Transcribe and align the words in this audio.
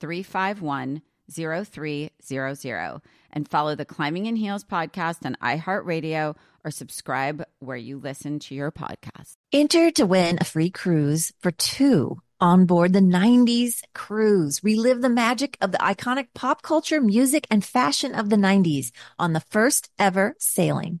351 0.00 1.02
0300 1.30 3.00
and 3.30 3.48
follow 3.48 3.74
the 3.74 3.84
Climbing 3.84 4.26
in 4.26 4.36
Heels 4.36 4.64
podcast 4.64 5.24
on 5.24 5.36
iHeartRadio 5.42 6.34
or 6.64 6.70
subscribe 6.70 7.44
where 7.58 7.76
you 7.76 7.98
listen 7.98 8.38
to 8.40 8.54
your 8.54 8.72
podcast. 8.72 9.34
Enter 9.52 9.90
to 9.92 10.06
win 10.06 10.38
a 10.40 10.44
free 10.44 10.70
cruise 10.70 11.32
for 11.40 11.50
two 11.50 12.20
on 12.40 12.66
board 12.66 12.92
the 12.92 13.00
90s 13.00 13.82
cruise. 13.94 14.62
Relive 14.62 15.02
the 15.02 15.08
magic 15.08 15.56
of 15.60 15.72
the 15.72 15.78
iconic 15.78 16.28
pop 16.34 16.62
culture, 16.62 17.00
music, 17.00 17.46
and 17.50 17.64
fashion 17.64 18.14
of 18.14 18.30
the 18.30 18.36
90s 18.36 18.90
on 19.18 19.32
the 19.32 19.40
first 19.40 19.90
ever 19.98 20.34
sailing. 20.38 21.00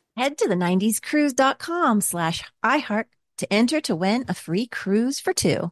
Head 0.21 0.37
to 0.37 0.47
the 0.47 0.53
90scruise.com 0.53 2.01
slash 2.01 2.43
iHeart 2.63 3.05
to 3.39 3.51
enter 3.51 3.81
to 3.81 3.95
win 3.95 4.25
a 4.27 4.35
free 4.35 4.67
cruise 4.67 5.19
for 5.19 5.33
two. 5.33 5.71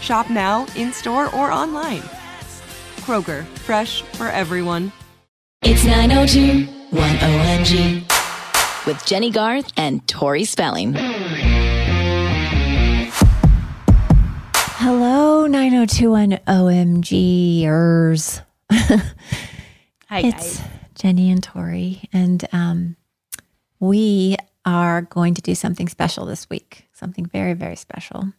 Shop 0.00 0.30
now, 0.30 0.66
in 0.76 0.92
store, 0.92 1.26
or 1.34 1.50
online. 1.50 2.02
Kroger, 3.02 3.44
fresh 3.44 4.02
for 4.02 4.28
everyone. 4.28 4.92
It's 5.62 5.84
902 5.84 6.66
1OMG 6.92 8.86
with 8.86 9.04
Jennie 9.06 9.30
Garth 9.30 9.72
and 9.76 10.06
Tori 10.06 10.44
Spelling. 10.44 10.94
Hello, 14.78 15.46
9021 15.46 16.30
OMGers. 16.46 18.42
Hi, 18.70 20.20
It's 20.20 20.58
guys. 20.58 20.68
Jenny 20.94 21.30
and 21.30 21.42
Tori, 21.42 22.08
and 22.12 22.46
um, 22.52 22.96
we 23.80 24.36
are 24.64 25.02
going 25.02 25.34
to 25.34 25.42
do 25.42 25.54
something 25.54 25.88
special 25.88 26.26
this 26.26 26.48
week. 26.48 26.86
Something 26.92 27.26
very, 27.26 27.54
very 27.54 27.76
special. 27.76 28.32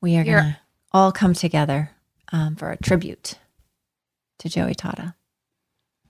We 0.00 0.16
are 0.16 0.24
going 0.24 0.36
to 0.44 0.58
all 0.92 1.12
come 1.12 1.34
together 1.34 1.90
um, 2.32 2.56
for 2.56 2.70
a 2.70 2.76
tribute 2.76 3.38
to 4.38 4.48
Joey 4.48 4.74
Tata. 4.74 5.14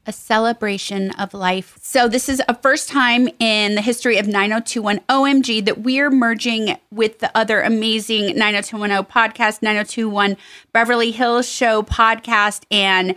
a 0.06 0.12
celebration 0.12 1.10
of 1.12 1.34
life. 1.34 1.76
So 1.82 2.08
this 2.08 2.28
is 2.28 2.40
a 2.48 2.54
first 2.54 2.88
time 2.88 3.28
in 3.38 3.74
the 3.74 3.82
history 3.82 4.16
of 4.16 4.26
9021 4.26 5.00
OMG 5.08 5.64
that 5.66 5.82
we're 5.82 6.10
merging 6.10 6.76
with 6.90 7.18
the 7.18 7.30
other 7.36 7.60
amazing 7.60 8.36
90210 8.36 9.04
podcast, 9.04 9.62
9021 9.62 10.36
Beverly 10.72 11.10
Hills 11.10 11.48
Show 11.48 11.82
podcast 11.82 12.62
and 12.70 13.14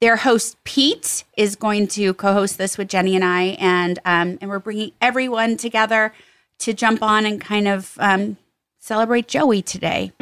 their 0.00 0.16
host 0.16 0.56
Pete 0.64 1.24
is 1.36 1.56
going 1.56 1.86
to 1.88 2.14
co-host 2.14 2.58
this 2.58 2.76
with 2.78 2.88
Jenny 2.88 3.14
and 3.14 3.24
I, 3.24 3.56
and 3.60 3.98
um, 4.04 4.38
and 4.40 4.50
we're 4.50 4.58
bringing 4.58 4.92
everyone 5.00 5.56
together 5.56 6.12
to 6.58 6.74
jump 6.74 7.02
on 7.02 7.24
and 7.24 7.40
kind 7.40 7.68
of 7.68 7.96
um, 7.98 8.36
celebrate 8.84 9.26
Joey 9.26 9.62
today. 9.62 10.12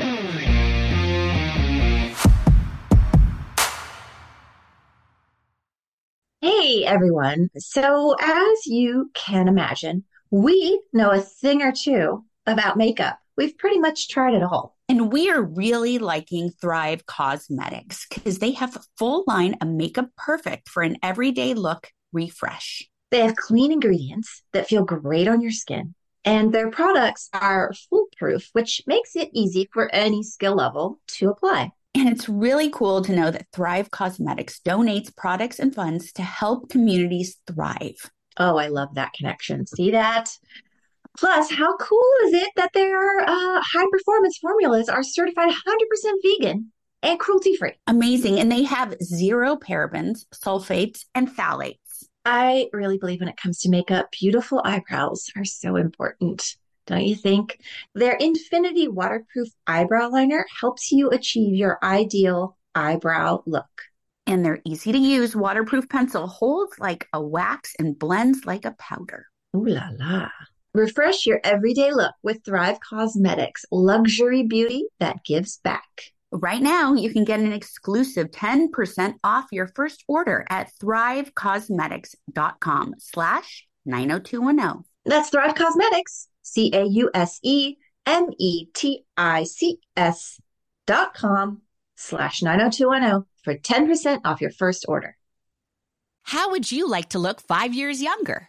Hey 6.40 6.84
everyone. 6.84 7.50
So, 7.58 8.14
as 8.20 8.66
you 8.66 9.10
can 9.14 9.48
imagine, 9.48 10.04
we 10.30 10.80
know 10.92 11.10
a 11.10 11.20
thing 11.20 11.62
or 11.62 11.72
two 11.72 12.24
about 12.46 12.76
makeup. 12.76 13.18
We've 13.36 13.58
pretty 13.58 13.80
much 13.80 14.08
tried 14.08 14.34
it 14.34 14.44
all. 14.44 14.76
And 14.88 15.12
we 15.12 15.28
are 15.30 15.42
really 15.42 15.98
liking 15.98 16.50
Thrive 16.50 17.04
Causemetics 17.06 18.04
because 18.08 18.38
they 18.38 18.52
have 18.52 18.76
a 18.76 18.82
full 18.96 19.24
line 19.26 19.56
of 19.60 19.68
makeup 19.68 20.10
perfect 20.16 20.68
for 20.68 20.82
an 20.84 20.98
everyday 21.02 21.54
look 21.54 21.90
refresh. 22.12 22.88
They 23.10 23.20
have 23.20 23.34
clean 23.34 23.72
ingredients 23.72 24.42
that 24.52 24.68
feel 24.68 24.84
great 24.84 25.28
on 25.28 25.40
your 25.40 25.50
skin, 25.50 25.94
and 26.24 26.52
their 26.52 26.70
products 26.70 27.28
are 27.32 27.72
foolproof, 27.90 28.48
which 28.52 28.82
makes 28.86 29.16
it 29.16 29.30
easy 29.32 29.68
for 29.72 29.92
any 29.94 30.22
skill 30.22 30.54
level 30.54 31.00
to 31.08 31.30
apply. 31.30 31.70
And 31.94 32.08
it's 32.08 32.28
really 32.28 32.70
cool 32.70 33.02
to 33.02 33.14
know 33.14 33.30
that 33.30 33.46
Thrive 33.52 33.90
Causemetics 33.90 34.60
donates 34.62 35.14
products 35.14 35.58
and 35.58 35.74
funds 35.74 36.12
to 36.12 36.22
help 36.22 36.70
communities 36.70 37.36
thrive. 37.46 38.10
Oh, 38.38 38.56
I 38.56 38.68
love 38.68 38.94
that 38.94 39.12
connection. 39.12 39.66
See 39.66 39.90
that? 39.90 40.30
Plus, 41.18 41.50
how 41.50 41.76
cool 41.76 42.10
is 42.24 42.32
it 42.32 42.48
that 42.56 42.72
their 42.72 43.20
uh, 43.20 43.60
high 43.60 43.86
performance 43.90 44.38
formulas 44.38 44.88
are 44.88 45.02
certified 45.02 45.50
100% 45.50 46.12
vegan? 46.22 46.72
and 47.02 47.18
cruelty 47.18 47.56
free. 47.56 47.72
Amazing. 47.86 48.38
And 48.38 48.50
they 48.50 48.62
have 48.62 48.94
zero 49.02 49.56
parabens, 49.56 50.24
sulfates, 50.34 51.04
and 51.14 51.28
phthalates. 51.28 51.78
I 52.24 52.68
really 52.72 52.98
believe 52.98 53.20
when 53.20 53.28
it 53.28 53.36
comes 53.36 53.60
to 53.60 53.68
makeup, 53.68 54.10
beautiful 54.12 54.60
eyebrows 54.64 55.30
are 55.36 55.44
so 55.44 55.76
important. 55.76 56.56
Don't 56.86 57.04
you 57.04 57.16
think? 57.16 57.60
Their 57.94 58.14
Infinity 58.14 58.88
Waterproof 58.88 59.48
Eyebrow 59.66 60.10
Liner 60.10 60.46
helps 60.60 60.92
you 60.92 61.10
achieve 61.10 61.54
your 61.54 61.78
ideal 61.82 62.56
eyebrow 62.74 63.42
look. 63.46 63.70
And 64.26 64.44
their 64.44 64.60
easy 64.64 64.92
to 64.92 64.98
use 64.98 65.34
waterproof 65.34 65.88
pencil 65.88 66.26
holds 66.26 66.78
like 66.78 67.08
a 67.12 67.20
wax 67.20 67.74
and 67.78 67.98
blends 67.98 68.46
like 68.46 68.64
a 68.64 68.76
powder. 68.78 69.26
Ooh 69.56 69.66
la 69.66 69.88
la. 69.98 70.28
Refresh 70.74 71.26
your 71.26 71.40
everyday 71.44 71.92
look 71.92 72.14
with 72.22 72.44
Thrive 72.44 72.78
Causemetics 72.80 73.64
luxury 73.70 74.44
beauty 74.44 74.86
that 75.00 75.24
gives 75.24 75.58
back. 75.58 76.12
Right 76.34 76.62
now, 76.62 76.94
you 76.94 77.12
can 77.12 77.24
get 77.24 77.40
an 77.40 77.52
exclusive 77.52 78.30
10% 78.30 79.16
off 79.22 79.52
your 79.52 79.66
first 79.66 80.02
order 80.08 80.46
at 80.48 80.72
thrivecausemetics.com 80.82 82.94
slash 82.96 83.66
90210. 83.84 84.84
That's 85.04 85.28
Thrive 85.28 85.54
Causemetics, 85.54 86.28
C 86.40 86.70
A 86.72 86.84
U 86.84 87.10
S 87.12 87.38
E 87.42 87.76
M 88.06 88.30
E 88.38 88.64
T 88.72 89.04
I 89.14 89.44
C 89.44 89.78
S 89.94 90.40
dot 90.86 91.12
com 91.12 91.60
slash 91.96 92.42
90210 92.42 93.26
for 93.44 93.54
10% 93.54 94.20
off 94.24 94.40
your 94.40 94.52
first 94.52 94.86
order. 94.88 95.18
How 96.22 96.50
would 96.50 96.72
you 96.72 96.88
like 96.88 97.10
to 97.10 97.18
look 97.18 97.42
five 97.42 97.74
years 97.74 98.00
younger? 98.00 98.48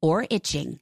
or 0.00 0.26
itching. 0.30 0.80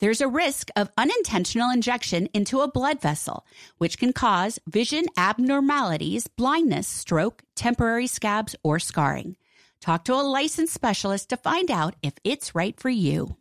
There's 0.00 0.22
a 0.22 0.28
risk 0.28 0.70
of 0.76 0.90
unintentional 0.96 1.70
injection 1.70 2.26
into 2.32 2.60
a 2.60 2.70
blood 2.70 3.02
vessel, 3.02 3.44
which 3.76 3.98
can 3.98 4.14
cause 4.14 4.58
vision 4.66 5.04
abnormalities, 5.16 6.26
blindness, 6.26 6.88
stroke, 6.88 7.42
temporary 7.54 8.06
scabs, 8.06 8.56
or 8.62 8.78
scarring. 8.78 9.36
Talk 9.80 10.04
to 10.04 10.14
a 10.14 10.22
licensed 10.22 10.72
specialist 10.72 11.28
to 11.30 11.36
find 11.36 11.70
out 11.70 11.96
if 12.02 12.14
it's 12.24 12.54
right 12.54 12.78
for 12.80 12.88
you. 12.90 13.36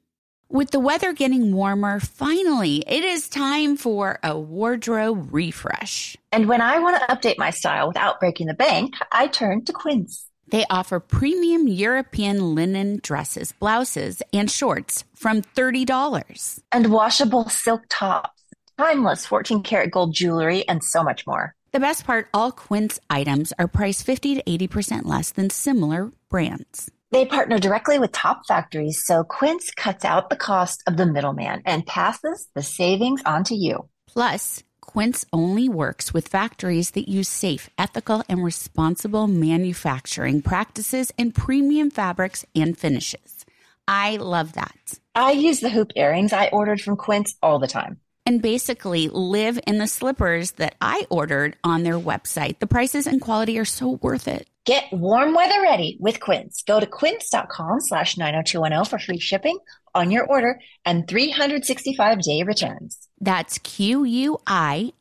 With 0.51 0.71
the 0.71 0.79
weather 0.79 1.13
getting 1.13 1.53
warmer, 1.53 2.00
finally, 2.00 2.83
it 2.88 3.03
is 3.03 3.29
time 3.29 3.77
for 3.77 4.19
a 4.23 4.38
wardrobe 4.38 5.27
refresh. 5.31 6.17
And 6.31 6.50
when 6.50 6.59
I 6.59 6.79
want 6.79 7.00
to 7.00 7.07
update 7.07 7.38
my 7.38 7.51
style 7.51 7.88
without 7.88 8.19
breaking 8.19 8.47
the 8.47 8.53
bank, 8.53 8.95
I 9.11 9.27
turn 9.27 9.63
to 9.65 9.73
Quince. 9.73 10.28
They 10.51 10.65
offer 10.69 10.99
premium 10.99 11.67
European 11.67 12.55
linen 12.55 12.99
dresses, 13.01 13.51
blouses, 13.51 14.21
and 14.33 14.49
shorts 14.49 15.03
from 15.15 15.41
$30. 15.41 16.61
And 16.71 16.91
washable 16.91 17.49
silk 17.49 17.81
tops, 17.89 18.43
timeless 18.77 19.25
14 19.25 19.63
karat 19.63 19.91
gold 19.91 20.13
jewelry, 20.13 20.67
and 20.67 20.83
so 20.83 21.03
much 21.03 21.25
more. 21.27 21.55
The 21.71 21.79
best 21.79 22.05
part 22.05 22.29
all 22.33 22.51
Quince 22.51 22.99
items 23.09 23.53
are 23.59 23.67
priced 23.67 24.03
50 24.03 24.35
to 24.35 24.43
80% 24.43 25.05
less 25.05 25.31
than 25.31 25.49
similar 25.49 26.11
brands. 26.29 26.89
They 27.11 27.25
partner 27.25 27.57
directly 27.57 27.97
with 27.97 28.11
top 28.11 28.45
factories, 28.47 29.03
so 29.03 29.23
Quince 29.23 29.71
cuts 29.71 30.05
out 30.05 30.29
the 30.29 30.35
cost 30.35 30.83
of 30.87 30.95
the 30.95 31.07
middleman 31.07 31.63
and 31.65 31.85
passes 31.85 32.47
the 32.53 32.61
savings 32.61 33.21
on 33.25 33.43
to 33.45 33.55
you. 33.55 33.89
Plus, 34.07 34.63
Quince 34.89 35.24
only 35.31 35.69
works 35.69 36.15
with 36.15 36.27
factories 36.27 36.91
that 36.91 37.07
use 37.07 37.30
safe, 37.30 37.69
ethical, 37.77 38.24
and 38.27 38.44
responsible 38.44 39.27
manufacturing 39.27 40.41
practices 40.41 41.12
and 41.15 41.36
premium 41.36 41.91
fabrics 41.91 42.44
and 42.56 42.75
finishes. 42.75 43.45
I 43.88 44.18
love 44.18 44.53
that. 44.53 45.00
I 45.13 45.33
use 45.33 45.59
the 45.59 45.69
hoop 45.69 45.91
earrings 45.95 46.33
I 46.33 46.47
ordered 46.47 46.81
from 46.81 46.97
Quince 46.97 47.36
all 47.44 47.59
the 47.59 47.68
time. 47.68 48.00
And 48.25 48.41
basically 48.41 49.09
live 49.09 49.59
in 49.68 49.77
the 49.77 49.86
slippers 49.86 50.53
that 50.53 50.74
I 50.81 51.06
ordered 51.12 51.56
on 51.63 51.83
their 51.83 52.00
website. 52.00 52.57
The 52.57 52.65
prices 52.65 53.06
and 53.06 53.21
quality 53.21 53.59
are 53.59 53.65
so 53.65 54.00
worth 54.01 54.27
it. 54.27 54.47
Get 54.65 54.85
warm 54.92 55.35
weather 55.35 55.62
ready 55.62 55.97
with 56.00 56.19
Quince. 56.19 56.63
Go 56.63 56.80
to 56.80 56.88
quince.com 56.88 57.81
slash 57.81 58.18
90210 58.18 58.85
for 58.85 58.97
free 58.97 59.19
shipping 59.19 59.59
on 59.94 60.09
your 60.09 60.25
order 60.25 60.59
and 60.83 61.07
365 61.07 62.21
day 62.21 62.42
returns. 62.42 63.08
That's 63.21 63.57
Q-U-I-N-C-E 63.60 64.92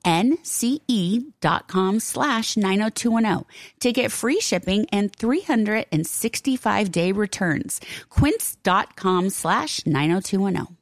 dot 1.41 1.69
com 1.69 2.01
slash 2.01 2.57
90210 2.57 3.45
to 3.81 3.93
get 3.93 4.11
free 4.11 4.41
shipping 4.41 4.87
and 4.91 5.15
365 5.15 6.91
day 6.91 7.13
returns. 7.13 7.81
Quince.com 8.11 9.31
slash 9.31 9.87
90210. 9.87 10.79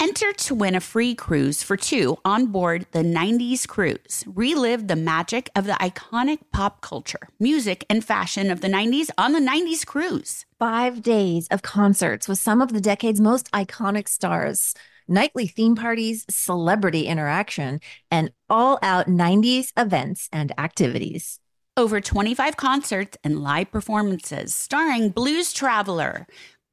Enter 0.00 0.32
to 0.32 0.54
win 0.56 0.74
a 0.74 0.80
free 0.80 1.14
cruise 1.14 1.62
for 1.62 1.76
two 1.76 2.18
on 2.24 2.46
board 2.46 2.86
the 2.90 3.02
90s 3.02 3.66
cruise. 3.66 4.24
Relive 4.26 4.88
the 4.88 4.96
magic 4.96 5.48
of 5.54 5.66
the 5.66 5.72
iconic 5.74 6.40
pop 6.52 6.80
culture, 6.80 7.28
music, 7.38 7.86
and 7.88 8.04
fashion 8.04 8.50
of 8.50 8.60
the 8.60 8.68
90s 8.68 9.08
on 9.16 9.32
the 9.32 9.38
90s 9.38 9.86
cruise. 9.86 10.46
Five 10.58 11.00
days 11.00 11.46
of 11.48 11.62
concerts 11.62 12.26
with 12.28 12.38
some 12.38 12.60
of 12.60 12.72
the 12.72 12.80
decade's 12.80 13.20
most 13.20 13.50
iconic 13.52 14.08
stars, 14.08 14.74
nightly 15.08 15.46
theme 15.46 15.76
parties, 15.76 16.24
celebrity 16.28 17.06
interaction, 17.06 17.80
and 18.10 18.30
all 18.48 18.78
out 18.82 19.06
90s 19.06 19.72
events 19.76 20.28
and 20.32 20.52
activities. 20.58 21.40
Over 21.76 22.00
25 22.00 22.56
concerts 22.56 23.18
and 23.24 23.42
live 23.42 23.70
performances 23.70 24.54
starring 24.54 25.10
Blues 25.10 25.52
Traveler, 25.52 26.26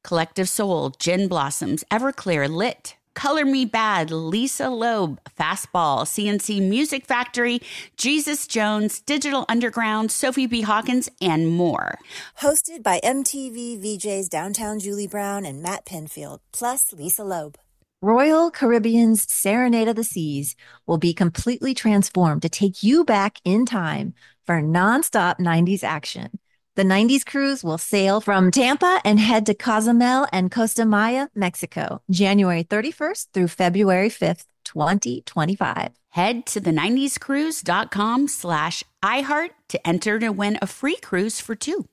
Collective 0.03 0.47
Soul, 0.47 0.91
Gin 0.91 1.27
Blossoms, 1.27 1.83
Everclear, 1.91 2.49
Lit, 2.49 2.95
Color 3.13 3.45
Me 3.45 3.65
Badd, 3.65 4.09
Lisa 4.09 4.69
Loeb, 4.69 5.19
Fastball, 5.37 6.07
C+C 6.07 6.59
Music 6.59 7.05
Factory, 7.05 7.61
Jesus 7.97 8.47
Jones, 8.47 9.01
Digital 9.01 9.45
Underground, 9.49 10.11
Sophie 10.11 10.47
B. 10.47 10.61
Hawkins, 10.61 11.09
and 11.19 11.49
more. 11.49 11.97
Hosted 12.41 12.83
by 12.83 12.99
MTV 13.03 13.79
VJs 13.83 14.29
Downtown 14.29 14.79
Julie 14.79 15.07
Brown 15.07 15.45
and 15.45 15.61
Matt 15.61 15.85
Pinfield, 15.85 16.39
plus 16.51 16.93
Lisa 16.93 17.23
Loeb. 17.23 17.57
Royal 18.03 18.49
Caribbean's 18.49 19.31
Serenade 19.31 19.87
of 19.87 19.95
the 19.95 20.03
Seas 20.03 20.55
will 20.87 20.97
be 20.97 21.13
completely 21.13 21.75
transformed 21.75 22.41
to 22.41 22.49
take 22.49 22.81
you 22.81 23.05
back 23.05 23.37
in 23.45 23.63
time 23.63 24.15
for 24.43 24.59
nonstop 24.59 25.37
90s 25.37 25.83
action. 25.83 26.39
The 26.75 26.81
90s 26.81 27.23
cruise 27.23 27.63
will 27.63 27.77
sail 27.77 28.19
from 28.19 28.49
Tampa 28.49 28.99
and 29.05 29.19
head 29.19 29.45
to 29.45 29.53
Cozumel 29.53 30.25
and 30.33 30.49
Costa 30.49 30.83
Maya, 30.83 31.27
Mexico, 31.35 32.01
January 32.09 32.63
31st 32.63 33.27
through 33.33 33.49
February 33.49 34.09
5th, 34.09 34.45
2025. 34.65 35.91
Head 36.09 36.47
to 36.47 36.59
the 36.59 36.71
90scruise.com 36.71 38.27
slash 38.27 38.83
iHeart 39.03 39.49
to 39.69 39.87
enter 39.87 40.17
to 40.17 40.29
win 40.31 40.57
a 40.59 40.65
free 40.65 40.95
cruise 40.95 41.39
for 41.39 41.53
two. 41.53 41.85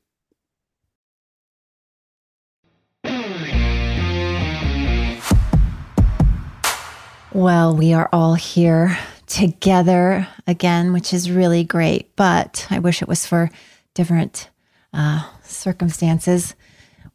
Well, 7.39 7.73
we 7.73 7.93
are 7.95 8.09
all 8.13 8.35
here 8.35 8.99
together 9.29 10.27
again, 10.49 10.93
which 10.93 11.15
is 11.15 11.31
really 11.31 11.63
great, 11.63 12.17
but 12.17 12.67
I 12.69 12.81
wish 12.81 13.01
it 13.01 13.07
was 13.07 13.27
for 13.27 13.49
different 13.95 14.51
uh, 14.93 15.25
circumstances. 15.45 16.57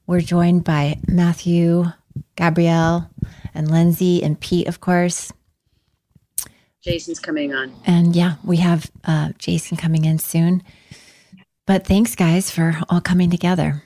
We're 0.08 0.22
joined 0.22 0.64
by 0.64 0.98
Matthew, 1.10 1.88
Gabrielle, 2.38 3.10
and 3.54 3.70
Lindsay, 3.70 4.24
and 4.24 4.40
Pete, 4.40 4.70
of 4.70 4.80
course. 4.80 5.34
Jason's 6.82 7.20
coming 7.20 7.54
on. 7.54 7.76
And 7.86 8.16
yeah, 8.16 8.36
we 8.46 8.58
have 8.58 8.90
uh, 9.04 9.34
Jason 9.40 9.76
coming 9.76 10.06
in 10.06 10.20
soon. 10.20 10.64
But 11.68 11.86
thanks, 11.86 12.16
guys, 12.16 12.50
for 12.50 12.78
all 12.88 13.02
coming 13.02 13.30
together. 13.30 13.84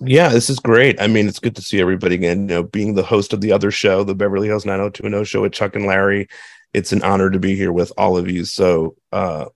Yeah, 0.00 0.28
this 0.28 0.50
is 0.50 0.58
great. 0.58 1.00
I 1.00 1.06
mean, 1.06 1.26
it's 1.26 1.38
good 1.38 1.56
to 1.56 1.62
see 1.62 1.80
everybody 1.80 2.16
again. 2.16 2.48
You 2.48 2.54
know, 2.56 2.62
being 2.62 2.94
the 2.94 3.02
host 3.02 3.32
of 3.32 3.40
the 3.40 3.52
other 3.52 3.70
show, 3.70 4.04
the 4.04 4.14
Beverly 4.14 4.48
Hills 4.48 4.66
90210 4.66 5.24
show 5.24 5.42
with 5.42 5.52
Chuck 5.52 5.74
and 5.74 5.86
Larry, 5.86 6.28
it's 6.74 6.92
an 6.92 7.02
honor 7.02 7.30
to 7.30 7.38
be 7.38 7.56
here 7.56 7.72
with 7.72 7.92
all 7.96 8.16
of 8.16 8.30
you. 8.30 8.44
So, 8.44 8.96
uh, 9.12 9.46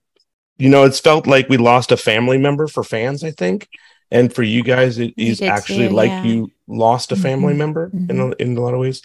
you 0.57 0.69
know, 0.69 0.83
it's 0.83 0.99
felt 0.99 1.27
like 1.27 1.49
we 1.49 1.57
lost 1.57 1.91
a 1.91 1.97
family 1.97 2.37
member 2.37 2.67
for 2.67 2.83
fans, 2.83 3.23
I 3.23 3.31
think. 3.31 3.67
And 4.09 4.33
for 4.33 4.43
you 4.43 4.63
guys, 4.63 4.97
it 4.97 5.13
is 5.17 5.41
actually 5.41 5.89
like 5.89 6.09
yeah. 6.09 6.23
you 6.23 6.51
lost 6.67 7.11
a 7.11 7.15
family 7.15 7.53
mm-hmm. 7.53 7.59
member 7.59 7.89
mm-hmm. 7.89 8.11
in, 8.11 8.19
a, 8.19 8.29
in 8.35 8.57
a 8.57 8.61
lot 8.61 8.73
of 8.73 8.79
ways. 8.79 9.01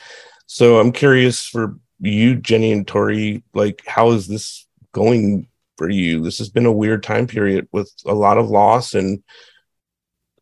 So 0.46 0.78
I'm 0.78 0.92
curious 0.92 1.46
for 1.46 1.78
you, 2.00 2.36
Jenny 2.36 2.72
and 2.72 2.86
Tori, 2.86 3.42
like, 3.54 3.82
how 3.86 4.10
is 4.10 4.26
this 4.26 4.66
going 4.92 5.48
for 5.76 5.88
you? 5.88 6.20
This 6.20 6.38
has 6.38 6.48
been 6.48 6.66
a 6.66 6.72
weird 6.72 7.02
time 7.02 7.26
period 7.26 7.68
with 7.72 7.92
a 8.04 8.14
lot 8.14 8.38
of 8.38 8.48
loss 8.48 8.94
and 8.94 9.22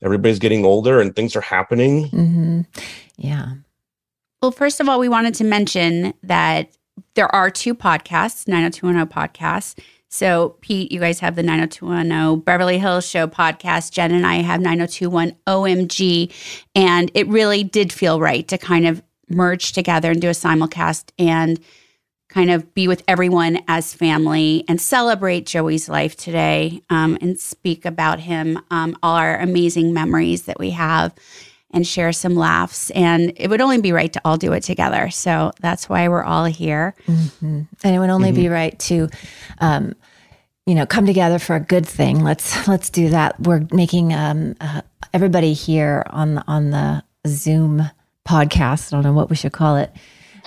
everybody's 0.05 0.39
getting 0.39 0.65
older 0.65 1.01
and 1.01 1.17
things 1.17 1.35
are 1.35 1.41
happening. 1.41 2.09
Mm-hmm. 2.11 2.61
Yeah. 3.17 3.55
Well, 4.43 4.53
first 4.53 4.81
of 4.81 4.89
all, 4.89 5.01
we 5.01 5.09
wanted 5.09 5.35
to 5.37 5.45
mention 5.45 6.13
that 6.23 6.71
there 7.15 7.35
are 7.35 7.51
two 7.51 7.75
podcasts, 7.75 8.47
90210 8.47 9.07
podcasts. 9.09 9.79
So, 10.11 10.57
Pete, 10.61 10.93
you 10.93 11.01
guys 11.01 11.19
have 11.21 11.35
the 11.35 11.43
90210 11.43 12.41
Beverly 12.41 12.79
Hills 12.79 13.09
Show 13.09 13.27
podcast. 13.27 13.91
Jen 13.91 14.13
and 14.13 14.27
I 14.27 14.37
have 14.37 14.61
90210 14.61 15.37
OMG. 15.49 16.33
And 16.75 17.11
it 17.15 17.27
really 17.27 17.65
did 17.65 17.93
feel 17.93 18.21
right 18.21 18.47
to 18.49 18.59
kind 18.59 18.87
of 18.87 19.03
merge 19.29 19.73
together 19.73 20.11
and 20.11 20.21
do 20.21 20.29
a 20.29 20.33
simulcast 20.33 21.11
and 21.19 21.59
kind 22.35 22.50
of 22.50 22.75
be 22.75 22.88
with 22.88 23.05
everyone 23.07 23.61
as 23.69 23.95
family 23.95 24.64
and 24.67 24.81
celebrate 24.81 25.47
Joey's 25.47 25.88
life 25.88 26.17
today 26.17 26.83
um, 26.91 27.17
and 27.21 27.38
speak 27.38 27.85
about 27.85 28.19
him, 28.19 28.59
um, 28.73 28.99
all 29.05 29.14
our 29.14 29.38
amazing 29.38 29.95
memories 29.95 30.43
that 30.43 30.59
we 30.59 30.71
have, 30.71 31.14
and 31.71 31.87
share 31.87 32.12
some 32.12 32.35
laughs. 32.35 32.91
And 32.91 33.33
it 33.37 33.49
would 33.49 33.61
only 33.61 33.81
be 33.81 33.93
right 33.93 34.12
to 34.12 34.21
all 34.25 34.37
do 34.37 34.53
it 34.53 34.64
together. 34.64 35.11
So 35.11 35.53
that's 35.61 35.88
why 35.88 36.09
we're 36.09 36.25
all 36.25 36.47
here. 36.47 36.97
Mm-hmm. 37.07 37.62
And 37.85 37.95
it 37.95 38.00
would 38.00 38.11
only 38.11 38.31
mm-hmm. 38.31 38.43
be 38.43 38.49
right 38.49 38.79
to. 38.81 39.09
Um, 39.59 39.95
you 40.67 40.75
know, 40.75 40.87
come 40.87 41.05
together 41.05 41.38
for 41.38 41.57
a 41.57 41.61
good 41.61 41.87
thing. 41.87 42.25
Let's 42.25 42.67
let's 42.67 42.88
do 42.88 43.11
that. 43.11 43.38
We're 43.38 43.67
making 43.71 44.14
um, 44.14 44.57
uh, 44.62 44.81
everybody 45.12 45.53
here 45.53 46.07
on 46.09 46.37
the, 46.37 46.45
on 46.49 46.71
the 46.71 47.05
Zoom 47.26 47.83
podcast. 48.26 48.91
I 48.91 48.97
don't 48.97 49.03
know 49.03 49.12
what 49.12 49.29
we 49.29 49.37
should 49.37 49.53
call 49.53 49.76
it 49.76 49.95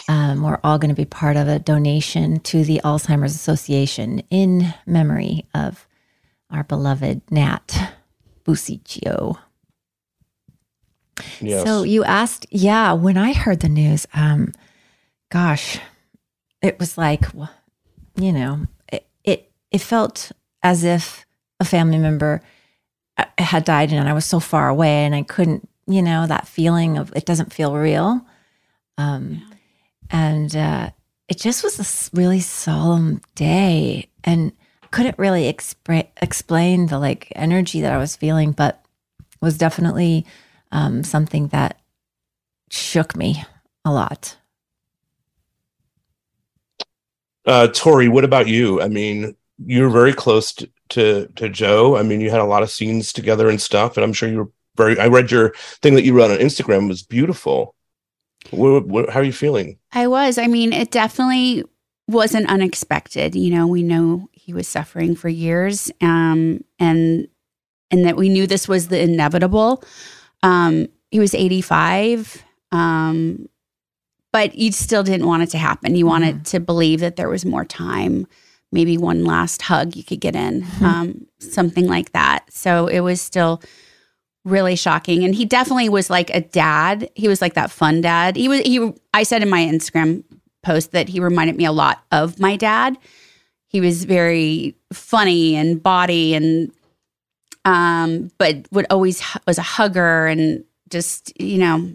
um, 0.07 0.41
we're 0.41 0.59
all 0.63 0.77
going 0.77 0.89
to 0.89 0.95
be 0.95 1.05
part 1.05 1.35
of 1.35 1.47
a 1.47 1.59
donation 1.59 2.39
to 2.41 2.63
the 2.63 2.79
Alzheimer's 2.83 3.35
Association 3.35 4.21
in 4.29 4.73
memory 4.85 5.45
of 5.53 5.85
our 6.49 6.63
beloved 6.63 7.21
Nat 7.29 7.93
Bussichio. 8.45 9.37
Yes. 11.41 11.65
So 11.65 11.83
you 11.83 12.03
asked, 12.05 12.45
yeah, 12.51 12.93
when 12.93 13.17
I 13.17 13.33
heard 13.33 13.59
the 13.59 13.69
news, 13.69 14.07
um, 14.13 14.53
gosh, 15.29 15.79
it 16.61 16.79
was 16.79 16.97
like, 16.97 17.25
you 18.15 18.31
know, 18.31 18.65
it, 18.91 19.05
it, 19.23 19.51
it 19.71 19.81
felt 19.81 20.31
as 20.63 20.83
if 20.85 21.25
a 21.59 21.65
family 21.65 21.97
member 21.97 22.41
uh, 23.17 23.25
had 23.37 23.65
died 23.65 23.91
and 23.91 24.07
I 24.07 24.13
was 24.13 24.25
so 24.25 24.39
far 24.39 24.69
away 24.69 25.05
and 25.05 25.13
I 25.13 25.23
couldn't, 25.23 25.67
you 25.85 26.01
know, 26.01 26.27
that 26.27 26.47
feeling 26.47 26.97
of 26.97 27.13
it 27.13 27.25
doesn't 27.25 27.51
feel 27.51 27.75
real. 27.75 28.21
Um, 28.97 29.43
yeah 29.49 29.56
and 30.09 30.55
uh, 30.55 30.89
it 31.27 31.37
just 31.37 31.63
was 31.63 31.79
a 31.79 32.15
really 32.15 32.39
solemn 32.39 33.21
day 33.35 34.09
and 34.23 34.51
couldn't 34.91 35.19
really 35.19 35.47
explain 35.47 36.87
the 36.87 36.99
like 36.99 37.31
energy 37.35 37.81
that 37.81 37.91
I 37.91 37.97
was 37.97 38.15
feeling, 38.15 38.51
but 38.51 38.83
was 39.41 39.57
definitely 39.57 40.25
um, 40.71 41.03
something 41.03 41.47
that 41.47 41.79
shook 42.69 43.15
me 43.15 43.43
a 43.85 43.91
lot. 43.91 44.37
Uh, 47.45 47.67
Tori, 47.67 48.09
what 48.09 48.25
about 48.25 48.47
you? 48.47 48.81
I 48.81 48.89
mean, 48.89 49.35
you 49.65 49.83
were 49.83 49.89
very 49.89 50.13
close 50.13 50.51
to, 50.53 50.69
to, 50.89 51.27
to 51.35 51.47
Joe. 51.47 51.95
I 51.95 52.03
mean, 52.03 52.19
you 52.19 52.29
had 52.29 52.41
a 52.41 52.45
lot 52.45 52.63
of 52.63 52.69
scenes 52.69 53.13
together 53.13 53.49
and 53.49 53.61
stuff, 53.61 53.95
and 53.95 54.03
I'm 54.03 54.13
sure 54.13 54.29
you 54.29 54.37
were 54.37 54.51
very. 54.75 54.99
I 54.99 55.07
read 55.07 55.31
your 55.31 55.53
thing 55.81 55.95
that 55.95 56.03
you 56.03 56.13
wrote 56.13 56.31
on 56.31 56.37
Instagram 56.37 56.87
was 56.87 57.03
beautiful. 57.03 57.73
What, 58.51 58.87
what, 58.87 59.09
how 59.09 59.19
are 59.19 59.23
you 59.23 59.33
feeling? 59.33 59.77
I 59.91 60.07
was. 60.07 60.37
I 60.37 60.47
mean, 60.47 60.73
it 60.73 60.91
definitely 60.91 61.63
wasn't 62.07 62.49
unexpected. 62.49 63.35
You 63.35 63.53
know, 63.53 63.67
we 63.67 63.83
know 63.83 64.29
he 64.31 64.53
was 64.53 64.67
suffering 64.67 65.15
for 65.15 65.29
years, 65.29 65.91
um, 66.01 66.63
and 66.79 67.27
and 67.91 68.05
that 68.05 68.17
we 68.17 68.29
knew 68.29 68.47
this 68.47 68.67
was 68.67 68.87
the 68.89 69.01
inevitable. 69.01 69.83
Um, 70.43 70.87
he 71.11 71.19
was 71.19 71.33
85, 71.33 72.43
um, 72.71 73.47
but 74.33 74.55
you 74.55 74.71
still 74.71 75.03
didn't 75.03 75.25
want 75.25 75.43
it 75.43 75.49
to 75.51 75.57
happen. 75.57 75.95
You 75.95 76.05
wanted 76.05 76.35
mm-hmm. 76.35 76.43
to 76.43 76.59
believe 76.59 76.99
that 76.99 77.15
there 77.15 77.29
was 77.29 77.45
more 77.45 77.65
time, 77.65 78.27
maybe 78.71 78.97
one 78.97 79.23
last 79.23 79.61
hug 79.61 79.95
you 79.95 80.03
could 80.03 80.19
get 80.19 80.35
in, 80.35 80.63
mm-hmm. 80.63 80.85
um, 80.85 81.27
something 81.39 81.87
like 81.87 82.11
that. 82.11 82.51
So 82.51 82.87
it 82.87 82.99
was 82.99 83.21
still 83.21 83.61
really 84.47 84.75
shocking. 84.75 85.23
And 85.23 85.35
he 85.35 85.45
definitely 85.45 85.89
was 85.89 86.09
like 86.09 86.29
a 86.31 86.41
dad. 86.41 87.09
He 87.15 87.27
was 87.27 87.41
like 87.41 87.53
that 87.53 87.71
fun 87.71 88.01
dad. 88.01 88.35
He 88.35 88.47
was 88.47 88.61
he 88.61 88.93
i 89.13 89.23
said 89.23 89.41
in 89.41 89.49
my 89.49 89.61
instagram 89.61 90.23
post 90.63 90.91
that 90.91 91.09
he 91.09 91.19
reminded 91.19 91.55
me 91.55 91.65
a 91.65 91.71
lot 91.71 92.03
of 92.11 92.39
my 92.39 92.55
dad. 92.55 92.97
He 93.67 93.81
was 93.81 94.05
very 94.05 94.75
funny 94.93 95.55
and 95.55 95.81
body 95.81 96.33
and 96.33 96.71
um 97.65 98.31
but 98.37 98.67
would 98.71 98.87
always 98.89 99.21
was 99.45 99.57
a 99.57 99.63
hugger 99.63 100.27
and 100.27 100.63
just 100.89 101.39
you 101.39 101.57
know 101.57 101.93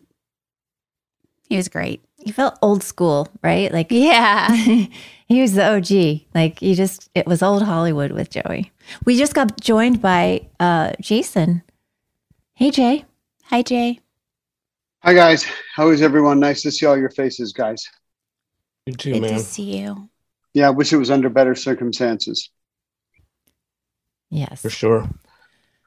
he 1.49 1.57
was 1.57 1.69
great. 1.69 2.05
He 2.19 2.31
felt 2.31 2.59
old 2.63 2.83
school 2.83 3.29
right? 3.43 3.73
Like 3.73 3.89
yeah. 3.91 4.55
he 5.27 5.41
was 5.41 5.55
the 5.55 5.67
og 5.67 5.91
like 6.35 6.61
you 6.61 6.75
just 6.75 7.09
it 7.15 7.27
was 7.27 7.43
old 7.43 7.63
hollywood 7.63 8.13
with 8.13 8.31
joey. 8.31 8.73
We 9.07 9.17
just 9.17 9.35
got 9.35 9.61
joined 9.61 10.03
by 10.03 10.49
uh 10.61 10.93
jason 11.01 11.63
Hey, 12.63 12.71
Jay. 12.71 13.05
Hi, 13.47 13.63
Jay. 13.63 13.99
Hi, 15.03 15.15
guys. 15.15 15.45
How 15.75 15.91
is 15.91 16.01
everyone? 16.01 16.39
Nice 16.39 16.63
to 16.63 16.71
see 16.71 16.87
all 16.87 16.97
your 16.97 17.11
faces, 17.11 17.53
guys. 17.53 17.91
You 18.87 18.93
too, 18.93 19.15
Good 19.15 19.23
man. 19.23 19.33
to 19.33 19.41
see 19.41 19.79
you. 19.79 20.09
Yeah, 20.55 20.69
I 20.69 20.71
wish 20.71 20.93
it 20.93 20.97
was 20.97 21.11
under 21.11 21.29
better 21.29 21.57
circumstances. 21.57 22.51
Yes. 24.31 24.63
For 24.63 24.71
sure. 24.71 25.11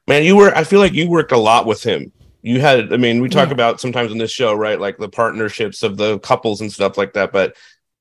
Man, 0.06 0.22
you 0.22 0.36
were, 0.36 0.54
I 0.54 0.64
feel 0.64 0.80
like 0.80 0.92
you 0.92 1.08
worked 1.08 1.32
a 1.32 1.38
lot 1.38 1.64
with 1.64 1.82
him. 1.82 2.12
You 2.42 2.60
had, 2.60 2.92
I 2.92 2.98
mean, 2.98 3.22
we 3.22 3.30
talk 3.30 3.48
yeah. 3.48 3.54
about 3.54 3.80
sometimes 3.80 4.12
in 4.12 4.18
this 4.18 4.30
show, 4.30 4.52
right? 4.52 4.78
Like 4.78 4.98
the 4.98 5.08
partnerships 5.08 5.82
of 5.82 5.96
the 5.96 6.18
couples 6.18 6.60
and 6.60 6.70
stuff 6.70 6.98
like 6.98 7.14
that. 7.14 7.32
But 7.32 7.56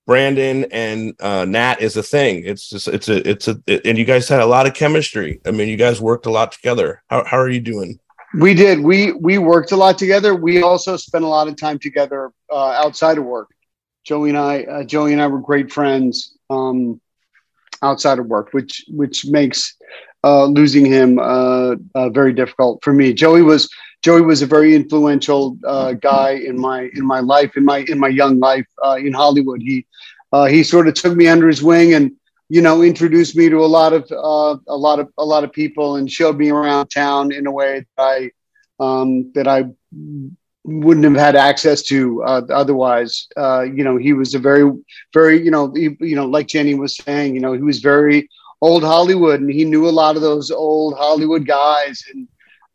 Brandon 0.05 0.65
and 0.65 1.15
uh, 1.21 1.45
Nat 1.45 1.79
is 1.79 1.95
a 1.95 2.03
thing. 2.03 2.43
It's 2.43 2.67
just, 2.67 2.89
it's 2.89 3.07
a, 3.07 3.25
it's 3.25 3.47
a, 3.47 3.57
it, 3.67 3.85
and 3.85 3.97
you 3.97 4.03
guys 4.03 4.27
had 4.27 4.41
a 4.41 4.45
lot 4.45 4.67
of 4.67 4.73
chemistry. 4.73 5.39
I 5.45 5.51
mean, 5.51 5.69
you 5.69 5.77
guys 5.77 6.01
worked 6.01 6.25
a 6.25 6.29
lot 6.29 6.51
together. 6.51 7.01
How, 7.09 7.23
how 7.23 7.37
are 7.37 7.49
you 7.49 7.61
doing? 7.61 8.01
We 8.39 8.53
did. 8.53 8.79
We 8.79 9.13
we 9.13 9.37
worked 9.37 9.71
a 9.71 9.77
lot 9.77 9.97
together. 9.97 10.35
We 10.35 10.61
also 10.61 10.97
spent 10.97 11.23
a 11.23 11.27
lot 11.27 11.47
of 11.47 11.55
time 11.55 11.79
together 11.79 12.31
uh, 12.51 12.71
outside 12.83 13.17
of 13.17 13.23
work. 13.23 13.49
Joey 14.03 14.29
and 14.29 14.37
I, 14.37 14.63
uh, 14.63 14.83
Joey 14.83 15.13
and 15.13 15.21
I 15.21 15.27
were 15.27 15.39
great 15.39 15.71
friends 15.71 16.37
um, 16.49 16.99
outside 17.81 18.19
of 18.19 18.27
work, 18.27 18.49
which 18.51 18.83
which 18.89 19.25
makes 19.25 19.75
uh, 20.23 20.45
losing 20.45 20.85
him 20.85 21.17
uh, 21.19 21.75
uh, 21.93 22.09
very 22.09 22.33
difficult 22.33 22.83
for 22.83 22.93
me. 22.93 23.13
Joey 23.13 23.41
was 23.41 23.69
Joey 24.03 24.21
was 24.21 24.41
a 24.41 24.47
very 24.47 24.75
influential 24.75 25.57
uh, 25.65 25.93
guy 25.93 26.31
in 26.31 26.59
my 26.59 26.89
in 26.93 27.05
my 27.05 27.19
life 27.21 27.55
in 27.55 27.63
my 27.63 27.85
in 27.87 27.99
my 27.99 28.09
young 28.09 28.39
life 28.39 28.67
in 28.97 29.13
Hollywood. 29.13 29.61
He 29.61 29.85
he 30.49 30.63
sort 30.63 30.87
of 30.87 30.95
took 30.95 31.15
me 31.15 31.27
under 31.27 31.47
his 31.47 31.63
wing 31.63 31.93
and 31.93 32.11
you 32.49 32.61
know, 32.61 32.81
introduced 32.83 33.35
me 33.35 33.49
to 33.49 33.57
a 33.57 33.65
lot 33.65 33.93
of 33.93 34.09
uh, 34.11 34.57
a 34.67 34.77
lot 34.77 34.99
of 34.99 35.09
a 35.17 35.25
lot 35.25 35.43
of 35.43 35.51
people 35.51 35.95
and 35.95 36.09
showed 36.09 36.37
me 36.37 36.49
around 36.49 36.87
town 36.87 37.31
in 37.31 37.47
a 37.47 37.51
way 37.51 37.85
that 37.97 38.03
I 38.03 38.31
um, 38.83 39.31
that 39.33 39.47
I 39.47 39.65
wouldn't 40.63 41.05
have 41.05 41.15
had 41.15 41.35
access 41.35 41.83
to 41.83 42.23
uh, 42.23 42.41
otherwise. 42.49 43.27
Uh, 43.37 43.61
you 43.61 43.83
know, 43.83 43.97
he 43.97 44.13
was 44.13 44.33
a 44.33 44.39
very, 44.39 44.69
very, 45.13 45.43
you 45.43 45.51
know, 45.51 45.71
he, 45.73 45.95
you 45.99 46.15
know, 46.15 46.25
like 46.25 46.47
Jenny 46.47 46.73
was 46.75 46.97
saying, 46.97 47.35
you 47.35 47.41
know, 47.41 47.53
he 47.53 47.61
was 47.61 47.79
very 47.79 48.27
old 48.61 48.83
Hollywood, 48.83 49.41
and 49.41 49.49
he 49.49 49.63
knew 49.63 49.87
a 49.87 49.91
lot 49.91 50.15
of 50.15 50.21
those 50.21 50.51
old 50.51 50.95
Hollywood 50.95 51.45
guys, 51.45 52.03
and 52.11 52.27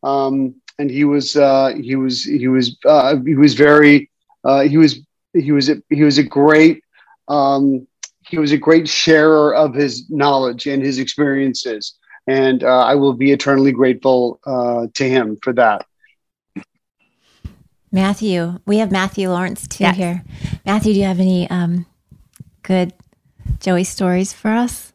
um, 0.03 0.55
and 0.79 0.91
he 0.91 1.05
was 1.05 1.37
uh, 1.37 1.75
he 1.81 1.97
was 1.97 2.25
he 2.25 2.49
was 2.49 2.77
uh, 2.85 3.17
he 3.25 3.35
was 3.35 3.55
very 3.55 4.11
uh, 4.45 4.61
he 4.61 4.79
was 4.79 5.01
he 5.35 5.53
was 5.53 5.69
a, 5.69 5.83
he 5.91 6.03
was 6.03 6.19
a 6.19 6.23
great 6.23 6.83
um, 7.29 7.87
he 8.31 8.39
was 8.39 8.53
a 8.53 8.57
great 8.57 8.89
sharer 8.89 9.55
of 9.55 9.75
his 9.75 10.09
knowledge 10.09 10.67
and 10.67 10.83
his 10.83 10.99
experiences. 10.99 11.95
And 12.27 12.63
uh, 12.63 12.85
I 12.85 12.95
will 12.95 13.13
be 13.13 13.33
eternally 13.33 13.73
grateful 13.73 14.39
uh, 14.47 14.87
to 14.95 15.09
him 15.09 15.37
for 15.43 15.53
that. 15.55 15.85
Matthew, 17.91 18.61
we 18.67 18.79
have 18.79 18.93
Matthew 18.93 19.29
Laurance 19.29 19.67
too 19.67 19.83
yes. 19.83 19.97
here. 19.97 20.25
Matthew, 20.65 20.95
do 20.95 21.01
you 21.01 21.07
have 21.07 21.19
any 21.19 21.51
um, 21.51 21.87
good 22.63 22.93
Joey 23.59 23.83
stories 23.83 24.33
for 24.33 24.53
us? 24.53 24.93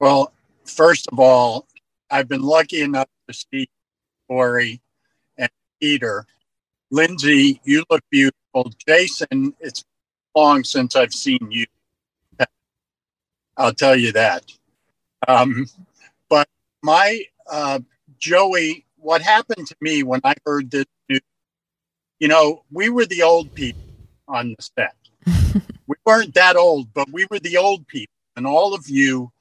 Well, 0.00 0.32
first 0.64 1.06
of 1.12 1.20
all, 1.20 1.68
I've 2.10 2.28
been 2.28 2.42
lucky 2.42 2.80
enough 2.80 3.08
to 3.28 3.34
see 3.34 3.68
Tori 4.28 4.80
and 5.36 5.50
Peter. 5.80 6.26
Lindsay, 6.90 7.60
you 7.62 7.84
look 7.88 8.02
beautiful. 8.10 8.72
Jason, 8.84 9.54
it's 9.60 9.84
long 10.34 10.64
since 10.64 10.96
I've 10.96 11.12
seen 11.12 11.46
you. 11.50 11.66
I'll 13.58 13.74
tell 13.74 13.96
you 13.96 14.12
that. 14.12 14.44
Um, 15.26 15.66
but 16.30 16.48
my 16.82 17.24
uh, 17.50 17.80
Joey, 18.18 18.86
what 18.96 19.20
happened 19.20 19.66
to 19.66 19.76
me 19.80 20.04
when 20.04 20.20
I 20.22 20.34
heard 20.46 20.70
this 20.70 20.86
news? 21.08 21.20
You 22.20 22.28
know, 22.28 22.62
we 22.70 22.88
were 22.88 23.04
the 23.04 23.22
old 23.22 23.52
people 23.54 23.82
on 24.28 24.54
the 24.56 24.62
set. 24.62 24.94
we 25.86 25.96
weren't 26.06 26.34
that 26.34 26.56
old, 26.56 26.94
but 26.94 27.10
we 27.10 27.26
were 27.30 27.40
the 27.40 27.56
old 27.56 27.86
people, 27.88 28.14
and 28.36 28.46
all 28.46 28.74
of 28.74 28.88
you 28.88 29.32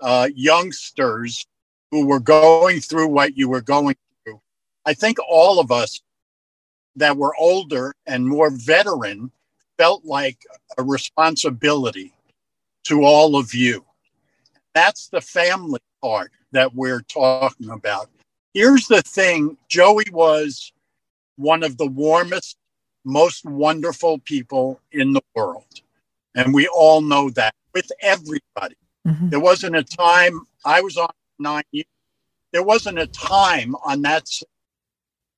uh, 0.00 0.28
youngsters 0.34 1.46
who 1.90 2.06
were 2.06 2.20
going 2.20 2.80
through 2.80 3.08
what 3.08 3.36
you 3.36 3.50
were 3.50 3.60
going 3.60 3.96
through. 4.24 4.40
I 4.86 4.94
think 4.94 5.18
all 5.28 5.60
of 5.60 5.70
us 5.70 6.00
that 6.96 7.16
were 7.16 7.34
older 7.38 7.94
and 8.06 8.26
more 8.26 8.50
veteran 8.50 9.30
felt 9.76 10.04
like 10.04 10.38
a 10.76 10.82
responsibility 10.82 12.12
to 12.88 13.04
all 13.04 13.36
of 13.36 13.54
you. 13.54 13.84
That's 14.74 15.08
the 15.08 15.20
family 15.20 15.80
part 16.02 16.32
that 16.52 16.74
we're 16.74 17.02
talking 17.02 17.70
about. 17.70 18.08
Here's 18.54 18.88
the 18.88 19.02
thing 19.02 19.58
Joey 19.68 20.06
was 20.10 20.72
one 21.36 21.62
of 21.62 21.76
the 21.76 21.86
warmest, 21.86 22.56
most 23.04 23.44
wonderful 23.44 24.18
people 24.20 24.80
in 24.90 25.12
the 25.12 25.20
world. 25.34 25.82
And 26.34 26.54
we 26.54 26.66
all 26.68 27.02
know 27.02 27.28
that 27.30 27.54
with 27.74 27.90
everybody. 28.00 28.76
Mm-hmm. 29.06 29.28
There 29.28 29.40
wasn't 29.40 29.76
a 29.76 29.84
time 29.84 30.40
I 30.64 30.80
was 30.80 30.96
on 30.96 31.10
nine 31.38 31.64
years. 31.72 31.86
There 32.52 32.62
wasn't 32.62 32.98
a 32.98 33.06
time 33.06 33.74
on 33.84 34.00
that 34.02 34.28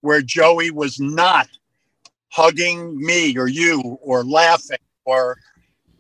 where 0.03 0.23
Joey 0.23 0.71
was 0.71 1.01
not 1.01 1.49
hugging 2.29 2.97
me 2.97 3.37
or 3.37 3.49
you 3.49 3.99
or 4.01 4.23
laughing 4.23 4.79
or 5.05 5.37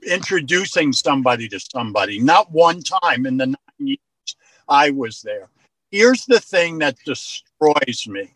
introducing 0.03 0.93
somebody 0.93 1.49
to 1.49 1.61
somebody. 1.61 2.21
Not 2.21 2.51
one 2.51 2.83
time 2.83 3.27
in 3.27 3.37
the 3.37 3.47
nine 3.47 3.57
years 3.79 3.99
I 4.69 4.91
was 4.91 5.23
there. 5.23 5.49
Here's 5.91 6.25
the 6.27 6.41
thing 6.41 6.79
that 6.79 6.97
destroys 7.05 8.07
me, 8.07 8.31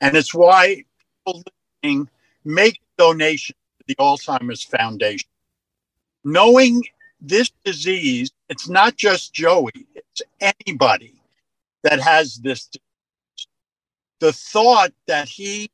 and 0.00 0.16
it's 0.16 0.34
why 0.34 0.84
people 1.24 1.42
listening 1.82 2.08
make 2.44 2.80
donations 2.96 3.58
to 3.78 3.84
the 3.88 3.96
Alzheimer's 3.96 4.64
Foundation. 4.64 5.28
Knowing 6.24 6.82
this 7.20 7.50
disease, 7.64 8.30
it's 8.48 8.68
not 8.68 8.96
just 8.96 9.34
Joey, 9.34 9.86
it's 9.94 10.22
anybody 10.40 11.14
that 11.82 12.00
has 12.00 12.36
this. 12.36 12.66
Disease. 12.66 12.82
The 14.20 14.32
thought 14.32 14.92
that 15.08 15.28
he 15.28 15.68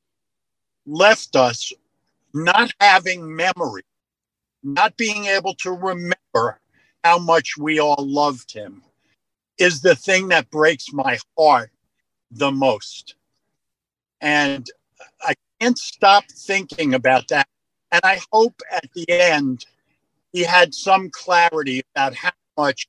left 0.87 1.37
us 1.37 1.71
not 2.33 2.73
having 2.81 3.37
memory, 3.37 3.83
not 4.62 4.97
being 4.97 5.27
able 5.27 5.55
to 5.55 5.73
remember 5.73 6.61
how 7.05 7.19
much 7.19 7.57
we 7.57 7.79
all 7.79 7.97
loved 7.99 8.53
him 8.53 8.83
is 9.59 9.81
the 9.81 9.95
thing 9.95 10.29
that 10.29 10.50
breaks 10.50 10.93
my 10.93 11.19
heart 11.37 11.71
the 12.31 12.50
most. 12.50 13.15
And 14.21 14.69
I 15.23 15.35
can't 15.61 15.79
stop 15.79 16.25
thinking 16.31 16.95
about 16.95 17.29
that. 17.29 17.47
And 17.93 18.00
I 18.05 18.21
hope 18.33 18.61
at 18.71 18.85
the 18.95 19.07
end 19.09 19.65
he 20.33 20.43
had 20.43 20.75
some 20.75 21.11
clarity 21.11 21.83
about 21.95 22.15
how 22.15 22.33
much 22.57 22.88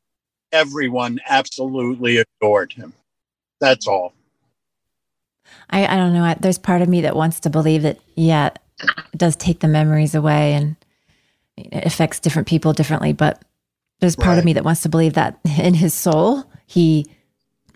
everyone 0.52 1.20
absolutely 1.28 2.18
adored 2.18 2.74
him. 2.74 2.94
That's 3.62 3.88
all. 3.88 4.14
I, 5.70 5.86
I 5.86 5.96
don't 5.96 6.14
know. 6.14 6.36
There's 6.40 6.58
part 6.58 6.82
of 6.82 6.90
me 6.90 7.02
that 7.02 7.16
wants 7.16 7.40
to 7.42 7.50
believe 7.50 7.84
that, 7.84 8.00
yeah, 8.16 8.50
it 8.82 9.18
does 9.18 9.36
take 9.36 9.60
the 9.60 9.68
memories 9.68 10.16
away 10.16 10.54
and 10.54 10.76
it 11.72 11.86
affects 11.86 12.20
different 12.20 12.48
people 12.48 12.74
differently. 12.74 13.14
But 13.14 13.44
there's 14.00 14.16
part 14.16 14.30
right. 14.30 14.40
of 14.40 14.46
me 14.46 14.54
that 14.54 14.64
wants 14.64 14.82
to 14.82 14.90
believe 14.90 15.14
that 15.14 15.40
in 15.60 15.74
his 15.74 15.94
soul, 15.94 16.44
he 16.66 17.06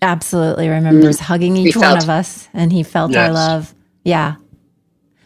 absolutely 0.01 0.67
remembers 0.67 1.17
mm. 1.17 1.21
hugging 1.21 1.55
each 1.55 1.75
one 1.75 1.97
of 1.97 2.09
us 2.09 2.49
and 2.53 2.71
he 2.71 2.83
felt 2.83 3.11
yes. 3.11 3.27
our 3.27 3.33
love. 3.33 3.73
Yeah. 4.03 4.35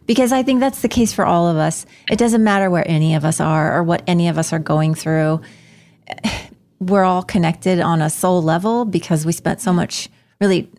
Because 0.06 0.32
I 0.32 0.44
think 0.44 0.60
that's 0.60 0.82
the 0.82 0.88
case 0.88 1.12
for 1.12 1.26
all 1.26 1.48
of 1.48 1.58
us. 1.58 1.86
It 2.10 2.18
doesn't 2.18 2.44
matter 2.44 2.70
where 2.70 2.88
any 2.90 3.16
of 3.16 3.26
us 3.26 3.42
are 3.42 3.78
or 3.78 3.84
what 3.84 4.04
any 4.08 4.30
of 4.30 4.38
us 4.38 4.54
are 4.54 4.60
going 4.60 4.94
through. 4.94 5.42
We're 6.80 7.04
all 7.04 7.24
connected 7.24 7.80
on 7.80 8.02
a 8.02 8.10
soul 8.10 8.42
level 8.44 8.86
because 8.86 9.26
we 9.26 9.32
spent 9.32 9.60
so 9.62 9.74
much 9.74 10.10
really 10.40 10.70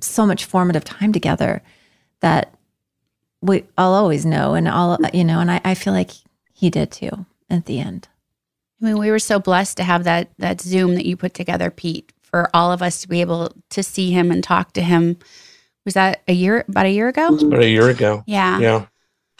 so 0.00 0.26
much 0.26 0.44
formative 0.44 0.82
time 0.82 1.12
together 1.12 1.62
that 2.18 2.52
we 3.40 3.64
I'll 3.78 3.94
always 3.94 4.26
know 4.26 4.54
and 4.54 4.66
all 4.66 4.98
you 5.12 5.22
know 5.22 5.38
and 5.38 5.52
I, 5.52 5.60
I 5.64 5.74
feel 5.74 5.92
like 5.92 6.10
he 6.64 6.70
did 6.70 6.90
too 6.90 7.26
at 7.50 7.66
the 7.66 7.78
end. 7.78 8.08
I 8.80 8.86
mean, 8.86 8.98
we 8.98 9.10
were 9.10 9.18
so 9.18 9.38
blessed 9.38 9.76
to 9.76 9.84
have 9.84 10.04
that 10.04 10.30
that 10.38 10.62
Zoom 10.62 10.94
that 10.94 11.04
you 11.04 11.14
put 11.14 11.34
together, 11.34 11.70
Pete, 11.70 12.10
for 12.22 12.48
all 12.54 12.72
of 12.72 12.80
us 12.80 13.02
to 13.02 13.08
be 13.08 13.20
able 13.20 13.52
to 13.68 13.82
see 13.82 14.12
him 14.12 14.30
and 14.30 14.42
talk 14.42 14.72
to 14.72 14.82
him. 14.82 15.18
Was 15.84 15.92
that 15.92 16.22
a 16.26 16.32
year 16.32 16.64
about 16.66 16.86
a 16.86 16.90
year 16.90 17.08
ago? 17.08 17.28
About 17.28 17.62
a 17.62 17.68
year 17.68 17.90
ago. 17.90 18.24
Yeah. 18.26 18.58
Yeah. 18.60 18.86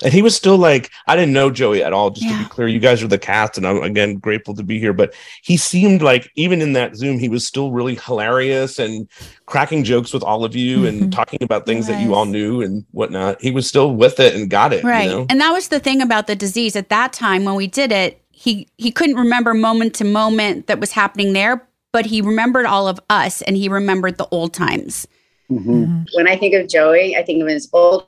And 0.05 0.13
he 0.13 0.23
was 0.23 0.37
still 0.37 0.59
like, 0.59 0.91
I 1.07 1.17
didn't 1.17 1.33
know 1.33 1.51
Joey 1.51 1.83
at 1.83 1.95
all, 1.95 2.11
just 2.11 2.27
yeah. 2.27 2.37
to 2.37 2.45
be 2.45 2.49
clear. 2.49 2.69
You 2.69 2.79
guys 2.79 3.03
are 3.03 3.09
the 3.09 3.19
cast, 3.19 3.57
and 3.57 3.67
I'm 3.67 3.83
again 3.83 4.17
grateful 4.17 4.55
to 4.55 4.63
be 4.63 4.79
here. 4.79 4.93
But 4.93 5.15
he 5.43 5.57
seemed 5.57 6.03
like, 6.03 6.31
even 6.37 6.61
in 6.61 6.75
that 6.75 6.95
Zoom, 6.95 7.19
he 7.19 7.31
was 7.31 7.47
still 7.47 7.73
really 7.73 7.95
hilarious 7.97 8.79
and 8.79 9.09
cracking 9.47 9.83
jokes 9.83 10.13
with 10.13 10.23
all 10.23 10.45
of 10.45 10.55
you 10.55 10.87
and 10.87 11.01
mm-hmm. 11.01 11.11
talking 11.11 11.43
about 11.43 11.65
things 11.65 11.87
that 11.87 12.03
you 12.03 12.15
all 12.15 12.27
knew 12.27 12.61
and 12.61 12.85
whatnot. 12.93 13.41
He 13.41 13.51
was 13.51 13.67
still 13.67 13.95
with 13.95 14.21
it 14.21 14.35
and 14.35 14.51
got 14.51 14.73
it. 14.73 14.85
Right. 14.85 15.05
You 15.05 15.11
know? 15.11 15.27
And 15.31 15.41
that 15.41 15.53
was 15.53 15.69
the 15.69 15.81
thing 15.81 16.03
about 16.03 16.27
the 16.27 16.37
disease 16.37 16.77
at 16.77 16.91
that 16.91 17.13
time 17.13 17.45
when 17.45 17.55
we 17.55 17.67
did 17.67 17.91
it. 17.91 18.21
He 18.31 18.69
he 18.77 18.91
couldn't 18.91 19.17
remember 19.17 19.55
moment 19.55 19.95
to 19.97 20.05
moment 20.05 20.67
that 20.67 20.81
was 20.81 20.93
happening 20.93 21.33
there, 21.33 21.67
but 21.93 22.05
he 22.05 22.21
remembered 22.21 22.67
all 22.67 22.89
of 22.89 23.01
us 23.09 23.41
and 23.43 23.57
he 23.57 23.69
remembered 23.69 24.19
the 24.19 24.27
old 24.31 24.53
times. 24.53 25.09
Mm-hmm. 25.51 26.03
When 26.13 26.29
I 26.29 26.37
think 26.37 26.55
of 26.55 26.69
Joey, 26.69 27.17
I 27.17 27.23
think 27.23 27.41
of 27.41 27.49
his 27.49 27.71
old 27.73 28.07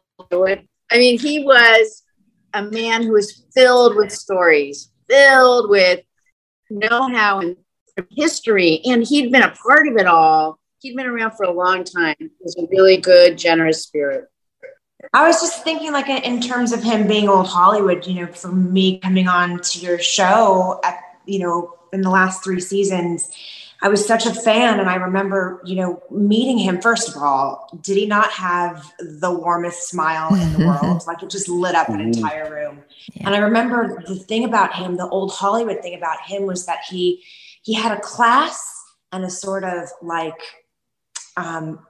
I 0.90 0.98
mean, 0.98 1.18
he 1.18 1.44
was 1.44 2.02
a 2.54 2.62
man 2.62 3.02
who 3.02 3.12
was 3.12 3.44
filled 3.54 3.96
with 3.96 4.12
stories, 4.12 4.90
filled 5.08 5.68
with 5.68 6.00
know 6.70 7.08
how 7.08 7.40
and 7.40 7.56
history, 8.10 8.80
and 8.84 9.04
he'd 9.04 9.32
been 9.32 9.42
a 9.42 9.50
part 9.50 9.88
of 9.88 9.96
it 9.96 10.06
all. 10.06 10.58
He'd 10.80 10.96
been 10.96 11.06
around 11.06 11.32
for 11.32 11.44
a 11.44 11.52
long 11.52 11.84
time. 11.84 12.16
He 12.18 12.28
was 12.40 12.56
a 12.58 12.66
really 12.70 12.98
good, 12.98 13.38
generous 13.38 13.82
spirit. 13.82 14.26
I 15.12 15.26
was 15.26 15.40
just 15.40 15.62
thinking, 15.64 15.92
like, 15.92 16.08
in 16.08 16.40
terms 16.40 16.72
of 16.72 16.82
him 16.82 17.06
being 17.06 17.28
old 17.28 17.46
Hollywood, 17.46 18.06
you 18.06 18.14
know, 18.14 18.32
for 18.32 18.48
me 18.48 18.98
coming 18.98 19.28
on 19.28 19.60
to 19.60 19.78
your 19.78 19.98
show 19.98 20.80
at, 20.84 20.98
you 21.26 21.38
know, 21.38 21.74
in 21.92 22.00
the 22.02 22.10
last 22.10 22.42
three 22.42 22.60
seasons, 22.60 23.30
I 23.82 23.88
was 23.88 24.06
such 24.06 24.26
a 24.26 24.32
fan. 24.32 24.80
And 24.80 24.88
I 24.88 24.96
remember, 24.96 25.60
you 25.64 25.76
know, 25.76 26.02
meeting 26.10 26.58
him. 26.58 26.80
First 26.80 27.08
of 27.08 27.22
all, 27.22 27.68
did 27.82 27.96
he 27.96 28.06
not 28.06 28.30
have 28.32 28.92
the 28.98 29.30
warmest 29.30 29.88
smile 29.88 30.34
in 30.34 30.52
the 30.54 30.66
world? 30.82 31.02
Like 31.06 31.22
it 31.22 31.30
just 31.30 31.48
lit 31.48 31.74
up 31.74 31.88
an 31.88 32.00
entire 32.00 32.50
room. 32.50 32.82
Yeah. 33.12 33.26
And 33.26 33.34
I 33.34 33.38
remember 33.38 34.02
the 34.06 34.16
thing 34.16 34.44
about 34.44 34.74
him, 34.74 34.96
the 34.96 35.08
old 35.08 35.32
Hollywood 35.32 35.82
thing 35.82 35.94
about 35.94 36.20
him 36.22 36.44
was 36.44 36.66
that 36.66 36.80
he, 36.88 37.22
he 37.62 37.74
had 37.74 37.96
a 37.96 38.00
class 38.00 38.72
and 39.12 39.24
a 39.24 39.30
sort 39.30 39.64
of 39.64 39.88
like, 40.02 40.40
um, 41.36 41.86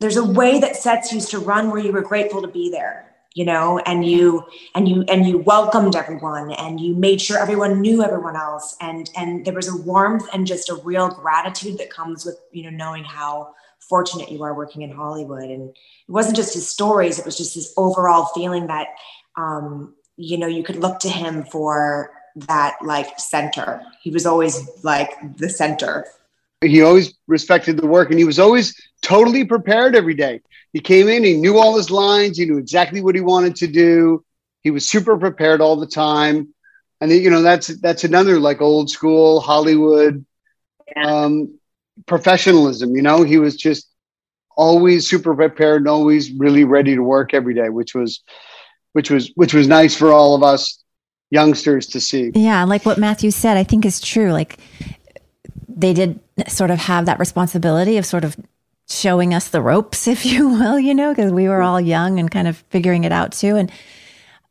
there's 0.00 0.16
a 0.16 0.24
way 0.24 0.60
that 0.60 0.76
sets 0.76 1.12
used 1.12 1.30
to 1.30 1.38
run 1.38 1.70
where 1.70 1.80
you 1.80 1.92
were 1.92 2.02
grateful 2.02 2.40
to 2.42 2.48
be 2.48 2.70
there 2.70 3.07
you 3.34 3.44
know 3.44 3.78
and 3.80 4.04
you 4.04 4.44
and 4.74 4.88
you 4.88 5.02
and 5.02 5.26
you 5.26 5.38
welcomed 5.38 5.94
everyone 5.94 6.52
and 6.52 6.80
you 6.80 6.94
made 6.94 7.20
sure 7.20 7.38
everyone 7.38 7.80
knew 7.80 8.02
everyone 8.02 8.36
else. 8.36 8.76
And 8.80 9.10
and 9.16 9.44
there 9.44 9.54
was 9.54 9.68
a 9.68 9.76
warmth 9.82 10.26
and 10.32 10.46
just 10.46 10.70
a 10.70 10.74
real 10.74 11.08
gratitude 11.08 11.78
that 11.78 11.90
comes 11.90 12.24
with 12.24 12.38
you 12.52 12.64
know 12.64 12.70
knowing 12.70 13.04
how 13.04 13.54
fortunate 13.80 14.30
you 14.30 14.42
are 14.42 14.54
working 14.54 14.82
in 14.82 14.90
hollywood. 14.90 15.50
And 15.50 15.70
it 15.70 16.10
wasn't 16.12 16.36
just 16.36 16.54
his 16.54 16.68
stories 16.68 17.18
it 17.18 17.24
was 17.24 17.36
just 17.36 17.54
this 17.54 17.72
overall 17.76 18.26
feeling 18.34 18.66
that 18.66 18.88
um 19.36 19.94
you 20.16 20.36
know 20.36 20.46
you 20.46 20.62
could 20.62 20.76
look 20.76 20.98
to 21.00 21.08
him 21.08 21.44
for 21.44 22.10
that 22.46 22.76
like 22.82 23.18
center. 23.18 23.82
He 24.00 24.10
was 24.10 24.26
always 24.26 24.68
like 24.82 25.36
the 25.36 25.48
center 25.48 26.06
he 26.60 26.82
always 26.82 27.14
respected 27.26 27.76
the 27.76 27.86
work 27.86 28.10
and 28.10 28.18
he 28.18 28.24
was 28.24 28.38
always 28.38 28.74
totally 29.02 29.44
prepared 29.44 29.94
every 29.94 30.14
day 30.14 30.40
he 30.72 30.80
came 30.80 31.08
in, 31.08 31.24
he 31.24 31.36
knew 31.36 31.58
all 31.58 31.76
his 31.76 31.90
lines, 31.90 32.38
he 32.38 32.44
knew 32.44 32.58
exactly 32.58 33.00
what 33.00 33.14
he 33.14 33.20
wanted 33.20 33.56
to 33.56 33.66
do. 33.66 34.24
He 34.62 34.70
was 34.70 34.88
super 34.88 35.16
prepared 35.16 35.60
all 35.60 35.76
the 35.76 35.86
time. 35.86 36.54
And 37.00 37.10
you 37.10 37.30
know, 37.30 37.42
that's 37.42 37.68
that's 37.80 38.04
another 38.04 38.38
like 38.38 38.60
old 38.60 38.90
school 38.90 39.40
Hollywood 39.40 40.24
um, 40.96 41.58
professionalism. 42.06 42.94
You 42.96 43.02
know, 43.02 43.22
he 43.22 43.38
was 43.38 43.56
just 43.56 43.88
always 44.56 45.08
super 45.08 45.34
prepared 45.34 45.82
and 45.82 45.88
always 45.88 46.32
really 46.32 46.64
ready 46.64 46.94
to 46.96 47.02
work 47.02 47.32
every 47.34 47.54
day, 47.54 47.70
which 47.70 47.94
was 47.94 48.22
which 48.92 49.10
was 49.10 49.30
which 49.36 49.54
was 49.54 49.68
nice 49.68 49.96
for 49.96 50.12
all 50.12 50.34
of 50.34 50.42
us 50.42 50.82
youngsters 51.30 51.86
to 51.88 52.00
see. 52.00 52.32
Yeah, 52.34 52.64
like 52.64 52.84
what 52.84 52.98
Matthew 52.98 53.30
said, 53.30 53.56
I 53.56 53.64
think 53.64 53.86
is 53.86 54.00
true. 54.00 54.32
Like 54.32 54.58
they 55.78 55.94
did 55.94 56.18
sort 56.48 56.70
of 56.70 56.78
have 56.78 57.06
that 57.06 57.20
responsibility 57.20 57.96
of 57.96 58.04
sort 58.04 58.24
of 58.24 58.36
showing 58.88 59.32
us 59.32 59.48
the 59.48 59.62
ropes, 59.62 60.08
if 60.14 60.26
you 60.26 60.48
will, 60.48 60.78
you 60.78 60.94
know, 60.94 61.14
because 61.14 61.32
we 61.32 61.48
were 61.48 61.62
all 61.62 61.80
young 61.80 62.18
and 62.18 62.30
kind 62.30 62.48
of 62.48 62.58
figuring 62.70 63.04
it 63.04 63.12
out 63.12 63.32
too. 63.32 63.56
And 63.56 63.70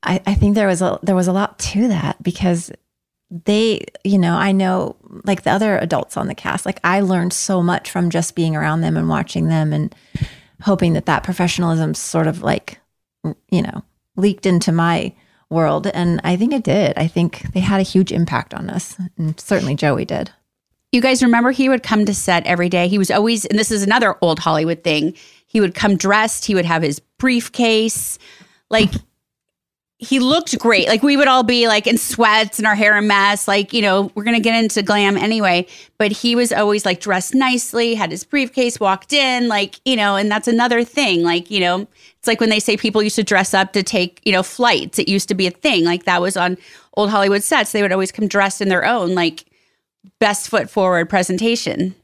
I, 0.04 0.22
I 0.26 0.34
think 0.36 0.56
there 0.56 0.68
was 0.68 0.82
a 0.82 1.00
there 1.04 1.16
was 1.16 1.28
a 1.28 1.34
lot 1.34 1.60
to 1.60 1.88
that 1.90 2.22
because 2.24 2.72
they, 3.30 3.84
you 4.06 4.18
know, 4.18 4.36
I 4.36 4.54
know 4.54 4.96
like 5.26 5.44
the 5.44 5.52
other 5.52 5.78
adults 5.78 6.16
on 6.16 6.28
the 6.28 6.36
cast, 6.36 6.66
like 6.66 6.80
I 6.84 7.02
learned 7.02 7.34
so 7.34 7.62
much 7.62 7.92
from 7.92 8.10
just 8.10 8.36
being 8.36 8.56
around 8.56 8.82
them 8.82 8.96
and 8.96 9.10
watching 9.10 9.50
them 9.50 9.74
and 9.74 9.94
hoping 10.62 10.94
that 10.94 11.08
that 11.08 11.24
professionalism 11.24 11.94
sort 11.94 12.28
of 12.28 12.42
like, 12.42 12.80
you 13.50 13.62
know, 13.62 13.84
leaked 14.16 14.46
into 14.46 14.72
my 14.72 15.13
world. 15.50 15.88
And 15.88 16.22
I 16.24 16.38
think 16.38 16.54
it 16.54 16.63
did. 16.63 16.98
I 16.98 17.08
think 17.08 17.52
they 17.54 17.60
had 17.60 17.82
a 17.82 17.84
huge 17.84 18.13
impact 18.13 18.54
on 18.54 18.70
us. 18.70 18.96
And 19.18 19.38
certainly 19.40 19.76
Joey 19.76 20.06
did. 20.06 20.32
You 20.91 21.02
guys 21.02 21.21
remember 21.21 21.52
he 21.52 21.69
would 21.69 21.84
come 21.84 22.06
to 22.06 22.13
set 22.13 22.45
every 22.45 22.69
day. 22.69 22.88
He 22.88 22.97
was 22.97 23.12
always, 23.12 23.45
and 23.45 23.60
this 23.60 23.71
is 23.71 23.84
another 23.84 24.15
old 24.21 24.39
Hollywood 24.39 24.84
thing. 24.84 25.15
He 25.45 25.60
would 25.60 25.76
come 25.76 25.97
dressed. 25.97 26.45
He 26.45 26.56
would 26.56 26.65
have 26.65 26.82
his 26.82 27.00
briefcase. 27.17 28.17
Like 28.69 28.91
he 30.00 30.19
looked 30.19 30.58
great. 30.60 30.88
Like 30.88 31.02
we 31.02 31.17
would 31.17 31.28
all 31.28 31.43
be 31.43 31.67
like 31.67 31.88
in 31.88 31.97
sweats 31.97 32.60
and 32.60 32.67
our 32.67 32.76
hair 32.76 32.95
a 32.95 33.02
mess. 33.02 33.47
Like, 33.47 33.73
you 33.73 33.82
know, 33.82 34.12
we're 34.13 34.23
going 34.23 34.36
to 34.36 34.41
get 34.41 34.62
into 34.63 34.84
glam 34.84 35.17
anyway. 35.17 35.65
But 35.97 36.12
he 36.12 36.36
was 36.36 36.54
always 36.54 36.86
like 36.86 37.00
dressed 37.02 37.34
nicely, 37.34 37.95
had 37.95 38.12
his 38.12 38.23
briefcase, 38.23 38.80
walked 38.80 39.12
in, 39.12 39.47
like, 39.47 39.82
you 39.86 39.95
know, 39.95 40.15
and 40.15 40.30
that's 40.30 40.47
another 40.47 40.84
thing. 40.84 41.23
Like, 41.23 41.50
you 41.50 41.60
know, 41.60 41.88
it's 42.19 42.28
like 42.28 42.39
when 42.39 42.50
they 42.50 42.60
say 42.60 42.78
people 42.78 43.02
used 43.02 43.15
to 43.15 43.23
dress 43.23 43.54
up 43.54 43.73
to 43.73 43.82
take, 43.84 44.21
you 44.23 44.32
know, 44.32 44.43
flights. 44.43 45.00
It 45.00 45.10
used 45.10 45.28
to 45.30 45.36
be 45.36 45.47
a 45.47 45.52
thing. 45.52 45.84
Like 45.84 46.06
that 46.06 46.21
was 46.21 46.38
on 46.38 46.58
old 46.95 47.10
Hollywood 47.10 47.43
sets. 47.43 47.71
They 47.71 47.82
would 47.82 47.91
always 47.91 48.12
come 48.12 48.28
dressed 48.28 48.62
in 48.62 48.69
their 48.69 48.86
own, 48.86 49.15
like, 49.15 49.43
best 50.20 50.50
foot 50.50 50.70
forward 50.70 51.10
presentation. 51.10 51.96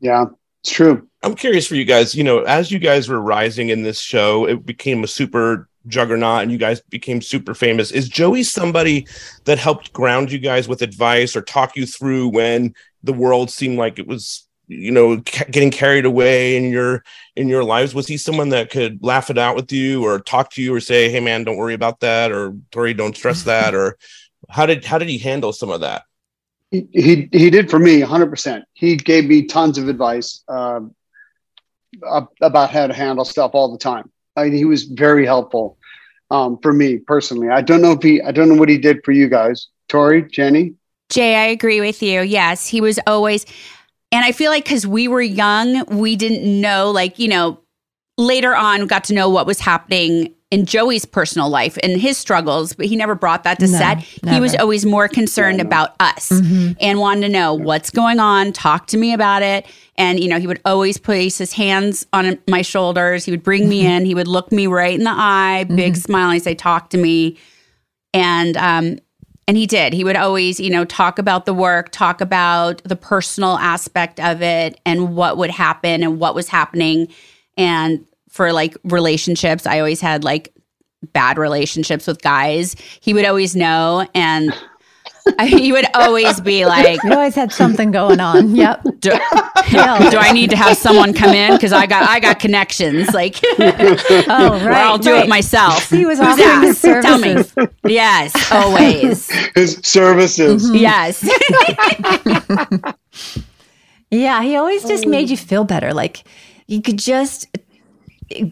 Yeah, 0.00 0.26
it's 0.62 0.72
true. 0.72 1.08
I'm 1.22 1.34
curious 1.34 1.66
for 1.66 1.76
you 1.76 1.84
guys, 1.84 2.14
you 2.14 2.24
know, 2.24 2.40
as 2.40 2.70
you 2.70 2.78
guys 2.78 3.08
were 3.08 3.20
rising 3.20 3.68
in 3.68 3.82
this 3.82 4.00
show, 4.00 4.46
it 4.46 4.66
became 4.66 5.04
a 5.04 5.08
super 5.08 5.68
juggernaut 5.86 6.42
and 6.42 6.50
you 6.50 6.58
guys 6.58 6.80
became 6.80 7.20
super 7.20 7.54
famous. 7.54 7.90
Is 7.90 8.08
Joey 8.08 8.42
somebody 8.42 9.06
that 9.44 9.58
helped 9.58 9.92
ground 9.92 10.32
you 10.32 10.38
guys 10.38 10.68
with 10.68 10.82
advice 10.82 11.36
or 11.36 11.42
talk 11.42 11.76
you 11.76 11.86
through 11.86 12.28
when 12.28 12.74
the 13.02 13.12
world 13.12 13.50
seemed 13.50 13.78
like 13.78 13.98
it 13.98 14.06
was 14.06 14.46
you 14.68 14.90
know 14.90 15.20
ca- 15.26 15.44
getting 15.50 15.70
carried 15.70 16.04
away 16.04 16.56
in 16.56 16.70
your 16.70 17.02
in 17.36 17.48
your 17.48 17.64
lives 17.64 17.94
was 17.94 18.06
he 18.06 18.16
someone 18.16 18.50
that 18.50 18.70
could 18.70 19.02
laugh 19.02 19.28
it 19.28 19.36
out 19.36 19.56
with 19.56 19.70
you 19.72 20.04
or 20.04 20.20
talk 20.20 20.50
to 20.50 20.62
you 20.62 20.72
or 20.72 20.80
say 20.80 21.10
hey 21.10 21.20
man 21.20 21.42
don't 21.44 21.56
worry 21.56 21.74
about 21.74 22.00
that 22.00 22.30
or 22.30 22.54
tori 22.70 22.94
don't 22.94 23.16
stress 23.16 23.42
that 23.42 23.74
or 23.74 23.98
how 24.48 24.64
did 24.64 24.84
how 24.84 24.98
did 24.98 25.08
he 25.08 25.18
handle 25.18 25.52
some 25.52 25.68
of 25.68 25.80
that 25.80 26.04
He 26.72 27.28
he, 27.30 27.50
did 27.50 27.70
for 27.70 27.78
me 27.78 28.00
100%. 28.00 28.62
He 28.72 28.96
gave 28.96 29.26
me 29.26 29.44
tons 29.44 29.76
of 29.76 29.88
advice 29.88 30.42
ab- 32.08 32.28
about 32.40 32.70
how 32.70 32.86
to 32.86 32.94
handle 32.94 33.24
stuff 33.24 33.50
all 33.54 33.70
the 33.70 33.78
time. 33.78 34.10
I 34.36 34.44
mean, 34.44 34.54
he 34.54 34.64
was 34.64 34.84
very 34.84 35.26
helpful 35.26 35.78
um, 36.30 36.58
for 36.62 36.72
me 36.72 36.98
personally. 36.98 37.50
I 37.50 37.60
don't 37.60 37.82
know 37.82 37.92
if 37.92 38.02
he, 38.02 38.22
I 38.22 38.32
don't 38.32 38.48
know 38.48 38.54
what 38.54 38.68
he 38.68 38.78
did 38.78 39.04
for 39.04 39.12
you 39.12 39.28
guys. 39.28 39.68
Tori, 39.88 40.22
Jenny? 40.22 40.74
Jay, 41.10 41.36
I 41.36 41.46
agree 41.46 41.80
with 41.80 42.02
you. 42.02 42.22
Yes, 42.22 42.66
he 42.66 42.80
was 42.80 42.98
always, 43.06 43.44
and 44.10 44.24
I 44.24 44.32
feel 44.32 44.50
like 44.50 44.64
because 44.64 44.86
we 44.86 45.08
were 45.08 45.20
young, 45.20 45.84
we 45.86 46.16
didn't 46.16 46.60
know, 46.60 46.90
like, 46.90 47.18
you 47.18 47.28
know, 47.28 47.60
later 48.16 48.56
on 48.56 48.86
got 48.86 49.04
to 49.04 49.14
know 49.14 49.28
what 49.28 49.46
was 49.46 49.60
happening 49.60 50.34
in 50.52 50.66
Joey's 50.66 51.06
personal 51.06 51.48
life 51.48 51.78
and 51.82 51.98
his 51.98 52.18
struggles, 52.18 52.74
but 52.74 52.84
he 52.84 52.94
never 52.94 53.14
brought 53.14 53.42
that 53.44 53.58
to 53.58 53.66
No, 53.66 53.78
set. 53.78 53.98
He 54.28 54.38
was 54.38 54.54
always 54.56 54.84
more 54.84 55.08
concerned 55.08 55.62
about 55.62 55.94
us 55.98 56.28
Mhm. 56.28 56.76
and 56.78 56.98
wanted 57.00 57.22
to 57.22 57.28
know 57.30 57.54
what's 57.54 57.88
going 57.88 58.20
on, 58.20 58.52
talk 58.52 58.86
to 58.88 58.98
me 58.98 59.14
about 59.14 59.42
it. 59.42 59.64
And, 59.96 60.20
you 60.20 60.28
know, 60.28 60.38
he 60.38 60.46
would 60.46 60.60
always 60.66 60.98
place 60.98 61.38
his 61.38 61.54
hands 61.54 62.04
on 62.12 62.38
my 62.46 62.60
shoulders. 62.60 63.24
He 63.24 63.30
would 63.30 63.42
bring 63.42 63.66
me 63.66 63.86
in, 63.86 64.04
he 64.04 64.14
would 64.14 64.28
look 64.28 64.52
me 64.52 64.66
right 64.66 64.94
in 64.94 65.04
the 65.04 65.10
eye, 65.10 65.64
big 65.74 65.96
smile, 65.96 66.26
and 66.26 66.34
he'd 66.34 66.42
say, 66.44 66.54
Talk 66.54 66.90
to 66.90 66.98
me. 66.98 67.38
And, 68.12 68.54
um, 68.58 68.98
and 69.48 69.56
he 69.56 69.66
did. 69.66 69.94
He 69.94 70.04
would 70.04 70.16
always, 70.16 70.60
you 70.60 70.68
know, 70.68 70.84
talk 70.84 71.18
about 71.18 71.46
the 71.46 71.54
work, 71.54 71.90
talk 71.92 72.20
about 72.20 72.82
the 72.84 72.94
personal 72.94 73.56
aspect 73.56 74.20
of 74.20 74.42
it 74.42 74.78
and 74.84 75.16
what 75.16 75.38
would 75.38 75.50
happen 75.50 76.02
and 76.02 76.20
what 76.20 76.34
was 76.34 76.48
happening. 76.48 77.08
And 77.56 78.04
for 78.32 78.52
like 78.52 78.76
relationships, 78.82 79.66
I 79.66 79.78
always 79.78 80.00
had 80.00 80.24
like 80.24 80.52
bad 81.12 81.38
relationships 81.38 82.06
with 82.06 82.20
guys. 82.22 82.74
He 83.00 83.12
would 83.14 83.26
always 83.26 83.54
know. 83.54 84.08
And 84.14 84.52
I, 85.38 85.46
he 85.46 85.70
would 85.70 85.84
always 85.94 86.40
be 86.40 86.64
like, 86.74 87.00
You 87.04 87.12
always 87.12 87.34
had 87.34 87.52
something 87.52 87.90
going 87.90 88.20
on. 88.20 88.56
Yep. 88.56 88.82
do, 89.00 89.10
do 89.10 89.18
I 90.18 90.30
need 90.32 90.50
to 90.50 90.56
have 90.56 90.76
someone 90.78 91.12
come 91.12 91.34
in 91.34 91.52
because 91.52 91.72
I 91.72 91.86
got 91.86 92.08
I 92.08 92.20
got 92.20 92.40
connections 92.46 93.12
like 93.12 93.36
Oh, 93.44 94.60
right, 94.64 94.82
I'll 94.82 94.98
do 94.98 95.12
right. 95.12 95.24
it 95.26 95.28
myself. 95.28 95.90
He 95.90 96.06
was 96.06 96.18
Who's 96.18 96.26
offering 96.28 96.46
that? 96.48 96.64
his 96.64 96.80
Tell 97.04 97.18
me. 97.18 97.44
Yes, 97.84 98.32
always. 98.50 99.30
His 99.54 99.78
services. 99.84 100.64
Mm-hmm. 100.70 100.76
Yes. 100.76 101.22
Yeah, 104.10 104.42
he 104.42 104.56
always 104.56 104.84
just 104.84 105.06
made 105.06 105.30
you 105.30 105.36
feel 105.36 105.64
better. 105.64 105.94
Like 105.94 106.24
you 106.66 106.82
could 106.82 106.98
just 106.98 107.46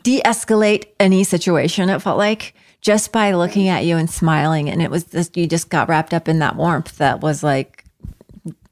de 0.03 0.21
escalate 0.25 0.87
any 0.99 1.25
situation, 1.25 1.89
it 1.91 2.01
felt 2.03 2.19
like, 2.19 2.55
just 2.81 3.13
by 3.13 3.33
looking 3.33 3.69
at 3.69 3.85
you 3.85 3.97
and 3.97 4.09
smiling. 4.11 4.71
And 4.71 4.81
it 4.81 4.91
was 4.91 5.05
just, 5.05 5.37
you 5.37 5.47
just 5.47 5.69
got 5.69 5.89
wrapped 5.89 6.15
up 6.15 6.29
in 6.29 6.39
that 6.39 6.57
warmth 6.57 6.97
that 6.99 7.21
was 7.21 7.43
like, 7.43 7.85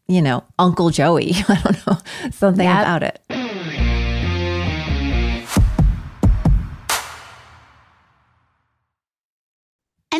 you 0.07 0.23
know, 0.23 0.45
Uncle 0.59 0.91
Joey. 0.91 1.33
I 1.49 1.61
don't 1.63 1.87
know, 1.87 1.99
something 2.31 2.65
Yep. 2.65 2.81
about 2.81 3.03
it. 3.03 3.21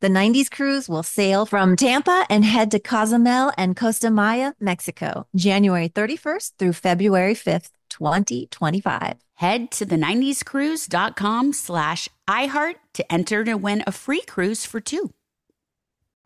The 0.00 0.08
90s 0.08 0.48
cruise 0.48 0.88
will 0.88 1.02
sail 1.02 1.44
from 1.44 1.74
Tampa 1.74 2.24
and 2.30 2.44
head 2.44 2.70
to 2.70 2.78
Cozumel 2.78 3.50
and 3.58 3.76
Costa 3.76 4.12
Maya, 4.12 4.52
Mexico, 4.60 5.26
January 5.34 5.88
31st 5.88 6.52
through 6.56 6.74
February 6.74 7.34
5th, 7.34 7.70
2025. 7.90 9.16
Head 9.34 9.72
to 9.72 9.84
the 9.84 9.96
90scruise.com 9.96 11.52
slash 11.52 12.08
iHeart 12.28 12.74
to 12.94 13.12
enter 13.12 13.42
to 13.42 13.54
win 13.54 13.82
a 13.88 13.92
free 13.92 14.20
cruise 14.20 14.64
for 14.64 14.80
two. 14.80 15.10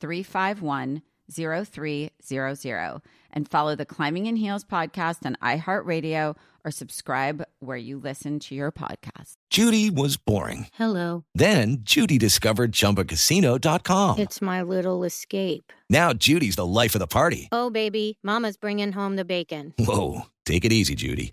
351 0.00 1.02
0300 1.30 3.00
and 3.30 3.48
follow 3.48 3.76
the 3.76 3.84
Climbing 3.84 4.26
in 4.26 4.36
Heels 4.36 4.64
podcast 4.64 5.26
on 5.26 5.36
iHeartRadio 5.42 6.36
or 6.64 6.70
subscribe 6.70 7.44
where 7.60 7.76
you 7.76 7.98
listen 7.98 8.38
to 8.40 8.54
your 8.54 8.72
podcast. 8.72 9.34
Judy 9.50 9.90
was 9.90 10.16
boring. 10.16 10.66
Hello. 10.74 11.24
Then 11.34 11.78
Judy 11.82 12.18
discovered 12.18 12.72
ChumbaCasino.com. 12.72 14.18
It's 14.18 14.40
my 14.42 14.62
little 14.62 15.04
escape. 15.04 15.72
Now 15.90 16.12
Judy's 16.12 16.56
the 16.56 16.66
life 16.66 16.94
of 16.94 17.00
the 17.00 17.06
party. 17.06 17.48
Oh, 17.52 17.70
baby, 17.70 18.18
Mama's 18.22 18.56
bringing 18.56 18.92
home 18.92 19.16
the 19.16 19.24
bacon. 19.24 19.74
Whoa, 19.78 20.22
take 20.44 20.64
it 20.64 20.72
easy, 20.72 20.94
Judy. 20.94 21.32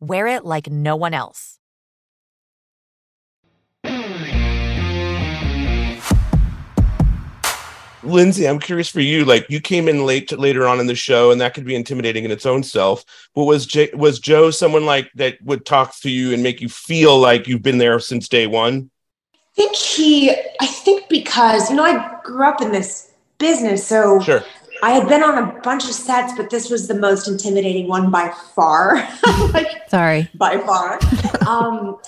wear 0.00 0.26
it 0.26 0.44
like 0.44 0.68
no 0.68 0.96
one 0.96 1.14
else. 1.14 1.58
Lindsay, 8.04 8.46
I'm 8.46 8.58
curious 8.58 8.88
for 8.88 9.00
you. 9.00 9.24
Like 9.24 9.48
you 9.48 9.60
came 9.60 9.88
in 9.88 10.04
late 10.04 10.28
to, 10.28 10.36
later 10.36 10.66
on 10.66 10.80
in 10.80 10.86
the 10.86 10.94
show, 10.94 11.30
and 11.30 11.40
that 11.40 11.54
could 11.54 11.64
be 11.64 11.74
intimidating 11.74 12.24
in 12.24 12.30
its 12.30 12.46
own 12.46 12.62
self. 12.62 13.04
But 13.34 13.44
was 13.44 13.66
J- 13.66 13.90
was 13.94 14.18
Joe 14.18 14.50
someone 14.50 14.84
like 14.86 15.10
that 15.14 15.40
would 15.42 15.64
talk 15.64 15.96
to 16.00 16.10
you 16.10 16.32
and 16.32 16.42
make 16.42 16.60
you 16.60 16.68
feel 16.68 17.18
like 17.18 17.48
you've 17.48 17.62
been 17.62 17.78
there 17.78 17.98
since 17.98 18.28
day 18.28 18.46
one? 18.46 18.90
I 19.32 19.54
think 19.54 19.76
he, 19.76 20.30
I 20.60 20.66
think 20.66 21.08
because, 21.08 21.70
you 21.70 21.76
know, 21.76 21.84
I 21.84 22.18
grew 22.24 22.44
up 22.44 22.60
in 22.60 22.72
this 22.72 23.12
business. 23.38 23.86
So 23.86 24.20
Sure. 24.20 24.42
I 24.82 24.90
had 24.90 25.08
been 25.08 25.22
on 25.22 25.38
a 25.38 25.60
bunch 25.60 25.84
of 25.84 25.92
sets, 25.92 26.32
but 26.36 26.50
this 26.50 26.70
was 26.70 26.88
the 26.88 26.94
most 26.94 27.28
intimidating 27.28 27.88
one 27.88 28.10
by 28.10 28.34
far. 28.54 29.06
Sorry. 29.88 30.28
by 30.34 30.58
far. 30.58 30.98
um, 31.46 31.98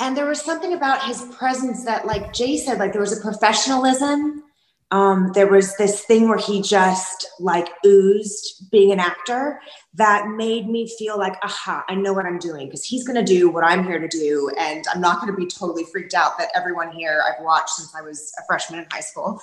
and 0.00 0.16
there 0.16 0.26
was 0.26 0.40
something 0.40 0.72
about 0.72 1.04
his 1.04 1.22
presence 1.36 1.84
that, 1.84 2.06
like 2.06 2.32
Jay 2.32 2.56
said, 2.56 2.78
like 2.78 2.92
there 2.92 3.00
was 3.00 3.16
a 3.16 3.20
professionalism. 3.20 4.42
Um, 4.90 5.32
there 5.34 5.48
was 5.48 5.76
this 5.76 6.04
thing 6.04 6.28
where 6.28 6.38
he 6.38 6.62
just 6.62 7.26
like 7.40 7.68
oozed 7.84 8.70
being 8.70 8.92
an 8.92 9.00
actor 9.00 9.60
that 9.94 10.28
made 10.28 10.68
me 10.68 10.88
feel 10.98 11.18
like, 11.18 11.34
aha, 11.42 11.84
I 11.88 11.94
know 11.94 12.12
what 12.12 12.26
I'm 12.26 12.38
doing 12.38 12.66
because 12.66 12.84
he's 12.84 13.04
going 13.04 13.16
to 13.16 13.24
do 13.24 13.48
what 13.48 13.64
I'm 13.64 13.84
here 13.84 13.98
to 13.98 14.08
do. 14.08 14.50
And 14.58 14.84
I'm 14.92 15.00
not 15.00 15.20
going 15.20 15.32
to 15.32 15.36
be 15.36 15.46
totally 15.46 15.84
freaked 15.84 16.14
out 16.14 16.38
that 16.38 16.50
everyone 16.54 16.92
here 16.92 17.22
I've 17.26 17.42
watched 17.44 17.70
since 17.70 17.94
I 17.94 18.02
was 18.02 18.32
a 18.38 18.42
freshman 18.46 18.80
in 18.80 18.86
high 18.90 19.00
school. 19.00 19.40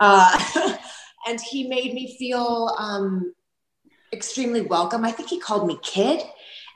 Uh, 0.00 0.76
and 1.26 1.40
he 1.40 1.68
made 1.68 1.94
me 1.94 2.16
feel 2.18 2.74
um, 2.78 3.34
extremely 4.12 4.62
welcome. 4.62 5.04
I 5.04 5.12
think 5.12 5.28
he 5.28 5.38
called 5.38 5.66
me 5.66 5.78
kid. 5.82 6.22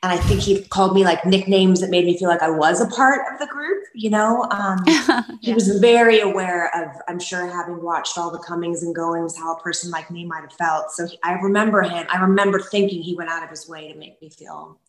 And 0.05 0.11
I 0.11 0.17
think 0.17 0.41
he 0.41 0.65
called 0.65 0.95
me 0.95 1.05
like 1.05 1.25
nicknames 1.25 1.81
that 1.81 1.89
made 1.89 2.05
me 2.05 2.19
feel 2.19 2.29
like 2.29 2.43
I 2.43 2.51
was 2.51 2.81
a 2.81 2.89
part 2.89 3.21
of 3.33 3.39
the 3.39 3.47
group, 3.47 3.85
you 3.95 4.11
know? 4.11 4.49
Um, 4.51 4.79
He 5.43 5.55
was 5.55 5.79
very 5.79 6.19
aware 6.19 6.75
of, 6.75 7.01
I'm 7.09 7.21
sure, 7.21 7.47
having 7.47 7.81
watched 7.83 8.19
all 8.19 8.31
the 8.31 8.41
comings 8.41 8.83
and 8.83 8.95
goings, 8.95 9.37
how 9.37 9.55
a 9.55 9.61
person 9.61 9.93
like 9.93 10.11
me 10.11 10.25
might 10.25 10.41
have 10.41 10.53
felt. 10.55 10.91
So 10.91 11.07
he, 11.07 11.19
I 11.23 11.35
remember 11.35 11.83
him. 11.83 12.07
I 12.13 12.21
remember 12.21 12.61
thinking 12.61 13.01
he 13.01 13.15
went 13.15 13.31
out 13.31 13.45
of 13.45 13.51
his 13.51 13.69
way 13.69 13.93
to 13.93 13.99
make 13.99 14.21
me 14.21 14.31
feel 14.31 14.81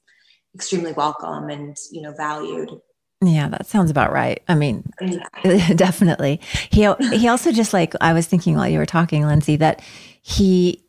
extremely 0.56 0.94
welcome 0.94 1.50
and, 1.50 1.78
you 1.92 2.02
know, 2.02 2.14
valued. 2.14 2.82
Yeah, 3.26 3.48
that 3.50 3.66
sounds 3.68 3.92
about 3.92 4.12
right. 4.12 4.42
I 4.48 4.56
mean, 4.56 4.92
Yeah. 5.02 5.74
definitely. 5.76 6.40
He 6.72 6.92
he 7.14 7.28
also 7.28 7.52
just 7.52 7.74
like 7.74 7.94
I 8.02 8.14
was 8.14 8.28
thinking 8.28 8.56
while 8.56 8.68
you 8.68 8.80
were 8.80 8.86
talking, 8.86 9.26
Lindsay, 9.26 9.56
that 9.58 9.82
he 10.22 10.82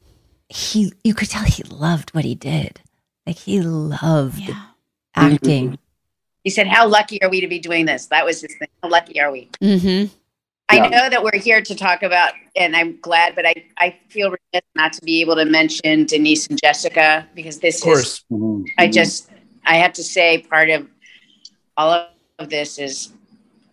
he 0.48 0.92
you 1.02 1.14
could 1.14 1.30
tell 1.30 1.44
he 1.44 1.62
loved 1.64 2.14
what 2.14 2.24
he 2.24 2.34
did. 2.34 2.80
Like 3.26 3.36
he 3.38 3.60
loved 3.60 4.50
acting. 5.14 5.78
He 6.42 6.50
said, 6.50 6.66
How 6.66 6.86
lucky 6.86 7.22
are 7.22 7.30
we 7.30 7.40
to 7.40 7.48
be 7.48 7.58
doing 7.58 7.86
this? 7.86 8.06
That 8.06 8.24
was 8.24 8.40
his 8.42 8.54
thing. 8.58 8.68
How 8.82 8.90
lucky 8.90 9.20
are 9.20 9.30
we? 9.32 9.48
Mm-hmm. 9.62 10.12
I 10.68 10.76
Yeah. 10.76 10.88
know 10.88 11.08
that 11.10 11.22
we're 11.22 11.38
here 11.38 11.60
to 11.62 11.74
talk 11.74 12.02
about, 12.02 12.32
and 12.56 12.74
I'm 12.76 12.98
glad, 13.00 13.34
but 13.34 13.46
I, 13.46 13.64
I 13.78 13.96
feel 14.08 14.28
remiss 14.28 14.62
not 14.74 14.92
to 14.94 15.02
be 15.04 15.20
able 15.20 15.36
to 15.36 15.44
mention 15.44 16.04
Denise 16.06 16.46
and 16.46 16.58
Jessica 16.60 17.26
because 17.34 17.60
this 17.60 17.78
Of 17.80 17.84
course. 17.84 18.24
is, 18.30 18.70
I 18.78 18.88
just, 18.88 19.30
I 19.66 19.76
have 19.76 19.92
to 19.94 20.02
say, 20.04 20.38
part 20.38 20.70
of 20.70 20.86
all 21.76 21.90
of 21.92 22.08
this 22.38 22.78
is, 22.78 23.12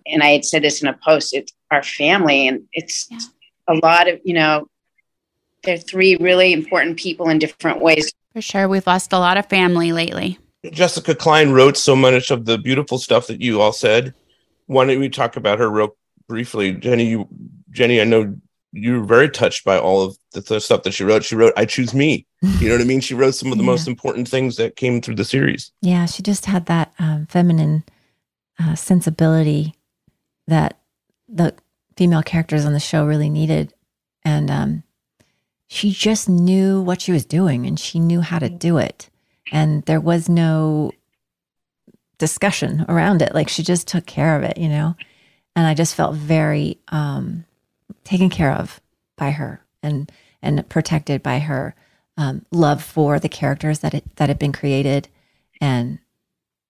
and 0.06 0.22
I 0.24 0.30
had 0.30 0.46
said 0.46 0.64
this 0.64 0.82
in 0.82 0.88
a 0.88 0.94
post, 0.94 1.34
it's 1.34 1.54
our 1.72 1.84
family, 1.84 2.48
and 2.48 2.64
it's 2.74 3.10
a 3.68 3.74
lot 3.76 4.08
of, 4.08 4.20
you 4.24 4.34
know, 4.34 4.68
they're 5.64 5.78
three 5.78 6.16
really 6.18 6.54
important 6.54 6.98
people 6.98 7.30
in 7.30 7.40
different 7.40 7.82
ways. 7.82 8.12
For 8.34 8.42
sure. 8.42 8.68
We've 8.68 8.88
lost 8.88 9.14
a 9.14 9.20
lot 9.20 9.38
of 9.38 9.48
family 9.48 9.92
lately. 9.92 10.40
Jessica 10.72 11.16
Klein 11.16 11.52
wrote 11.52 11.78
so 11.78 11.96
much 11.96 12.32
of 12.32 12.46
the 12.46 12.58
beautiful 12.58 12.98
stuff 12.98 13.28
that 13.28 13.42
you 13.42 13.62
all 13.62 13.74
said. 13.74 14.14
Why 14.68 14.86
don't 14.86 15.00
we 15.00 15.10
talk 15.10 15.36
about 15.36 15.60
her 15.60 15.70
real 15.70 15.96
briefly, 16.28 16.72
Jenny? 16.74 17.06
You, 17.06 17.28
Jenny, 17.72 18.00
I 18.00 18.06
know 18.06 18.36
you 18.72 19.00
were 19.00 19.06
very 19.06 19.30
touched 19.30 19.66
by 19.66 19.78
all 19.78 20.04
of 20.04 20.18
the, 20.34 20.42
the 20.42 20.62
stuff 20.62 20.84
that 20.84 20.94
she 20.94 21.04
wrote. 21.04 21.26
She 21.26 21.36
wrote 21.36 21.54
"I 21.58 21.66
Choose 21.66 21.94
Me." 21.94 22.26
You 22.42 22.70
know 22.70 22.76
what 22.76 22.82
I 22.82 22.86
mean? 22.86 23.02
She 23.02 23.16
wrote 23.16 23.36
some 23.36 23.52
of 23.52 23.58
the 23.58 23.64
most 23.72 23.88
important 23.88 24.28
things 24.28 24.56
that 24.58 24.76
came 24.76 25.02
through 25.02 25.16
the 25.16 25.26
series. 25.26 25.72
Yeah, 25.82 26.06
she 26.06 26.22
just 26.22 26.46
had 26.46 26.68
that 26.68 26.94
um, 27.00 27.26
feminine 27.26 27.84
uh, 28.62 28.76
sensibility 28.76 29.74
that 30.48 30.78
the 31.28 31.56
female 31.96 32.24
characters 32.24 32.66
on 32.66 32.74
the 32.74 32.80
show 32.80 33.06
really 33.06 33.30
needed, 33.30 33.74
and 34.24 34.52
um, 34.52 34.84
she 35.68 35.92
just 35.92 36.30
knew 36.30 36.82
what 36.82 37.02
she 37.02 37.12
was 37.12 37.26
doing, 37.26 37.66
and 37.66 37.80
she 37.80 38.00
knew 38.00 38.22
how 38.22 38.40
to 38.40 38.50
do 38.50 38.78
it, 38.78 39.10
and 39.52 39.84
there 39.84 40.02
was 40.02 40.30
no 40.30 40.92
discussion 42.18 42.86
around 42.88 43.22
it. 43.22 43.34
Like 43.34 43.50
she 43.50 43.64
just 43.64 43.88
took 43.88 44.06
care 44.06 44.38
of 44.38 44.44
it, 44.44 44.58
you 44.58 44.70
know. 44.70 44.96
And 45.56 45.68
I 45.68 45.74
just 45.74 45.96
felt 45.96 46.16
very 46.16 46.78
um, 46.90 47.46
taken 48.04 48.30
care 48.30 48.54
of 48.54 48.80
by 49.18 49.32
her 49.32 49.66
and 49.84 50.12
and 50.42 50.68
protected 50.70 51.22
by 51.22 51.40
her 51.40 51.76
um, 52.18 52.46
love 52.52 52.84
for 52.84 53.20
the 53.20 53.30
characters 53.30 53.80
that 53.80 53.94
it, 53.94 54.16
that 54.16 54.30
had 54.30 54.40
been 54.40 54.54
created, 54.54 55.08
and 55.60 56.00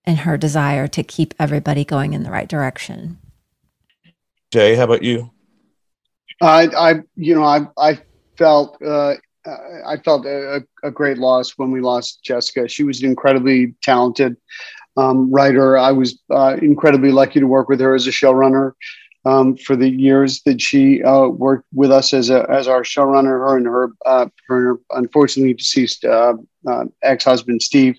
and 0.06 0.20
her 0.20 0.38
desire 0.38 0.88
to 0.88 1.04
keep 1.04 1.34
everybody 1.40 1.86
going 1.86 2.14
in 2.14 2.24
the 2.24 2.32
right 2.32 2.48
direction. 2.48 3.20
Jay, 4.52 4.76
how 4.76 4.84
about 4.84 5.04
you? 5.04 5.32
I, 6.42 6.68
I, 6.76 6.94
you 7.16 7.36
know, 7.36 7.44
I, 7.44 7.68
I 7.78 8.00
felt, 8.38 8.82
uh, 8.82 9.16
I 9.46 9.98
felt 10.04 10.26
a, 10.26 10.64
a 10.84 10.92
great 10.92 11.18
loss 11.18 11.52
when 11.52 11.72
we 11.72 11.82
lost 11.82 12.24
Jessica. 12.24 12.68
She 12.68 12.84
was 12.84 13.02
an 13.02 13.10
incredibly 13.10 13.76
talented 13.82 14.38
um, 14.98 15.32
writer. 15.32 15.78
I 15.78 15.92
was 15.92 16.20
uh, 16.30 16.58
incredibly 16.62 17.12
lucky 17.12 17.40
to 17.40 17.48
work 17.48 17.70
with 17.70 17.80
her 17.80 17.96
as 17.96 18.08
a 18.08 18.12
showrunner 18.12 18.74
um, 19.26 19.56
for 19.56 19.76
the 19.76 19.90
years 19.90 20.42
that 20.44 20.62
she 20.62 21.04
uh, 21.04 21.28
worked 21.28 21.66
with 21.74 21.92
us 21.92 22.14
as 22.14 22.30
a 22.30 22.46
as 22.50 22.68
our 22.68 22.84
showrunner. 22.84 23.40
Her 23.40 23.58
and 23.58 23.66
her, 23.66 23.92
uh, 24.06 24.28
her, 24.48 24.58
and 24.58 24.80
her 24.80 24.98
unfortunately 24.98 25.54
deceased 25.54 26.04
uh, 26.06 26.34
uh, 26.68 26.86
ex 27.04 27.24
husband 27.24 27.62
Steve. 27.62 27.98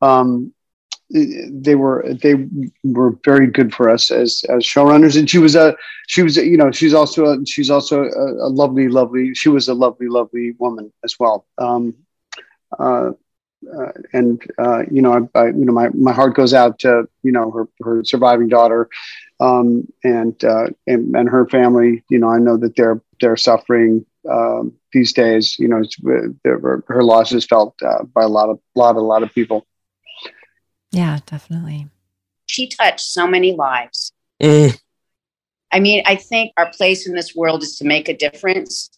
Um, 0.00 0.52
they 1.10 1.74
were 1.74 2.04
they 2.22 2.34
were 2.82 3.18
very 3.24 3.46
good 3.46 3.74
for 3.74 3.88
us 3.90 4.10
as 4.10 4.44
as 4.48 4.64
showrunners. 4.64 5.18
And 5.18 5.28
she 5.28 5.38
was 5.38 5.54
a 5.54 5.76
she 6.08 6.22
was 6.22 6.38
a, 6.38 6.44
you 6.44 6.56
know 6.56 6.70
she's 6.70 6.94
also 6.94 7.26
a, 7.26 7.46
she's 7.46 7.70
also 7.70 8.04
a, 8.04 8.46
a, 8.46 8.50
lovely 8.50 8.88
lovely 8.88 9.34
she 9.34 9.48
was 9.48 9.68
a 9.68 9.74
lovely 9.74 10.08
lovely 10.08 10.52
woman 10.58 10.92
as 11.04 11.16
well. 11.18 11.46
Um, 11.58 11.94
uh, 12.78 13.12
uh, 13.74 13.92
and 14.12 14.42
uh, 14.58 14.82
you 14.90 15.02
know 15.02 15.28
I, 15.34 15.38
I, 15.38 15.46
you 15.46 15.64
know 15.64 15.72
my, 15.72 15.88
my 15.90 16.12
heart 16.12 16.34
goes 16.34 16.54
out 16.54 16.78
to 16.80 17.08
you 17.22 17.32
know 17.32 17.50
her 17.50 17.68
her 17.82 18.04
surviving 18.04 18.48
daughter 18.48 18.88
um, 19.40 19.86
and, 20.02 20.42
uh, 20.44 20.68
and 20.86 21.14
and 21.14 21.28
her 21.28 21.46
family. 21.48 22.02
You 22.08 22.18
know 22.18 22.28
I 22.28 22.38
know 22.38 22.56
that 22.56 22.76
they're 22.76 23.00
they're 23.20 23.36
suffering 23.36 24.04
um, 24.30 24.72
these 24.92 25.12
days. 25.12 25.58
You 25.58 25.68
know 25.68 25.82
her 26.44 27.04
loss 27.04 27.32
is 27.32 27.44
felt 27.44 27.74
uh, 27.82 28.04
by 28.04 28.22
a 28.22 28.28
lot 28.28 28.48
of 28.48 28.58
lot 28.74 28.96
a 28.96 29.00
lot 29.00 29.22
of 29.22 29.32
people 29.34 29.66
yeah, 30.94 31.18
definitely. 31.26 31.88
She 32.46 32.68
touched 32.68 33.00
so 33.00 33.26
many 33.26 33.52
lives. 33.52 34.12
Mm. 34.42 34.78
I 35.72 35.80
mean, 35.80 36.02
I 36.06 36.14
think 36.14 36.52
our 36.56 36.70
place 36.70 37.06
in 37.06 37.14
this 37.14 37.34
world 37.34 37.62
is 37.62 37.76
to 37.78 37.84
make 37.84 38.08
a 38.08 38.16
difference. 38.16 38.90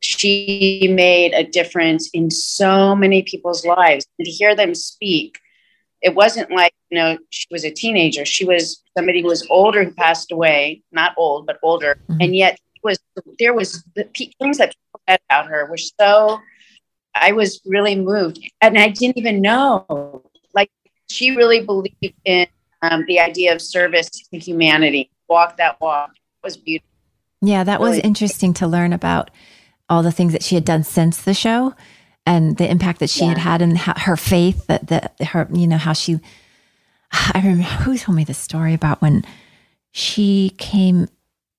She 0.00 0.88
made 0.90 1.32
a 1.32 1.44
difference 1.44 2.10
in 2.12 2.30
so 2.30 2.96
many 2.96 3.22
people's 3.22 3.64
lives. 3.64 4.04
And 4.18 4.26
to 4.26 4.32
hear 4.32 4.56
them 4.56 4.74
speak, 4.74 5.38
it 6.00 6.16
wasn't 6.16 6.50
like, 6.50 6.74
you 6.90 6.98
know, 6.98 7.18
she 7.30 7.46
was 7.52 7.64
a 7.64 7.70
teenager. 7.70 8.24
She 8.24 8.44
was 8.44 8.82
somebody 8.98 9.22
who 9.22 9.28
was 9.28 9.46
older 9.48 9.84
who 9.84 9.92
passed 9.92 10.32
away, 10.32 10.82
not 10.90 11.14
old, 11.16 11.46
but 11.46 11.58
older. 11.62 11.98
Mm-hmm. 12.08 12.20
And 12.20 12.36
yet 12.36 12.58
was 12.82 12.98
there 13.38 13.54
was 13.54 13.84
the 13.94 14.04
things 14.40 14.58
that 14.58 14.74
people 14.74 15.00
said 15.08 15.20
about 15.28 15.46
her 15.46 15.66
were 15.70 15.76
so 15.76 16.40
I 17.14 17.30
was 17.32 17.60
really 17.64 17.94
moved. 17.94 18.40
And 18.60 18.76
I 18.76 18.88
didn't 18.88 19.18
even 19.18 19.40
know 19.40 20.24
she 21.12 21.36
really 21.36 21.60
believed 21.60 22.14
in 22.24 22.46
um, 22.82 23.04
the 23.06 23.20
idea 23.20 23.54
of 23.54 23.62
service 23.62 24.08
to 24.10 24.38
humanity. 24.38 25.10
Walk 25.28 25.56
that 25.56 25.80
walk 25.80 26.10
it 26.14 26.46
was 26.46 26.56
beautiful. 26.56 26.88
Yeah, 27.40 27.64
that 27.64 27.80
really. 27.80 27.92
was 27.92 27.98
interesting 28.00 28.54
to 28.54 28.66
learn 28.66 28.92
about 28.92 29.30
all 29.88 30.02
the 30.02 30.12
things 30.12 30.32
that 30.32 30.42
she 30.42 30.54
had 30.54 30.64
done 30.64 30.84
since 30.84 31.22
the 31.22 31.34
show 31.34 31.74
and 32.24 32.56
the 32.56 32.70
impact 32.70 33.00
that 33.00 33.10
she 33.10 33.24
yeah. 33.24 33.30
had 33.30 33.38
had 33.38 33.62
in 33.62 33.76
her 33.76 34.16
faith 34.16 34.66
that 34.66 34.86
that 34.88 35.20
her 35.22 35.48
you 35.52 35.66
know 35.66 35.76
how 35.76 35.92
she 35.92 36.20
I 37.10 37.40
remember 37.42 37.62
who 37.62 37.98
told 37.98 38.16
me 38.16 38.24
the 38.24 38.34
story 38.34 38.74
about 38.74 39.02
when 39.02 39.24
she 39.90 40.54
came 40.56 41.08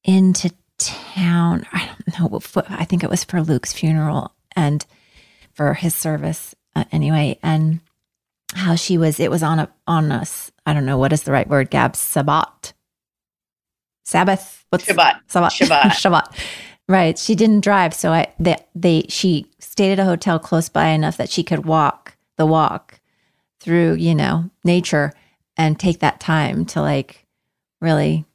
into 0.04 0.52
town 0.78 1.66
I 1.72 1.92
don't 2.08 2.32
know 2.32 2.42
I 2.70 2.86
think 2.86 3.04
it 3.04 3.10
was 3.10 3.24
for 3.24 3.42
Luke's 3.42 3.74
funeral 3.74 4.34
and 4.56 4.86
for 5.54 5.74
his 5.74 5.94
service 5.94 6.56
uh, 6.76 6.86
anyway 6.92 7.40
and 7.44 7.82
how 8.56 8.76
she 8.76 8.98
was 8.98 9.20
it 9.20 9.32
was 9.32 9.44
on 9.44 9.60
a 9.60 9.70
on 9.88 10.12
us 10.12 10.52
I 10.66 10.74
don't 10.74 10.86
know 10.86 10.98
what 10.98 11.14
is 11.14 11.24
the 11.24 11.32
right 11.32 11.48
word 11.48 11.70
Gab? 11.70 11.96
Sabbat? 11.96 12.74
Sabbath? 14.06 14.66
What's 14.70 14.86
Shabbat. 14.86 15.20
Sabbat 15.28 15.52
Shabbat. 15.52 15.82
Shabbat. 15.92 16.40
Right 16.88 17.18
she 17.18 17.36
didn't 17.36 17.62
drive 17.62 17.94
so 17.94 18.12
I 18.12 18.34
they 18.40 18.58
they 18.76 19.06
she 19.10 19.48
stayed 19.60 19.94
at 19.94 20.00
a 20.00 20.06
hotel 20.06 20.40
close 20.40 20.70
by 20.70 20.88
enough 20.88 21.18
that 21.18 21.30
she 21.30 21.44
could 21.44 21.66
walk 21.66 22.18
the 22.38 22.46
walk 22.46 23.00
through 23.60 23.96
you 23.96 24.14
know 24.14 24.50
nature 24.64 25.14
and 25.58 25.80
take 25.80 26.00
that 26.00 26.20
time 26.20 26.66
to 26.66 26.82
like 26.82 27.26
really 27.80 28.26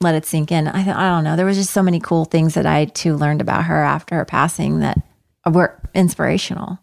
let 0.00 0.14
it 0.14 0.26
sink 0.26 0.52
in. 0.52 0.68
I 0.68 0.80
I 0.80 1.10
don't 1.10 1.24
know 1.24 1.36
there 1.36 1.46
was 1.46 1.56
just 1.56 1.70
so 1.70 1.82
many 1.82 2.00
cool 2.00 2.24
things 2.24 2.54
that 2.54 2.66
I 2.66 2.86
too 2.86 3.16
learned 3.16 3.40
about 3.40 3.64
her 3.64 3.82
after 3.82 4.16
her 4.16 4.24
passing 4.24 4.80
that 4.80 4.98
were 5.50 5.80
inspirational 5.94 6.78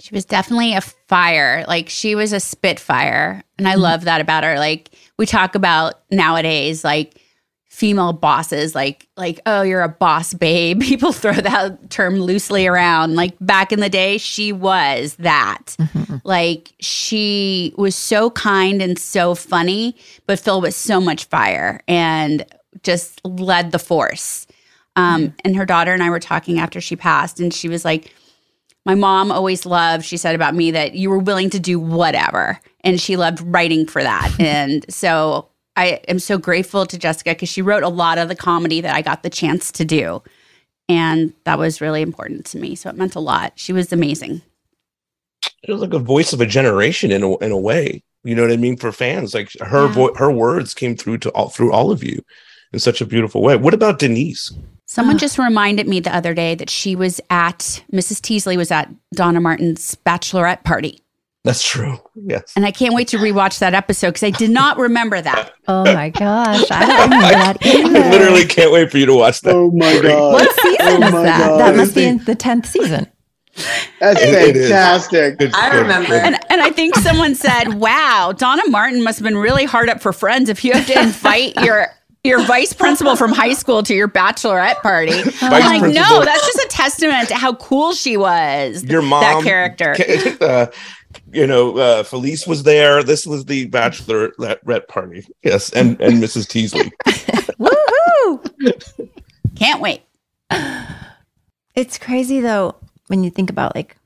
she 0.00 0.14
was 0.14 0.24
definitely 0.24 0.74
a 0.74 0.80
fire. 0.80 1.64
Like 1.68 1.88
she 1.88 2.14
was 2.14 2.32
a 2.32 2.40
spitfire. 2.40 3.42
And 3.58 3.68
I 3.68 3.72
mm-hmm. 3.72 3.82
love 3.82 4.04
that 4.04 4.20
about 4.20 4.44
her. 4.44 4.58
Like 4.58 4.90
we 5.18 5.26
talk 5.26 5.54
about 5.54 6.00
nowadays, 6.10 6.84
like 6.84 7.20
female 7.68 8.12
bosses, 8.12 8.74
like, 8.74 9.08
like, 9.16 9.40
oh, 9.46 9.62
you're 9.62 9.82
a 9.82 9.88
boss 9.88 10.32
babe. 10.32 10.80
People 10.82 11.12
throw 11.12 11.32
that 11.32 11.90
term 11.90 12.16
loosely 12.16 12.66
around. 12.66 13.16
Like 13.16 13.34
back 13.40 13.72
in 13.72 13.80
the 13.80 13.88
day, 13.88 14.18
she 14.18 14.52
was 14.52 15.16
that. 15.16 15.76
Mm-hmm. 15.78 16.16
Like 16.24 16.72
she 16.80 17.74
was 17.76 17.96
so 17.96 18.30
kind 18.30 18.80
and 18.80 18.98
so 18.98 19.34
funny, 19.34 19.96
but 20.26 20.38
filled 20.38 20.62
with 20.62 20.74
so 20.74 21.00
much 21.00 21.24
fire 21.24 21.80
and 21.88 22.46
just 22.82 23.20
led 23.24 23.72
the 23.72 23.78
force. 23.78 24.46
Um, 24.96 25.22
mm-hmm. 25.22 25.36
And 25.44 25.56
her 25.56 25.66
daughter 25.66 25.92
and 25.92 26.02
I 26.02 26.10
were 26.10 26.20
talking 26.20 26.58
after 26.58 26.80
she 26.80 26.94
passed, 26.94 27.40
and 27.40 27.52
she 27.52 27.68
was 27.68 27.84
like, 27.84 28.12
my 28.84 28.94
mom 28.94 29.32
always 29.32 29.64
loved, 29.64 30.04
she 30.04 30.16
said 30.16 30.34
about 30.34 30.54
me 30.54 30.70
that 30.70 30.94
you 30.94 31.10
were 31.10 31.18
willing 31.18 31.50
to 31.50 31.58
do 31.58 31.78
whatever. 31.78 32.60
And 32.82 33.00
she 33.00 33.16
loved 33.16 33.40
writing 33.40 33.86
for 33.86 34.02
that. 34.02 34.34
and 34.38 34.84
so 34.92 35.48
I 35.76 36.00
am 36.08 36.18
so 36.18 36.38
grateful 36.38 36.86
to 36.86 36.98
Jessica 36.98 37.30
because 37.30 37.48
she 37.48 37.62
wrote 37.62 37.82
a 37.82 37.88
lot 37.88 38.18
of 38.18 38.28
the 38.28 38.36
comedy 38.36 38.80
that 38.80 38.94
I 38.94 39.02
got 39.02 39.22
the 39.22 39.30
chance 39.30 39.72
to 39.72 39.84
do. 39.84 40.22
And 40.88 41.32
that 41.44 41.58
was 41.58 41.80
really 41.80 42.02
important 42.02 42.44
to 42.46 42.58
me. 42.58 42.74
So 42.74 42.90
it 42.90 42.96
meant 42.96 43.14
a 43.14 43.20
lot. 43.20 43.54
She 43.56 43.72
was 43.72 43.92
amazing. 43.92 44.42
It 45.62 45.72
was 45.72 45.80
like 45.80 45.94
a 45.94 45.98
voice 45.98 46.32
of 46.32 46.40
a 46.42 46.46
generation 46.46 47.10
in 47.10 47.22
a, 47.22 47.36
in 47.38 47.52
a 47.52 47.58
way. 47.58 48.02
You 48.22 48.34
know 48.34 48.42
what 48.42 48.52
I 48.52 48.56
mean? 48.56 48.76
For 48.76 48.92
fans, 48.92 49.34
like 49.34 49.50
her 49.60 49.90
yeah. 49.92 50.08
her 50.16 50.30
words 50.30 50.72
came 50.72 50.96
through 50.96 51.18
to 51.18 51.30
all 51.30 51.50
through 51.50 51.72
all 51.72 51.90
of 51.90 52.02
you 52.02 52.24
in 52.72 52.78
such 52.78 53.02
a 53.02 53.06
beautiful 53.06 53.42
way. 53.42 53.56
What 53.56 53.74
about 53.74 53.98
Denise? 53.98 54.50
Someone 54.94 55.18
just 55.18 55.38
reminded 55.38 55.88
me 55.88 55.98
the 55.98 56.14
other 56.14 56.34
day 56.34 56.54
that 56.54 56.70
she 56.70 56.94
was 56.94 57.20
at 57.28 57.82
Mrs. 57.92 58.20
Teasley 58.20 58.56
was 58.56 58.70
at 58.70 58.88
Donna 59.12 59.40
Martin's 59.40 59.96
bachelorette 60.06 60.62
party. 60.62 61.00
That's 61.42 61.68
true. 61.68 61.98
Yes. 62.14 62.52
And 62.54 62.64
I 62.64 62.70
can't 62.70 62.94
wait 62.94 63.08
to 63.08 63.16
rewatch 63.16 63.58
that 63.58 63.74
episode 63.74 64.10
because 64.10 64.22
I 64.22 64.30
did 64.30 64.50
not 64.50 64.78
remember 64.78 65.20
that. 65.20 65.50
Oh 65.66 65.82
my 65.82 66.10
gosh. 66.10 66.70
I 66.70 66.86
don't 66.86 67.10
remember 67.10 67.26
that 67.26 67.66
either. 67.66 67.98
I 67.98 68.10
literally 68.10 68.44
can't 68.44 68.70
wait 68.70 68.90
for 68.90 68.98
you 68.98 69.06
to 69.06 69.14
watch 69.14 69.40
that. 69.40 69.54
Oh 69.54 69.70
my 69.70 69.98
God. 70.00 70.34
What 70.34 70.60
season 70.60 71.02
oh 71.02 71.06
is 71.06 71.12
that? 71.12 71.38
God. 71.38 71.58
That 71.58 71.76
must 71.76 71.94
be 71.94 72.04
in 72.04 72.18
the 72.18 72.36
10th 72.36 72.66
season. 72.66 73.06
That's 73.98 74.20
it, 74.20 74.54
fantastic. 74.54 75.40
It 75.40 75.54
I 75.54 75.74
remember. 75.80 76.14
And, 76.14 76.38
and 76.50 76.60
I 76.60 76.70
think 76.70 76.94
someone 76.96 77.34
said, 77.34 77.74
wow, 77.74 78.32
Donna 78.36 78.62
Martin 78.68 79.02
must 79.02 79.18
have 79.18 79.24
been 79.24 79.38
really 79.38 79.64
hard 79.64 79.88
up 79.88 80.02
for 80.02 80.12
friends 80.12 80.50
if 80.50 80.64
you 80.64 80.72
have 80.74 80.86
to 80.86 81.00
invite 81.00 81.56
your 81.62 81.88
your 82.24 82.42
vice 82.46 82.72
principal 82.72 83.16
from 83.16 83.32
high 83.32 83.52
school 83.52 83.82
to 83.82 83.94
your 83.94 84.08
bachelorette 84.08 84.76
party. 84.76 85.12
I'm 85.42 85.50
like, 85.52 85.80
principal. 85.80 86.18
no, 86.18 86.24
that's 86.24 86.46
just 86.46 86.58
a 86.58 86.68
testament 86.68 87.28
to 87.28 87.34
how 87.34 87.54
cool 87.56 87.92
she 87.92 88.16
was. 88.16 88.82
Your 88.84 89.02
mom, 89.02 89.20
that 89.20 89.44
character. 89.44 89.96
Uh, 90.40 90.66
you 91.32 91.46
know, 91.46 91.78
uh, 91.78 92.02
Felice 92.02 92.46
was 92.46 92.64
there. 92.64 93.02
This 93.02 93.26
was 93.26 93.44
the 93.44 93.68
bachelorette 93.68 94.88
party. 94.88 95.26
Yes, 95.42 95.70
and 95.72 96.00
and 96.00 96.22
Mrs. 96.22 96.48
Teasley. 96.48 96.92
Woohoo! 97.58 99.10
Can't 99.54 99.80
wait. 99.80 100.02
It's 101.74 101.98
crazy 101.98 102.40
though 102.40 102.76
when 103.06 103.22
you 103.22 103.30
think 103.30 103.50
about 103.50 103.74
like 103.74 103.96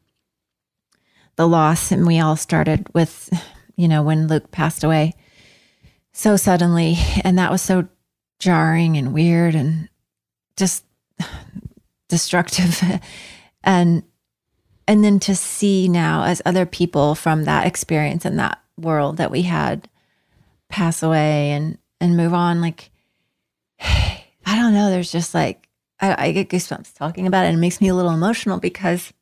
the 1.37 1.49
loss, 1.49 1.91
and 1.93 2.07
we 2.07 2.21
all 2.21 2.37
started 2.37 2.87
with, 2.95 3.31
you 3.77 3.89
know, 3.89 4.03
when 4.03 4.27
Luke 4.27 4.51
passed 4.51 4.85
away 4.85 5.15
so 6.13 6.37
suddenly, 6.37 6.97
and 7.23 7.39
that 7.39 7.51
was 7.51 7.63
so 7.63 7.87
jarring 8.39 8.97
and 8.97 9.13
weird 9.13 9.55
and 9.55 9.89
just 10.57 10.85
destructive. 12.09 12.83
And 13.65 14.05
and 14.87 15.05
then 15.05 15.21
to 15.21 15.37
see 15.37 15.89
now 15.89 16.25
as 16.25 16.41
other 16.47 16.65
people 16.65 17.15
from 17.15 17.45
that 17.45 17.67
experience 17.67 18.25
and 18.25 18.39
that 18.39 18.59
world 18.79 19.19
that 19.19 19.31
we 19.31 19.43
had 19.43 19.89
pass 20.69 21.03
away 21.03 21.51
and 21.51 21.79
and 22.01 22.17
move 22.17 22.33
on 22.33 22.61
like 22.61 22.91
i 23.81 24.25
don't 24.47 24.73
know 24.73 24.91
there's 24.91 25.13
just 25.13 25.35
like 25.35 25.69
I, 26.01 26.29
I 26.29 26.33
get 26.33 26.49
goosebumps 26.49 26.95
talking 26.95 27.27
about 27.27 27.45
it 27.45 27.49
and 27.49 27.59
it 27.59 27.61
makes 27.61 27.81
me 27.81 27.89
a 27.89 27.95
little 27.95 28.13
emotional 28.13 28.59
because 28.59 29.13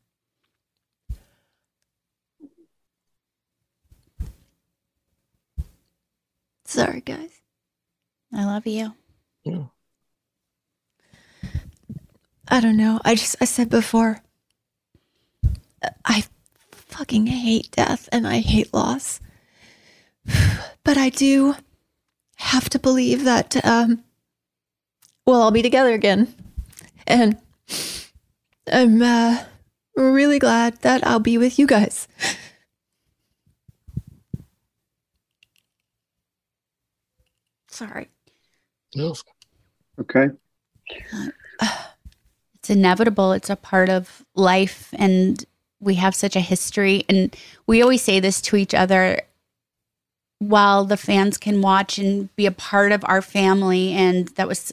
sorry 6.64 7.00
guys. 7.00 7.30
I 8.32 8.44
love 8.44 8.66
you 8.66 8.92
yeah. 9.46 9.66
I 12.48 12.60
don't 12.60 12.76
know. 12.76 13.00
I 13.04 13.14
just, 13.14 13.36
I 13.40 13.44
said 13.44 13.70
before, 13.70 14.20
I 16.04 16.24
fucking 16.72 17.26
hate 17.26 17.70
death 17.70 18.08
and 18.12 18.26
I 18.26 18.40
hate 18.40 18.74
loss. 18.74 19.20
But 20.84 20.96
I 20.96 21.08
do 21.08 21.56
have 22.36 22.70
to 22.70 22.78
believe 22.78 23.24
that 23.24 23.56
um, 23.66 24.04
we'll 25.26 25.42
all 25.42 25.50
be 25.50 25.60
together 25.62 25.92
again. 25.92 26.32
And 27.08 27.38
I'm 28.72 29.02
uh, 29.02 29.42
really 29.96 30.38
glad 30.38 30.76
that 30.82 31.04
I'll 31.04 31.18
be 31.18 31.38
with 31.38 31.58
you 31.58 31.66
guys. 31.66 32.06
Sorry. 37.66 38.08
No, 38.94 39.12
Okay. 40.00 40.28
it's 42.54 42.70
inevitable. 42.70 43.32
It's 43.32 43.50
a 43.50 43.56
part 43.56 43.88
of 43.88 44.24
life. 44.34 44.92
And 44.98 45.44
we 45.80 45.94
have 45.94 46.14
such 46.14 46.36
a 46.36 46.40
history 46.40 47.04
and 47.08 47.34
we 47.66 47.82
always 47.82 48.02
say 48.02 48.20
this 48.20 48.40
to 48.40 48.56
each 48.56 48.74
other 48.74 49.20
while 50.38 50.84
the 50.84 50.96
fans 50.96 51.38
can 51.38 51.60
watch 51.60 51.98
and 51.98 52.34
be 52.36 52.46
a 52.46 52.52
part 52.52 52.92
of 52.92 53.04
our 53.06 53.22
family 53.22 53.92
and 53.92 54.28
that 54.30 54.48
was 54.48 54.72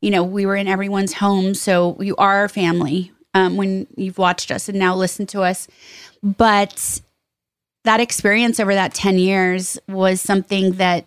you 0.00 0.10
know 0.10 0.22
we 0.22 0.46
were 0.46 0.56
in 0.56 0.68
everyone's 0.68 1.14
home 1.14 1.54
so 1.54 1.96
you 2.00 2.14
are 2.16 2.38
our 2.38 2.48
family 2.48 3.12
um, 3.34 3.56
when 3.56 3.86
you've 3.96 4.18
watched 4.18 4.50
us 4.50 4.68
and 4.68 4.78
now 4.78 4.94
listen 4.94 5.26
to 5.26 5.42
us 5.42 5.68
but 6.22 7.00
that 7.84 8.00
experience 8.00 8.58
over 8.58 8.74
that 8.74 8.94
10 8.94 9.18
years 9.18 9.78
was 9.88 10.20
something 10.20 10.72
that 10.72 11.06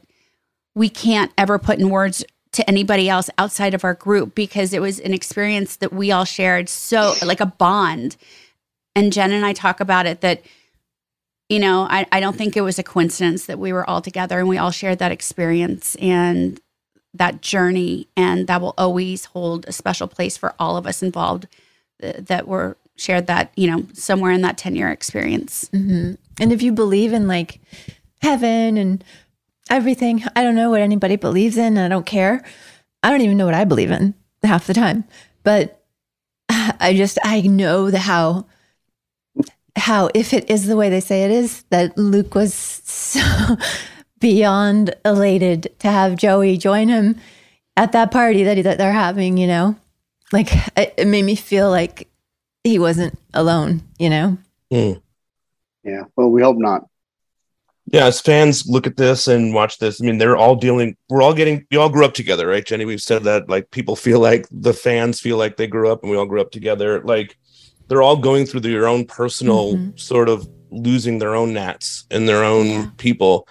we 0.75 0.89
can't 0.89 1.31
ever 1.37 1.59
put 1.59 1.79
in 1.79 1.89
words 1.89 2.23
to 2.51 2.67
anybody 2.67 3.09
else 3.09 3.29
outside 3.37 3.73
of 3.73 3.83
our 3.83 3.93
group 3.93 4.33
because 4.33 4.73
it 4.73 4.81
was 4.81 4.99
an 4.99 5.13
experience 5.13 5.75
that 5.77 5.93
we 5.93 6.11
all 6.11 6.25
shared. 6.25 6.67
So 6.67 7.13
like 7.23 7.39
a 7.39 7.45
bond. 7.45 8.17
And 8.95 9.13
jen 9.13 9.31
and 9.31 9.45
i 9.45 9.53
talk 9.53 9.79
about 9.79 10.05
it 10.05 10.21
that 10.21 10.41
you 11.47 11.59
know 11.59 11.87
I, 11.89 12.05
I 12.11 12.19
don't 12.19 12.35
think 12.35 12.57
it 12.57 12.61
was 12.61 12.79
a 12.79 12.83
coincidence 12.83 13.45
that 13.45 13.59
we 13.59 13.71
were 13.71 13.87
all 13.89 14.01
together 14.01 14.39
and 14.39 14.49
we 14.49 14.57
all 14.57 14.71
shared 14.71 14.99
that 14.99 15.11
experience 15.11 15.95
and 15.95 16.59
that 17.13 17.41
journey 17.41 18.07
and 18.17 18.47
that 18.47 18.61
will 18.61 18.73
always 18.77 19.25
hold 19.25 19.65
a 19.67 19.71
special 19.71 20.07
place 20.07 20.37
for 20.37 20.53
all 20.59 20.75
of 20.75 20.85
us 20.85 21.01
involved 21.01 21.47
that 21.99 22.47
were 22.47 22.77
shared 22.97 23.27
that 23.27 23.51
you 23.55 23.69
know 23.69 23.85
somewhere 23.93 24.31
in 24.31 24.41
that 24.41 24.57
10 24.57 24.75
year 24.75 24.89
experience. 24.89 25.69
Hmm 25.71 26.13
And 26.39 26.51
if 26.51 26.61
you 26.61 26.71
believe 26.71 27.13
in 27.13 27.27
like 27.27 27.59
heaven 28.21 28.77
and 28.77 29.03
everything, 29.69 30.23
I 30.35 30.43
don't 30.43 30.55
know 30.55 30.69
what 30.69 30.81
anybody 30.81 31.15
believes 31.15 31.57
in. 31.57 31.77
I 31.77 31.87
don't 31.87 32.05
care. 32.05 32.43
I 33.03 33.09
don't 33.09 33.21
even 33.21 33.37
know 33.37 33.45
what 33.45 33.53
I 33.53 33.65
believe 33.65 33.91
in 33.91 34.13
half 34.43 34.67
the 34.67 34.73
time. 34.73 35.05
But 35.43 35.83
I 36.49 36.93
just 36.95 37.17
I 37.23 37.41
know 37.41 37.89
the 37.91 37.99
how 37.99 38.45
how 39.75 40.09
if 40.13 40.33
it 40.33 40.49
is 40.49 40.67
the 40.67 40.75
way 40.75 40.89
they 40.89 40.99
say 40.99 41.23
it 41.23 41.31
is 41.31 41.63
that 41.69 41.97
Luke 41.97 42.35
was 42.35 42.53
so 42.53 43.21
beyond 44.19 44.93
elated 45.05 45.73
to 45.79 45.89
have 45.89 46.17
Joey 46.17 46.57
join 46.57 46.89
him 46.89 47.15
at 47.77 47.93
that 47.93 48.11
party 48.11 48.43
that, 48.43 48.57
he, 48.57 48.63
that 48.63 48.77
they're 48.77 48.91
having, 48.91 49.37
you 49.37 49.47
know? 49.47 49.75
Like 50.31 50.49
it, 50.77 50.93
it 50.97 51.07
made 51.07 51.23
me 51.23 51.35
feel 51.35 51.69
like 51.69 52.09
he 52.63 52.77
wasn't 52.77 53.17
alone, 53.33 53.81
you 53.97 54.09
know? 54.09 54.37
Mm. 54.71 55.01
Yeah. 55.83 56.03
Well, 56.15 56.29
we 56.29 56.41
hope 56.41 56.57
not. 56.57 56.88
Yeah 57.91 58.05
as 58.05 58.21
fans 58.21 58.67
look 58.67 58.85
at 58.85 58.97
this 58.97 59.27
and 59.27 59.53
watch 59.53 59.77
this 59.79 60.01
i 60.01 60.05
mean 60.05 60.17
they're 60.17 60.37
all 60.37 60.55
dealing 60.55 60.95
we're 61.09 61.21
all 61.21 61.33
getting 61.33 61.65
we 61.71 61.77
all 61.77 61.89
grew 61.89 62.05
up 62.05 62.13
together 62.13 62.47
right 62.47 62.65
jenny? 62.69 62.85
We've 62.85 63.01
said 63.01 63.23
that 63.23 63.49
like 63.49 63.71
people 63.71 63.95
feel 63.95 64.19
like 64.19 64.47
the 64.51 64.73
fans 64.73 65.19
feel 65.19 65.37
like 65.37 65.57
they 65.57 65.67
grew 65.67 65.91
up 65.91 66.03
and 66.03 66.11
we 66.11 66.17
all 66.17 66.27
grew 66.27 66.39
up 66.39 66.51
together. 66.51 67.01
Like 67.01 67.37
they're 67.87 68.03
all 68.03 68.15
going 68.15 68.45
through 68.45 68.59
their 68.61 68.87
own 68.87 69.05
personal 69.05 69.91
sort 69.95 70.29
of 70.29 70.47
losing 70.69 71.17
their 71.17 71.33
own 71.35 71.53
nats 71.53 72.05
and 72.11 72.29
their 72.29 72.43
own 72.43 72.91
people. 72.91 73.47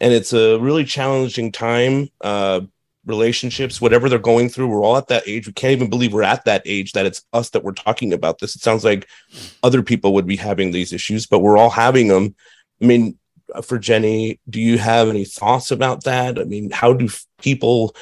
And 0.00 0.12
it's 0.14 0.32
a 0.32 0.58
really 0.58 0.84
challenging 0.84 1.52
time 1.52 2.08
uh 2.22 2.62
relationships 3.04 3.80
whatever 3.80 4.08
they're 4.08 4.16
going 4.16 4.48
through 4.48 4.68
we're 4.68 4.84
all 4.84 4.96
at 4.96 5.08
that 5.08 5.24
age 5.26 5.48
we 5.48 5.52
can't 5.52 5.72
even 5.72 5.90
believe 5.90 6.12
we're 6.12 6.22
at 6.22 6.44
that 6.44 6.62
age 6.64 6.92
that 6.92 7.04
it's 7.04 7.24
us 7.32 7.50
that 7.50 7.64
we're 7.64 7.72
talking 7.72 8.12
about 8.12 8.38
this. 8.38 8.54
It 8.54 8.62
sounds 8.62 8.84
like 8.84 9.08
other 9.64 9.82
people 9.82 10.14
would 10.14 10.26
be 10.26 10.36
having 10.36 10.70
these 10.70 10.92
issues 10.92 11.26
but 11.26 11.40
we're 11.40 11.58
all 11.58 11.70
having 11.70 12.06
them 12.08 12.34
i 12.80 12.86
mean 12.86 13.18
for 13.62 13.78
Jenny, 13.78 14.40
do 14.48 14.60
you 14.60 14.78
have 14.78 15.08
any 15.08 15.24
thoughts 15.24 15.70
about 15.70 16.04
that? 16.04 16.38
I 16.38 16.44
mean, 16.44 16.70
how 16.70 16.92
do 16.92 17.08
people, 17.40 17.94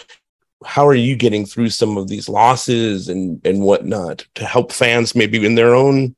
how 0.65 0.87
are 0.87 0.95
you 0.95 1.17
getting 1.17 1.47
through 1.47 1.71
some 1.71 1.97
of 1.97 2.09
these 2.09 2.29
losses 2.29 3.09
and 3.09 3.41
and 3.47 3.63
whatnot 3.63 4.27
to 4.35 4.45
help 4.45 4.73
fans 4.73 5.15
maybe 5.15 5.45
in 5.45 5.55
their 5.55 5.75
own 5.75 6.15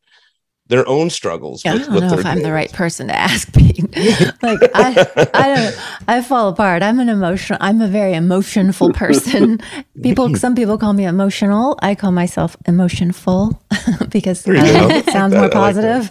their 0.67 0.89
own 0.89 1.11
struggles? 1.11 1.65
Yeah, 1.65 1.75
I 1.75 1.79
don't 1.79 2.01
know 2.01 2.19
if 2.19 2.27
I'm 2.27 2.43
the 2.43 2.53
right 2.53 2.73
person 2.73 3.09
to 3.09 3.15
ask. 3.15 3.53
Pete. 3.57 3.85
like 4.43 4.59
I, 4.75 5.29
I 5.35 5.55
don't. 5.55 6.09
I 6.09 6.23
fall 6.23 6.49
apart. 6.49 6.83
I'm 6.83 6.99
an 6.99 7.09
emotional. 7.09 7.59
I'm 7.61 7.81
a 7.81 7.89
very 7.89 8.15
emotionful 8.15 8.93
person. 8.95 9.61
people, 10.03 10.35
some 10.37 10.55
people 10.55 10.79
call 10.79 10.93
me 10.93 11.05
emotional. 11.05 11.79
I 11.83 11.95
call 11.95 12.11
myself 12.13 12.57
emotionful 12.67 13.63
because 14.09 14.49
I 14.49 14.53
don't 14.55 14.89
know, 14.89 14.97
it 14.97 15.07
sounds 15.07 15.35
more 15.35 15.43
like 15.43 15.53
positive. 15.53 16.11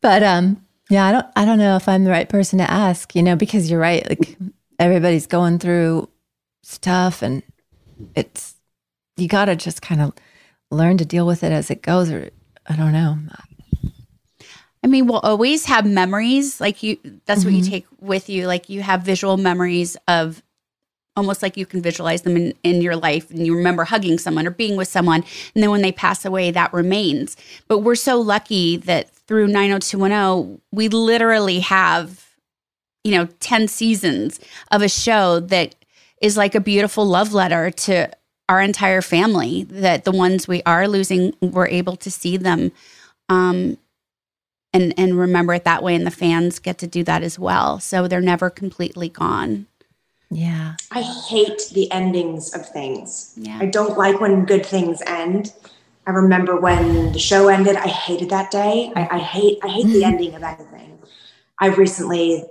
but 0.00 0.22
um, 0.22 0.62
yeah, 0.88 1.06
I 1.06 1.12
don't. 1.12 1.26
I 1.36 1.44
don't 1.44 1.58
know 1.58 1.76
if 1.76 1.88
I'm 1.88 2.04
the 2.04 2.10
right 2.10 2.28
person 2.28 2.58
to 2.58 2.70
ask. 2.70 3.14
You 3.14 3.22
know, 3.22 3.36
because 3.36 3.70
you're 3.70 3.80
right. 3.80 4.08
Like 4.08 4.36
everybody's 4.78 5.26
going 5.26 5.58
through 5.58 6.08
stuff, 6.62 7.22
and 7.22 7.42
it's 8.14 8.54
you 9.16 9.28
got 9.28 9.46
to 9.46 9.56
just 9.56 9.82
kind 9.82 10.00
of 10.00 10.12
learn 10.70 10.98
to 10.98 11.04
deal 11.04 11.26
with 11.26 11.42
it 11.42 11.52
as 11.52 11.70
it 11.70 11.82
goes. 11.82 12.10
Or 12.10 12.30
I 12.66 12.76
don't 12.76 12.92
know. 12.92 13.18
I 14.82 14.86
mean, 14.86 15.06
we'll 15.06 15.18
always 15.20 15.64
have 15.66 15.84
memories. 15.84 16.60
Like 16.60 16.82
you, 16.82 16.98
that's 17.26 17.44
what 17.44 17.52
you 17.52 17.62
Mhm. 17.62 17.68
take 17.68 17.86
with 18.00 18.28
you. 18.28 18.46
Like 18.46 18.68
you 18.68 18.82
have 18.82 19.02
visual 19.02 19.36
memories 19.36 19.96
of 20.06 20.42
almost 21.16 21.42
like 21.42 21.56
you 21.56 21.66
can 21.66 21.82
visualize 21.82 22.22
them 22.22 22.36
in, 22.36 22.54
in 22.62 22.80
your 22.80 22.94
life 22.94 23.28
and 23.30 23.44
you 23.44 23.56
remember 23.56 23.82
hugging 23.82 24.18
someone 24.18 24.46
or 24.46 24.50
being 24.52 24.76
with 24.76 24.86
someone. 24.86 25.24
And 25.52 25.62
then 25.64 25.70
when 25.70 25.82
they 25.82 25.90
pass 25.90 26.24
away, 26.24 26.52
that 26.52 26.72
remains. 26.72 27.36
But 27.66 27.80
we're 27.80 27.96
so 27.96 28.20
lucky 28.20 28.76
that 28.76 29.10
through 29.28 29.46
90210, 29.46 30.60
we 30.72 30.88
literally 30.88 31.60
have, 31.60 32.26
you 33.04 33.12
know, 33.12 33.26
10 33.40 33.68
seasons 33.68 34.40
of 34.72 34.82
a 34.82 34.88
show 34.88 35.38
that 35.40 35.74
is 36.20 36.36
like 36.36 36.54
a 36.54 36.60
beautiful 36.60 37.06
love 37.06 37.32
letter 37.32 37.70
to 37.70 38.10
our 38.48 38.60
entire 38.60 39.02
family 39.02 39.64
that 39.64 40.04
the 40.04 40.10
ones 40.10 40.48
we 40.48 40.62
are 40.64 40.88
losing, 40.88 41.34
we're 41.40 41.68
able 41.68 41.96
to 41.96 42.10
see 42.10 42.36
them. 42.36 42.72
Um, 43.28 43.76
and 44.74 44.92
and 44.98 45.18
remember 45.18 45.54
it 45.54 45.64
that 45.64 45.82
way 45.82 45.94
and 45.94 46.06
the 46.06 46.10
fans 46.10 46.58
get 46.58 46.76
to 46.78 46.86
do 46.86 47.02
that 47.02 47.22
as 47.22 47.38
well 47.38 47.80
so 47.80 48.06
they're 48.06 48.20
never 48.20 48.50
completely 48.50 49.08
gone 49.08 49.66
Yeah. 50.30 50.74
I 50.90 51.02
hate 51.02 51.70
the 51.72 51.90
endings 51.90 52.54
of 52.54 52.68
things. 52.68 53.32
Yeah. 53.36 53.58
I 53.60 53.66
don't 53.66 53.96
like 53.96 54.20
when 54.20 54.44
good 54.44 54.64
things 54.64 55.02
end. 55.06 55.52
I 56.08 56.12
remember 56.12 56.58
when 56.58 57.12
the 57.12 57.18
show 57.18 57.48
ended, 57.48 57.76
I 57.76 57.86
hated 57.86 58.30
that 58.30 58.50
day. 58.50 58.90
I, 58.96 59.16
I 59.16 59.18
hate 59.18 59.58
I 59.62 59.68
hate 59.68 59.88
the 59.88 60.04
ending 60.04 60.34
of 60.34 60.42
anything. 60.42 60.98
I've 61.60 61.76
recently 61.76 62.44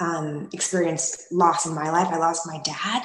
um, 0.00 0.48
experienced 0.54 1.30
loss 1.30 1.66
in 1.66 1.74
my 1.74 1.90
life. 1.90 2.08
I 2.10 2.16
lost 2.16 2.46
my 2.46 2.58
dad, 2.64 3.04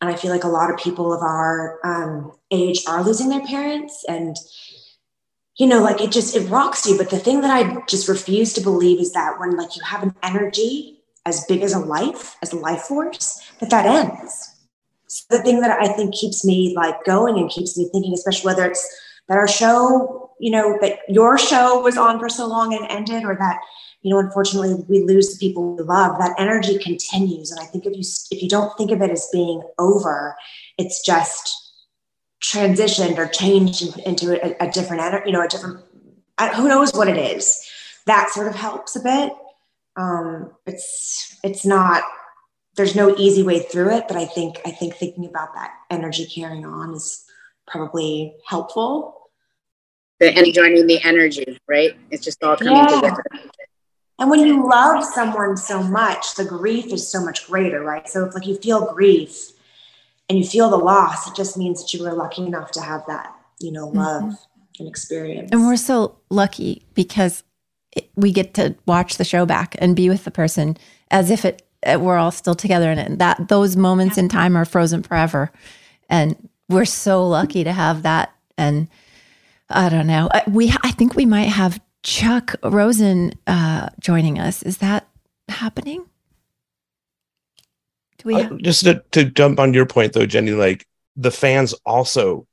and 0.00 0.10
I 0.10 0.16
feel 0.16 0.32
like 0.32 0.42
a 0.42 0.48
lot 0.48 0.72
of 0.72 0.76
people 0.76 1.12
of 1.12 1.22
our 1.22 1.78
um, 1.84 2.32
age 2.50 2.82
are 2.88 3.04
losing 3.04 3.28
their 3.28 3.46
parents, 3.46 4.04
and 4.08 4.36
you 5.56 5.68
know, 5.68 5.84
like 5.84 6.00
it 6.00 6.10
just 6.10 6.34
it 6.34 6.50
rocks 6.50 6.84
you. 6.84 6.98
But 6.98 7.10
the 7.10 7.20
thing 7.20 7.40
that 7.42 7.52
I 7.52 7.80
just 7.86 8.08
refuse 8.08 8.52
to 8.54 8.60
believe 8.60 9.00
is 9.00 9.12
that 9.12 9.38
when 9.38 9.56
like 9.56 9.76
you 9.76 9.82
have 9.84 10.02
an 10.02 10.16
energy 10.24 10.98
as 11.26 11.44
big 11.44 11.62
as 11.62 11.74
a 11.74 11.78
life, 11.78 12.36
as 12.42 12.52
a 12.52 12.56
life 12.56 12.82
force, 12.82 13.40
that 13.60 13.70
that 13.70 13.86
ends. 13.86 14.56
So 15.06 15.24
the 15.30 15.44
thing 15.44 15.60
that 15.60 15.80
I 15.80 15.92
think 15.92 16.12
keeps 16.12 16.44
me 16.44 16.74
like 16.74 17.04
going 17.04 17.38
and 17.38 17.48
keeps 17.48 17.78
me 17.78 17.88
thinking, 17.92 18.14
especially 18.14 18.46
whether 18.46 18.66
it's 18.66 18.84
that 19.28 19.36
our 19.36 19.48
show, 19.48 20.30
you 20.40 20.50
know, 20.50 20.78
that 20.80 21.00
your 21.08 21.38
show 21.38 21.80
was 21.80 21.96
on 21.96 22.18
for 22.18 22.28
so 22.28 22.46
long 22.46 22.74
and 22.74 22.86
ended, 22.90 23.24
or 23.24 23.36
that 23.36 23.60
you 24.02 24.10
know, 24.10 24.20
unfortunately, 24.20 24.84
we 24.88 25.02
lose 25.02 25.32
the 25.32 25.38
people 25.38 25.74
we 25.74 25.82
love. 25.82 26.18
That 26.18 26.34
energy 26.38 26.78
continues, 26.78 27.50
and 27.50 27.60
I 27.60 27.64
think 27.64 27.84
if 27.84 27.96
you 27.96 28.04
if 28.30 28.42
you 28.42 28.48
don't 28.48 28.76
think 28.76 28.90
of 28.90 29.02
it 29.02 29.10
as 29.10 29.28
being 29.32 29.62
over, 29.78 30.36
it's 30.78 31.04
just 31.04 31.54
transitioned 32.42 33.18
or 33.18 33.26
changed 33.26 33.98
into 34.00 34.32
a, 34.32 34.68
a 34.68 34.70
different 34.70 35.26
you 35.26 35.32
know, 35.32 35.42
a 35.42 35.48
different. 35.48 35.84
Who 36.54 36.68
knows 36.68 36.94
what 36.94 37.08
it 37.08 37.16
is? 37.16 37.60
That 38.06 38.30
sort 38.30 38.46
of 38.46 38.54
helps 38.54 38.94
a 38.94 39.00
bit. 39.00 39.32
Um, 39.96 40.52
it's 40.66 41.36
it's 41.42 41.66
not. 41.66 42.04
There's 42.76 42.94
no 42.94 43.16
easy 43.16 43.42
way 43.42 43.58
through 43.58 43.90
it, 43.90 44.04
but 44.06 44.16
I 44.16 44.24
think 44.24 44.60
I 44.64 44.70
think 44.70 44.94
thinking 44.94 45.26
about 45.26 45.52
that 45.54 45.74
energy 45.90 46.26
carrying 46.26 46.64
on 46.64 46.94
is 46.94 47.24
probably 47.66 48.36
helpful. 48.46 49.17
The, 50.20 50.36
and 50.36 50.52
joining 50.52 50.86
the 50.86 51.00
energy, 51.04 51.58
right? 51.68 51.96
It's 52.10 52.24
just 52.24 52.42
all 52.42 52.56
coming 52.56 52.76
Yeah. 52.76 52.86
together. 52.86 53.22
And 54.18 54.30
when 54.30 54.40
you 54.40 54.68
love 54.68 55.04
someone 55.04 55.56
so 55.56 55.82
much, 55.82 56.34
the 56.34 56.44
grief 56.44 56.86
is 56.86 57.08
so 57.08 57.24
much 57.24 57.46
greater, 57.46 57.82
right? 57.82 58.08
So 58.08 58.24
if 58.24 58.34
like 58.34 58.46
you 58.46 58.56
feel 58.56 58.92
grief 58.92 59.52
and 60.28 60.38
you 60.38 60.44
feel 60.44 60.70
the 60.70 60.76
loss, 60.76 61.28
it 61.28 61.36
just 61.36 61.56
means 61.56 61.80
that 61.80 61.94
you 61.94 62.02
were 62.02 62.12
lucky 62.12 62.44
enough 62.44 62.72
to 62.72 62.80
have 62.80 63.04
that, 63.06 63.32
you 63.60 63.70
know, 63.70 63.86
mm-hmm. 63.86 63.98
love 63.98 64.34
and 64.80 64.88
experience. 64.88 65.50
And 65.52 65.66
we're 65.66 65.76
so 65.76 66.18
lucky 66.30 66.84
because 66.94 67.44
it, 67.92 68.10
we 68.16 68.32
get 68.32 68.54
to 68.54 68.74
watch 68.86 69.18
the 69.18 69.24
show 69.24 69.46
back 69.46 69.76
and 69.78 69.94
be 69.94 70.08
with 70.08 70.24
the 70.24 70.32
person 70.32 70.76
as 71.12 71.30
if 71.30 71.44
it, 71.44 71.62
it 71.86 72.00
we're 72.00 72.18
all 72.18 72.32
still 72.32 72.56
together 72.56 72.90
in 72.90 72.98
it. 72.98 73.08
And 73.08 73.20
that 73.20 73.48
those 73.48 73.76
moments 73.76 74.18
in 74.18 74.28
time 74.28 74.56
are 74.56 74.64
frozen 74.64 75.04
forever. 75.04 75.52
And 76.10 76.48
we're 76.68 76.84
so 76.84 77.26
lucky 77.26 77.62
to 77.62 77.72
have 77.72 78.02
that. 78.02 78.32
And 78.56 78.88
I 79.70 79.88
don't 79.88 80.06
know. 80.06 80.28
I- 80.32 80.44
We 80.48 80.72
I 80.82 80.90
think 80.92 81.14
we 81.14 81.26
might 81.26 81.48
have 81.48 81.80
Chuck 82.02 82.54
Rosin 82.62 83.32
uh, 83.46 83.88
joining 84.00 84.38
us. 84.38 84.62
Is 84.62 84.78
that 84.78 85.08
happening? 85.48 86.06
Do 88.18 88.28
we? 88.28 88.34
Uh, 88.34 88.50
just 88.62 88.84
to, 88.84 89.02
to 89.12 89.24
jump 89.24 89.60
on 89.60 89.74
your 89.74 89.86
point 89.86 90.12
though 90.12 90.26
jenny 90.26 90.50
like 90.52 90.86
the 91.16 91.30
fans 91.30 91.72
also 91.86 92.46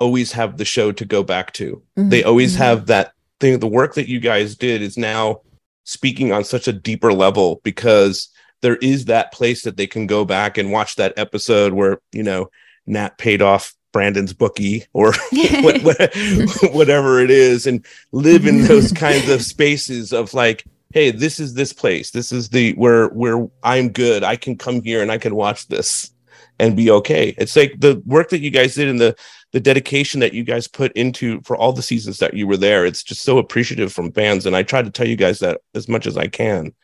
always 0.00 0.32
have 0.32 0.56
the 0.56 0.64
show 0.64 0.90
to 0.92 1.04
go 1.04 1.22
back 1.22 1.52
to 1.54 1.80
Mhm. 1.96 2.10
they 2.10 2.24
always 2.24 2.54
Mhm. 2.54 2.58
have 2.58 2.86
that 2.86 3.12
thing 3.40 3.58
the 3.60 3.66
work 3.68 3.94
that 3.94 4.08
you 4.08 4.18
guys 4.20 4.56
did 4.56 4.82
is 4.82 4.96
now 4.98 5.40
speaking 5.84 6.32
on 6.32 6.42
such 6.44 6.66
a 6.66 6.72
deeper 6.72 7.12
level 7.12 7.60
because 7.62 8.28
there 8.62 8.76
is 8.76 9.04
that 9.04 9.32
place 9.32 9.62
that 9.62 9.76
they 9.76 9.86
can 9.86 10.06
go 10.06 10.24
back 10.24 10.58
and 10.58 10.72
watch 10.72 10.96
that 10.96 11.12
episode 11.16 11.72
where 11.74 12.00
you 12.12 12.22
know 12.22 12.50
nat 12.86 13.16
paid 13.18 13.40
off 13.40 13.72
brandon's 13.94 14.34
bookie 14.34 14.84
or 14.92 15.14
what, 15.62 15.80
what, 15.82 16.14
whatever 16.74 17.20
it 17.20 17.30
is 17.30 17.66
and 17.66 17.86
live 18.12 18.44
in 18.44 18.64
those 18.64 18.92
kinds 18.92 19.30
of 19.30 19.40
spaces 19.40 20.12
of 20.12 20.34
like 20.34 20.64
hey 20.92 21.10
this 21.10 21.40
is 21.40 21.54
this 21.54 21.72
place. 21.72 22.10
This 22.10 22.30
is 22.30 22.50
the 22.50 22.72
where 22.74 23.08
where 23.08 23.48
i'm 23.62 23.88
good. 23.88 24.22
I 24.22 24.36
can 24.36 24.58
come 24.58 24.82
here 24.82 25.00
and 25.00 25.10
i 25.10 25.18
can 25.18 25.34
watch 25.34 25.68
this 25.68 26.10
and 26.60 26.76
be 26.76 26.90
okay. 26.90 27.34
It's 27.38 27.56
like 27.56 27.74
the 27.78 28.02
work 28.04 28.28
that 28.30 28.40
you 28.40 28.50
guys 28.50 28.74
did 28.74 28.88
and 28.88 29.00
the 29.00 29.16
the 29.52 29.60
dedication 29.60 30.20
that 30.20 30.34
you 30.34 30.42
guys 30.42 30.66
put 30.66 30.92
into 30.92 31.40
for 31.42 31.56
all 31.56 31.72
the 31.72 31.82
seasons 31.82 32.18
that 32.18 32.34
you 32.34 32.46
were 32.48 32.56
there 32.56 32.84
it's 32.84 33.04
just 33.04 33.22
so 33.22 33.38
appreciative 33.38 33.92
from 33.92 34.12
fans. 34.12 34.44
And 34.44 34.56
i 34.56 34.62
try 34.62 34.82
to 34.82 34.90
tell 34.90 35.08
you 35.08 35.16
guys 35.16 35.38
that 35.38 35.60
as 35.74 35.88
much 35.88 36.06
as 36.06 36.16
i 36.16 36.26
can 36.26 36.74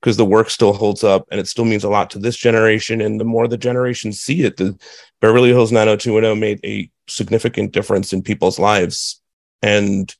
because 0.00 0.16
the 0.16 0.24
work 0.24 0.50
still 0.50 0.72
holds 0.72 1.04
up 1.04 1.28
and 1.30 1.38
it 1.38 1.46
still 1.46 1.64
means 1.64 1.84
a 1.84 1.88
lot 1.88 2.10
to 2.10 2.18
this 2.18 2.36
generation. 2.36 3.00
And 3.00 3.20
the 3.20 3.24
more 3.24 3.46
the 3.46 3.56
generations 3.56 4.20
see 4.20 4.42
it 4.42 4.56
the 4.56 4.76
beverly 5.22 5.48
hills 5.48 5.72
90210 5.72 6.38
made 6.38 6.60
a 6.64 6.90
significant 7.08 7.72
difference 7.72 8.12
in 8.12 8.20
people's 8.20 8.58
lives. 8.58 9.22
And 9.62 10.14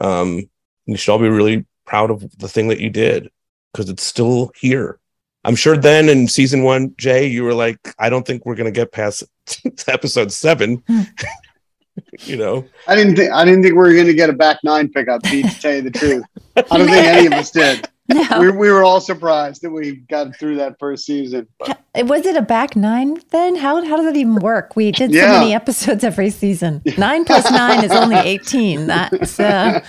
um 0.00 0.50
you 0.84 0.96
should 0.96 1.12
all 1.12 1.18
be 1.18 1.28
really 1.28 1.64
proud 1.86 2.10
of 2.10 2.38
the 2.38 2.48
thing 2.48 2.68
that 2.68 2.80
you 2.80 2.90
did 2.90 3.30
because 3.72 3.88
it's 3.88 4.02
still 4.02 4.50
here. 4.60 4.98
I'm 5.44 5.56
sure 5.56 5.76
then 5.76 6.10
in 6.10 6.28
season 6.28 6.64
one 6.64 6.94
jay 6.98 7.26
you 7.26 7.44
were 7.44 7.54
like 7.54 7.78
i 7.98 8.10
don't 8.10 8.26
think 8.26 8.44
we're 8.44 8.56
going 8.56 8.72
to 8.72 8.78
get 8.78 8.92
past 8.92 9.24
episode 9.86 10.30
seven. 10.30 10.82
You 12.20 12.36
know? 12.36 12.66
I 12.86 12.94
didn't 12.94 13.16
think 13.16 13.32
I 13.32 13.44
didn't 13.44 13.62
think 13.62 13.74
we 13.74 13.78
were 13.78 13.92
going 13.92 14.06
to 14.06 14.14
get 14.14 14.30
a 14.30 14.32
back 14.32 14.58
nine 14.64 14.88
pickup. 14.88 15.22
Pete, 15.22 15.44
to 15.46 15.60
tell 15.60 15.74
you 15.74 15.82
the 15.82 15.90
truth, 15.90 16.24
I 16.56 16.78
don't 16.78 16.86
think 16.86 17.06
any 17.06 17.26
of 17.26 17.32
us 17.34 17.50
did. 17.50 17.88
We, 18.40 18.50
we 18.50 18.70
were 18.70 18.82
all 18.82 19.00
surprised 19.00 19.62
that 19.62 19.70
we 19.70 19.96
got 20.08 20.36
through 20.36 20.56
that 20.56 20.78
first 20.78 21.04
season. 21.04 21.46
But 21.58 21.78
Was 22.06 22.24
it 22.26 22.36
a 22.36 22.42
back 22.42 22.76
nine 22.76 23.18
then? 23.30 23.56
How 23.56 23.84
how 23.84 23.96
does 23.96 24.06
that 24.06 24.16
even 24.16 24.36
work? 24.36 24.76
We 24.76 24.92
did 24.92 25.10
Yeah. 25.12 25.26
so 25.34 25.38
many 25.40 25.54
episodes 25.54 26.04
every 26.04 26.30
season. 26.30 26.82
Nine 26.98 27.24
plus 27.24 27.50
nine 27.50 27.84
is 27.84 27.90
only 27.90 28.16
eighteen. 28.16 28.86
That's 28.86 29.38
uh, 29.40 29.80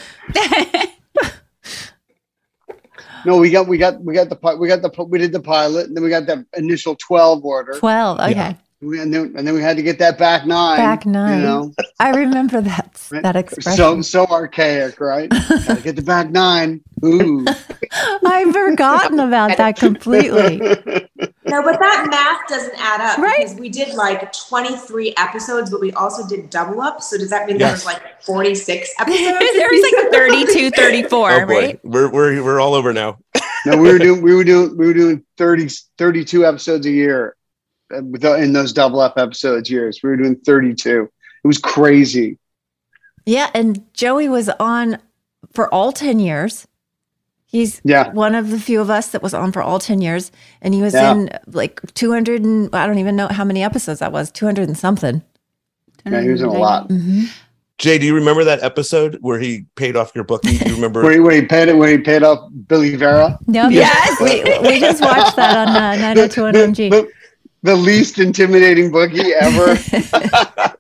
no, 3.25 3.37
we 3.37 3.51
got 3.51 3.67
we 3.67 3.77
got 3.77 4.01
we 4.03 4.15
got 4.15 4.29
the 4.29 4.35
pi- 4.35 4.55
we 4.55 4.67
got 4.67 4.81
the 4.81 5.03
we 5.03 5.19
did 5.19 5.31
the 5.31 5.39
pilot, 5.39 5.87
and 5.87 5.95
then 5.95 6.03
we 6.03 6.09
got 6.09 6.25
that 6.25 6.39
initial 6.57 6.95
twelve 6.95 7.45
order. 7.45 7.73
twelve. 7.77 8.19
Okay, 8.19 8.55
We, 8.81 8.99
and 8.99 9.13
then 9.13 9.33
and 9.37 9.47
then 9.47 9.53
we 9.53 9.61
had 9.61 9.77
to 9.77 9.83
get 9.83 9.99
that 9.99 10.17
back 10.17 10.47
nine. 10.47 10.77
back 10.77 11.05
nine. 11.05 11.37
You 11.39 11.45
know, 11.45 11.73
I 11.99 12.09
remember 12.15 12.61
that 12.61 12.93
that 13.11 13.35
expression. 13.35 13.77
so 13.77 14.01
so 14.01 14.25
archaic, 14.25 14.99
right? 14.99 15.29
Gotta 15.49 15.81
get 15.83 15.95
the 15.97 16.01
back 16.01 16.31
nine. 16.31 16.81
Ooh. 17.03 17.45
I've 18.25 18.53
forgotten 18.53 19.19
about 19.19 19.57
that 19.57 19.75
completely. 19.77 20.57
No, 20.59 21.63
but 21.63 21.79
that 21.79 22.07
math 22.09 22.47
doesn't 22.47 22.73
add 22.77 23.01
up 23.01 23.17
Right. 23.17 23.39
because 23.39 23.59
we 23.59 23.69
did 23.69 23.93
like 23.95 24.31
23 24.31 25.13
episodes, 25.17 25.69
but 25.69 25.81
we 25.81 25.91
also 25.93 26.27
did 26.27 26.49
double 26.49 26.81
up. 26.81 27.01
So 27.01 27.17
does 27.17 27.29
that 27.31 27.47
mean 27.47 27.57
there 27.57 27.67
Yes. 27.69 27.85
was 27.85 27.93
like 27.93 28.21
46 28.23 28.89
episodes? 28.99 29.21
there 29.53 29.69
was 29.69 29.93
like 29.93 30.11
32, 30.11 30.69
34, 30.71 31.31
oh 31.31 31.45
boy 31.45 31.53
right? 31.53 31.79
we're, 31.83 32.09
we're 32.09 32.43
we're 32.43 32.59
all 32.59 32.73
over 32.73 32.93
now 32.93 33.17
no, 33.65 33.77
we 33.77 33.91
were 33.91 33.97
doing 33.99 34.21
we 34.21 34.33
were 34.35 34.43
doing 34.43 34.77
we 34.77 34.85
were 34.87 34.93
doing 34.93 35.23
30, 35.37 35.67
32 35.97 36.45
episodes 36.45 36.85
a 36.85 36.91
year 36.91 37.35
uh, 37.93 38.01
with 38.03 38.21
the- 38.21 38.35
in 38.35 38.53
those 38.53 38.71
double 38.73 38.99
up 38.99 39.17
episodes 39.17 39.69
years. 39.69 39.99
We 40.03 40.09
were 40.09 40.17
doing 40.17 40.35
thirty 40.37 40.73
two. 40.73 41.09
It 41.43 41.47
was 41.47 41.57
crazy. 41.57 42.37
Yeah, 43.25 43.49
and 43.53 43.83
Joey 43.93 44.29
was 44.29 44.49
on 44.59 44.99
for 45.53 45.71
all 45.73 45.91
10 45.91 46.19
years. 46.19 46.67
He's 47.51 47.81
Yeah. 47.83 48.11
one 48.13 48.33
of 48.33 48.49
the 48.49 48.57
few 48.59 48.79
of 48.79 48.89
us 48.89 49.07
that 49.09 49.21
was 49.21 49.33
on 49.33 49.51
for 49.51 49.61
all 49.61 49.77
10 49.77 49.99
years. 50.01 50.31
And 50.61 50.73
he 50.73 50.81
was 50.81 50.93
Yeah. 50.93 51.11
in 51.11 51.29
like 51.47 51.81
200 51.93 52.43
and 52.45 52.73
I 52.73 52.87
don't 52.87 52.97
even 52.97 53.17
know 53.17 53.27
how 53.27 53.43
many 53.43 53.61
episodes 53.61 53.99
that 53.99 54.13
was, 54.13 54.31
200 54.31 54.67
and 54.69 54.77
something. 54.77 55.21
Yeah, 56.05 56.21
he 56.21 56.29
was 56.29 56.41
in 56.41 56.47
a 56.47 56.53
lot. 56.53 56.87
Mhm. 56.89 57.29
jay 57.77 57.97
do 57.97 58.05
you 58.05 58.13
remember 58.13 58.43
that 58.43 58.61
episode 58.63 59.17
where 59.21 59.39
he 59.39 59.65
paid 59.75 59.95
off 59.95 60.11
your 60.13 60.23
bookie 60.23 60.55
do 60.59 60.69
you 60.69 60.75
remember 60.75 61.01
Where 61.03 61.13
he, 61.13 61.19
where 61.19 61.33
he 61.35 61.41
paid 61.41 61.67
it, 61.67 61.75
where 61.75 61.89
he 61.89 61.97
paid 61.97 62.21
off 62.23 62.39
Billy 62.67 62.95
Vera. 62.95 63.37
No, 63.47 63.67
Yes. 63.69 64.19
we, 64.21 64.43
we 64.67 64.79
just 64.79 65.01
watched 65.01 65.35
that 65.35 65.57
on 65.57 65.67
uh, 65.75 65.95
9021OMG. 66.15 66.89
the, 66.91 67.07
the 67.63 67.75
least 67.75 68.19
intimidating 68.19 68.91
bookie 68.91 69.33
ever. 69.33 69.77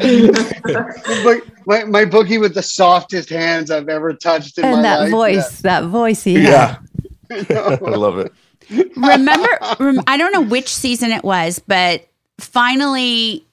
The 0.00 1.20
book- 1.24 1.59
my, 1.70 1.84
my 1.84 2.04
bookie 2.04 2.38
with 2.38 2.54
the 2.54 2.62
softest 2.62 3.28
hands 3.30 3.70
I've 3.70 3.88
ever 3.88 4.12
touched 4.12 4.58
in 4.58 4.62
my 4.64 4.70
life. 4.70 4.74
and 4.74 4.82
my 4.82 4.88
that 4.88 5.00
life. 5.02 5.10
voice, 5.10 5.60
that 5.62 5.84
voice 5.84 6.24
he 6.24 6.40
yeah 6.40 6.78
i 7.30 7.74
love 7.76 8.18
it 8.18 8.32
remember 8.96 9.48
rem- 9.78 10.00
i 10.06 10.16
don't 10.16 10.32
know 10.32 10.40
which 10.42 10.68
season 10.74 11.10
it 11.12 11.22
was 11.24 11.60
but 11.66 12.06
finally 12.38 13.44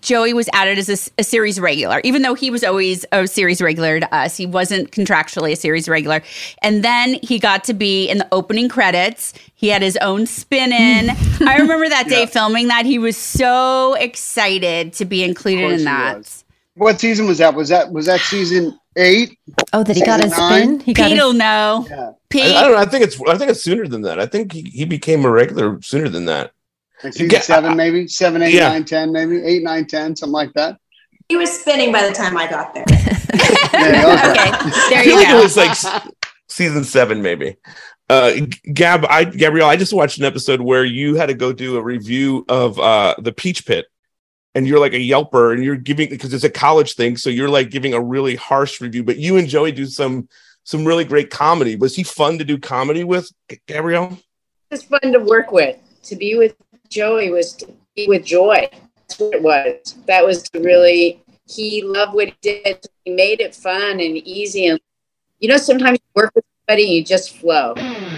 joey 0.00 0.32
was 0.32 0.48
added 0.52 0.78
as 0.78 1.10
a 1.18 1.24
series 1.24 1.58
regular 1.58 2.00
even 2.04 2.22
though 2.22 2.34
he 2.34 2.50
was 2.50 2.62
always 2.62 3.04
a 3.12 3.26
series 3.26 3.60
regular 3.60 3.98
to 4.00 4.14
us 4.14 4.36
he 4.36 4.46
wasn't 4.46 4.90
contractually 4.92 5.52
a 5.52 5.56
series 5.56 5.88
regular 5.88 6.22
and 6.62 6.84
then 6.84 7.14
he 7.22 7.38
got 7.38 7.64
to 7.64 7.74
be 7.74 8.06
in 8.08 8.18
the 8.18 8.28
opening 8.32 8.68
credits 8.68 9.32
he 9.54 9.68
had 9.68 9.82
his 9.82 9.96
own 9.98 10.24
spin 10.26 10.72
in 10.72 11.10
i 11.48 11.56
remember 11.56 11.88
that 11.88 12.06
day 12.08 12.20
Yeah. 12.20 12.26
filming 12.26 12.68
that 12.68 12.86
he 12.86 12.98
was 12.98 13.16
so 13.16 13.94
excited 13.94 14.92
to 14.94 15.04
be 15.04 15.22
included 15.24 15.70
in 15.80 15.84
that 15.84 16.18
was. 16.18 16.44
What 16.78 16.98
season 17.00 17.26
was 17.26 17.38
that? 17.38 17.54
Was 17.54 17.68
that 17.68 17.92
was 17.92 18.06
that 18.06 18.20
season 18.20 18.78
eight? 18.96 19.38
Oh, 19.72 19.82
that 19.82 19.96
he 19.96 20.02
got 20.04 20.20
his 20.22 20.32
Season 20.32 20.48
nine? 20.48 20.62
spin? 20.62 20.80
He 20.80 20.92
got 20.94 21.08
pete 21.08 21.16
will 21.18 21.30
his, 21.32 21.38
know 21.38 21.86
Yeah. 21.90 22.10
pete 22.30 22.42
I, 22.44 22.60
I 22.60 22.62
don't 22.62 22.72
know. 22.72 22.78
I 22.78 22.84
think 22.86 23.04
it's. 23.04 23.20
I 23.28 23.36
think 23.36 23.50
it's 23.50 23.62
sooner 23.62 23.86
than 23.86 24.02
that. 24.02 24.18
I 24.20 24.26
think 24.26 24.52
he, 24.52 24.62
he 24.62 24.84
became 24.84 25.24
a 25.24 25.30
regular 25.30 25.80
sooner 25.82 26.08
than 26.08 26.24
that. 26.26 26.52
Like 27.04 27.12
season 27.12 27.30
Yeah, 27.30 27.40
seven, 27.40 27.76
maybe 27.76 28.08
seven, 28.08 28.42
eight, 28.42 28.54
Yeah. 28.54 28.68
nine, 28.70 28.84
ten, 28.84 29.12
maybe 29.12 29.42
eight, 29.44 29.62
nine, 29.62 29.86
ten, 29.86 30.16
something 30.16 30.32
like 30.32 30.52
that. 30.54 30.78
He 31.28 31.36
was 31.36 31.50
spinning 31.50 31.92
by 31.92 32.06
the 32.06 32.12
time 32.14 32.36
I 32.36 32.46
got 32.48 32.74
there. 32.74 32.84
Yeah, 33.70 34.30
okay. 34.32 34.48
okay 34.48 34.70
there 34.90 35.00
I 35.00 35.02
feel 35.04 35.12
you 35.12 35.14
like 35.16 35.28
go 35.28 35.38
it 35.38 35.42
was 35.42 35.56
like 35.56 35.76
season 36.48 36.84
seven, 36.84 37.22
maybe. 37.22 37.56
Uh, 38.08 38.32
Gab, 38.72 39.04
I 39.08 39.24
Gabrielle, 39.24 39.68
I 39.68 39.76
just 39.76 39.92
watched 39.92 40.18
an 40.18 40.24
episode 40.24 40.60
where 40.60 40.84
you 40.84 41.14
had 41.16 41.26
to 41.26 41.34
go 41.34 41.52
do 41.52 41.76
a 41.76 41.82
review 41.82 42.44
of 42.48 42.78
uh 42.80 43.14
the 43.18 43.32
Peach 43.32 43.66
Pit, 43.66 43.86
and 44.58 44.66
you're 44.66 44.80
like 44.80 44.92
a 44.92 44.96
Yelper, 44.96 45.54
and 45.54 45.62
you're 45.62 45.76
giving 45.76 46.08
because 46.10 46.34
it's 46.34 46.42
a 46.42 46.50
college 46.50 46.94
thing, 46.94 47.16
so 47.16 47.30
you're 47.30 47.48
like 47.48 47.70
giving 47.70 47.94
a 47.94 48.00
really 48.00 48.34
harsh 48.34 48.80
review. 48.80 49.04
But 49.04 49.16
you 49.16 49.36
and 49.36 49.48
Joey 49.48 49.70
do 49.70 49.86
some 49.86 50.28
some 50.64 50.84
really 50.84 51.04
great 51.04 51.30
comedy. 51.30 51.76
Was 51.76 51.94
he 51.94 52.02
fun 52.02 52.38
to 52.38 52.44
do 52.44 52.58
comedy 52.58 53.04
with, 53.04 53.30
G- 53.48 53.60
Gabrielle? 53.68 54.18
It's 54.72 54.82
fun 54.82 55.12
to 55.12 55.20
work 55.20 55.52
with. 55.52 55.76
To 56.02 56.16
be 56.16 56.36
with 56.36 56.56
Joey 56.88 57.30
was 57.30 57.52
to 57.54 57.72
be 57.94 58.08
with 58.08 58.24
joy. 58.24 58.68
That's 58.96 59.18
what 59.20 59.34
it 59.34 59.42
was. 59.42 59.94
That 60.06 60.26
was 60.26 60.42
to 60.50 60.60
really, 60.60 61.22
he 61.46 61.82
loved 61.82 62.14
what 62.14 62.28
he 62.28 62.34
did. 62.42 62.84
He 63.04 63.12
made 63.12 63.40
it 63.40 63.54
fun 63.54 63.92
and 63.92 64.16
easy. 64.18 64.66
And, 64.66 64.80
you 65.38 65.48
know, 65.48 65.56
sometimes 65.56 66.00
you 66.00 66.22
work 66.22 66.32
with 66.34 66.44
somebody 66.66 66.84
and 66.84 66.92
you 66.92 67.04
just 67.04 67.36
flow. 67.36 67.74
Hmm. 67.78 68.17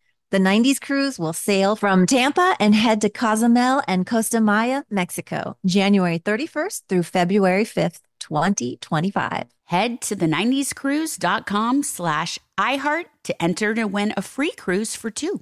The 0.31 0.37
90s 0.37 0.79
cruise 0.79 1.19
will 1.19 1.33
sail 1.33 1.75
from 1.75 2.05
Tampa 2.05 2.55
and 2.57 2.73
head 2.73 3.01
to 3.01 3.09
Cozumel 3.09 3.81
and 3.85 4.07
Costa 4.07 4.39
Maya, 4.39 4.83
Mexico, 4.89 5.57
January 5.65 6.19
31st 6.19 6.83
through 6.87 7.03
February 7.03 7.65
5th, 7.65 7.99
2025. 8.21 9.47
Head 9.65 9.99
to 9.99 10.15
the 10.15 10.27
90scruise.com 10.27 11.83
slash 11.83 12.39
iHeart 12.57 13.07
to 13.25 13.43
enter 13.43 13.75
to 13.75 13.83
win 13.83 14.13
a 14.15 14.21
free 14.21 14.51
cruise 14.51 14.95
for 14.95 15.11
two. 15.11 15.41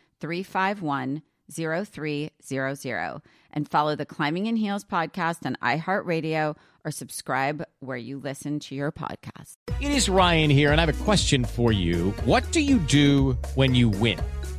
351 0.21 1.23
0300 1.51 3.21
and 3.53 3.69
follow 3.69 3.95
the 3.95 4.05
Climbing 4.05 4.45
in 4.45 4.55
Heels 4.55 4.85
podcast 4.85 5.45
on 5.45 5.57
iHeartRadio 5.61 6.55
or 6.85 6.91
subscribe 6.91 7.63
where 7.79 7.97
you 7.97 8.17
listen 8.17 8.59
to 8.59 8.75
your 8.75 8.91
podcast. 8.91 9.57
It 9.81 9.91
is 9.91 10.09
Ryan 10.09 10.49
here, 10.49 10.71
and 10.71 10.79
I 10.79 10.85
have 10.85 11.01
a 11.01 11.03
question 11.03 11.43
for 11.45 11.71
you. 11.71 12.11
What 12.25 12.49
do 12.51 12.61
you 12.61 12.79
do 12.79 13.37
when 13.55 13.75
you 13.75 13.89
win? 13.89 14.19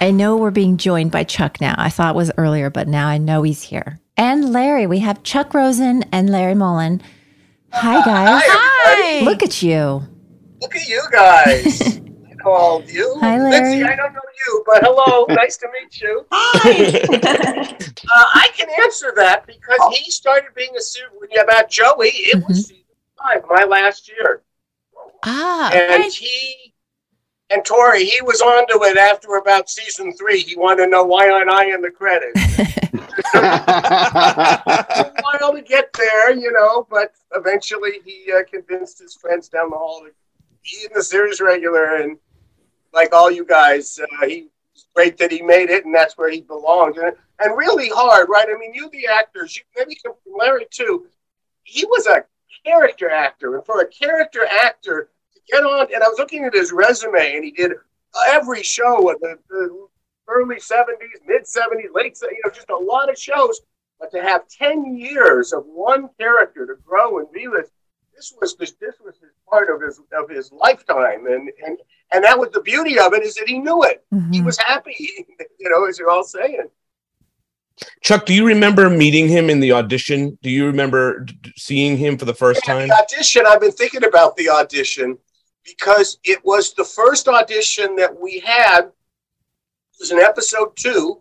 I 0.00 0.10
know 0.10 0.36
we're 0.36 0.50
being 0.50 0.76
joined 0.76 1.10
by 1.10 1.24
Chuck 1.24 1.60
now. 1.60 1.74
I 1.78 1.88
thought 1.90 2.14
it 2.14 2.18
was 2.18 2.30
earlier, 2.36 2.70
but 2.70 2.88
now 2.88 3.08
I 3.08 3.18
know 3.18 3.42
he's 3.42 3.62
here. 3.62 4.00
And 4.16 4.52
Larry. 4.52 4.86
We 4.86 5.00
have 5.00 5.22
Chuck 5.22 5.54
Rosin 5.54 6.04
and 6.12 6.30
Larry 6.30 6.54
Mollin. 6.54 7.00
Hi, 7.72 8.04
guys. 8.04 8.42
Hi. 8.46 9.24
Look 9.24 9.42
at 9.42 9.62
you. 9.62 10.02
Look 10.60 10.76
at 10.76 10.86
you 10.88 11.02
guys. 11.10 11.98
I 11.98 12.34
know 12.44 12.50
all 12.50 12.80
of 12.80 12.90
you. 12.90 13.16
Hi, 13.20 13.38
Larry. 13.38 13.80
Lindsay, 13.80 13.84
I 13.84 13.96
don't 13.96 14.12
know 14.12 14.20
you, 14.46 14.64
but 14.66 14.82
hello. 14.82 15.26
nice 15.30 15.56
to 15.58 15.68
meet 15.72 16.00
you. 16.00 16.26
Hi. 16.30 17.00
uh, 17.80 18.26
I 18.34 18.50
can 18.54 18.68
answer 18.82 19.12
that 19.16 19.46
because 19.46 19.80
he 19.96 20.10
started 20.10 20.54
being 20.54 20.76
a 20.76 20.80
super 20.80 21.10
When 21.18 21.30
you're 21.32 21.44
about 21.44 21.70
Joey. 21.70 22.08
It 22.08 22.44
was 22.46 22.68
season 22.68 22.84
five, 23.20 23.42
my 23.48 23.64
last 23.64 24.08
year. 24.08 24.42
Ah. 25.24 25.72
And 25.72 26.12
he 26.12 26.73
and 27.54 27.64
Tori, 27.64 28.04
he 28.04 28.20
was 28.22 28.40
onto 28.40 28.84
it 28.84 28.96
after 28.96 29.36
about 29.36 29.70
season 29.70 30.12
three. 30.16 30.40
He 30.40 30.56
wanted 30.56 30.86
to 30.86 30.90
know 30.90 31.04
why 31.04 31.30
aren't 31.30 31.50
I 31.50 31.72
in 31.72 31.80
the 31.80 31.90
credits? 31.90 32.40
while 35.22 35.54
to 35.54 35.62
get 35.62 35.92
there, 35.92 36.34
you 36.34 36.50
know, 36.50 36.84
but 36.90 37.12
eventually 37.32 38.00
he 38.04 38.32
uh, 38.32 38.42
convinced 38.50 38.98
his 38.98 39.14
friends 39.14 39.48
down 39.48 39.70
the 39.70 39.76
hall 39.76 40.00
to 40.00 40.10
be 40.64 40.84
in 40.84 40.90
the 40.94 41.02
series 41.02 41.40
regular. 41.40 41.96
And 42.02 42.18
like 42.92 43.12
all 43.12 43.30
you 43.30 43.44
guys, 43.44 44.00
uh, 44.00 44.26
he 44.26 44.48
was 44.72 44.86
great 44.92 45.16
that 45.18 45.30
he 45.30 45.40
made 45.40 45.70
it, 45.70 45.84
and 45.84 45.94
that's 45.94 46.18
where 46.18 46.30
he 46.30 46.40
belonged. 46.40 46.96
And, 46.96 47.14
and 47.38 47.56
really 47.56 47.88
hard, 47.88 48.28
right? 48.28 48.48
I 48.48 48.58
mean, 48.58 48.74
you, 48.74 48.90
the 48.90 49.06
actors, 49.06 49.56
you 49.56 49.62
maybe 49.76 49.96
Larry 50.26 50.66
too. 50.70 51.06
He 51.62 51.84
was 51.84 52.08
a 52.08 52.24
character 52.66 53.10
actor, 53.10 53.54
and 53.54 53.64
for 53.64 53.80
a 53.80 53.86
character 53.86 54.44
actor 54.44 55.02
to 55.02 55.13
get 55.50 55.64
on, 55.64 55.86
and 55.92 56.02
I 56.02 56.08
was 56.08 56.18
looking 56.18 56.44
at 56.44 56.54
his 56.54 56.72
resume, 56.72 57.36
and 57.36 57.44
he 57.44 57.50
did 57.50 57.72
every 58.28 58.62
show 58.62 59.10
in 59.10 59.16
the, 59.20 59.36
the 59.48 59.86
early 60.28 60.56
70s, 60.56 61.26
mid 61.26 61.42
70s, 61.42 61.94
late, 61.94 62.16
se- 62.16 62.28
you 62.30 62.40
know, 62.44 62.50
just 62.50 62.70
a 62.70 62.76
lot 62.76 63.10
of 63.10 63.18
shows. 63.18 63.60
But 64.00 64.10
to 64.12 64.22
have 64.22 64.48
10 64.48 64.96
years 64.96 65.52
of 65.52 65.64
one 65.66 66.08
character 66.18 66.66
to 66.66 66.74
grow 66.84 67.18
and 67.18 67.30
be 67.32 67.48
with, 67.48 67.70
this 68.14 68.32
was 68.40 68.56
this, 68.56 68.72
this 68.80 68.94
was 69.04 69.14
his 69.20 69.30
part 69.48 69.68
of 69.70 69.80
his 69.82 70.00
of 70.16 70.28
his 70.30 70.52
lifetime, 70.52 71.26
and 71.26 71.50
and 71.64 71.78
and 72.12 72.22
that 72.22 72.38
was 72.38 72.50
the 72.50 72.60
beauty 72.60 72.98
of 72.98 73.12
it 73.12 73.24
is 73.24 73.34
that 73.34 73.48
he 73.48 73.58
knew 73.58 73.82
it. 73.82 74.04
Mm-hmm. 74.12 74.32
He 74.32 74.40
was 74.40 74.56
happy, 74.58 74.96
you 75.58 75.68
know, 75.68 75.84
as 75.86 75.98
you're 75.98 76.10
all 76.10 76.22
saying. 76.22 76.68
Chuck, 78.02 78.24
do 78.24 78.32
you 78.32 78.46
remember 78.46 78.88
meeting 78.88 79.28
him 79.28 79.50
in 79.50 79.58
the 79.58 79.72
audition? 79.72 80.38
Do 80.42 80.50
you 80.50 80.66
remember 80.66 81.20
d- 81.20 81.36
d- 81.42 81.52
seeing 81.56 81.96
him 81.96 82.16
for 82.16 82.24
the 82.24 82.34
first 82.34 82.64
time? 82.64 82.86
The 82.86 82.94
audition, 82.94 83.44
I've 83.48 83.60
been 83.60 83.72
thinking 83.72 84.04
about 84.04 84.36
the 84.36 84.48
audition 84.48 85.18
because 85.64 86.18
it 86.24 86.44
was 86.44 86.74
the 86.74 86.84
first 86.84 87.28
audition 87.28 87.96
that 87.96 88.18
we 88.20 88.40
had. 88.40 88.80
It 88.80 90.00
was 90.00 90.10
in 90.10 90.18
episode 90.18 90.76
two. 90.76 91.20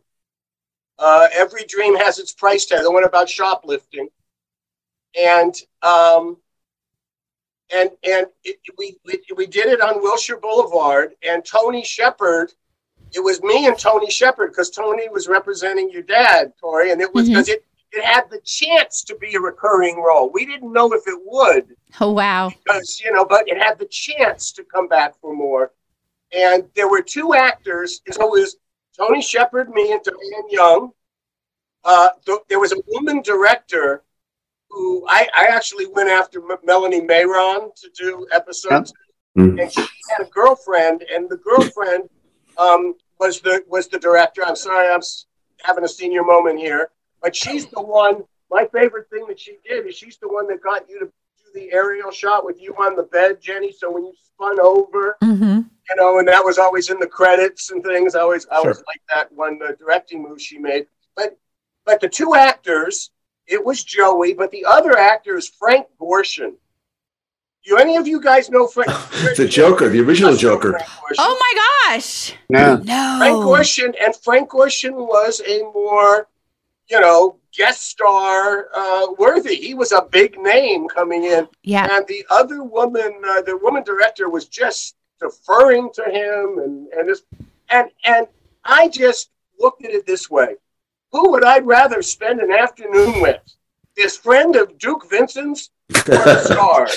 Uh, 0.99 1.27
Every 1.33 1.63
dream 1.65 1.95
has 1.95 2.19
its 2.19 2.33
price 2.33 2.65
tag. 2.65 2.83
The 2.83 2.91
one 2.91 3.03
about 3.03 3.29
shoplifting, 3.29 4.09
and 5.19 5.55
um, 5.81 6.37
and 7.75 7.89
and 8.03 8.27
it, 8.43 8.57
we, 8.77 8.97
we 9.05 9.21
we 9.35 9.47
did 9.47 9.67
it 9.67 9.81
on 9.81 10.01
Wilshire 10.01 10.37
Boulevard. 10.37 11.13
And 11.23 11.43
Tony 11.43 11.83
Shepard, 11.83 12.53
it 13.11 13.19
was 13.19 13.41
me 13.41 13.67
and 13.67 13.77
Tony 13.77 14.09
Shepard 14.09 14.51
because 14.51 14.69
Tony 14.69 15.09
was 15.09 15.27
representing 15.27 15.89
your 15.89 16.03
dad, 16.03 16.53
Tori, 16.59 16.91
and 16.91 17.01
it 17.01 17.13
was 17.13 17.27
because 17.27 17.49
it 17.49 17.65
it 17.93 18.03
had 18.03 18.23
the 18.29 18.39
chance 18.43 19.03
to 19.05 19.15
be 19.15 19.35
a 19.35 19.39
recurring 19.39 20.01
role. 20.01 20.29
We 20.31 20.45
didn't 20.45 20.73
know 20.73 20.91
if 20.93 21.03
it 21.07 21.19
would 21.25 21.75
Oh, 22.01 22.11
wow. 22.11 22.49
because 22.49 22.99
you 23.03 23.11
know, 23.13 23.23
but 23.25 23.47
it 23.47 23.57
had 23.57 23.77
the 23.79 23.85
chance 23.85 24.51
to 24.53 24.63
come 24.63 24.87
back 24.87 25.13
for 25.21 25.33
more. 25.35 25.71
And 26.35 26.63
there 26.75 26.89
were 26.89 27.01
two 27.03 27.33
actors. 27.35 28.01
So 28.11 28.23
it 28.35 28.41
was 28.41 28.57
Tony 28.97 29.21
Shepard, 29.21 29.69
me, 29.69 29.91
and 29.91 30.01
Diane 30.03 30.49
Young. 30.49 30.91
Uh, 31.83 32.09
th- 32.25 32.39
there 32.49 32.59
was 32.59 32.71
a 32.71 32.77
woman 32.87 33.21
director 33.21 34.03
who 34.69 35.05
I, 35.07 35.27
I 35.35 35.45
actually 35.51 35.85
went 35.87 36.09
after 36.09 36.39
M- 36.51 36.57
Melanie 36.63 37.01
Mayron 37.01 37.69
to 37.75 37.89
do 37.95 38.25
episodes, 38.31 38.91
and 39.59 39.71
she 39.71 39.81
had 39.81 40.25
a 40.25 40.29
girlfriend, 40.29 41.03
and 41.13 41.29
the 41.29 41.37
girlfriend 41.37 42.09
um, 42.57 42.95
was 43.19 43.41
the 43.41 43.63
was 43.67 43.87
the 43.87 43.99
director. 43.99 44.43
I'm 44.45 44.55
sorry, 44.55 44.89
I'm 44.91 45.01
having 45.61 45.83
a 45.83 45.87
senior 45.87 46.23
moment 46.23 46.57
here, 46.59 46.89
but 47.23 47.35
she's 47.35 47.65
the 47.67 47.81
one. 47.81 48.23
My 48.51 48.67
favorite 48.71 49.09
thing 49.09 49.25
that 49.27 49.39
she 49.39 49.57
did 49.67 49.87
is 49.87 49.95
she's 49.95 50.17
the 50.17 50.27
one 50.29 50.47
that 50.49 50.61
got 50.61 50.87
you 50.87 50.99
to 50.99 51.05
do 51.05 51.11
the 51.59 51.71
aerial 51.73 52.11
shot 52.11 52.45
with 52.45 52.61
you 52.61 52.73
on 52.75 52.95
the 52.95 53.03
bed, 53.03 53.41
Jenny. 53.41 53.71
So 53.71 53.89
when 53.91 54.03
you 54.05 54.13
spun 54.23 54.59
over, 54.59 55.17
Mm-hmm. 55.23 55.59
you 55.89 55.95
know, 55.95 56.19
and 56.19 56.27
that 56.27 56.43
was 56.43 56.57
always 56.59 56.89
in 56.91 56.99
the 56.99 57.07
credits 57.07 57.71
and 57.71 57.83
things. 57.83 58.13
I 58.13 58.19
always, 58.21 58.45
I 58.51 58.57
always 58.57 58.77
Sure. 58.77 58.85
liked 58.87 59.07
that 59.09 59.31
one 59.33 59.59
uh, 59.67 59.71
directing 59.79 60.21
move 60.21 60.39
she 60.41 60.57
made. 60.59 60.85
But, 61.15 61.37
but 61.85 61.99
the 62.01 62.09
two 62.09 62.35
actors, 62.35 63.09
it 63.47 63.63
was 63.63 63.83
Joey, 63.83 64.33
but 64.33 64.51
the 64.51 64.65
other 64.65 64.97
actor 64.97 65.35
is 65.37 65.47
Frank 65.49 65.87
Gorshin. 65.99 66.53
Do 67.65 67.77
any 67.77 67.95
of 67.95 68.05
you 68.07 68.21
guys 68.21 68.49
know 68.49 68.67
Frank? 68.67 68.89
the 69.37 69.47
Joker, 69.47 69.87
the 69.89 70.01
original 70.01 70.35
Joker. 70.35 70.77
Oh 71.17 71.37
my 71.39 71.93
gosh. 71.95 72.33
Yeah. 72.49 72.77
No. 72.83 73.15
Frank 73.19 73.37
Gorshin, 73.37 73.95
and 74.03 74.15
Frank 74.17 74.49
Gorshin 74.49 74.93
was 74.93 75.41
a 75.47 75.61
more, 75.73 76.27
you 76.89 76.99
know, 76.99 77.37
guest 77.55 77.83
star 77.83 78.67
uh, 78.75 79.07
worthy. 79.17 79.55
He 79.55 79.73
was 79.73 79.91
a 79.91 80.01
big 80.01 80.37
name 80.39 80.87
coming 80.87 81.23
in. 81.23 81.47
Yeah. 81.63 81.87
And 81.89 82.05
the 82.07 82.25
other 82.29 82.63
woman, 82.63 83.21
uh, 83.25 83.41
the 83.41 83.57
woman 83.57 83.83
director, 83.83 84.29
was 84.29 84.47
just 84.47 84.95
deferring 85.19 85.89
to 85.93 86.03
him, 86.03 86.59
and 86.59 86.87
and 86.89 87.07
this, 87.07 87.23
and 87.69 87.89
and 88.05 88.27
I 88.63 88.89
just 88.89 89.29
looked 89.59 89.85
at 89.85 89.91
it 89.91 90.05
this 90.05 90.29
way: 90.29 90.55
Who 91.11 91.31
would 91.31 91.43
I 91.43 91.59
rather 91.59 92.01
spend 92.01 92.39
an 92.39 92.51
afternoon 92.51 93.21
with? 93.21 93.41
This 93.95 94.17
friend 94.17 94.55
of 94.55 94.79
Duke 94.79 95.07
Vincent's 95.09 95.69
or 96.09 96.15
a 96.15 96.39
star? 96.43 96.87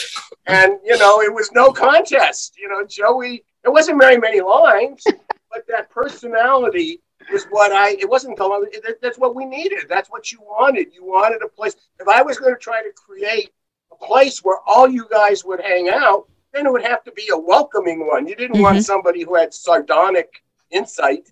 And 0.47 0.79
you 0.85 0.99
know, 0.99 1.21
it 1.21 1.33
was 1.33 1.53
no 1.53 1.71
contest. 1.73 2.55
You 2.59 2.69
know, 2.69 2.85
Joey. 2.87 3.45
It 3.65 3.71
wasn't 3.71 4.01
very 4.01 4.17
many 4.17 4.41
lines, 4.41 5.03
but 5.51 5.67
that 5.69 5.91
personality 5.91 7.01
was 7.33 7.45
what 7.51 7.73
I. 7.73 7.91
It 7.93 8.09
wasn't 8.09 8.37
the. 8.37 8.81
that- 8.85 9.01
That's 9.03 9.19
what 9.19 9.35
we 9.35 9.45
needed. 9.45 9.81
That's 9.89 10.09
what 10.11 10.31
you 10.33 10.39
wanted. 10.41 10.89
You 10.95 11.05
wanted 11.05 11.43
a 11.43 11.49
place. 11.49 11.77
If 12.01 12.09
I 12.09 12.23
was 12.23 12.39
going 12.39 12.55
to 12.55 12.59
try 12.61 12.83
to 12.83 12.91
create 12.95 13.51
a 13.93 13.97
place 14.05 14.41
where 14.45 14.59
all 14.67 14.89
you 14.89 15.07
guys 15.11 15.45
would 15.45 15.61
hang 15.61 15.89
out, 15.89 16.29
then 16.53 16.67
it 16.67 16.73
would 16.73 16.83
have 16.85 17.03
to 17.05 17.13
be 17.13 17.29
a 17.33 17.39
welcoming 17.39 18.07
one. 18.07 18.27
You 18.27 18.35
didn't 18.37 18.61
want 18.63 18.79
Mhm. 18.79 18.85
somebody 18.85 19.23
who 19.23 19.35
had 19.35 19.53
sardonic 19.55 20.43
insight, 20.71 21.29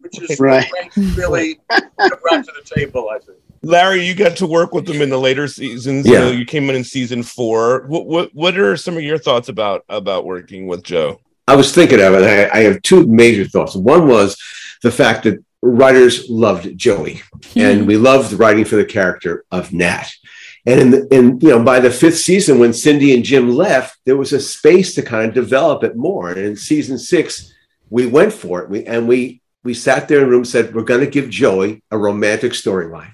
which 0.00 0.20
is 0.22 0.38
Right. 0.40 0.66
really 1.16 1.60
brought 1.68 2.44
to 2.44 2.52
the 2.52 2.62
table. 2.76 3.08
I 3.10 3.18
think. 3.18 3.38
Larry, 3.64 4.02
you 4.04 4.14
got 4.14 4.36
to 4.38 4.46
work 4.46 4.72
with 4.74 4.86
them 4.86 5.00
in 5.02 5.08
the 5.08 5.18
later 5.18 5.46
seasons. 5.46 6.04
Yeah. 6.06 6.12
You, 6.12 6.18
know, 6.18 6.30
you 6.32 6.44
came 6.44 6.68
in 6.68 6.74
in 6.76 6.82
season 6.84 7.22
four. 7.22 7.84
What 7.86 8.06
what 8.06 8.34
what 8.34 8.58
are 8.58 8.76
some 8.76 8.96
of 8.96 9.02
your 9.02 9.18
thoughts 9.18 9.48
about 9.48 9.84
about 9.88 10.24
working 10.24 10.66
with 10.66 10.82
Joe? 10.82 11.20
I 11.48 11.54
was 11.56 11.72
thinking 11.72 12.00
of 12.00 12.14
it. 12.14 12.22
I, 12.24 12.58
I 12.58 12.62
have 12.62 12.82
two 12.82 13.06
major 13.06 13.44
thoughts. 13.44 13.74
One 13.76 14.06
was 14.08 14.36
the 14.82 14.90
fact 14.90 15.24
that 15.24 15.42
writers 15.62 16.28
loved 16.28 16.76
Joey, 16.76 17.22
hmm. 17.52 17.60
and 17.60 17.86
we 17.86 17.96
loved 17.96 18.32
writing 18.34 18.64
for 18.64 18.76
the 18.76 18.84
character 18.84 19.44
of 19.50 19.72
Nat. 19.72 20.10
And 20.64 20.80
in, 20.80 20.90
the, 20.90 21.08
in 21.14 21.40
you 21.40 21.48
know, 21.48 21.64
by 21.64 21.80
the 21.80 21.90
fifth 21.90 22.18
season, 22.18 22.58
when 22.58 22.72
Cindy 22.72 23.14
and 23.14 23.24
Jim 23.24 23.50
left, 23.50 23.98
there 24.04 24.16
was 24.16 24.32
a 24.32 24.40
space 24.40 24.94
to 24.94 25.02
kind 25.02 25.28
of 25.28 25.34
develop 25.34 25.82
it 25.82 25.96
more. 25.96 26.30
And 26.30 26.38
in 26.38 26.56
season 26.56 26.98
six, 26.98 27.52
we 27.90 28.06
went 28.06 28.32
for 28.32 28.62
it. 28.62 28.70
We 28.70 28.84
and 28.86 29.08
we 29.08 29.40
we 29.64 29.74
sat 29.74 30.08
there 30.08 30.18
in 30.18 30.24
a 30.24 30.28
room, 30.28 30.44
said 30.44 30.74
we're 30.74 30.82
going 30.82 31.00
to 31.00 31.10
give 31.10 31.30
Joey 31.30 31.82
a 31.90 31.98
romantic 31.98 32.52
storyline, 32.52 33.12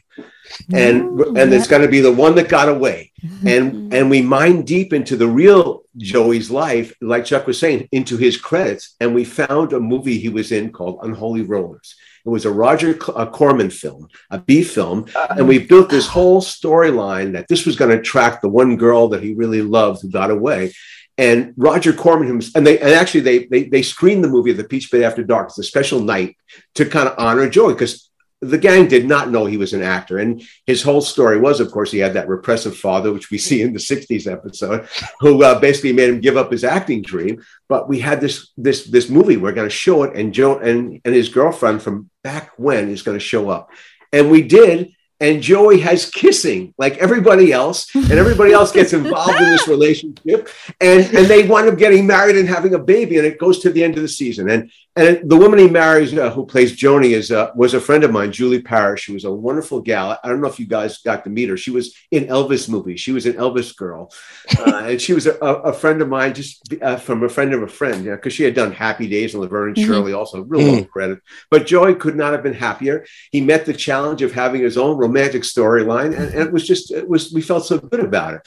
and 0.73 1.21
and 1.21 1.53
it's 1.53 1.67
going 1.67 1.83
to 1.83 1.89
be 1.89 2.01
the 2.01 2.13
one 2.13 2.35
that 2.37 2.49
got 2.49 2.69
away. 2.69 3.13
Mm-hmm. 3.23 3.49
And 3.49 3.73
mm-hmm. 3.73 3.95
and 3.95 4.11
we 4.11 4.23
mined 4.23 4.67
deep 4.67 4.93
into 4.93 5.17
the 5.17 5.29
real 5.29 5.83
Joey's 5.97 6.51
life, 6.51 6.95
like 7.01 7.25
Chuck 7.25 7.47
was 7.47 7.59
saying, 7.59 7.89
into 7.93 8.17
his 8.17 8.37
credits, 8.37 8.95
and 9.01 9.15
we 9.15 9.25
found 9.25 9.73
a 9.73 9.81
movie 9.81 10.19
he 10.19 10.29
was 10.29 10.53
in 10.53 10.73
called 10.73 11.01
Unholy 11.03 11.43
Rollers. 11.43 11.97
It 12.25 12.31
was 12.31 12.45
a 12.45 12.53
Roger 12.53 12.95
Corman 12.95 13.71
film, 13.71 14.09
a 14.31 14.39
B 14.39 14.63
film, 14.63 15.07
and 15.31 15.49
we 15.49 15.59
built 15.59 15.89
this 15.89 16.07
whole 16.07 16.43
storyline 16.43 17.33
that 17.33 17.49
this 17.49 17.65
was 17.65 17.77
going 17.77 17.97
to 17.97 18.03
track 18.03 18.41
the 18.41 18.49
one 18.49 18.77
girl 18.77 19.09
that 19.09 19.23
he 19.23 19.35
really 19.35 19.63
loved 19.63 20.03
who 20.03 20.11
got 20.11 20.31
away. 20.31 20.73
And 21.17 21.55
Roger 21.57 21.93
Corman 21.93 22.29
himself, 22.29 22.55
and 22.55 22.67
they 22.67 22.79
and 22.79 22.91
actually 22.91 23.21
they 23.21 23.47
they 23.47 23.65
they 23.65 23.83
screened 23.83 24.23
the 24.23 24.29
movie 24.29 24.53
the 24.53 24.63
Peach 24.63 24.91
Pit 24.91 25.03
After 25.03 25.25
Dark. 25.25 25.49
It's 25.49 25.59
a 25.59 25.65
special 25.65 26.01
night 26.01 26.37
to 26.75 26.85
kind 26.85 27.09
of 27.09 27.15
honor 27.19 27.49
Joey 27.49 27.73
because 27.73 28.09
the 28.41 28.59
gang 28.59 28.87
did 28.87 29.07
not 29.07 29.31
know 29.31 29.47
he 29.47 29.57
was 29.57 29.73
an 29.73 29.83
actor. 29.83 30.19
And 30.19 30.43
his 30.65 30.83
whole 30.83 31.01
story 31.01 31.39
was, 31.39 31.61
of 31.61 31.71
course, 31.71 31.91
he 31.91 31.99
had 31.99 32.15
that 32.15 32.29
repressive 32.29 32.77
father, 32.77 33.13
which 33.13 33.31
we 33.31 33.39
see 33.39 33.63
in 33.63 33.73
the 33.73 33.79
60s 33.79 34.31
episode, 34.31 34.89
who 35.21 35.43
uh, 35.43 35.59
basically 35.59 35.93
made 35.93 36.11
him 36.11 36.21
give 36.21 36.37
up 36.37 36.53
his 36.53 36.65
acting 36.65 37.03
dream. 37.03 37.43
But 37.69 37.89
we 37.89 37.99
had 37.99 38.21
this 38.21 38.51
this 38.57 38.87
this 38.87 39.09
movie, 39.09 39.37
we're 39.37 39.53
going 39.53 39.69
to 39.69 39.75
show 39.75 40.05
it, 40.05 40.17
and 40.17 40.33
Joe 40.33 40.59
and, 40.59 41.01
and 41.05 41.15
his 41.15 41.29
girlfriend 41.29 41.83
from 41.83 42.11
back 42.23 42.53
when 42.57 42.89
is 42.91 43.03
going 43.03 43.19
to 43.19 43.25
show 43.25 43.51
up. 43.51 43.71
And 44.13 44.31
we 44.31 44.43
did. 44.43 44.93
And 45.21 45.43
Joey 45.43 45.81
has 45.81 46.09
kissing 46.09 46.75
like 46.79 46.97
everybody 46.99 47.53
else, 47.53 47.93
and 47.93 48.13
everybody 48.13 48.53
else 48.53 48.71
gets 48.71 48.93
involved 48.93 49.41
in 49.41 49.51
this 49.51 49.67
relationship, 49.75 50.49
and 50.81 51.05
and 51.07 51.27
they 51.27 51.43
wind 51.43 51.69
up 51.69 51.77
getting 51.77 52.07
married 52.07 52.37
and 52.37 52.49
having 52.49 52.73
a 52.75 52.79
baby, 52.79 53.19
and 53.19 53.27
it 53.27 53.37
goes 53.37 53.59
to 53.61 53.71
the 53.71 53.83
end 53.83 53.97
of 53.97 54.03
the 54.03 54.09
season. 54.09 54.49
And 54.49 54.71
and 54.99 55.31
the 55.31 55.37
woman 55.37 55.59
he 55.59 55.69
marries, 55.69 56.13
uh, 56.17 56.31
who 56.31 56.45
plays 56.45 56.77
Joni, 56.77 57.11
is 57.13 57.31
uh, 57.31 57.51
was 57.55 57.73
a 57.75 57.81
friend 57.81 58.03
of 58.05 58.11
mine, 58.11 58.33
Julie 58.33 58.61
Parrish. 58.63 59.03
She 59.05 59.13
was 59.13 59.25
a 59.25 59.33
wonderful 59.33 59.81
gal. 59.81 60.19
I 60.23 60.29
don't 60.29 60.41
know 60.41 60.49
if 60.49 60.59
you 60.59 60.67
guys 60.67 60.99
got 60.99 61.25
to 61.25 61.31
meet 61.31 61.49
her. 61.49 61.57
She 61.57 61.71
was 61.71 61.95
in 62.11 62.25
Elvis 62.27 62.69
movies. 62.69 63.01
She 63.01 63.13
was 63.13 63.25
an 63.27 63.35
Elvis 63.35 63.75
girl, 63.77 64.13
uh, 64.59 64.83
and 64.89 65.01
she 65.01 65.13
was 65.15 65.27
a, 65.27 65.35
a 65.39 65.73
friend 65.73 66.03
of 66.03 66.09
mine, 66.09 66.35
just 66.35 66.75
uh, 66.83 66.97
from 66.97 67.23
a 67.23 67.29
friend 67.29 67.55
of 67.55 67.63
a 67.63 67.69
friend, 67.69 68.05
yeah, 68.05 68.17
because 68.17 68.33
she 68.33 68.43
had 68.45 68.55
done 68.55 68.73
Happy 68.73 69.09
Days 69.09 69.35
and 69.35 69.43
Laverne 69.43 69.69
and 69.69 69.77
Mhm. 69.77 69.87
Shirley, 69.87 70.13
also 70.13 70.43
real 70.43 70.63
Mm. 70.63 70.79
low 70.81 70.85
credit. 70.85 71.19
But 71.51 71.67
Joey 71.67 71.95
could 71.95 72.17
not 72.17 72.33
have 72.33 72.43
been 72.43 72.55
happier. 72.69 73.05
He 73.31 73.41
met 73.41 73.65
the 73.67 73.75
challenge 73.75 74.23
of 74.23 74.33
having 74.33 74.63
his 74.63 74.77
own 74.77 74.97
romantic 74.99 75.43
storyline, 75.45 76.13
and, 76.19 76.29
and 76.35 76.41
it 76.49 76.53
was 76.53 76.67
just 76.67 76.91
it 76.91 77.09
was 77.09 77.33
we 77.33 77.41
felt 77.43 77.65
so 77.67 77.79
good 77.79 78.01
about 78.01 78.35
it. 78.35 78.41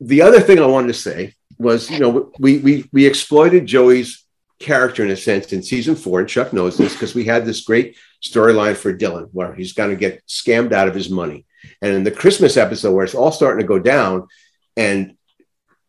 The 0.00 0.22
other 0.22 0.40
thing 0.40 0.58
I 0.58 0.66
wanted 0.66 0.88
to 0.88 0.94
say 1.08 1.34
was, 1.58 1.90
you 1.90 1.98
know, 1.98 2.32
we 2.38 2.58
we 2.58 2.84
we 2.92 3.06
exploited 3.06 3.66
Joey's 3.66 4.24
character 4.60 5.02
in 5.02 5.10
a 5.10 5.16
sense 5.16 5.52
in 5.52 5.62
season 5.62 5.96
four, 5.96 6.20
and 6.20 6.28
Chuck 6.28 6.52
knows 6.52 6.76
this 6.76 6.92
because 6.92 7.14
we 7.14 7.24
had 7.24 7.44
this 7.44 7.62
great 7.62 7.96
storyline 8.22 8.76
for 8.76 8.96
Dylan 8.96 9.28
where 9.32 9.54
he's 9.54 9.72
going 9.72 9.90
to 9.90 9.96
get 9.96 10.24
scammed 10.28 10.72
out 10.72 10.86
of 10.86 10.94
his 10.94 11.10
money. 11.10 11.46
And 11.82 11.94
in 11.94 12.04
the 12.04 12.10
Christmas 12.10 12.56
episode 12.56 12.94
where 12.94 13.04
it's 13.04 13.14
all 13.14 13.32
starting 13.32 13.60
to 13.60 13.66
go 13.66 13.78
down, 13.78 14.28
and 14.76 15.16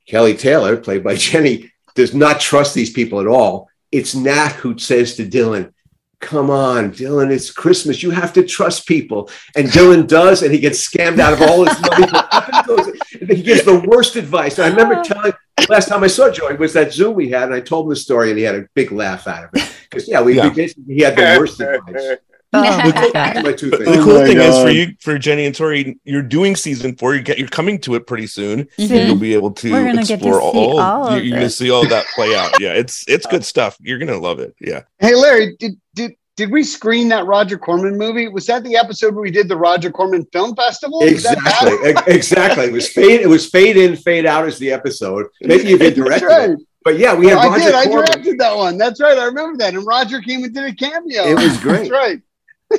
Kelly 0.08 0.36
Taylor, 0.36 0.78
played 0.78 1.04
by 1.04 1.16
Jenny, 1.28 1.72
does 1.94 2.14
not 2.14 2.40
trust 2.40 2.74
these 2.74 2.92
people 2.92 3.20
at 3.20 3.28
all. 3.28 3.70
It's 3.92 4.16
Nat 4.16 4.54
who 4.54 4.78
says 4.78 5.16
to 5.18 5.28
Dylan, 5.28 5.74
Come 6.22 6.52
on, 6.52 6.92
Dylan, 6.92 7.32
it's 7.32 7.52
Christmas. 7.52 8.04
You 8.04 8.12
have 8.12 8.32
to 8.34 8.46
trust 8.46 8.88
people. 8.88 9.30
And 9.56 9.68
Dylan 9.68 10.08
does, 10.08 10.44
and 10.44 10.54
he 10.54 10.60
gets 10.60 10.88
scammed 10.88 11.20
out 11.20 11.34
of 11.34 11.42
all 11.42 11.66
his 11.66 11.82
money. 11.82 12.06
he 13.32 13.42
gives 13.42 13.64
the 13.64 13.80
worst 13.88 14.16
advice. 14.16 14.58
And 14.60 14.66
I 14.66 14.70
remember 14.70 15.02
telling 15.04 15.34
last 15.70 15.88
time 15.90 16.04
I 16.04 16.08
saw 16.08 16.30
Joey 16.32 16.56
was 16.56 16.74
that 16.74 16.94
Zoom 16.94 17.16
we 17.16 17.30
had, 17.30 17.44
and 17.44 17.54
I 17.54 17.60
told 17.62 17.86
him 17.86 17.90
the 17.90 17.96
story, 17.96 18.30
and 18.30 18.38
he 18.38 18.44
had 18.44 18.56
a 18.56 18.68
big 18.74 18.92
laugh 18.92 19.28
out 19.28 19.46
of 19.46 19.50
it. 19.54 19.72
Because 19.90 20.08
yeah, 20.08 20.22
we, 20.22 20.34
we 20.34 20.38
Yeah. 20.38 20.50
basically 20.50 20.94
he 20.96 21.02
had 21.02 21.16
the 21.16 21.40
worst 21.40 21.60
advice. 21.60 22.18
Oh, 22.54 22.92
That's 23.14 23.44
my 23.46 23.54
two 23.54 23.70
things. 23.70 23.86
The 23.86 24.04
cool 24.04 24.18
Oh 24.18 24.20
my 24.20 24.26
thing 24.28 24.38
is 24.38 24.62
for 24.62 24.70
you, 24.70 24.94
for 25.00 25.18
Jenny 25.18 25.46
and 25.46 25.56
Tori, 25.56 25.98
you're 26.04 26.22
doing 26.22 26.58
season 26.58 26.98
four. 26.98 27.16
You 27.16 27.22
get, 27.22 27.40
you're 27.40 27.48
coming 27.48 27.80
to 27.80 27.96
it 27.96 28.06
pretty 28.06 28.28
soon. 28.28 28.66
Mhm. 28.78 28.92
And 28.92 29.08
you'll 29.08 29.16
be 29.16 29.34
able 29.36 29.52
to 29.54 29.72
We're 29.72 29.86
gonna 29.86 30.02
explore 30.02 30.42
all. 30.42 30.78
all 30.78 31.08
of 31.08 31.14
you- 31.24 31.30
you're 31.30 31.38
gonna 31.38 31.50
see 31.50 31.72
all 31.72 31.88
that 31.88 32.06
play 32.14 32.36
out. 32.36 32.60
Yeah, 32.60 32.74
it's 32.74 33.06
it's 33.08 33.26
good 33.32 33.46
stuff. 33.46 33.78
You're 33.80 34.00
gonna 34.00 34.20
love 34.20 34.40
it. 34.40 34.54
Yeah. 34.60 34.82
Hey, 35.00 35.16
Larry, 35.16 35.56
did 35.60 35.80
did 35.96 36.12
did 36.38 36.50
we 36.52 36.64
screen 36.64 37.10
that 37.10 37.26
Roger 37.26 37.58
Corman 37.58 37.98
movie? 37.98 38.28
Was 38.28 38.46
that 38.48 38.64
the 38.64 38.76
episode 38.78 39.14
where 39.14 39.22
we 39.24 39.32
did 39.32 39.48
the 39.48 39.58
Roger 39.58 39.92
Corman 39.92 40.26
Film 40.32 40.56
Festival? 40.56 41.02
Exactly, 41.04 41.94
exactly. 42.08 42.66
It 42.66 42.72
was 42.72 42.88
fade. 42.90 43.22
It 43.22 43.28
was 43.28 43.50
fade 43.50 43.78
in, 43.78 43.96
fade 43.96 44.26
out 44.26 44.46
as 44.48 44.58
the 44.58 44.72
episode. 44.72 45.28
Maybe 45.42 45.70
you 45.70 45.78
did 45.78 45.96
That's 45.96 46.22
directed 46.22 46.26
right. 46.26 46.50
it, 46.52 46.60
but 46.84 46.98
yeah, 46.98 47.14
we 47.14 47.28
had 47.28 47.36
Roger. 47.36 47.48
I 47.48 47.50
Roger 47.50 47.66
did. 47.66 47.76
I 47.76 47.86
Corman. 47.86 48.06
directed 48.06 48.40
that 48.40 48.58
one. 48.58 48.78
That's 48.78 49.02
right. 49.02 49.18
I 49.18 49.26
remember 49.26 49.58
that. 49.58 49.74
And 49.74 49.86
Roger 49.86 50.22
came 50.22 50.44
and 50.44 50.54
did 50.54 50.64
a 50.64 50.74
cameo. 50.74 51.24
It 51.26 51.36
was 51.36 51.58
great. 51.60 51.78
That's 51.78 51.90
right. 51.92 52.22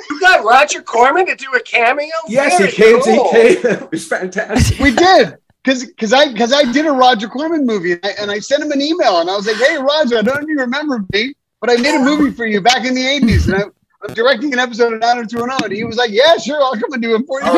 You 0.09 0.19
got 0.19 0.43
Roger 0.43 0.81
Corman 0.81 1.27
to 1.27 1.35
do 1.35 1.53
a 1.53 1.61
cameo? 1.61 2.07
Yes, 2.27 2.57
Very 2.57 2.71
he 2.71 2.75
came. 2.75 3.01
cool. 3.01 3.31
He 3.33 3.55
came. 3.55 3.65
It 3.65 3.91
was 3.91 4.07
fantastic. 4.07 4.79
We 4.79 4.95
did. 4.95 5.35
Cause, 5.63 5.85
cause 5.97 6.11
I, 6.11 6.33
cause 6.33 6.51
I 6.51 6.69
did 6.73 6.85
a 6.87 6.91
Roger 6.91 7.29
Corman 7.29 7.65
movie 7.65 7.93
and 7.93 8.01
I, 8.03 8.09
and 8.19 8.29
I 8.31 8.39
sent 8.39 8.63
him 8.63 8.71
an 8.71 8.81
email 8.81 9.21
and 9.21 9.29
I 9.29 9.35
was 9.35 9.47
like, 9.47 9.55
Hey, 9.55 9.77
Roger, 9.77 10.17
I 10.17 10.21
don't 10.21 10.35
know 10.35 10.41
if 10.41 10.47
you 10.49 10.57
remember 10.57 11.05
me, 11.13 11.35
but 11.63 11.69
I 11.71 11.81
made 11.81 11.95
a 11.95 12.03
movie 12.03 12.35
for 12.35 12.45
you 12.45 12.59
back 12.59 12.85
in 12.85 12.93
the 12.93 13.07
eighties. 13.07 13.47
And 13.47 13.55
I, 13.55 13.63
I'm 14.05 14.13
directing 14.13 14.51
an 14.51 14.59
episode 14.59 14.91
of 14.91 14.99
90210. 14.99 15.63
And 15.63 15.73
he 15.73 15.85
was 15.85 15.95
like, 15.95 16.11
Yeah, 16.11 16.35
sure. 16.35 16.61
I'll 16.61 16.73
come 16.73 16.91
and 16.91 17.01
do 17.01 17.15
it 17.15 17.25
for 17.25 17.39
you. 17.41 17.47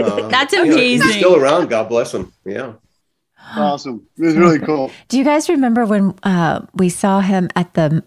Uh, 0.00 0.28
That's 0.28 0.52
yeah, 0.52 0.64
He's 0.64 1.00
amazing. 1.00 1.20
still 1.20 1.36
around. 1.36 1.68
God 1.68 1.88
bless 1.88 2.12
him. 2.12 2.32
Yeah. 2.44 2.72
Awesome. 3.54 4.04
It 4.18 4.22
was 4.24 4.34
really 4.34 4.58
cool. 4.58 4.90
Do 5.08 5.16
you 5.16 5.22
guys 5.22 5.48
remember 5.48 5.84
when 5.84 6.14
uh, 6.24 6.66
we 6.74 6.88
saw 6.88 7.20
him 7.20 7.48
at 7.54 7.74
the 7.74 8.02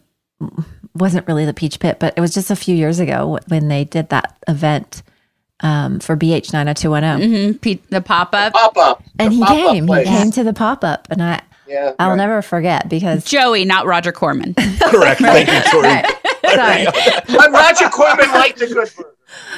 wasn't 0.93 1.25
really 1.25 1.45
the 1.45 1.53
Peach 1.53 1.79
Pit, 1.79 1.99
but 2.01 2.13
it 2.17 2.21
was 2.21 2.33
just 2.33 2.51
a 2.51 2.55
few 2.55 2.75
years 2.75 2.99
ago 2.99 3.39
when 3.47 3.69
they 3.69 3.85
did 3.85 4.09
that 4.09 4.37
event 4.49 5.03
um, 5.61 6.01
for 6.01 6.17
BH 6.17 6.51
nine 6.51 6.67
hundred 6.67 6.81
two 6.81 6.89
one 6.89 7.03
zero. 7.03 7.17
Mm-hmm. 7.17 7.85
The 7.89 8.01
pop 8.01 8.35
up. 8.35 8.51
Pop 8.51 8.77
up. 8.77 9.03
And 9.19 9.31
he 9.31 9.39
pop-up 9.39 9.55
came. 9.55 9.87
He 9.87 10.03
came 10.03 10.31
to 10.31 10.43
the 10.43 10.53
pop 10.53 10.83
up, 10.83 11.07
and 11.09 11.23
I 11.23 11.41
Yeah. 11.67 11.93
I'll 11.99 12.15
never 12.15 12.41
forget 12.41 12.89
because 12.89 13.23
Joey, 13.25 13.65
not 13.65 13.85
Roger 13.85 14.11
Corman. 14.11 14.53
Correct. 14.81 15.21
Thank 15.21 15.47
you, 15.49 15.71
Tori. 15.71 16.03
Sorry. 16.55 16.85
But 17.27 17.51
Roger 17.51 17.89
Corman 17.89 18.29
liked 18.31 18.61
a 18.61 18.67
good 18.67 18.89
burger. 18.95 19.09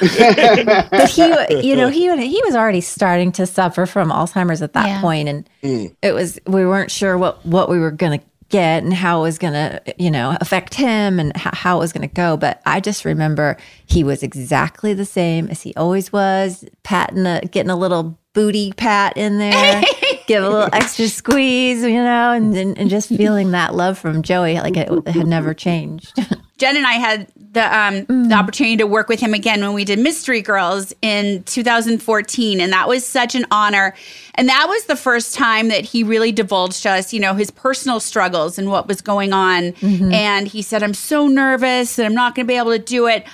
but 0.90 1.10
he, 1.10 1.68
you 1.68 1.76
know, 1.76 1.88
he 1.88 2.02
he 2.26 2.40
was 2.44 2.54
already 2.54 2.80
starting 2.80 3.32
to 3.32 3.46
suffer 3.46 3.86
from 3.86 4.10
Alzheimer's 4.10 4.62
at 4.62 4.72
that 4.72 4.86
Yeah. 4.86 5.00
point, 5.00 5.28
and 5.28 5.48
Mm. 5.62 5.94
it 6.02 6.12
was 6.12 6.38
we 6.46 6.64
weren't 6.66 6.90
sure 6.90 7.18
what 7.18 7.44
what 7.44 7.68
we 7.68 7.78
were 7.78 7.90
gonna 7.90 8.20
get 8.48 8.84
and 8.84 8.94
how 8.94 9.18
it 9.18 9.22
was 9.22 9.38
gonna, 9.38 9.80
you 9.98 10.10
know, 10.10 10.36
affect 10.40 10.72
him 10.74 11.18
and 11.18 11.36
how, 11.36 11.50
how 11.52 11.76
it 11.76 11.80
was 11.80 11.92
gonna 11.92 12.06
go. 12.06 12.36
But 12.36 12.62
I 12.64 12.78
just 12.80 13.04
remember 13.04 13.56
he 13.86 14.04
was 14.04 14.22
exactly 14.22 14.94
the 14.94 15.04
same 15.04 15.48
as 15.48 15.62
he 15.62 15.74
always 15.74 16.12
was, 16.12 16.64
patting, 16.84 17.26
a, 17.26 17.40
getting 17.50 17.70
a 17.70 17.76
little 17.76 18.16
booty 18.34 18.72
pat 18.76 19.16
in 19.16 19.38
there, 19.38 19.82
give 20.26 20.42
a 20.42 20.48
little 20.48 20.68
extra 20.72 21.08
squeeze, 21.08 21.82
you 21.82 22.02
know, 22.02 22.32
and 22.32 22.56
and, 22.56 22.78
and 22.78 22.90
just 22.90 23.08
feeling 23.08 23.52
that 23.52 23.74
love 23.74 23.98
from 23.98 24.22
Joey 24.22 24.54
like 24.54 24.76
it, 24.76 24.88
it 24.90 25.12
had 25.12 25.26
never 25.26 25.54
changed. 25.54 26.12
Jen 26.58 26.76
and 26.76 26.86
I 26.86 26.94
had 26.94 27.26
the 27.52 27.76
um, 27.76 28.28
the 28.28 28.34
opportunity 28.34 28.78
to 28.78 28.86
work 28.86 29.08
with 29.08 29.20
him 29.20 29.34
again 29.34 29.60
when 29.60 29.74
we 29.74 29.84
did 29.84 29.98
Mystery 29.98 30.40
Girls 30.40 30.94
in 31.02 31.42
2014, 31.44 32.60
and 32.60 32.72
that 32.72 32.88
was 32.88 33.06
such 33.06 33.34
an 33.34 33.46
honor. 33.50 33.94
And 34.36 34.48
that 34.48 34.66
was 34.68 34.84
the 34.84 34.96
first 34.96 35.34
time 35.34 35.68
that 35.68 35.84
he 35.84 36.02
really 36.02 36.32
divulged 36.32 36.82
to 36.84 36.90
us, 36.90 37.12
you 37.12 37.20
know, 37.20 37.34
his 37.34 37.50
personal 37.50 38.00
struggles 38.00 38.58
and 38.58 38.70
what 38.70 38.88
was 38.88 39.02
going 39.02 39.32
on. 39.32 39.74
And 40.12 40.48
he 40.48 40.62
said, 40.62 40.82
"I'm 40.82 40.94
so 40.94 41.26
nervous 41.26 41.96
that 41.96 42.06
I'm 42.06 42.14
not 42.14 42.34
going 42.34 42.46
to 42.46 42.48
be 42.48 42.56
able 42.56 42.72
to 42.72 42.78
do 42.78 43.06
it." 43.06 43.26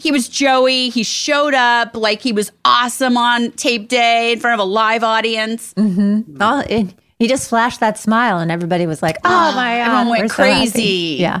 He 0.00 0.10
was 0.10 0.28
Joey. 0.28 0.88
He 0.88 1.02
showed 1.02 1.54
up 1.54 1.96
like 1.96 2.22
he 2.22 2.32
was 2.32 2.50
awesome 2.64 3.16
on 3.16 3.52
tape 3.52 3.88
day 3.88 4.32
in 4.32 4.40
front 4.40 4.60
of 4.60 4.66
a 4.66 4.68
live 4.68 5.04
audience. 5.04 5.74
Mm-hmm. 5.74 6.38
Oh, 6.40 6.64
it, 6.68 6.94
he 7.18 7.28
just 7.28 7.50
flashed 7.50 7.80
that 7.80 7.98
smile, 7.98 8.38
and 8.38 8.50
everybody 8.50 8.86
was 8.86 9.02
like, 9.02 9.18
"Oh 9.24 9.52
my 9.54 9.76
god!" 9.76 9.86
everyone 9.86 10.08
went 10.08 10.22
we're 10.22 10.28
so 10.28 10.44
happy." 10.44 10.70
crazy. 10.70 11.16
Yeah. 11.20 11.40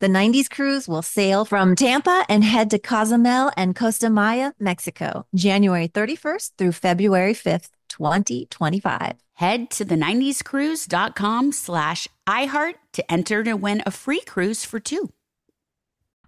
The 0.00 0.08
90s 0.08 0.48
cruise 0.48 0.88
will 0.88 1.02
sail 1.02 1.44
from 1.44 1.76
Tampa 1.76 2.24
and 2.26 2.42
head 2.42 2.70
to 2.70 2.78
Cozumel 2.78 3.52
and 3.54 3.76
Costa 3.76 4.08
Maya, 4.08 4.52
Mexico, 4.58 5.26
January 5.34 5.88
31st 5.88 6.52
through 6.56 6.72
February 6.72 7.34
5th, 7.34 7.68
2025. 7.90 9.16
Head 9.34 9.68
to 9.72 9.84
the 9.84 9.96
90scruise.com 9.96 11.52
slash 11.52 12.08
iHeart 12.26 12.76
to 12.94 13.12
enter 13.12 13.44
to 13.44 13.52
win 13.52 13.82
a 13.84 13.90
free 13.90 14.22
cruise 14.22 14.64
for 14.64 14.80
two. 14.80 15.10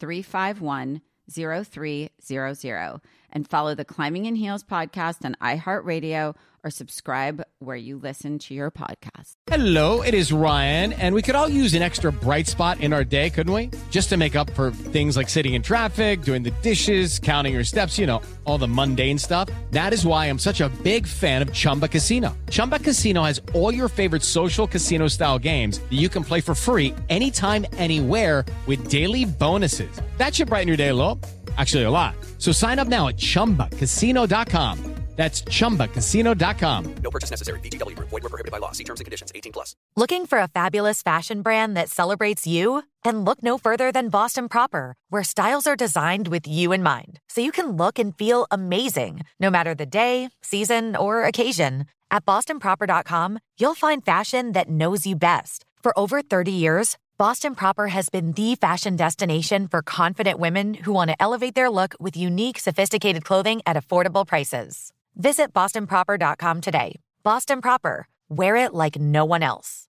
351 0.00 1.00
0300 1.30 3.00
and 3.32 3.48
follow 3.48 3.74
the 3.74 3.84
Climbing 3.84 4.26
in 4.26 4.36
Heels 4.36 4.64
podcast 4.64 5.24
on 5.24 5.36
iHeartRadio 5.40 6.34
or 6.62 6.70
subscribe 6.70 7.42
where 7.58 7.76
you 7.76 7.96
listen 7.96 8.38
to 8.38 8.54
your 8.54 8.70
podcast. 8.70 9.36
Hello, 9.46 10.02
it 10.02 10.14
is 10.14 10.32
Ryan, 10.32 10.92
and 10.92 11.14
we 11.14 11.22
could 11.22 11.34
all 11.34 11.48
use 11.48 11.74
an 11.74 11.82
extra 11.82 12.12
bright 12.12 12.46
spot 12.46 12.80
in 12.80 12.92
our 12.92 13.04
day, 13.04 13.30
couldn't 13.30 13.52
we? 13.52 13.70
Just 13.90 14.08
to 14.10 14.16
make 14.16 14.36
up 14.36 14.50
for 14.50 14.70
things 14.70 15.16
like 15.16 15.28
sitting 15.28 15.54
in 15.54 15.62
traffic, 15.62 16.22
doing 16.22 16.42
the 16.42 16.50
dishes, 16.62 17.18
counting 17.18 17.54
your 17.54 17.64
steps, 17.64 17.98
you 17.98 18.06
know, 18.06 18.20
all 18.44 18.58
the 18.58 18.68
mundane 18.68 19.18
stuff. 19.18 19.48
That 19.70 19.92
is 19.92 20.04
why 20.04 20.26
I'm 20.26 20.38
such 20.38 20.60
a 20.60 20.68
big 20.82 21.06
fan 21.06 21.42
of 21.42 21.52
Chumba 21.52 21.88
Casino. 21.88 22.36
Chumba 22.50 22.78
Casino 22.78 23.22
has 23.22 23.40
all 23.54 23.72
your 23.72 23.88
favorite 23.88 24.22
social 24.22 24.66
casino 24.66 25.08
style 25.08 25.38
games 25.38 25.78
that 25.78 25.92
you 25.92 26.08
can 26.08 26.24
play 26.24 26.40
for 26.40 26.54
free 26.54 26.94
anytime, 27.08 27.66
anywhere 27.72 28.44
with 28.66 28.88
daily 28.88 29.24
bonuses. 29.24 30.00
That 30.18 30.34
should 30.34 30.48
brighten 30.48 30.68
your 30.68 30.76
day 30.76 30.88
a 30.88 30.94
little. 30.94 31.18
Actually, 31.58 31.84
a 31.84 31.90
lot. 31.90 32.14
So 32.38 32.52
sign 32.52 32.78
up 32.78 32.88
now 32.88 33.08
at 33.08 33.16
chumbacasino.com. 33.16 35.00
That's 35.20 35.42
chumbacasino.com. 35.42 36.94
No 37.02 37.10
purchase 37.10 37.30
necessary. 37.30 37.60
VGW 37.60 37.94
Group. 37.94 38.08
Void 38.08 38.22
were 38.22 38.30
prohibited 38.30 38.52
by 38.52 38.56
law. 38.56 38.72
See 38.72 38.84
terms 38.84 39.00
and 39.00 39.04
conditions. 39.04 39.30
18 39.34 39.52
plus. 39.52 39.76
Looking 39.94 40.24
for 40.24 40.38
a 40.38 40.48
fabulous 40.48 41.02
fashion 41.02 41.42
brand 41.42 41.76
that 41.76 41.90
celebrates 41.90 42.46
you? 42.46 42.84
Then 43.04 43.24
look 43.24 43.42
no 43.42 43.58
further 43.58 43.92
than 43.92 44.08
Boston 44.08 44.48
Proper, 44.48 44.94
where 45.10 45.22
styles 45.22 45.66
are 45.66 45.76
designed 45.76 46.28
with 46.28 46.48
you 46.48 46.72
in 46.72 46.82
mind, 46.82 47.20
so 47.28 47.42
you 47.42 47.52
can 47.52 47.76
look 47.76 47.98
and 47.98 48.16
feel 48.16 48.46
amazing 48.50 49.22
no 49.38 49.50
matter 49.50 49.74
the 49.74 49.84
day, 49.84 50.30
season, 50.40 50.96
or 50.96 51.24
occasion. 51.24 51.84
At 52.10 52.24
bostonproper.com, 52.24 53.40
you'll 53.58 53.74
find 53.74 54.02
fashion 54.02 54.52
that 54.52 54.70
knows 54.70 55.06
you 55.06 55.16
best. 55.16 55.66
For 55.82 55.98
over 55.98 56.22
30 56.22 56.50
years, 56.50 56.96
Boston 57.20 57.54
Proper 57.54 57.88
has 57.88 58.08
been 58.08 58.32
the 58.32 58.54
fashion 58.54 58.96
destination 58.96 59.68
for 59.68 59.82
confident 59.82 60.38
women 60.38 60.72
who 60.72 60.94
want 60.94 61.10
to 61.10 61.16
elevate 61.22 61.54
their 61.54 61.68
look 61.68 61.94
with 62.00 62.16
unique, 62.16 62.58
sophisticated 62.58 63.26
clothing 63.26 63.60
at 63.66 63.76
affordable 63.76 64.26
prices. 64.26 64.90
Visit 65.16 65.52
bostonproper.com 65.52 66.62
today. 66.62 66.94
Boston 67.22 67.60
Proper, 67.60 68.08
wear 68.30 68.56
it 68.56 68.72
like 68.72 68.98
no 68.98 69.26
one 69.26 69.42
else. 69.42 69.86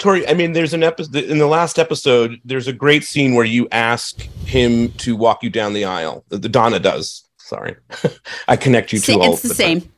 Tori, 0.00 0.26
I 0.26 0.34
mean, 0.34 0.52
there's 0.52 0.74
an 0.74 0.82
episode 0.82 1.14
in 1.14 1.38
the 1.38 1.46
last 1.46 1.78
episode. 1.78 2.40
There's 2.44 2.66
a 2.66 2.72
great 2.72 3.04
scene 3.04 3.36
where 3.36 3.44
you 3.44 3.68
ask 3.70 4.20
him 4.46 4.90
to 4.94 5.14
walk 5.14 5.44
you 5.44 5.50
down 5.50 5.74
the 5.74 5.84
aisle. 5.84 6.24
The 6.30 6.48
Donna 6.48 6.80
does. 6.80 7.22
Sorry, 7.38 7.76
I 8.48 8.56
connect 8.56 8.92
you 8.92 8.98
to 8.98 9.12
all. 9.12 9.32
it's 9.32 9.42
the 9.42 9.48
the 9.50 9.54
same. 9.54 9.80
time. 9.82 9.92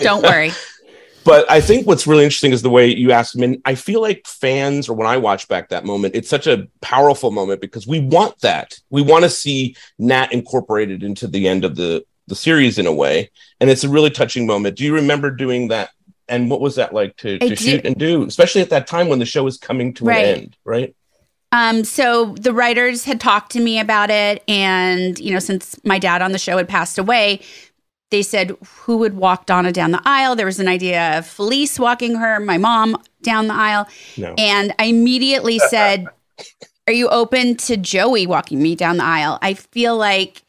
Don't 0.00 0.22
worry. 0.22 0.52
but 1.24 1.50
I 1.50 1.60
think 1.60 1.86
what's 1.86 2.06
really 2.06 2.24
interesting 2.24 2.52
is 2.52 2.62
the 2.62 2.70
way 2.70 2.86
you 2.86 3.12
asked 3.12 3.36
him. 3.36 3.42
And 3.42 3.60
I 3.64 3.74
feel 3.74 4.00
like 4.00 4.26
fans, 4.26 4.88
or 4.88 4.94
when 4.94 5.06
I 5.06 5.16
watch 5.18 5.46
back 5.46 5.68
that 5.68 5.84
moment, 5.84 6.14
it's 6.14 6.28
such 6.28 6.46
a 6.46 6.66
powerful 6.80 7.30
moment 7.30 7.60
because 7.60 7.86
we 7.86 8.00
want 8.00 8.40
that. 8.40 8.78
We 8.90 9.02
want 9.02 9.24
to 9.24 9.30
see 9.30 9.76
Nat 9.98 10.32
incorporated 10.32 11.02
into 11.02 11.26
the 11.26 11.46
end 11.46 11.64
of 11.64 11.76
the 11.76 12.04
the 12.28 12.34
series 12.34 12.78
in 12.78 12.86
a 12.86 12.92
way, 12.92 13.30
and 13.60 13.70
it's 13.70 13.84
a 13.84 13.88
really 13.88 14.10
touching 14.10 14.46
moment. 14.46 14.76
Do 14.76 14.84
you 14.84 14.94
remember 14.94 15.30
doing 15.30 15.68
that? 15.68 15.90
And 16.28 16.50
what 16.50 16.60
was 16.60 16.76
that 16.76 16.92
like 16.92 17.16
to, 17.18 17.38
to 17.38 17.56
shoot 17.56 17.86
and 17.86 17.96
do, 17.96 18.24
especially 18.24 18.60
at 18.60 18.68
that 18.70 18.86
time 18.86 19.08
when 19.08 19.18
the 19.18 19.24
show 19.24 19.44
was 19.44 19.56
coming 19.56 19.94
to 19.94 20.04
Right. 20.04 20.24
an 20.24 20.38
end, 20.42 20.56
right? 20.64 20.94
Um, 21.52 21.84
so 21.84 22.34
the 22.38 22.52
writers 22.52 23.04
had 23.04 23.20
talked 23.20 23.52
to 23.52 23.60
me 23.60 23.80
about 23.80 24.10
it, 24.10 24.42
and 24.46 25.18
you 25.18 25.32
know, 25.32 25.38
since 25.38 25.82
my 25.84 25.98
dad 25.98 26.20
on 26.20 26.32
the 26.32 26.38
show 26.38 26.58
had 26.58 26.68
passed 26.68 26.98
away, 26.98 27.40
they 28.10 28.22
said 28.22 28.56
who 28.82 28.96
would 28.98 29.14
walk 29.14 29.46
Donna 29.46 29.72
down 29.72 29.90
the 29.90 30.02
aisle. 30.04 30.34
There 30.36 30.46
was 30.46 30.60
an 30.60 30.68
idea 30.68 31.18
of 31.18 31.26
Felice 31.26 31.78
walking 31.78 32.14
her, 32.16 32.40
my 32.40 32.58
mom 32.58 32.96
down 33.22 33.48
the 33.48 33.54
aisle, 33.54 33.86
No. 34.16 34.34
and 34.38 34.74
I 34.78 34.84
immediately 34.86 35.58
said, 35.70 36.06
"Are 36.86 36.92
you 36.92 37.08
open 37.08 37.56
to 37.58 37.76
Joey 37.76 38.26
walking 38.26 38.62
me 38.62 38.74
down 38.74 38.96
the 38.96 39.04
aisle?" 39.04 39.38
I 39.42 39.54
feel 39.54 39.96
like 39.96 40.42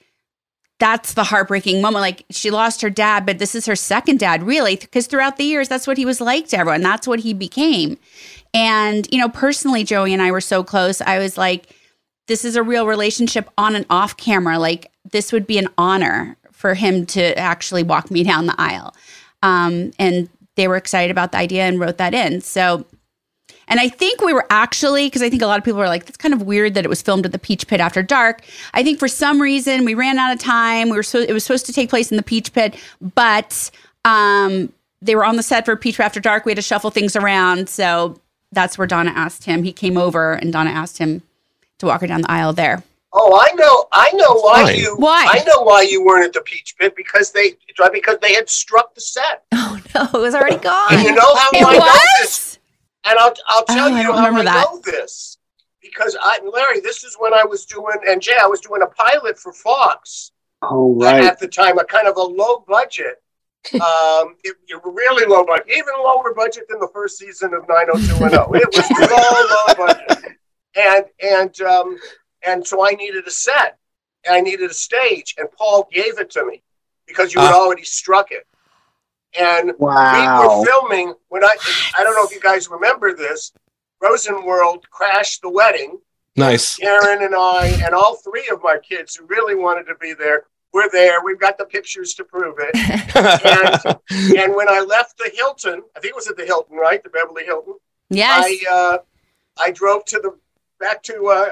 that's 0.79 1.13
the 1.13 1.25
heartbreaking 1.25 1.81
moment. 1.81 2.01
Like 2.01 2.23
she 2.29 2.49
lost 2.51 2.81
her 2.81 2.89
dad, 2.89 3.25
but 3.25 3.37
this 3.39 3.53
is 3.55 3.65
her 3.65 3.75
second 3.75 4.19
dad, 4.19 4.43
really, 4.43 4.77
because 4.77 5.07
throughout 5.07 5.35
the 5.35 5.43
years, 5.43 5.67
that's 5.67 5.85
what 5.87 5.97
he 5.97 6.05
was 6.05 6.21
like 6.21 6.47
to 6.49 6.57
everyone. 6.57 6.81
That's 6.81 7.07
what 7.07 7.19
he 7.19 7.33
became. 7.33 7.97
And, 8.53 9.07
you 9.11 9.19
know, 9.19 9.27
personally, 9.29 9.83
Joey 9.83 10.13
and 10.13 10.21
I 10.21 10.31
were 10.31 10.39
so 10.41 10.63
close. 10.63 11.01
I 11.01 11.19
was 11.19 11.37
like, 11.37 11.75
this 12.27 12.45
is 12.45 12.55
a 12.55 12.63
real 12.63 12.87
relationship 12.87 13.49
on 13.57 13.75
and 13.75 13.85
off 13.89 14.15
camera. 14.17 14.57
Like, 14.57 14.89
this 15.11 15.31
would 15.33 15.45
be 15.45 15.57
an 15.57 15.67
honor 15.77 16.37
for 16.59 16.73
him 16.73 17.05
to 17.05 17.37
actually 17.39 17.83
walk 17.83 18.11
me 18.11 18.21
down 18.21 18.45
the 18.45 18.55
aisle. 18.57 18.93
Um, 19.41 19.93
and 19.97 20.27
they 20.57 20.67
were 20.67 20.75
excited 20.75 21.09
about 21.09 21.31
the 21.31 21.37
idea 21.37 21.63
and 21.63 21.79
wrote 21.79 21.97
that 21.99 22.13
in. 22.13 22.41
So, 22.41 22.85
and 23.69 23.79
I 23.79 23.87
think 23.87 24.19
we 24.19 24.33
were 24.33 24.45
actually, 24.49 25.07
because 25.07 25.21
I 25.21 25.29
think 25.29 25.41
a 25.41 25.47
lot 25.47 25.57
of 25.57 25.63
people 25.63 25.79
were 25.79 25.87
like, 25.87 26.03
that's 26.03 26.17
kind 26.17 26.33
of 26.33 26.41
weird 26.41 26.73
that 26.73 26.83
it 26.83 26.89
was 26.89 27.01
filmed 27.01 27.25
at 27.25 27.31
the 27.31 27.39
Peach 27.39 27.65
Pit 27.65 27.79
after 27.79 28.03
dark. 28.03 28.41
I 28.73 28.83
think 28.83 28.99
for 28.99 29.07
some 29.07 29.41
reason 29.41 29.85
we 29.85 29.93
ran 29.93 30.19
out 30.19 30.33
of 30.33 30.39
time. 30.39 30.89
We 30.89 30.97
were 30.97 31.03
so, 31.03 31.19
it 31.19 31.31
was 31.31 31.45
supposed 31.45 31.65
to 31.67 31.71
take 31.71 31.89
place 31.89 32.11
in 32.11 32.17
the 32.17 32.23
Peach 32.23 32.51
Pit, 32.51 32.75
but 32.99 33.71
um, 34.03 34.73
they 35.01 35.15
were 35.15 35.23
on 35.23 35.37
the 35.37 35.43
set 35.43 35.63
for 35.63 35.77
Peach 35.77 35.95
Pit 35.95 36.05
after 36.05 36.19
dark. 36.19 36.43
We 36.43 36.51
had 36.51 36.57
to 36.57 36.61
shuffle 36.61 36.91
things 36.91 37.15
around. 37.15 37.69
So 37.69 38.19
that's 38.51 38.77
where 38.77 38.85
Donna 38.85 39.11
asked 39.15 39.45
him. 39.45 39.63
He 39.63 39.71
came 39.71 39.95
over 39.95 40.33
and 40.33 40.51
Donna 40.51 40.71
asked 40.71 40.97
him 40.97 41.21
to 41.77 41.85
walk 41.85 42.01
her 42.01 42.07
down 42.07 42.19
the 42.19 42.31
aisle 42.31 42.51
there. 42.51 42.83
Oh, 43.11 43.39
I 43.41 43.51
know. 43.53 43.85
I 43.91 44.11
know 44.13 44.35
why 44.35 44.65
Fine. 44.65 44.75
you. 44.77 44.95
Why? 44.97 45.27
I 45.29 45.43
know 45.45 45.61
why 45.61 45.81
you 45.81 46.03
weren't 46.05 46.25
at 46.25 46.33
the 46.33 46.41
Peach 46.41 46.75
Pit 46.77 46.93
because 46.95 47.31
they 47.31 47.55
because 47.91 48.17
they 48.21 48.33
had 48.33 48.49
struck 48.49 48.93
the 48.95 49.01
set. 49.01 49.43
Oh 49.53 49.79
no, 49.95 50.19
it 50.19 50.21
was 50.21 50.35
already 50.35 50.57
gone. 50.57 50.93
And 50.93 51.01
you 51.03 51.13
know 51.13 51.35
how 51.35 51.49
It 51.53 51.65
I 51.65 51.77
know 51.77 51.93
this? 52.19 52.59
And 53.05 53.17
I'll 53.17 53.33
I'll 53.47 53.65
tell 53.65 53.87
Oh, 53.91 53.97
you 53.97 54.03
don't 54.03 54.15
how 54.15 54.23
I 54.23 54.27
remember 54.27 54.43
that. 54.43 54.67
know 54.71 54.79
this 54.83 55.37
because 55.81 56.15
I 56.21 56.39
Larry, 56.43 56.79
this 56.79 57.03
is 57.03 57.15
when 57.19 57.33
I 57.33 57.43
was 57.43 57.65
doing 57.65 57.97
and 58.07 58.21
Jay, 58.21 58.35
I 58.39 58.45
was 58.47 58.61
doing 58.61 58.81
a 58.83 58.87
pilot 58.87 59.37
for 59.39 59.51
Fox 59.53 60.31
Oh 60.61 60.95
right. 60.99 61.23
at 61.23 61.39
the 61.39 61.47
time, 61.47 61.79
a 61.79 61.83
kind 61.85 62.07
of 62.07 62.17
a 62.17 62.21
low 62.21 62.63
budget. 62.67 63.15
um, 63.73 64.35
it, 64.43 64.55
it 64.67 64.79
really 64.85 65.25
low 65.25 65.43
budget, 65.45 65.67
even 65.69 65.93
lower 66.01 66.33
budget 66.35 66.65
than 66.69 66.79
the 66.79 66.89
first 66.93 67.17
season 67.17 67.53
of 67.53 67.67
90210. 67.67 68.61
It 68.61 68.75
was 68.75 69.09
low, 69.09 69.85
low 69.87 69.87
budget, 69.87 70.37
and 70.75 71.05
and 71.21 71.61
um, 71.61 71.97
and 72.45 72.65
so 72.65 72.85
I 72.85 72.91
needed 72.91 73.25
a 73.27 73.31
set, 73.31 73.77
and 74.25 74.35
I 74.35 74.41
needed 74.41 74.69
a 74.69 74.73
stage, 74.73 75.35
and 75.37 75.51
Paul 75.51 75.87
gave 75.91 76.19
it 76.19 76.29
to 76.31 76.45
me 76.45 76.61
because 77.07 77.33
you 77.33 77.41
had 77.41 77.53
Ah. 77.53 77.59
already 77.59 77.83
struck 77.83 78.31
it. 78.31 78.45
And 79.37 79.73
Wow. 79.77 80.13
we 80.13 80.47
were 80.47 80.65
filming 80.65 81.13
when 81.29 81.43
I 81.43 81.55
I 81.97 82.03
don't 82.03 82.15
know 82.15 82.23
if 82.25 82.31
you 82.33 82.39
guys 82.41 82.67
remember 82.67 83.13
this. 83.13 83.51
Rosenworld 84.01 84.83
crashed 84.89 85.41
the 85.41 85.49
wedding. 85.49 85.99
Nice. 86.35 86.77
Karen 86.77 87.21
and 87.23 87.35
I 87.35 87.67
and 87.85 87.93
all 87.93 88.15
three 88.15 88.47
of 88.51 88.61
my 88.63 88.77
kids 88.77 89.15
who 89.15 89.25
really 89.25 89.55
wanted 89.55 89.85
to 89.87 89.95
be 89.95 90.13
there 90.13 90.45
were 90.71 90.89
there. 90.91 91.23
We've 91.23 91.39
got 91.39 91.57
the 91.57 91.65
pictures 91.65 92.13
to 92.15 92.23
prove 92.23 92.55
it. 92.59 92.75
and, 94.25 94.37
and 94.37 94.55
when 94.55 94.69
I 94.69 94.79
left 94.79 95.17
the 95.17 95.29
Hilton, 95.33 95.83
I 95.95 95.99
think 95.99 96.11
it 96.11 96.15
was 96.15 96.27
at 96.27 96.37
the 96.37 96.45
Hilton, 96.45 96.77
right? 96.77 97.03
The 97.03 97.09
Beverly 97.09 97.43
Hilton. 97.43 97.75
Yes. 98.09 98.45
I 98.47 98.71
uh, 98.71 98.97
I 99.59 99.71
drove 99.71 100.05
to 100.05 100.19
the 100.19 100.35
back 100.79 101.03
to 101.03 101.27
uh, 101.27 101.49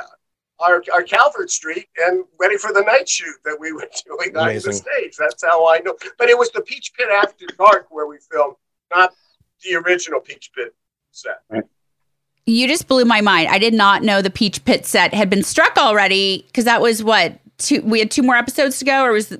our 0.59 0.83
our 0.93 1.03
Calvert 1.03 1.49
Street 1.51 1.87
and 1.97 2.23
ready 2.39 2.57
for 2.57 2.73
the 2.73 2.81
night 2.81 3.07
shoot 3.07 3.35
that 3.45 3.57
we 3.59 3.71
were 3.71 3.87
doing 4.05 4.35
on 4.35 4.53
the 4.53 4.73
stage. 4.73 5.15
That's 5.17 5.43
how 5.43 5.67
I 5.67 5.79
know. 5.79 5.95
But 6.17 6.29
it 6.29 6.37
was 6.37 6.49
the 6.51 6.61
Peach 6.61 6.93
Pit 6.97 7.07
After 7.11 7.45
Dark 7.57 7.87
where 7.89 8.07
we 8.07 8.17
filmed, 8.31 8.55
not 8.93 9.13
the 9.63 9.75
original 9.75 10.19
Peach 10.19 10.51
Pit 10.55 10.73
set. 11.11 11.41
You 12.45 12.67
just 12.67 12.87
blew 12.87 13.03
my 13.03 13.19
mind. 13.21 13.49
I 13.49 13.59
did 13.59 13.73
not 13.73 14.03
know 14.03 14.21
the 14.21 14.29
Peach 14.29 14.63
Pit 14.63 14.85
set 14.85 15.13
had 15.13 15.29
been 15.29 15.43
struck 15.43 15.77
already 15.77 16.43
because 16.47 16.65
that 16.65 16.81
was 16.81 17.03
what 17.03 17.39
two. 17.57 17.81
We 17.81 17.99
had 17.99 18.09
two 18.09 18.23
more 18.23 18.35
episodes 18.35 18.79
to 18.79 18.85
go, 18.85 19.03
or 19.03 19.11
was 19.11 19.29
the, 19.29 19.37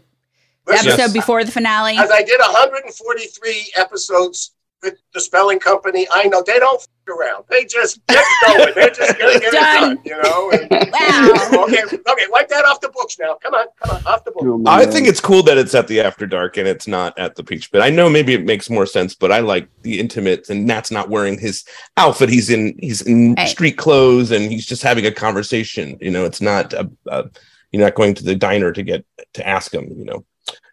the 0.66 0.74
Listen, 0.74 0.92
episode 0.92 1.14
before 1.14 1.44
the 1.44 1.52
finale? 1.52 1.96
As 1.98 2.12
I 2.12 2.24
did 2.24 2.40
143 2.40 3.74
episodes 3.78 4.52
with 4.84 4.96
the 5.14 5.22
Spelling 5.22 5.60
company, 5.60 6.08
I 6.12 6.26
know 6.26 6.44
they 6.46 6.60
don't 6.60 6.82
f- 6.82 6.88
around. 7.10 7.46
They 7.50 7.66
just 7.66 8.06
get 8.08 8.24
going. 8.46 8.74
They're 8.76 8.90
just 8.90 9.18
gonna 9.20 9.40
get 9.40 9.52
Done. 9.54 9.92
it 9.94 9.96
done, 9.96 10.00
you 10.06 10.22
know. 10.22 10.52
And, 10.52 10.92
Wow. 10.92 11.64
okay, 11.68 11.84
okay, 11.84 12.26
wipe 12.30 12.48
that 12.50 12.66
off 12.66 12.82
the 12.82 12.90
books 12.90 13.18
now. 13.20 13.36
Come 13.42 13.54
on, 13.54 13.66
come 13.84 13.96
on, 13.98 14.06
off 14.06 14.24
the 14.24 14.32
books. 14.32 14.64
I 14.68 14.86
think 14.86 15.08
it's 15.08 15.20
cool 15.22 15.44
that 15.44 15.58
it's 15.58 15.76
at 15.76 15.88
the 15.88 16.02
after 16.02 16.26
dark 16.26 16.58
and 16.58 16.68
it's 16.68 16.88
not 16.88 17.18
at 17.20 17.36
the 17.36 17.44
peach 17.44 17.72
pit. 17.72 17.82
I 17.82 17.90
know 17.90 18.10
maybe 18.10 18.34
it 18.34 18.46
makes 18.46 18.70
more 18.70 18.86
sense, 18.86 19.16
but 19.16 19.32
I 19.32 19.40
like 19.40 19.68
the 19.82 20.00
intimate 20.00 20.50
and 20.50 20.66
Nat's 20.66 20.92
not 20.92 21.10
wearing 21.10 21.38
his 21.38 21.64
outfit. 21.98 22.30
He's 22.30 22.50
in 22.50 22.78
he's 22.80 23.02
in 23.02 23.36
Right. 23.36 23.48
street 23.50 23.78
clothes 23.78 24.32
and 24.32 24.52
he's 24.52 24.66
just 24.66 24.82
having 24.84 25.06
a 25.06 25.12
conversation. 25.12 25.98
You 26.02 26.12
know, 26.12 26.26
it's 26.26 26.42
not 26.42 26.74
a, 26.74 26.90
a, 27.08 27.26
you're 27.72 27.84
not 27.84 27.96
going 27.96 28.14
to 28.16 28.24
the 28.24 28.36
diner 28.36 28.72
to 28.72 28.84
get 28.84 29.06
to 29.34 29.48
ask 29.48 29.74
him. 29.74 29.92
You 29.98 30.06
know, 30.06 30.26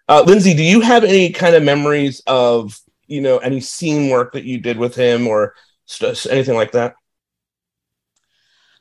uh, 0.09 0.22
Lindsay, 0.26 0.55
do 0.55 0.62
you 0.62 0.80
have 0.80 1.05
any 1.05 1.30
kind 1.30 1.55
of 1.57 1.62
memories 1.62 2.22
of 2.26 2.78
you 3.07 3.20
know 3.20 3.39
any 3.39 3.61
scene 3.61 4.11
work 4.11 4.32
that 4.32 4.45
you 4.45 4.59
did 4.59 4.78
with 4.78 4.95
him 4.95 5.26
or 5.26 5.55
st- 5.55 5.55
anything 6.30 6.55
like 6.55 6.72
that? 6.72 6.95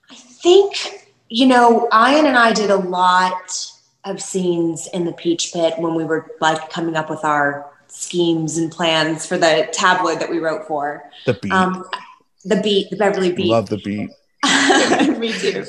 I 0.10 0.16
think, 0.16 1.10
you 1.30 1.48
know, 1.48 1.88
Ian 1.94 2.26
and 2.26 2.38
I 2.38 2.54
did 2.54 2.70
a 2.70 2.76
lot 2.76 3.56
of 4.06 4.22
scenes 4.22 4.88
in 4.94 5.06
the 5.06 5.14
Peach 5.14 5.54
Pit 5.54 5.76
when 5.78 5.96
we 5.96 6.04
were 6.04 6.32
like 6.42 6.70
coming 6.70 6.96
up 6.96 7.10
with 7.10 7.24
our 7.24 7.72
schemes 7.88 8.58
and 8.58 8.72
plans 8.72 9.26
for 9.26 9.38
the 9.38 9.70
tabloid 9.72 10.20
that 10.20 10.30
we 10.30 10.40
wrote 10.40 10.68
for. 10.68 11.04
The 11.26 11.36
beat, 11.36 11.52
Um, 11.52 11.86
the 12.44 12.62
beat, 12.62 12.90
the 12.90 12.98
Beverly 12.98 13.32
Beat. 13.32 13.48
love 13.50 13.70
the 13.70 13.78
beat. 13.78 14.10
Me 15.18 15.32
too. 15.32 15.66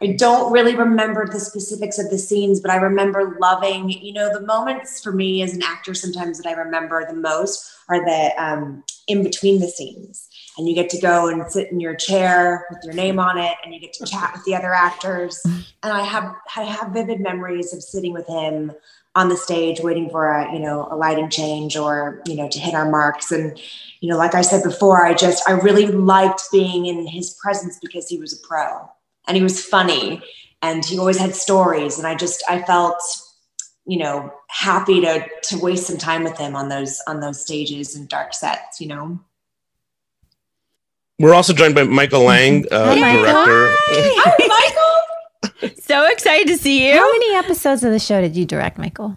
I 0.00 0.14
don't 0.16 0.52
really 0.52 0.76
remember 0.76 1.26
the 1.26 1.40
specifics 1.40 1.98
of 1.98 2.08
the 2.08 2.18
scenes, 2.18 2.60
but 2.60 2.70
I 2.70 2.76
remember 2.76 3.36
loving, 3.40 3.90
you 3.90 4.12
know, 4.12 4.32
the 4.32 4.46
moments 4.46 5.02
for 5.02 5.10
me 5.12 5.42
as 5.42 5.54
an 5.54 5.62
actor 5.62 5.92
sometimes 5.92 6.38
that 6.38 6.48
I 6.48 6.52
remember 6.52 7.04
the 7.04 7.14
most 7.16 7.68
are 7.88 8.04
the 8.04 8.30
um, 8.42 8.84
in 9.08 9.24
between 9.24 9.60
the 9.60 9.66
scenes. 9.68 10.28
And 10.58 10.68
you 10.68 10.74
get 10.74 10.90
to 10.90 11.00
go 11.00 11.28
and 11.28 11.50
sit 11.50 11.70
in 11.70 11.80
your 11.80 11.94
chair 11.94 12.66
with 12.70 12.80
your 12.84 12.92
name 12.92 13.18
on 13.18 13.38
it, 13.38 13.54
and 13.64 13.72
you 13.72 13.80
get 13.80 13.92
to 13.94 14.04
chat 14.04 14.32
with 14.34 14.44
the 14.44 14.54
other 14.54 14.74
actors. 14.74 15.40
And 15.44 15.92
I 15.92 16.02
have 16.02 16.34
I 16.56 16.62
have 16.62 16.92
vivid 16.92 17.20
memories 17.20 17.72
of 17.72 17.82
sitting 17.82 18.12
with 18.12 18.26
him 18.26 18.72
on 19.14 19.28
the 19.28 19.36
stage, 19.36 19.80
waiting 19.80 20.08
for 20.10 20.30
a 20.30 20.52
you 20.52 20.58
know 20.58 20.88
a 20.90 20.96
lighting 20.96 21.30
change 21.30 21.76
or 21.76 22.22
you 22.26 22.36
know 22.36 22.48
to 22.48 22.58
hit 22.58 22.74
our 22.74 22.90
marks. 22.90 23.32
And 23.32 23.60
you 24.00 24.10
know, 24.10 24.16
like 24.16 24.34
I 24.34 24.42
said 24.42 24.62
before, 24.62 25.04
I 25.04 25.14
just 25.14 25.48
I 25.48 25.52
really 25.52 25.86
liked 25.86 26.42
being 26.52 26.86
in 26.86 27.06
his 27.06 27.36
presence 27.42 27.78
because 27.80 28.08
he 28.08 28.18
was 28.18 28.32
a 28.32 28.46
pro 28.46 28.88
and 29.26 29.36
he 29.36 29.42
was 29.42 29.64
funny 29.64 30.22
and 30.62 30.84
he 30.84 30.98
always 30.98 31.18
had 31.18 31.34
stories. 31.34 31.98
And 31.98 32.06
I 32.06 32.14
just 32.14 32.42
I 32.48 32.62
felt 32.62 33.02
you 33.86 33.98
know 33.98 34.32
happy 34.48 35.00
to 35.00 35.26
to 35.44 35.58
waste 35.58 35.86
some 35.86 35.98
time 35.98 36.22
with 36.22 36.38
him 36.38 36.54
on 36.54 36.68
those 36.68 37.00
on 37.06 37.20
those 37.20 37.40
stages 37.40 37.96
and 37.96 38.08
dark 38.08 38.34
sets. 38.34 38.80
You 38.80 38.88
know. 38.88 39.20
We're 41.20 41.34
also 41.34 41.52
joined 41.52 41.74
by 41.74 41.82
Michael 41.84 42.22
Lange, 42.24 42.64
uh, 42.72 42.94
Hi, 42.94 42.98
Michael. 42.98 43.24
director. 43.44 44.48
Michael. 44.48 45.76
so 45.82 46.06
excited 46.06 46.48
to 46.48 46.56
see 46.56 46.88
you. 46.88 46.94
How 46.96 47.12
many 47.12 47.34
episodes 47.36 47.84
of 47.84 47.92
the 47.92 47.98
show 47.98 48.22
did 48.22 48.34
you 48.34 48.46
direct, 48.46 48.78
Michael? 48.78 49.16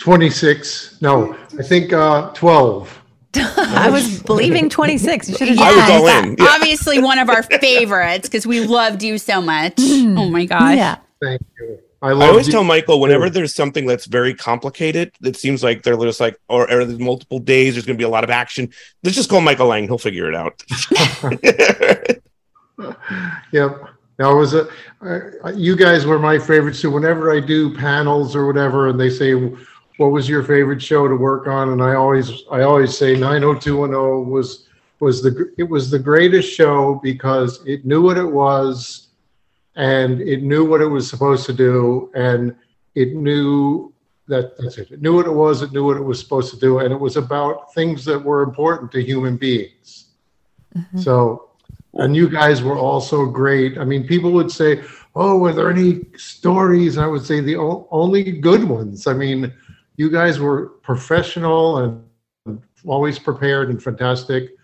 26. 0.00 1.00
No, 1.00 1.34
I 1.58 1.62
think 1.62 1.94
uh, 1.94 2.30
12. 2.34 2.98
I 3.36 3.88
was 3.90 4.22
believing 4.24 4.68
26. 4.68 5.30
You 5.30 5.36
should 5.36 5.48
have 5.48 5.58
I 5.58 5.70
was 5.72 5.76
just- 5.86 5.92
all 5.92 6.08
in. 6.08 6.36
Yeah. 6.38 6.46
Obviously, 6.50 6.98
one 7.00 7.18
of 7.18 7.30
our 7.30 7.44
favorites 7.44 8.28
because 8.28 8.46
we 8.46 8.60
loved 8.60 9.02
you 9.02 9.16
so 9.16 9.40
much. 9.40 9.74
Oh 9.78 10.28
my 10.28 10.44
gosh. 10.44 10.76
Yeah. 10.76 10.98
Thank 11.22 11.40
you. 11.60 11.78
I 12.02 12.10
I 12.10 12.28
always 12.28 12.46
you. 12.46 12.52
tell 12.52 12.64
Michael 12.64 13.00
whenever 13.00 13.28
there's 13.28 13.54
something 13.54 13.86
that's 13.86 14.06
very 14.06 14.34
complicated, 14.34 15.12
it 15.22 15.36
seems 15.36 15.62
like 15.62 15.82
they're 15.82 15.96
just 15.98 16.20
like, 16.20 16.38
or, 16.48 16.62
or 16.70 16.84
there's 16.84 16.98
multiple 16.98 17.38
days, 17.38 17.74
there's 17.74 17.84
going 17.84 17.96
to 17.96 18.00
be 18.00 18.06
a 18.06 18.08
lot 18.08 18.24
of 18.24 18.30
action. 18.30 18.70
Let's 19.02 19.16
just 19.16 19.28
call 19.28 19.40
Michael 19.42 19.66
Lange; 19.66 19.86
he'll 19.86 19.98
figure 19.98 20.28
it 20.28 20.34
out. 20.34 20.62
Yep. 23.52 23.88
It 24.18 24.24
was 24.24 24.54
a, 24.54 24.68
uh, 25.02 25.52
you 25.54 25.74
guys 25.76 26.04
were 26.04 26.18
my 26.18 26.38
favorites. 26.38 26.80
So 26.80 26.90
whenever 26.90 27.34
I 27.34 27.40
do 27.40 27.74
panels 27.74 28.36
or 28.36 28.46
whatever, 28.46 28.88
and 28.88 29.00
they 29.00 29.08
say, 29.08 29.32
what 29.32 30.12
was 30.12 30.28
your 30.28 30.42
favorite 30.42 30.82
show 30.82 31.08
to 31.08 31.14
work 31.14 31.46
on, 31.46 31.70
and 31.70 31.82
I 31.82 31.94
always 31.94 32.44
I 32.50 32.62
always 32.62 32.96
say 32.96 33.16
90210 33.16 34.30
was 34.30 34.66
was 35.00 35.22
the 35.22 35.52
it 35.56 35.62
was 35.62 35.90
the 35.90 35.98
greatest 35.98 36.50
show 36.52 37.00
because 37.02 37.64
it 37.66 37.84
knew 37.84 38.02
what 38.02 38.18
it 38.18 38.26
was, 38.26 39.08
and 39.76 40.20
it 40.20 40.42
knew 40.42 40.64
what 40.64 40.80
it 40.80 40.86
was 40.86 41.08
supposed 41.08 41.46
to 41.46 41.52
do, 41.52 42.10
and 42.14 42.54
it 42.94 43.14
knew 43.14 43.92
that 44.28 44.56
that's 44.56 44.78
it. 44.78 44.90
It 44.90 45.02
knew 45.02 45.16
what 45.16 45.26
it 45.26 45.32
was. 45.32 45.62
It 45.62 45.72
knew 45.72 45.84
what 45.84 45.96
it 45.96 46.02
was 46.02 46.18
supposed 46.18 46.52
to 46.54 46.60
do, 46.60 46.78
and 46.78 46.92
it 46.92 47.00
was 47.00 47.16
about 47.16 47.74
things 47.74 48.04
that 48.04 48.18
were 48.18 48.42
important 48.42 48.90
to 48.92 49.02
human 49.02 49.36
beings. 49.36 50.06
Mm-hmm. 50.76 50.98
So, 50.98 51.50
and 51.94 52.14
you 52.14 52.28
guys 52.28 52.62
were 52.62 52.78
also 52.78 53.26
great. 53.26 53.78
I 53.78 53.84
mean, 53.84 54.06
people 54.06 54.30
would 54.32 54.50
say, 54.50 54.82
"Oh, 55.14 55.38
were 55.38 55.52
there 55.52 55.70
any 55.70 56.04
stories?" 56.16 56.96
I 56.96 57.06
would 57.06 57.24
say 57.24 57.40
the 57.40 57.56
o- 57.56 57.88
only 57.90 58.22
good 58.32 58.64
ones. 58.64 59.06
I 59.06 59.14
mean, 59.14 59.52
you 59.96 60.10
guys 60.10 60.38
were 60.38 60.68
professional 60.82 61.78
and 61.78 62.60
always 62.86 63.18
prepared 63.18 63.68
and 63.70 63.82
fantastic, 63.82 64.56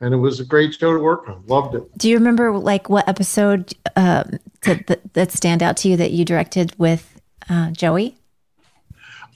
and 0.00 0.14
it 0.14 0.16
was 0.16 0.40
a 0.40 0.44
great 0.44 0.74
show 0.74 0.94
to 0.94 1.00
work 1.00 1.28
on. 1.28 1.44
Loved 1.46 1.74
it. 1.74 1.98
Do 1.98 2.08
you 2.08 2.16
remember 2.16 2.52
like 2.52 2.88
what 2.88 3.08
episode 3.08 3.72
um, 3.96 4.38
that, 4.62 4.86
that 4.86 5.14
that 5.14 5.32
stand 5.32 5.62
out 5.62 5.76
to 5.78 5.88
you 5.88 5.96
that 5.96 6.12
you 6.12 6.24
directed 6.24 6.74
with 6.78 7.20
uh, 7.48 7.70
Joey? 7.70 8.16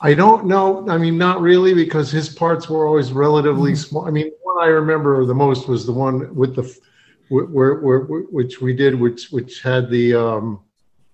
I 0.01 0.15
don't 0.15 0.47
know. 0.47 0.87
I 0.89 0.99
mean, 0.99 1.17
not 1.17 1.41
really, 1.41 1.73
because 1.73 2.11
his 2.11 2.29
parts 2.29 2.69
were 2.69 2.87
always 2.87 3.13
relatively 3.13 3.75
small. 3.75 4.07
I 4.07 4.11
mean, 4.11 4.27
the 4.27 4.37
one 4.43 4.63
I 4.63 4.69
remember 4.69 5.25
the 5.25 5.35
most 5.35 5.69
was 5.69 5.87
the 5.87 5.93
one 5.93 6.35
with 6.35 6.57
the, 6.57 6.79
where, 7.29 7.47
where, 7.47 8.01
where 8.01 8.01
which 8.01 8.61
we 8.61 8.75
did, 8.75 8.99
which 8.99 9.29
which 9.31 9.63
had 9.63 9.89
the 9.91 10.15
um, 10.15 10.61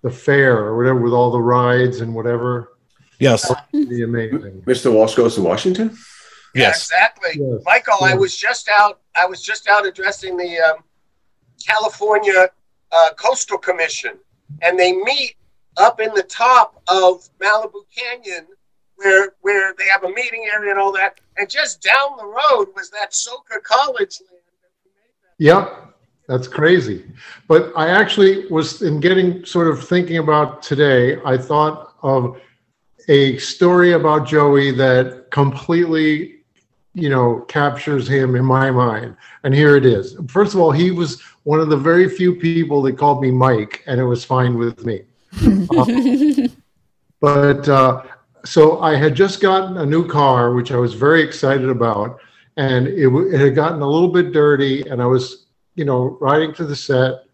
the 0.03 0.11
fair 0.11 0.59
or 0.59 0.77
whatever 0.77 1.01
with 1.01 1.13
all 1.13 1.31
the 1.31 1.41
rides 1.41 2.01
and 2.01 2.15
whatever. 2.15 2.73
Yes. 3.19 3.53
The 3.73 4.03
amazing. 4.03 4.63
Mr. 4.63 4.93
Walsh 4.93 5.15
goes 5.15 5.35
to 5.35 5.43
Washington. 5.43 5.97
Yes. 6.55 6.91
Exactly. 6.91 7.41
Michael, 7.65 8.03
I 8.03 8.15
was 8.15 8.37
just 8.37 8.69
out. 8.69 9.01
I 9.21 9.27
was 9.27 9.43
just 9.43 9.69
out 9.69 9.87
addressing 9.87 10.37
the 10.37 10.59
um, 10.59 10.85
California 11.65 12.49
uh, 12.93 13.09
Coastal 13.17 13.59
Commission, 13.59 14.19
and 14.63 14.79
they 14.79 14.93
meet 14.93 15.37
up 15.77 16.01
in 16.01 16.13
the 16.15 16.23
top 16.25 16.83
of 16.89 17.29
Malibu 17.39 17.83
Canyon, 17.97 18.47
where 18.97 19.35
where 19.43 19.75
they 19.79 19.87
have 19.89 20.05
a 20.05 20.09
meeting 20.09 20.49
area 20.53 20.73
and 20.73 20.81
all 20.81 20.93
that. 20.93 21.21
And 21.37 21.49
just 21.49 21.83
down 21.83 22.17
the 22.19 22.27
road 22.27 22.69
was 22.75 22.91
that 22.91 23.13
Soka 23.13 23.63
College 23.63 24.21
land. 24.21 24.43
Yep, 25.39 25.95
that's 26.27 26.49
crazy. 26.49 27.05
But 27.49 27.73
I 27.77 27.89
actually 27.89 28.47
was 28.49 28.83
in 28.83 29.01
getting 29.01 29.45
sort 29.45 29.69
of 29.69 29.87
thinking 29.87 30.19
about 30.19 30.63
today. 30.63 31.19
I 31.25 31.37
thought 31.39 31.95
of 32.03 32.41
a 33.09 33.39
story 33.39 33.93
about 33.93 34.27
Joey 34.27 34.71
that 34.73 35.31
completely, 35.31 36.40
you 36.95 37.09
know, 37.09 37.41
captures 37.49 38.09
him 38.09 38.35
in 38.35 38.45
my 38.45 38.71
mind. 38.71 39.17
And 39.45 39.55
here 39.55 39.77
it 39.77 39.87
is. 39.87 40.17
First 40.29 40.55
of 40.55 40.61
all, 40.61 40.73
he 40.73 40.91
was 40.91 41.21
one 41.45 41.61
of 41.61 41.69
the 41.69 41.77
very 41.77 42.09
few 42.09 42.35
people 42.35 42.83
that 42.83 42.99
called 42.99 43.23
me 43.23 43.31
Mike, 43.31 43.83
and 43.87 44.01
it 44.01 44.05
was 44.05 44.25
fine 44.25 44.57
with 44.59 44.85
me. 44.85 45.03
But 47.21 47.69
uh, 47.69 48.05
so 48.45 48.81
I 48.81 48.97
had 48.97 49.15
just 49.15 49.41
gotten 49.41 49.77
a 49.77 49.87
new 49.87 50.07
car, 50.09 50.55
which 50.55 50.73
I 50.73 50.77
was 50.77 50.95
very 50.95 51.23
excited 51.23 51.69
about, 51.69 52.19
and 52.57 52.89
it, 52.89 53.05
w- 53.05 53.33
it 53.33 53.39
had 53.39 53.55
gotten 53.55 53.83
a 53.83 53.89
little 53.89 54.09
bit 54.09 54.33
dirty, 54.33 54.83
and 54.89 55.03
I 55.03 55.07
was, 55.07 55.47
you 55.75 55.85
know, 55.85 56.17
riding 56.21 56.55
to 56.55 56.65
the 56.65 56.75
set. 56.75 57.25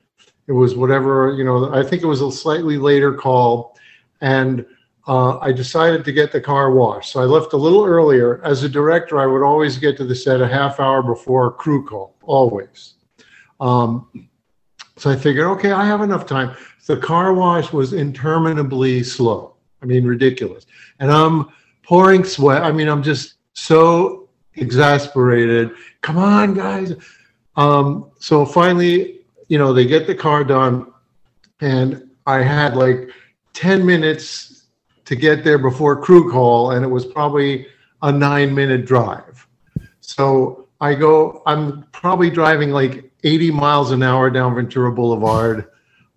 It 0.48 0.52
was 0.52 0.74
whatever, 0.74 1.34
you 1.36 1.44
know, 1.44 1.72
I 1.72 1.82
think 1.82 2.02
it 2.02 2.06
was 2.06 2.20
a 2.20 2.30
slightly 2.32 2.78
later 2.78 3.14
call, 3.14 3.78
and 4.20 4.66
uh, 5.06 5.38
I 5.38 5.52
decided 5.52 6.04
to 6.04 6.12
get 6.12 6.32
the 6.32 6.40
car 6.40 6.72
washed. 6.72 7.12
So 7.12 7.20
I 7.20 7.24
left 7.24 7.52
a 7.52 7.56
little 7.56 7.84
earlier. 7.84 8.42
As 8.44 8.64
a 8.64 8.68
director, 8.68 9.20
I 9.20 9.26
would 9.26 9.42
always 9.42 9.78
get 9.78 9.96
to 9.98 10.04
the 10.04 10.14
set 10.14 10.40
a 10.40 10.48
half 10.48 10.80
hour 10.80 11.02
before 11.02 11.52
crew 11.52 11.84
call, 11.84 12.16
always. 12.22 12.94
Um, 13.60 14.28
so 14.96 15.10
I 15.10 15.16
figured, 15.16 15.46
okay, 15.46 15.70
I 15.70 15.84
have 15.84 16.00
enough 16.00 16.26
time. 16.26 16.56
The 16.86 16.96
car 16.96 17.34
wash 17.34 17.72
was 17.72 17.92
interminably 17.92 19.02
slow. 19.02 19.54
I 19.82 19.86
mean, 19.86 20.04
ridiculous. 20.04 20.66
And 20.98 21.10
I'm 21.10 21.48
pouring 21.82 22.24
sweat. 22.24 22.62
I 22.62 22.72
mean, 22.72 22.88
I'm 22.88 23.02
just 23.02 23.34
so 23.52 24.28
exasperated. 24.54 25.70
Come 26.00 26.16
on, 26.18 26.54
guys. 26.54 26.94
Um, 27.56 28.10
so 28.18 28.44
finally, 28.44 29.20
you 29.48 29.58
know, 29.58 29.72
they 29.72 29.86
get 29.86 30.06
the 30.06 30.14
car 30.14 30.42
done, 30.42 30.92
and 31.60 32.10
I 32.26 32.42
had 32.42 32.76
like 32.76 33.10
10 33.52 33.86
minutes 33.86 34.55
to 35.06 35.16
get 35.16 35.42
there 35.44 35.58
before 35.58 36.00
crew 36.00 36.30
call, 36.30 36.72
and 36.72 36.84
it 36.84 36.88
was 36.88 37.06
probably 37.06 37.66
a 38.02 38.12
nine 38.12 38.54
minute 38.54 38.84
drive. 38.84 39.46
So 40.00 40.68
I 40.80 40.94
go, 40.94 41.42
I'm 41.46 41.84
probably 41.92 42.28
driving 42.30 42.70
like 42.70 43.10
80 43.24 43.50
miles 43.50 43.90
an 43.92 44.02
hour 44.02 44.30
down 44.30 44.54
Ventura 44.54 44.92
Boulevard. 44.92 45.70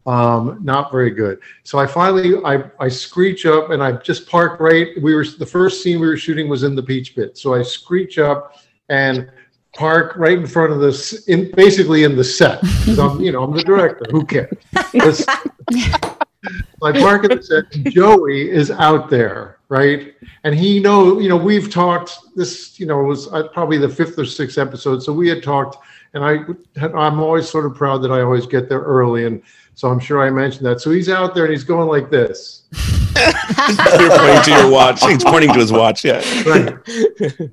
Um, 0.05 0.59
not 0.63 0.91
very 0.91 1.11
good. 1.11 1.39
So 1.63 1.77
I 1.77 1.85
finally, 1.85 2.35
I, 2.43 2.63
I 2.79 2.87
screech 2.89 3.45
up 3.45 3.69
and 3.69 3.81
I 3.81 3.93
just 3.93 4.27
park 4.27 4.59
right. 4.59 4.87
We 5.01 5.13
were, 5.13 5.23
the 5.25 5.45
first 5.45 5.83
scene 5.83 5.99
we 5.99 6.07
were 6.07 6.17
shooting 6.17 6.49
was 6.49 6.63
in 6.63 6.75
the 6.75 6.81
Peach 6.83 7.15
Pit. 7.15 7.37
So 7.37 7.53
I 7.53 7.61
screech 7.61 8.17
up 8.17 8.55
and 8.89 9.29
park 9.75 10.15
right 10.17 10.37
in 10.37 10.47
front 10.47 10.73
of 10.73 10.79
this, 10.79 11.27
in, 11.27 11.51
basically 11.51 12.03
in 12.05 12.15
the 12.15 12.23
set. 12.23 12.59
'Cause 12.61 12.97
I'm, 12.97 13.21
you 13.21 13.31
know, 13.31 13.43
I'm 13.43 13.55
the 13.55 13.63
director. 13.63 14.05
Who 14.11 14.25
cares? 14.25 14.57
This- 16.43 16.61
so 16.79 16.87
I 16.87 16.91
park 16.93 17.25
at 17.25 17.31
the 17.31 17.43
set. 17.43 17.75
and 17.75 17.91
Joey 17.91 18.49
is 18.49 18.71
out 18.71 19.09
there, 19.09 19.57
right? 19.67 20.13
And 20.43 20.55
he 20.55 20.79
know, 20.79 21.19
you 21.19 21.27
know, 21.29 21.35
we've 21.37 21.69
talked. 21.69 22.17
This, 22.35 22.79
you 22.79 22.85
know, 22.85 22.97
was 22.99 23.27
uh, 23.33 23.47
probably 23.49 23.77
the 23.77 23.89
fifth 23.89 24.17
or 24.17 24.25
sixth 24.25 24.57
episode. 24.57 25.03
So 25.03 25.11
we 25.11 25.27
had 25.27 25.43
talked, 25.43 25.77
and 26.13 26.23
I, 26.23 26.39
I'm 26.81 27.19
always 27.19 27.49
sort 27.49 27.65
of 27.65 27.75
proud 27.75 27.97
that 28.03 28.11
I 28.11 28.21
always 28.21 28.45
get 28.45 28.69
there 28.69 28.79
early, 28.79 29.25
and 29.25 29.41
so 29.75 29.89
I'm 29.89 29.99
sure 29.99 30.21
I 30.25 30.29
mentioned 30.29 30.65
that. 30.65 30.79
So 30.81 30.91
he's 30.91 31.09
out 31.09 31.35
there 31.35 31.43
and 31.45 31.51
he's 31.51 31.63
going 31.65 31.87
like 31.89 32.09
this. 32.09 32.63
You're 33.17 34.17
pointing 34.17 34.43
to 34.43 34.51
your 34.51 34.71
watch. 34.71 35.03
He's 35.03 35.23
pointing 35.23 35.51
to 35.53 35.59
his 35.59 35.71
watch. 35.73 36.05
Yeah. 36.05 36.17
Right. 36.45 36.77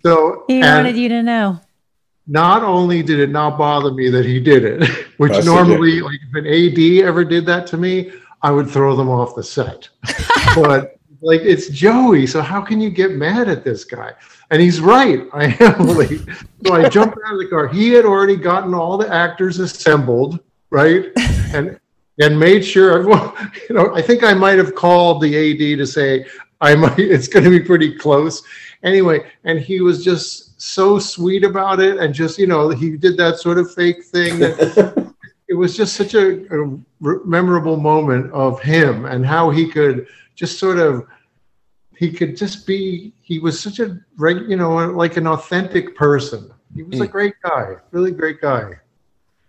So 0.04 0.44
He 0.46 0.60
wanted 0.60 0.96
you 0.96 1.08
to 1.08 1.22
know. 1.22 1.60
not 2.26 2.62
only 2.62 3.02
did 3.02 3.18
it 3.20 3.30
not 3.30 3.58
bother 3.58 3.92
me 3.92 4.10
that 4.10 4.24
he 4.24 4.38
did 4.40 4.64
it, 4.64 4.88
which 5.16 5.32
That's 5.32 5.46
normally, 5.46 6.00
like 6.00 6.18
if 6.28 6.34
an 6.34 6.46
AD 6.46 7.04
ever 7.08 7.24
did 7.24 7.46
that 7.46 7.66
to 7.68 7.76
me, 7.76 8.12
I 8.46 8.52
would 8.52 8.70
throw 8.70 8.94
them 8.94 9.08
off 9.08 9.34
the 9.34 9.42
set. 9.42 9.88
but 10.54 10.98
like 11.20 11.40
it's 11.40 11.68
Joey, 11.68 12.28
so 12.28 12.40
how 12.40 12.60
can 12.60 12.80
you 12.80 12.90
get 12.90 13.10
mad 13.10 13.48
at 13.48 13.64
this 13.64 13.82
guy? 13.82 14.12
And 14.52 14.62
he's 14.62 14.80
right. 14.80 15.26
I 15.32 15.46
am 15.58 15.88
late. 15.98 16.20
So 16.64 16.74
I 16.74 16.88
jumped 16.88 17.18
out 17.26 17.32
of 17.32 17.40
the 17.40 17.48
car. 17.50 17.66
He 17.66 17.88
had 17.88 18.04
already 18.04 18.36
gotten 18.36 18.72
all 18.72 18.96
the 18.98 19.12
actors 19.12 19.58
assembled, 19.58 20.38
right? 20.70 21.06
And 21.54 21.78
and 22.20 22.38
made 22.38 22.64
sure 22.64 22.98
everyone, 22.98 23.32
you 23.68 23.76
know, 23.76 23.94
I 23.94 24.02
think 24.02 24.24
I 24.24 24.34
might 24.34 24.58
have 24.58 24.74
called 24.74 25.22
the 25.22 25.32
AD 25.36 25.78
to 25.78 25.86
say 25.86 26.26
I 26.60 26.74
might 26.74 26.98
it's 26.98 27.28
gonna 27.28 27.50
be 27.50 27.60
pretty 27.60 27.96
close. 27.96 28.42
Anyway, 28.82 29.26
and 29.44 29.58
he 29.58 29.80
was 29.80 30.04
just 30.04 30.60
so 30.60 30.98
sweet 30.98 31.44
about 31.44 31.80
it 31.80 31.98
and 31.98 32.12
just, 32.12 32.38
you 32.38 32.46
know, 32.46 32.68
he 32.70 32.96
did 32.96 33.16
that 33.16 33.38
sort 33.38 33.58
of 33.58 33.72
fake 33.72 34.04
thing 34.04 34.38
that 34.40 35.05
it 35.48 35.54
was 35.54 35.76
just 35.76 35.94
such 35.94 36.14
a, 36.14 36.44
a 36.54 36.78
memorable 37.24 37.76
moment 37.76 38.32
of 38.32 38.60
him 38.60 39.04
and 39.04 39.24
how 39.24 39.50
he 39.50 39.68
could 39.68 40.06
just 40.34 40.58
sort 40.58 40.78
of 40.78 41.06
he 41.96 42.12
could 42.12 42.36
just 42.36 42.66
be 42.66 43.12
he 43.22 43.38
was 43.38 43.58
such 43.58 43.78
a 43.78 43.98
reg- 44.16 44.48
you 44.48 44.56
know 44.56 44.74
like 44.74 45.16
an 45.16 45.26
authentic 45.26 45.96
person. 45.96 46.50
He 46.74 46.82
was 46.82 47.00
a 47.00 47.06
great 47.06 47.34
guy 47.42 47.76
really 47.90 48.10
great 48.10 48.40
guy. 48.40 48.72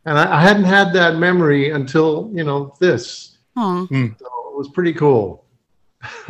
And 0.05 0.17
I, 0.17 0.37
I 0.37 0.41
hadn't 0.41 0.63
had 0.63 0.93
that 0.93 1.17
memory 1.17 1.71
until 1.71 2.31
you 2.33 2.43
know 2.43 2.73
this. 2.79 3.37
Aw. 3.55 3.87
so 3.87 3.95
it 3.95 4.57
was 4.57 4.69
pretty 4.69 4.93
cool. 4.93 5.45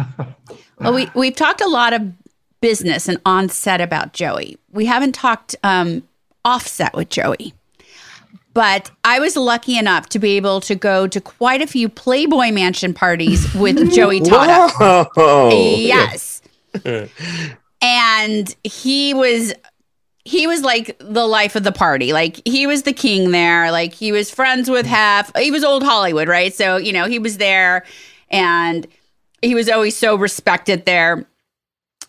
Well, 0.80 0.94
we 0.94 1.10
we've 1.16 1.36
talked 1.36 1.62
a 1.62 1.68
lot 1.68 1.94
of 1.94 2.14
business 2.62 3.08
and 3.08 3.20
on 3.26 3.50
set 3.50 3.82
about 3.82 4.14
Joey. 4.14 4.58
We 4.72 4.86
haven't 4.86 5.14
talked 5.14 5.56
um, 5.64 6.04
offset 6.46 6.96
with 6.96 7.10
Joey, 7.10 7.54
but 8.58 8.90
I 9.04 9.20
was 9.20 9.36
lucky 9.36 9.78
enough 9.78 10.10
to 10.10 10.18
be 10.18 10.36
able 10.36 10.62
to 10.62 10.74
go 10.74 11.06
to 11.06 11.22
quite 11.22 11.62
a 11.62 11.68
few 11.68 11.88
Playboy 11.88 12.50
Mansion 12.52 12.92
parties 12.92 13.54
with 13.54 13.94
Joey 13.94 14.20
Tata. 14.20 15.08
Yes, 15.52 16.42
and 17.84 18.56
he 18.64 19.14
was 19.14 19.54
he 20.26 20.48
was 20.48 20.64
like 20.64 20.98
the 20.98 21.28
life 21.28 21.56
of 21.56 21.66
the 21.66 21.72
party. 21.72 22.14
Like 22.14 22.42
he 22.48 22.66
was 22.66 22.82
the 22.82 22.94
king 22.94 23.30
there. 23.30 23.72
Like 23.72 23.94
he 23.94 24.12
was 24.12 24.32
friends 24.32 24.72
with 24.72 24.88
half. 24.88 25.32
He 25.38 25.52
was 25.52 25.64
old 25.64 25.84
Hollywood, 25.84 26.28
right? 26.28 26.52
So 26.52 26.78
you 26.78 26.94
know 26.94 27.06
he 27.06 27.20
was 27.20 27.38
there, 27.38 27.86
and 28.32 28.88
he 29.44 29.54
was 29.54 29.70
always 29.70 29.96
so 29.96 30.16
respected 30.16 30.88
there. 30.88 31.28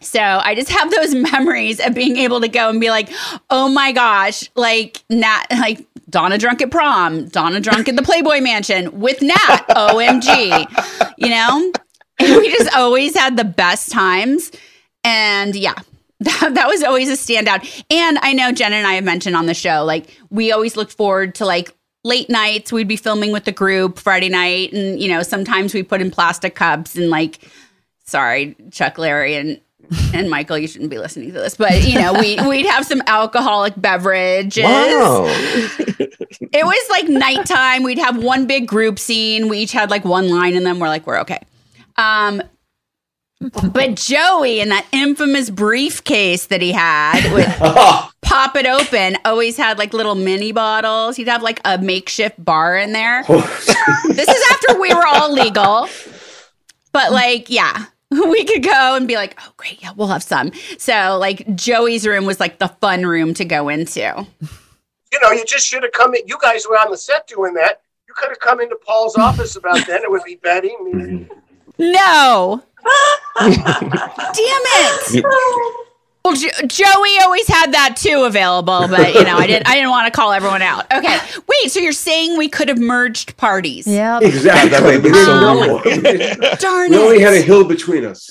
So 0.01 0.21
I 0.21 0.55
just 0.55 0.71
have 0.71 0.91
those 0.91 1.15
memories 1.33 1.81
of 1.81 1.95
being 1.95 2.17
able 2.17 2.41
to 2.41 2.49
go 2.49 2.69
and 2.69 2.81
be 2.81 2.91
like, 2.91 3.11
oh 3.51 3.69
my 3.69 3.93
gosh, 3.93 4.49
like 4.55 5.03
Nat, 5.11 5.47
like 5.51 5.87
Donna 6.11 6.39
drunk 6.39 6.63
at 6.63 6.71
prom, 6.71 7.29
Donna 7.29 7.61
drunk 7.61 7.89
at 7.89 7.97
the 7.97 8.03
Playboy 8.09 8.41
Mansion 8.41 9.01
with 9.01 9.21
Nat, 9.23 9.65
OMG, 9.71 11.15
you 11.19 11.29
know? 11.29 11.73
And 12.19 12.37
we 12.37 12.51
just 12.51 12.75
always 12.77 13.17
had 13.17 13.37
the 13.37 13.45
best 13.45 13.91
times. 13.91 14.51
And 15.05 15.55
yeah, 15.55 15.75
that, 16.21 16.55
that 16.55 16.67
was 16.67 16.83
always 16.83 17.09
a 17.09 17.13
standout. 17.13 17.85
And 17.91 18.19
I 18.23 18.33
know 18.33 18.53
Jen 18.53 18.73
and 18.73 18.87
I 18.87 18.95
have 18.95 19.05
mentioned 19.05 19.37
on 19.37 19.47
the 19.47 19.55
show, 19.55 19.85
like 19.85 20.19
we 20.31 20.51
always 20.53 20.77
looked 20.77 20.93
forward 20.93 21.37
to 21.37 21.47
like 21.47 21.73
late 22.05 22.29
nights. 22.29 22.73
We'd 22.73 22.89
be 22.89 22.97
filming 22.97 23.33
with 23.33 23.45
the 23.45 23.53
group 23.53 23.99
Friday 23.99 24.29
night, 24.29 24.73
and 24.73 25.01
you 25.01 25.09
know 25.09 25.23
sometimes 25.23 25.75
we 25.75 25.83
put 25.83 26.01
in 26.01 26.11
plastic 26.11 26.55
cups 26.57 26.97
and 26.97 27.11
like, 27.11 27.39
sorry, 28.05 28.57
Chuck, 28.73 28.99
Larry, 28.99 29.37
and 29.37 29.61
and 30.13 30.29
Michael, 30.31 30.59
you 30.59 30.69
shouldn't 30.69 30.91
be 30.91 30.99
listening 30.99 31.33
to 31.33 31.39
this, 31.39 31.57
but 31.57 31.87
you 31.87 31.99
know 31.99 32.13
we 32.15 32.39
we'd 32.49 32.67
have 32.67 32.85
some 32.85 33.03
alcoholic 33.07 33.75
beverages. 33.77 34.65
Wow. 34.65 35.25
It 35.29 36.65
was 36.65 36.91
like 36.91 37.09
nighttime. 37.09 37.83
We'd 37.83 37.99
have 37.99 38.23
one 38.23 38.47
big 38.47 38.67
group 38.67 38.99
scene. 38.99 39.49
We 39.49 39.59
each 39.59 39.73
had 39.73 39.91
like 39.91 40.05
one 40.05 40.29
line 40.29 40.55
in 40.55 40.65
them. 40.65 40.79
We're 40.79 40.89
like, 40.89 41.07
we're 41.07 41.21
okay. 41.21 41.41
Um, 41.97 42.43
but 43.41 43.95
Joey 43.95 44.61
in 44.61 44.69
that 44.71 44.87
infamous 44.91 45.49
briefcase 45.49 46.47
that 46.47 46.61
he 46.61 46.73
had 46.73 47.33
with 47.33 47.47
pop 48.23 48.57
it 48.57 48.67
open 48.67 49.17
always 49.25 49.57
had 49.57 49.79
like 49.79 49.93
little 49.93 50.17
mini 50.17 50.51
bottles. 50.51 51.17
He'd 51.17 51.29
have 51.29 51.43
like 51.43 51.61
a 51.65 51.79
makeshift 51.79 52.43
bar 52.45 52.77
in 52.77 52.93
there. 52.93 53.23
this 53.29 54.29
is 54.29 54.53
after 54.53 54.81
we 54.81 54.93
were 54.93 55.07
all 55.07 55.33
legal. 55.33 55.89
But 56.93 57.13
like, 57.13 57.49
yeah, 57.49 57.87
we 58.11 58.45
could 58.45 58.63
go 58.63 58.97
and 58.97 59.07
be 59.07 59.17
like, 59.17 59.39
oh, 59.41 59.53
great. 59.57 59.83
Yeah, 59.83 59.93
we'll 59.97 60.09
have 60.09 60.23
some. 60.23 60.51
So, 60.79 61.19
like, 61.19 61.55
Joey's 61.55 62.07
room 62.07 62.25
was 62.25 62.41
like 62.41 62.59
the 62.59 62.69
fun 62.69 63.05
room 63.05 63.35
to 63.35 63.45
go 63.45 63.69
into. 63.69 64.27
You 65.13 65.21
know, 65.21 65.31
you 65.31 65.45
just 65.45 65.67
should 65.67 65.83
have 65.83 65.93
come 65.93 66.15
in. 66.15 66.23
You 66.27 66.39
guys 66.41 66.67
were 66.69 66.77
on 66.77 66.91
the 66.91 66.97
set 66.97 67.27
doing 67.27 67.55
that. 67.55 67.83
You 68.07 68.15
could 68.17 68.31
have 68.31 68.41
come 68.41 68.61
into 68.61 68.77
Paul's 68.77 69.17
office 69.17 69.57
about 69.57 69.87
then. 69.87 70.03
It 70.03 70.11
would 70.11 70.25
be 70.25 70.37
Betty. 70.37 70.75
me. 70.83 71.29
No. 71.81 72.65
Damn 73.39 73.55
it. 74.35 75.25
Well, 76.29 76.37
jo- 76.37 76.67
Joey 76.67 77.19
always 77.25 77.49
had 77.49 77.73
that 77.73 77.97
too 77.97 78.25
available, 78.25 78.87
but 78.89 79.15
you 79.15 79.25
know, 79.25 79.37
I 79.37 79.47
didn't. 79.47 79.67
I 79.67 79.75
didn't 79.75 79.89
want 79.91 80.13
to 80.13 80.17
call 80.17 80.33
everyone 80.33 80.61
out. 80.61 80.85
Okay, 80.93 81.19
wait. 81.49 81.71
So 81.73 81.81
you're 81.81 81.93
saying 81.93 82.37
we 82.37 82.49
could 82.51 82.69
have 82.69 82.79
merged 82.79 83.37
parties? 83.39 83.87
Yeah, 83.87 84.21
Exactly. 84.21 84.69
That 84.71 84.83
would 84.83 85.03
be 85.03 85.11
We 85.11 85.25
so 85.25 85.25
didn't 85.25 85.41
know 85.41 85.83
it. 85.85 86.91
We 86.91 86.97
only 86.99 87.21
had 87.21 87.33
a 87.33 87.41
hill 87.41 87.65
between 87.65 88.05
us. 88.05 88.29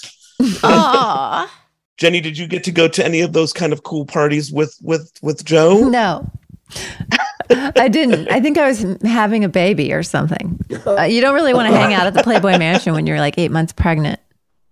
Aw. 0.63 1.51
Jenny, 1.97 2.21
did 2.21 2.37
you 2.37 2.45
get 2.47 2.63
to 2.65 2.71
go 2.71 2.87
to 2.87 3.03
any 3.03 3.21
of 3.21 3.33
those 3.33 3.51
kind 3.51 3.73
of 3.73 3.81
cool 3.81 4.05
parties 4.05 4.51
with 4.51 4.77
with 4.83 5.11
with 5.23 5.43
Joe? 5.43 5.89
No. 5.89 6.29
I 7.49 7.87
didn't. 7.87 8.29
I 8.29 8.39
think 8.41 8.57
I 8.59 8.67
was 8.67 8.85
having 9.03 9.43
a 9.43 9.49
baby 9.49 9.91
or 9.93 10.03
something. 10.03 10.59
Uh, 10.85 11.01
you 11.03 11.21
don't 11.21 11.33
really 11.33 11.55
want 11.55 11.67
to 11.69 11.75
hang 11.75 11.93
out 11.95 12.05
at 12.05 12.13
the 12.13 12.21
Playboy 12.21 12.57
Mansion 12.59 12.93
when 12.93 13.07
you're 13.07 13.19
like 13.19 13.39
eight 13.39 13.51
months 13.51 13.73
pregnant. 13.73 14.19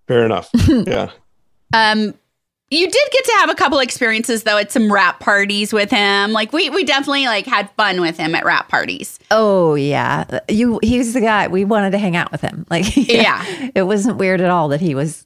Fair 0.07 0.25
enough. 0.25 0.49
Yeah. 0.67 1.09
Um, 1.73 2.13
you 2.71 2.89
did 2.89 3.11
get 3.11 3.25
to 3.25 3.31
have 3.37 3.49
a 3.49 3.55
couple 3.55 3.79
experiences 3.79 4.43
though 4.43 4.57
at 4.57 4.71
some 4.71 4.91
rap 4.91 5.19
parties 5.19 5.71
with 5.71 5.91
him. 5.91 6.31
Like 6.31 6.51
we 6.51 6.69
we 6.69 6.83
definitely 6.83 7.25
like 7.25 7.45
had 7.45 7.69
fun 7.71 8.01
with 8.01 8.17
him 8.17 8.33
at 8.33 8.43
rap 8.43 8.69
parties. 8.69 9.19
Oh 9.29 9.75
yeah, 9.75 10.39
you. 10.49 10.79
He 10.81 10.97
was 10.97 11.13
the 11.13 11.21
guy 11.21 11.47
we 11.47 11.63
wanted 11.63 11.91
to 11.91 11.97
hang 11.97 12.15
out 12.15 12.31
with 12.31 12.41
him. 12.41 12.65
Like 12.69 12.95
Yeah. 12.95 13.69
it 13.75 13.83
wasn't 13.83 14.17
weird 14.17 14.41
at 14.41 14.49
all 14.49 14.69
that 14.69 14.81
he 14.81 14.95
was 14.95 15.25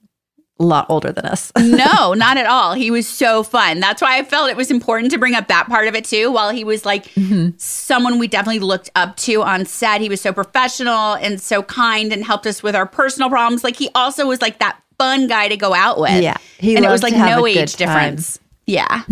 a 0.59 0.65
lot 0.65 0.85
older 0.89 1.13
than 1.13 1.25
us. 1.25 1.53
no, 1.57 2.13
not 2.13 2.35
at 2.35 2.45
all. 2.45 2.73
He 2.73 2.91
was 2.91 3.07
so 3.07 3.43
fun. 3.43 3.79
That's 3.79 4.01
why 4.01 4.17
I 4.17 4.23
felt 4.23 4.49
it 4.49 4.57
was 4.57 4.69
important 4.69 5.11
to 5.13 5.17
bring 5.17 5.33
up 5.33 5.47
that 5.47 5.67
part 5.67 5.87
of 5.87 5.95
it 5.95 6.03
too. 6.03 6.31
While 6.31 6.49
he 6.49 6.65
was 6.65 6.85
like 6.85 7.05
mm-hmm. 7.13 7.51
someone 7.55 8.19
we 8.19 8.27
definitely 8.27 8.59
looked 8.59 8.89
up 8.95 9.15
to 9.17 9.41
on 9.43 9.65
set, 9.65 10.01
he 10.01 10.09
was 10.09 10.19
so 10.19 10.33
professional 10.33 11.13
and 11.13 11.41
so 11.41 11.63
kind 11.63 12.11
and 12.11 12.25
helped 12.25 12.45
us 12.45 12.61
with 12.61 12.75
our 12.75 12.85
personal 12.85 13.29
problems. 13.29 13.63
Like 13.63 13.77
he 13.77 13.89
also 13.95 14.27
was 14.27 14.41
like 14.41 14.59
that 14.59 14.81
fun 14.99 15.27
guy 15.27 15.47
to 15.47 15.57
go 15.57 15.73
out 15.73 15.99
with. 15.99 16.21
Yeah, 16.21 16.37
he 16.59 16.75
and 16.75 16.85
it 16.85 16.89
was 16.89 17.01
like 17.01 17.13
no 17.13 17.47
age 17.47 17.75
difference. 17.75 18.37
Yeah. 18.67 19.03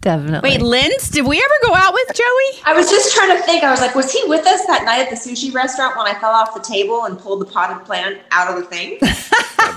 Definitely. 0.00 0.50
Wait, 0.50 0.60
Linz, 0.60 1.08
did 1.08 1.26
we 1.26 1.38
ever 1.38 1.54
go 1.66 1.74
out 1.74 1.92
with 1.92 2.14
Joey? 2.14 2.62
I 2.64 2.72
was 2.74 2.88
just 2.90 3.14
trying 3.14 3.36
to 3.36 3.42
think. 3.42 3.64
I 3.64 3.70
was 3.70 3.80
like, 3.80 3.94
was 3.94 4.12
he 4.12 4.22
with 4.26 4.46
us 4.46 4.66
that 4.66 4.84
night 4.84 5.00
at 5.00 5.08
the 5.10 5.16
sushi 5.16 5.52
restaurant 5.52 5.96
when 5.96 6.06
I 6.06 6.14
fell 6.18 6.30
off 6.30 6.54
the 6.54 6.60
table 6.60 7.06
and 7.06 7.18
pulled 7.18 7.40
the 7.40 7.46
potted 7.46 7.84
plant 7.86 8.20
out 8.30 8.50
of 8.50 8.56
the 8.56 8.64
thing? 8.68 8.98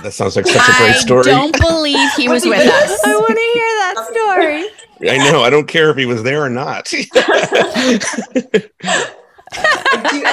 That 0.02 0.14
sounds 0.14 0.34
like 0.34 0.46
such 0.46 0.68
a 0.68 0.72
great 0.78 0.96
story. 0.96 1.30
I 1.30 1.34
don't 1.34 1.56
believe 1.60 2.10
he 2.16 2.28
was 2.28 2.44
with 2.54 2.66
us. 2.66 3.00
I 3.04 3.14
want 3.14 3.28
to 3.28 3.50
hear 3.54 3.68
that 3.78 3.94
story. 4.10 4.64
I 5.10 5.18
know. 5.30 5.42
I 5.42 5.50
don't 5.50 5.68
care 5.68 5.90
if 5.90 5.96
he 5.96 6.06
was 6.06 6.24
there 6.24 6.42
or 6.42 6.48
not. 6.48 6.92
And 6.92 7.08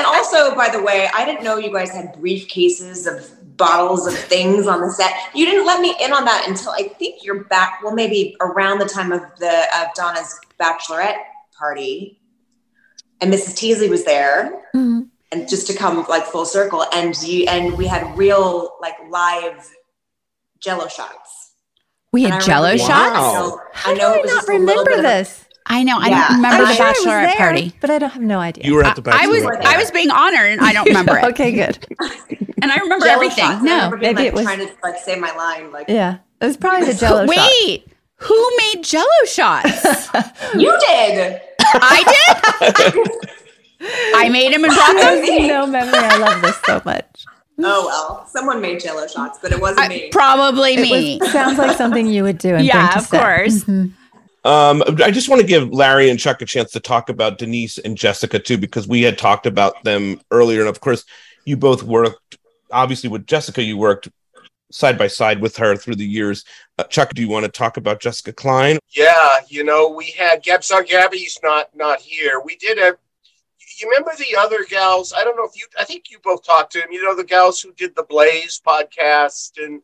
also, 0.05 0.55
by 0.55 0.69
the 0.69 0.81
way, 0.81 1.07
I 1.13 1.23
didn't 1.25 1.43
know 1.43 1.57
you 1.57 1.71
guys 1.71 1.91
had 1.91 2.15
briefcases 2.15 3.05
of 3.05 3.29
bottles 3.59 4.07
of 4.07 4.17
things 4.17 4.65
on 4.65 4.81
the 4.81 4.91
set. 4.91 5.13
You 5.35 5.45
didn't 5.45 5.67
let 5.67 5.81
me 5.81 5.95
in 6.01 6.11
on 6.11 6.25
that 6.25 6.45
until 6.47 6.71
I 6.71 6.83
think 6.97 7.23
you're 7.23 7.43
back. 7.43 7.81
Well, 7.83 7.93
maybe 7.93 8.35
around 8.41 8.79
the 8.79 8.85
time 8.85 9.11
of 9.11 9.21
the 9.37 9.65
of 9.79 9.93
Donna's 9.93 10.39
bachelorette 10.59 11.19
party, 11.57 12.19
and 13.21 13.31
Mrs. 13.31 13.55
Teasley 13.55 13.89
was 13.89 14.05
there, 14.05 14.63
mm-hmm. 14.73 15.01
and 15.31 15.47
just 15.47 15.67
to 15.67 15.73
come 15.75 16.03
like 16.09 16.25
full 16.25 16.45
circle, 16.45 16.85
and 16.93 17.15
you 17.21 17.45
and 17.47 17.77
we 17.77 17.85
had 17.85 18.17
real 18.17 18.77
like 18.81 18.95
live 19.09 19.69
Jello 20.59 20.87
shots. 20.87 21.53
We 22.11 22.23
had 22.23 22.41
Jello 22.41 22.71
remember- 22.71 22.91
shots. 22.91 23.15
I 23.15 23.33
know, 23.39 23.61
How 23.73 23.91
I 23.91 23.93
know 23.93 24.13
do 24.13 24.19
it 24.19 24.19
I 24.19 24.21
was 24.21 24.31
not 24.31 24.35
just 24.37 24.49
a 24.49 24.51
little 24.53 24.67
remember 24.67 24.89
bit 24.89 24.97
of 24.97 25.03
this? 25.03 25.45
I 25.71 25.83
know. 25.83 25.97
I 25.99 26.09
don't 26.09 26.35
remember 26.37 26.63
I'm 26.65 26.67
the 26.67 26.73
sure 26.75 26.85
bachelorette 26.85 27.25
there, 27.27 27.35
party. 27.37 27.73
but 27.79 27.89
I 27.91 27.99
don't 27.99 28.09
have 28.09 28.21
no 28.23 28.39
idea. 28.39 28.65
You 28.65 28.73
were 28.75 28.83
at 28.83 28.95
the 28.95 29.03
I 29.13 29.27
was 29.27 29.43
bachelorette 29.43 29.65
I 29.65 29.77
was 29.77 29.91
being 29.91 30.09
honored 30.09 30.51
and 30.53 30.61
I 30.61 30.73
don't 30.73 30.85
remember 30.87 31.17
it. 31.17 31.25
okay, 31.25 31.51
good. 31.51 31.77
And 32.61 32.71
I 32.73 32.75
remember 32.77 33.05
Jell-O 33.05 33.15
everything. 33.15 33.45
shots. 33.45 33.61
I 33.61 33.63
No. 33.63 33.75
remember 33.75 33.97
maybe 33.99 34.15
like, 34.15 34.25
it 34.27 34.33
was- 34.33 34.43
trying 34.43 34.59
to 34.59 34.69
like 34.83 34.97
say 34.97 35.15
my 35.17 35.33
line. 35.35 35.71
Like 35.71 35.87
Yeah, 35.87 36.17
it 36.41 36.45
was 36.45 36.57
probably 36.57 36.87
the 36.87 36.93
Jello 36.99 37.25
shot. 37.25 37.49
Wait, 37.65 37.87
who 38.17 38.49
made 38.57 38.83
Jello 38.83 39.05
shots? 39.25 40.09
you 40.55 40.77
did. 40.87 41.39
I 41.61 42.03
did. 42.73 43.07
I 44.15 44.27
made 44.29 44.51
him 44.51 44.65
and 44.65 44.73
brought 44.73 44.95
I 44.97 45.25
them. 45.25 45.47
no 45.47 45.65
memory. 45.67 45.93
I 45.99 46.17
love 46.17 46.41
this 46.41 46.57
so 46.65 46.81
much. 46.83 47.05
Oh 47.61 47.85
well, 47.87 48.27
someone 48.27 48.59
made 48.61 48.81
Jello 48.81 49.07
shots, 49.07 49.39
but 49.41 49.51
it 49.53 49.59
wasn't 49.61 49.81
I- 49.81 49.87
me. 49.87 50.09
probably 50.11 50.73
It 50.73 50.81
me. 50.81 51.17
was, 51.21 51.31
sounds 51.31 51.57
like 51.57 51.77
something 51.77 52.07
you 52.07 52.23
would 52.23 52.37
do. 52.39 52.55
And 52.55 52.65
Yeah, 52.65 52.87
bring 52.87 52.91
to 52.91 52.97
of 52.99 53.05
set. 53.05 53.21
course. 53.21 53.63
Mhm. 53.63 53.93
Um, 54.45 54.83
I 55.03 55.11
just 55.11 55.29
want 55.29 55.41
to 55.41 55.47
give 55.47 55.69
Larry 55.69 56.09
and 56.09 56.19
Chuck 56.19 56.41
a 56.41 56.45
chance 56.45 56.71
to 56.71 56.79
talk 56.79 57.09
about 57.09 57.37
Denise 57.37 57.77
and 57.77 57.97
Jessica 57.97 58.39
too, 58.39 58.57
because 58.57 58.87
we 58.87 59.01
had 59.01 59.17
talked 59.17 59.45
about 59.45 59.83
them 59.83 60.21
earlier, 60.31 60.61
and 60.61 60.69
of 60.69 60.79
course, 60.79 61.03
you 61.45 61.57
both 61.57 61.83
worked. 61.83 62.37
Obviously, 62.71 63.09
with 63.09 63.25
Jessica, 63.25 63.63
you 63.63 63.77
worked 63.77 64.09
side 64.71 64.97
by 64.97 65.07
side 65.07 65.41
with 65.41 65.57
her 65.57 65.75
through 65.75 65.95
the 65.95 66.05
years. 66.05 66.45
Uh, 66.77 66.83
Chuck, 66.83 67.13
do 67.13 67.21
you 67.21 67.29
want 67.29 67.45
to 67.45 67.51
talk 67.51 67.77
about 67.77 67.99
Jessica 67.99 68.31
Klein? 68.31 68.79
Yeah, 68.95 69.39
you 69.47 69.63
know, 69.63 69.89
we 69.89 70.11
had 70.11 70.43
Gabsar 70.43 70.87
Gabby's 70.87 71.39
not 71.43 71.75
not 71.75 71.99
here. 71.99 72.41
We 72.43 72.55
did 72.55 72.77
a. 72.77 72.95
You 73.81 73.89
remember 73.89 74.11
the 74.17 74.37
other 74.37 74.65
gals? 74.65 75.13
I 75.15 75.23
don't 75.23 75.37
know 75.37 75.45
if 75.45 75.55
you. 75.55 75.65
I 75.77 75.85
think 75.85 76.11
you 76.11 76.19
both 76.23 76.43
talked 76.43 76.73
to 76.73 76.79
them. 76.79 76.91
You 76.91 77.03
know, 77.03 77.15
the 77.15 77.23
gals 77.23 77.61
who 77.61 77.73
did 77.73 77.95
the 77.95 78.03
Blaze 78.03 78.61
podcast 78.65 79.51
and 79.57 79.81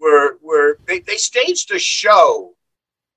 were 0.00 0.38
were 0.42 0.78
they 0.86 1.00
they 1.00 1.16
staged 1.16 1.72
a 1.72 1.78
show 1.78 2.55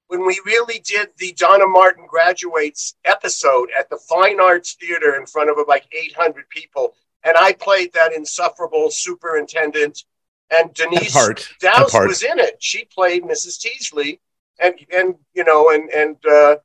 when 0.09 0.25
we 0.25 0.41
really 0.43 0.79
did 0.79 1.09
the 1.17 1.33
Donna 1.33 1.67
Martin 1.67 2.05
graduates 2.07 2.95
episode 3.05 3.69
at 3.77 3.91
the 3.91 3.97
Fine 3.97 4.41
Arts 4.41 4.73
Theater 4.73 5.15
in 5.15 5.27
front 5.27 5.51
of 5.51 5.57
like 5.67 5.87
800 5.93 6.49
people, 6.49 6.95
and 7.23 7.37
I 7.37 7.53
played 7.53 7.93
that 7.93 8.13
insufferable 8.13 8.89
superintendent, 8.89 10.05
and 10.49 10.73
Denise 10.73 11.13
part. 11.13 11.47
Dowse 11.61 11.93
was 11.93 12.23
in 12.23 12.39
it. 12.39 12.55
She 12.57 12.85
played 12.85 13.23
Mrs. 13.23 13.59
Teasley, 13.59 14.19
and 14.59 14.73
and 14.91 15.13
you 15.35 15.43
know, 15.43 15.69
and 15.69 15.91
and 15.91 16.17
uh, 16.25 16.55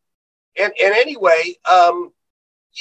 and 0.57 0.73
and 0.83 0.95
anyway, 0.95 1.55
um, 1.71 2.15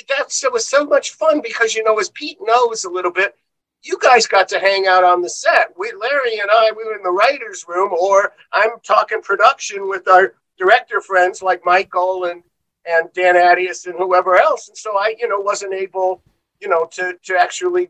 that's 0.07 0.45
it 0.45 0.53
was 0.53 0.65
so 0.65 0.85
much 0.85 1.11
fun 1.11 1.41
because 1.41 1.76
you 1.76 1.84
know, 1.84 1.99
as 1.99 2.07
Pete 2.10 2.38
knows 2.41 2.85
a 2.85 2.90
little 2.90 3.11
bit, 3.11 3.35
you 3.81 3.98
guys 4.02 4.27
got 4.27 4.48
to 4.48 4.60
hang 4.60 4.88
out 4.88 5.03
on 5.03 5.22
the 5.22 5.30
set. 5.30 5.73
We, 5.77 5.91
Larry 5.91 6.40
and 6.40 6.49
I, 6.49 6.72
we 6.72 6.85
were 6.85 6.95
in 6.95 7.03
the 7.03 7.11
writers' 7.11 7.65
room, 7.68 7.91
or 7.91 8.31
I'm 8.53 8.80
talking 8.81 9.22
production 9.22 9.90
with 9.90 10.07
our 10.07 10.35
director 10.57 11.01
friends 11.01 11.41
like 11.41 11.61
Michael 11.65 12.25
and 12.25 12.43
and 12.85 13.07
Dan 13.13 13.35
Attias 13.35 13.85
and 13.85 13.95
whoever 13.97 14.35
else, 14.38 14.67
and 14.67 14.77
so 14.77 14.97
I, 14.97 15.15
you 15.17 15.27
know, 15.27 15.39
wasn't 15.39 15.73
able, 15.73 16.21
you 16.59 16.67
know, 16.67 16.85
to 16.93 17.17
to 17.23 17.38
actually 17.38 17.89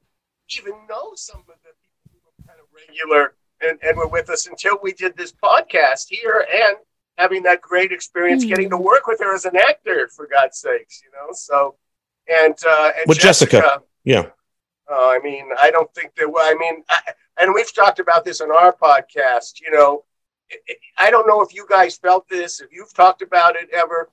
even 0.57 0.73
know 0.87 1.11
some 1.15 1.39
of 1.39 1.45
the 1.63 1.71
people 1.81 2.11
who 2.11 2.19
were 2.25 2.47
kind 2.47 2.59
of 2.59 2.67
regular 2.75 3.33
and, 3.61 3.79
and 3.81 3.97
were 3.97 4.07
with 4.07 4.29
us 4.29 4.47
until 4.47 4.77
we 4.83 4.93
did 4.93 5.15
this 5.17 5.31
podcast 5.31 6.05
here 6.09 6.45
and 6.53 6.77
having 7.17 7.43
that 7.43 7.61
great 7.61 7.91
experience 7.91 8.43
getting 8.43 8.69
to 8.69 8.77
work 8.77 9.07
with 9.07 9.19
her 9.19 9.33
as 9.33 9.45
an 9.45 9.55
actor 9.55 10.09
for 10.15 10.27
God's 10.27 10.57
sakes, 10.57 11.01
you 11.03 11.11
know. 11.11 11.33
So 11.33 11.75
and 12.27 12.55
uh 12.67 12.91
and 12.97 13.05
With 13.07 13.19
Jessica. 13.19 13.81
Yeah. 14.03 14.27
uh, 14.91 15.07
I 15.09 15.19
mean, 15.23 15.49
I 15.61 15.71
don't 15.71 15.93
think 15.93 16.13
there 16.15 16.29
were. 16.29 16.41
I 16.41 16.55
mean, 16.59 16.83
I, 16.89 17.13
and 17.39 17.53
we've 17.53 17.73
talked 17.73 17.99
about 17.99 18.25
this 18.25 18.41
on 18.41 18.51
our 18.51 18.73
podcast. 18.73 19.61
You 19.61 19.71
know, 19.71 20.03
I- 20.97 21.11
don't 21.11 21.27
know 21.27 21.41
if 21.41 21.53
you 21.53 21.65
guys 21.69 21.97
felt 21.97 22.27
this, 22.29 22.61
if 22.61 22.71
you've 22.71 22.93
talked 22.93 23.21
about 23.21 23.55
it 23.55 23.69
ever. 23.71 24.09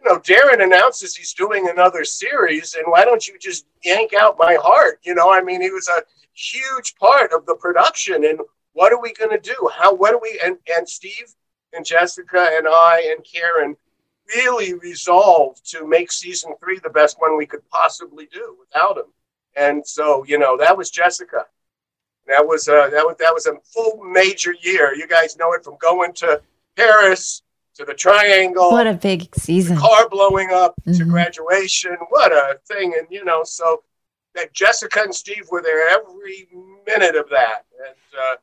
You 0.00 0.10
know, 0.10 0.18
Darren 0.20 0.62
announces 0.62 1.16
he's 1.16 1.32
doing 1.32 1.68
another 1.68 2.04
series, 2.04 2.74
and 2.74 2.84
why 2.86 3.04
don't 3.04 3.26
you 3.26 3.38
just 3.38 3.66
yank 3.82 4.12
out 4.12 4.38
my 4.38 4.56
heart? 4.60 5.00
You 5.02 5.14
know, 5.14 5.32
I 5.32 5.40
mean, 5.42 5.60
he 5.62 5.70
was 5.70 5.88
a 5.88 6.02
huge 6.34 6.94
part 6.96 7.32
of 7.32 7.46
the 7.46 7.54
production, 7.54 8.24
and 8.24 8.40
what 8.72 8.92
are 8.92 9.00
we 9.00 9.12
going 9.14 9.30
to 9.30 9.38
do? 9.38 9.70
How, 9.74 9.94
what 9.94 10.14
are 10.14 10.20
we, 10.20 10.38
and, 10.44 10.58
and 10.76 10.88
Steve 10.88 11.34
and 11.72 11.84
Jessica 11.84 12.48
and 12.52 12.66
I 12.68 13.14
and 13.14 13.24
Karen 13.24 13.76
really 14.34 14.74
resolved 14.74 15.68
to 15.70 15.86
make 15.86 16.10
season 16.10 16.54
three 16.60 16.78
the 16.78 16.90
best 16.90 17.16
one 17.20 17.36
we 17.36 17.46
could 17.46 17.66
possibly 17.70 18.28
do 18.32 18.56
without 18.58 18.98
him. 18.98 19.12
And 19.56 19.86
so, 19.86 20.24
you 20.26 20.38
know, 20.38 20.56
that 20.58 20.76
was 20.76 20.90
Jessica. 20.90 21.46
That 22.26 22.46
was 22.46 22.68
uh, 22.68 22.90
that 22.90 23.04
was 23.06 23.16
that 23.18 23.32
was 23.32 23.46
a 23.46 23.54
full 23.72 24.02
major 24.04 24.52
year. 24.62 24.94
You 24.94 25.06
guys 25.06 25.36
know 25.36 25.52
it 25.52 25.62
from 25.64 25.76
going 25.80 26.12
to 26.14 26.40
Paris 26.76 27.42
to 27.76 27.84
the 27.84 27.94
Triangle. 27.94 28.70
What 28.70 28.86
a 28.86 28.94
big 28.94 29.34
season. 29.36 29.76
car 29.76 30.08
blowing 30.08 30.50
up 30.52 30.74
to 30.84 30.90
Mhm. 30.90 31.10
graduation. 31.10 31.96
What 32.08 32.32
a 32.32 32.58
thing! 32.66 32.94
And 32.98 33.06
you 33.10 33.24
know, 33.24 33.44
so 33.44 33.82
that 34.34 34.52
Jessica 34.52 35.00
and 35.02 35.14
Steve 35.14 35.46
were 35.50 35.62
there 35.62 35.88
every 35.88 36.48
minute 36.86 37.14
of 37.16 37.28
that, 37.30 37.64
and 37.86 38.20
uh, 38.20 38.36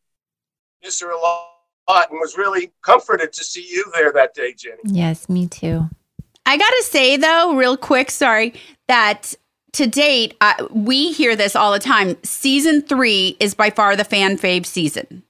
miss 0.81 0.99
her 1.01 1.11
a 1.11 1.18
lot, 1.18 2.10
and 2.10 2.19
was 2.19 2.38
really 2.38 2.72
comforted 2.81 3.34
to 3.34 3.43
see 3.43 3.68
you 3.69 3.84
there 3.93 4.11
that 4.14 4.34
day, 4.34 4.53
Jenny. 4.53 4.77
Yes, 4.85 5.27
me 5.30 5.47
too. 5.47 5.89
I 6.45 6.57
gotta 6.57 6.84
say 6.84 7.18
though, 7.18 7.55
real 7.55 7.76
quick, 7.77 8.11
sorry, 8.11 8.53
that 8.88 9.34
to 9.73 9.87
date, 9.87 10.35
uh, 10.41 10.53
we 10.71 11.11
hear 11.11 11.35
this 11.35 11.55
all 11.55 11.71
the 11.71 11.79
time. 11.79 12.15
Season 12.23 12.81
three 12.81 13.35
is 13.39 13.53
by 13.53 13.69
far 13.69 13.95
the 13.95 14.03
fan 14.03 14.37
fave 14.37 14.65
season. 14.65 15.23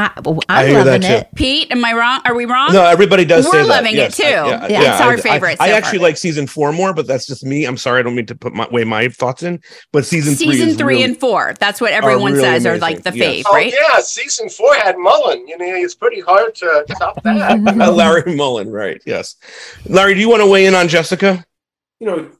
I, 0.00 0.12
well, 0.24 0.38
I 0.48 0.62
I'm 0.62 0.68
hear 0.68 0.84
that 0.84 1.02
loving 1.02 1.08
too. 1.08 1.08
it. 1.14 1.28
Pete, 1.34 1.72
am 1.72 1.84
I 1.84 1.92
wrong? 1.92 2.20
Are 2.24 2.36
we 2.36 2.44
wrong? 2.44 2.72
No, 2.72 2.84
everybody 2.84 3.24
does 3.24 3.46
We're 3.46 3.50
say 3.50 3.58
that. 3.62 3.66
loving 3.66 3.96
Yes, 3.96 4.16
it 4.20 4.22
too. 4.22 4.28
I- 4.28 4.66
it's 4.68 5.00
our 5.00 5.14
I- 5.14 5.16
favorite. 5.20 5.56
I, 5.58 5.70
so 5.70 5.74
actually 5.74 5.98
far. 5.98 6.06
like 6.08 6.16
season 6.16 6.46
four 6.46 6.72
more, 6.72 6.94
but 6.94 7.08
that's 7.08 7.26
just 7.26 7.44
me. 7.44 7.64
I'm 7.64 7.76
sorry, 7.76 7.98
I 7.98 8.02
don't 8.04 8.14
mean 8.14 8.26
to 8.26 8.36
put 8.36 8.54
my, 8.54 8.68
weigh 8.70 8.84
my 8.84 9.08
thoughts 9.08 9.42
in. 9.42 9.60
But 9.92 10.06
season, 10.06 10.36
three, 10.36 10.52
season 10.52 10.68
is 10.68 10.76
three 10.76 10.94
really- 10.94 11.02
and 11.02 11.18
four. 11.18 11.54
That's 11.58 11.80
what 11.80 11.90
everyone 11.92 12.34
really 12.34 12.44
says 12.44 12.64
are 12.64 12.78
like 12.78 13.02
the 13.02 13.10
Yes. 13.12 13.38
fave, 13.38 13.42
Oh 13.48 13.54
right? 13.54 13.72
yeah, 13.74 13.98
season 13.98 14.48
four 14.48 14.72
had 14.76 14.94
Mollin. 14.98 15.48
You 15.48 15.58
know, 15.58 15.64
it's 15.66 15.96
pretty 15.96 16.20
hard 16.20 16.54
to 16.56 16.84
top 16.96 17.20
that. 17.24 17.60
Larry 17.92 18.36
Mollin, 18.36 18.70
right? 18.70 19.02
Yes. 19.04 19.34
Larry, 19.86 20.14
do 20.14 20.20
you 20.20 20.28
want 20.30 20.42
to 20.42 20.46
weigh 20.46 20.66
in 20.66 20.76
on 20.76 20.86
Jessica? 20.86 21.44
You 22.00 22.06
know, 22.06 22.30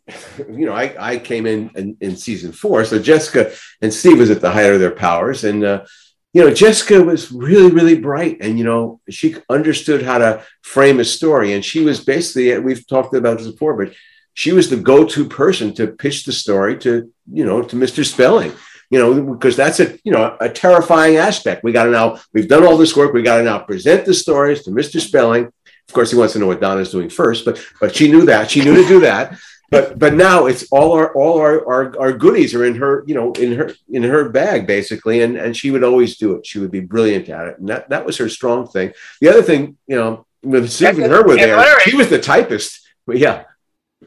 you 0.48 0.66
know, 0.66 0.72
I, 0.72 0.94
I 0.98 1.18
came 1.18 1.46
in, 1.46 1.70
in 1.74 1.96
in 2.00 2.16
season 2.16 2.52
four, 2.52 2.84
so 2.84 2.98
Jessica 2.98 3.52
and 3.82 3.92
Steve 3.92 4.18
was 4.18 4.30
at 4.30 4.40
the 4.40 4.50
height 4.50 4.72
of 4.72 4.80
their 4.80 4.92
powers, 4.92 5.44
and 5.44 5.64
uh, 5.64 5.84
you 6.32 6.44
know, 6.44 6.54
Jessica 6.54 7.02
was 7.02 7.32
really, 7.32 7.70
really 7.70 7.98
bright, 7.98 8.38
and 8.40 8.58
you 8.58 8.64
know, 8.64 9.00
she 9.10 9.36
understood 9.48 10.02
how 10.02 10.18
to 10.18 10.44
frame 10.62 11.00
a 11.00 11.04
story, 11.04 11.54
and 11.54 11.64
she 11.64 11.80
was 11.80 12.04
basically 12.04 12.56
we've 12.60 12.86
talked 12.86 13.14
about 13.14 13.38
this 13.38 13.50
before, 13.50 13.76
but 13.76 13.94
she 14.34 14.52
was 14.52 14.70
the 14.70 14.76
go-to 14.76 15.24
person 15.24 15.74
to 15.74 15.88
pitch 15.88 16.24
the 16.24 16.32
story 16.32 16.78
to 16.78 17.12
you 17.32 17.44
know 17.44 17.62
to 17.62 17.76
Mr. 17.76 18.04
Spelling. 18.04 18.52
You 18.90 18.98
know, 18.98 19.34
because 19.34 19.56
that's 19.56 19.80
a 19.80 19.98
you 20.04 20.12
know 20.12 20.36
a 20.40 20.48
terrifying 20.48 21.16
aspect. 21.16 21.64
We 21.64 21.72
got 21.72 21.84
to 21.84 21.90
now 21.90 22.20
we've 22.32 22.48
done 22.48 22.64
all 22.64 22.78
this 22.78 22.96
work. 22.96 23.12
We 23.12 23.22
got 23.22 23.38
to 23.38 23.42
now 23.42 23.58
present 23.58 24.06
the 24.06 24.14
stories 24.14 24.62
to 24.62 24.70
Mr. 24.70 25.00
Spelling. 25.00 25.52
Of 25.88 25.94
course, 25.94 26.10
he 26.10 26.16
wants 26.18 26.34
to 26.34 26.38
know 26.38 26.46
what 26.46 26.60
Donna's 26.60 26.90
doing 26.90 27.08
first, 27.08 27.44
but 27.44 27.64
but 27.80 27.94
she 27.96 28.10
knew 28.10 28.24
that. 28.26 28.50
She 28.50 28.62
knew 28.62 28.74
to 28.74 28.86
do 28.86 29.00
that. 29.00 29.38
But 29.70 29.98
but 29.98 30.14
now 30.14 30.46
it's 30.46 30.64
all 30.70 30.92
our 30.92 31.12
all 31.14 31.38
our, 31.40 31.66
our 31.66 31.98
our 32.00 32.12
goodies 32.12 32.54
are 32.54 32.64
in 32.64 32.74
her 32.76 33.04
you 33.06 33.14
know 33.14 33.32
in 33.32 33.52
her 33.52 33.74
in 33.90 34.02
her 34.02 34.28
bag 34.30 34.66
basically, 34.66 35.22
and 35.22 35.36
and 35.36 35.56
she 35.56 35.70
would 35.70 35.84
always 35.84 36.16
do 36.16 36.34
it. 36.36 36.46
She 36.46 36.58
would 36.58 36.70
be 36.70 36.80
brilliant 36.80 37.28
at 37.28 37.48
it, 37.48 37.58
and 37.58 37.68
that 37.68 37.88
that 37.90 38.04
was 38.06 38.16
her 38.18 38.28
strong 38.28 38.66
thing. 38.68 38.92
The 39.20 39.28
other 39.28 39.42
thing, 39.42 39.76
you 39.86 39.96
know, 39.96 40.26
with 40.42 40.70
Steve 40.70 40.98
and 40.98 41.12
her 41.12 41.22
were 41.26 41.36
there, 41.36 41.80
she 41.80 41.96
was 41.96 42.08
the 42.08 42.18
typist. 42.18 42.80
But 43.06 43.18
yeah, 43.18 43.44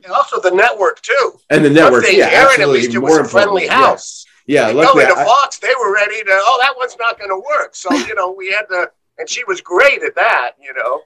And 0.04 0.12
also 0.14 0.40
the 0.40 0.52
network 0.52 1.02
too. 1.02 1.40
and 1.50 1.66
the 1.66 1.70
network, 1.70 2.06
thing, 2.06 2.18
yeah, 2.20 2.30
Aaron, 2.30 2.62
at 2.62 2.70
least 2.70 2.94
it 2.94 3.00
more 3.00 3.20
was 3.22 3.28
a 3.28 3.32
friendly 3.32 3.66
yeah. 3.66 3.74
house. 3.74 4.26
Yeah, 4.48 4.68
They 4.68 4.74
luckily, 4.74 5.04
go 5.06 5.10
into 5.10 5.22
I- 5.22 5.26
Fox, 5.26 5.58
they 5.60 5.74
were 5.80 5.94
ready 5.94 6.24
to. 6.24 6.32
Oh, 6.32 6.58
that 6.62 6.74
one's 6.78 6.96
not 7.00 7.18
going 7.20 7.30
to 7.30 7.38
work. 7.38 7.76
So 7.76 7.92
you 8.08 8.16
know, 8.16 8.32
we 8.32 8.52
had 8.52 8.64
to, 8.70 8.92
and 9.20 9.30
she 9.30 9.44
was 9.46 9.62
great 9.62 10.02
at 10.04 10.16
that. 10.16 10.52
You 10.62 10.74
know. 10.74 11.02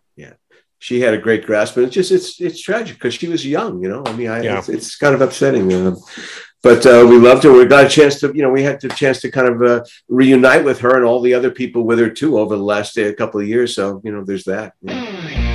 She 0.80 1.00
had 1.02 1.14
a 1.14 1.18
great 1.18 1.46
grasp, 1.46 1.78
and 1.78 1.86
it's 1.86 1.96
just 1.96 2.12
it's 2.12 2.40
it's 2.42 2.62
tragic 2.62 2.96
because 2.96 3.14
she 3.14 3.28
was 3.28 3.46
young. 3.46 3.82
You 3.82 3.90
know, 3.90 4.04
I 4.06 4.14
mean, 4.14 4.28
I, 4.30 4.42
Yeah. 4.44 4.60
it's, 4.60 4.70
it's 4.70 4.96
kind 4.96 5.16
of 5.16 5.22
upsetting. 5.22 5.72
Uh, 5.74 5.96
but 6.62 6.86
uh, 6.86 7.06
we 7.08 7.18
loved 7.18 7.44
her. 7.44 7.52
We 7.52 7.66
got 7.66 7.86
a 7.86 7.90
chance 7.90 8.20
to, 8.22 8.32
you 8.36 8.42
know, 8.42 8.50
we 8.50 8.64
had 8.64 8.82
the 8.82 8.90
chance 8.90 9.22
to 9.22 9.30
kind 9.30 9.48
of 9.48 9.62
uh, 9.62 9.84
reunite 10.08 10.64
with 10.66 10.80
her 10.80 10.96
and 10.96 11.06
all 11.06 11.22
the 11.22 11.34
other 11.34 11.52
people 11.52 11.84
with 11.84 12.00
her 12.00 12.10
too 12.10 12.40
over 12.40 12.56
the 12.56 12.64
last 12.64 12.98
uh, 12.98 13.14
couple 13.14 13.40
of 13.40 13.48
years. 13.48 13.76
So 13.76 14.02
you 14.04 14.12
know, 14.12 14.24
there's 14.24 14.46
that. 14.46 14.74
yeah. 14.82 15.55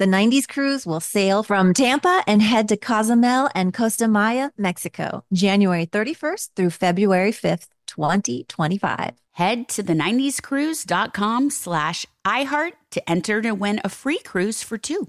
The 0.00 0.06
90s 0.06 0.48
cruise 0.48 0.86
will 0.86 1.00
sail 1.00 1.42
from 1.42 1.74
Tampa 1.74 2.24
and 2.26 2.40
head 2.40 2.70
to 2.70 2.78
Cozumel 2.78 3.50
and 3.54 3.74
Costa 3.74 4.08
Maya, 4.08 4.48
Mexico, 4.56 5.24
January 5.30 5.84
31st 5.84 6.48
through 6.56 6.70
February 6.70 7.32
5th, 7.32 7.66
2025. 7.86 9.10
Head 9.32 9.68
to 9.68 9.82
the 9.82 9.92
90scruise.com 9.92 11.50
slash 11.50 12.06
iHeart 12.26 12.72
to 12.92 13.10
enter 13.10 13.42
to 13.42 13.52
win 13.52 13.78
a 13.84 13.90
free 13.90 14.20
cruise 14.20 14.62
for 14.62 14.78
two. 14.78 15.08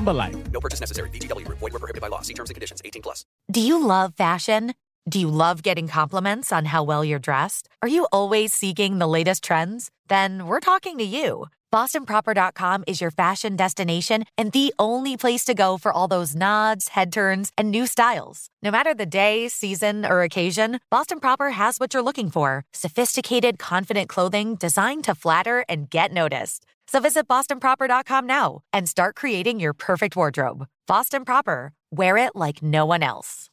life. 0.09 0.35
No 0.51 0.59
purchase 0.59 0.79
necessary. 0.79 1.11
VGW 1.11 1.45
Group. 1.45 1.59
Void 1.59 1.73
were 1.73 1.79
prohibited 1.79 2.01
by 2.01 2.07
law. 2.07 2.21
See 2.21 2.33
terms 2.33 2.49
and 2.49 2.55
conditions. 2.55 2.81
18 2.83 3.03
plus. 3.03 3.23
Do 3.51 3.61
you 3.61 3.77
love 3.85 4.15
fashion? 4.15 4.73
Do 5.07 5.19
you 5.19 5.29
love 5.29 5.61
getting 5.61 5.87
compliments 5.87 6.51
on 6.51 6.65
how 6.65 6.81
well 6.81 7.05
you're 7.05 7.19
dressed? 7.19 7.69
Are 7.83 7.87
you 7.87 8.07
always 8.11 8.53
seeking 8.53 8.97
the 8.97 9.07
latest 9.07 9.43
trends? 9.43 9.91
Then 10.07 10.47
we're 10.47 10.59
talking 10.59 10.97
to 10.97 11.03
you. 11.03 11.45
BostonProper.com 11.73 12.83
is 12.85 12.99
your 12.99 13.11
fashion 13.11 13.55
destination 13.55 14.25
and 14.37 14.51
the 14.51 14.73
only 14.77 15.15
place 15.15 15.45
to 15.45 15.53
go 15.53 15.77
for 15.77 15.91
all 15.91 16.07
those 16.07 16.35
nods, 16.35 16.89
head 16.89 17.13
turns, 17.13 17.51
and 17.57 17.71
new 17.71 17.87
styles. 17.87 18.47
No 18.61 18.71
matter 18.71 18.93
the 18.93 19.05
day, 19.05 19.47
season, 19.47 20.05
or 20.05 20.21
occasion, 20.21 20.79
Boston 20.89 21.19
Proper 21.19 21.51
has 21.51 21.77
what 21.77 21.93
you're 21.93 22.03
looking 22.03 22.29
for 22.29 22.65
sophisticated, 22.73 23.57
confident 23.57 24.09
clothing 24.09 24.55
designed 24.55 25.05
to 25.05 25.15
flatter 25.15 25.63
and 25.69 25.89
get 25.89 26.11
noticed. 26.11 26.65
So 26.91 26.99
visit 26.99 27.25
BostonProper.com 27.29 28.27
now 28.27 28.63
and 28.73 28.89
start 28.89 29.15
creating 29.15 29.61
your 29.61 29.71
perfect 29.71 30.17
wardrobe. 30.17 30.67
Boston 30.87 31.23
Proper, 31.23 31.71
wear 31.89 32.17
it 32.17 32.35
like 32.35 32.61
no 32.61 32.85
one 32.85 33.01
else. 33.01 33.49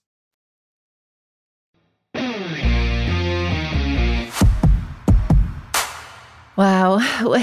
Wow. 6.57 6.99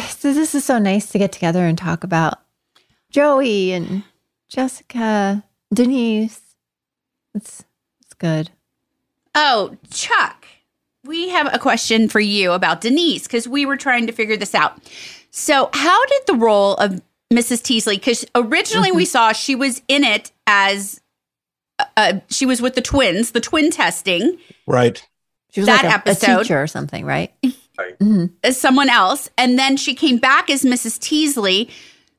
So 0.09 0.33
this 0.33 0.53
is 0.53 0.65
so 0.65 0.79
nice 0.79 1.09
to 1.11 1.17
get 1.17 1.31
together 1.31 1.65
and 1.65 1.77
talk 1.77 2.03
about 2.03 2.39
Joey 3.09 3.71
and 3.71 4.03
Jessica, 4.49 5.45
Denise. 5.73 6.41
It's 7.33 7.63
it's 8.01 8.13
good. 8.15 8.51
Oh, 9.33 9.77
Chuck, 9.89 10.45
we 11.05 11.29
have 11.29 11.53
a 11.53 11.59
question 11.59 12.09
for 12.09 12.19
you 12.19 12.51
about 12.51 12.81
Denise 12.81 13.23
because 13.23 13.47
we 13.47 13.65
were 13.65 13.77
trying 13.77 14.07
to 14.07 14.11
figure 14.11 14.35
this 14.35 14.53
out. 14.53 14.77
So, 15.37 15.69
how 15.73 16.05
did 16.05 16.21
the 16.27 16.35
role 16.35 16.75
of 16.75 17.01
Mrs. 17.29 17.61
Teasley? 17.61 17.97
Because 17.97 18.25
originally 18.35 18.93
we 18.93 19.03
mm-hmm. 19.03 19.09
saw 19.09 19.33
she 19.33 19.53
was 19.53 19.81
in 19.89 20.05
it 20.05 20.31
as 20.47 21.01
uh, 21.77 21.83
uh, 21.97 22.13
she 22.29 22.45
was 22.45 22.61
with 22.61 22.75
the 22.75 22.81
twins, 22.81 23.31
the 23.31 23.41
twin 23.41 23.69
testing. 23.69 24.37
Right. 24.65 25.05
She 25.51 25.59
was 25.59 25.67
That 25.67 25.83
like 25.83 25.91
a, 25.91 25.95
a 25.95 25.97
episode. 25.97 26.43
teacher 26.43 26.61
or 26.61 26.67
something, 26.67 27.05
right? 27.05 27.33
Mm-hmm. 27.77 28.27
as 28.41 28.57
someone 28.57 28.87
else 28.87 29.29
and 29.37 29.59
then 29.59 29.75
she 29.75 29.95
came 29.95 30.15
back 30.15 30.49
as 30.49 30.63
Mrs. 30.63 30.97
Teasley. 30.97 31.69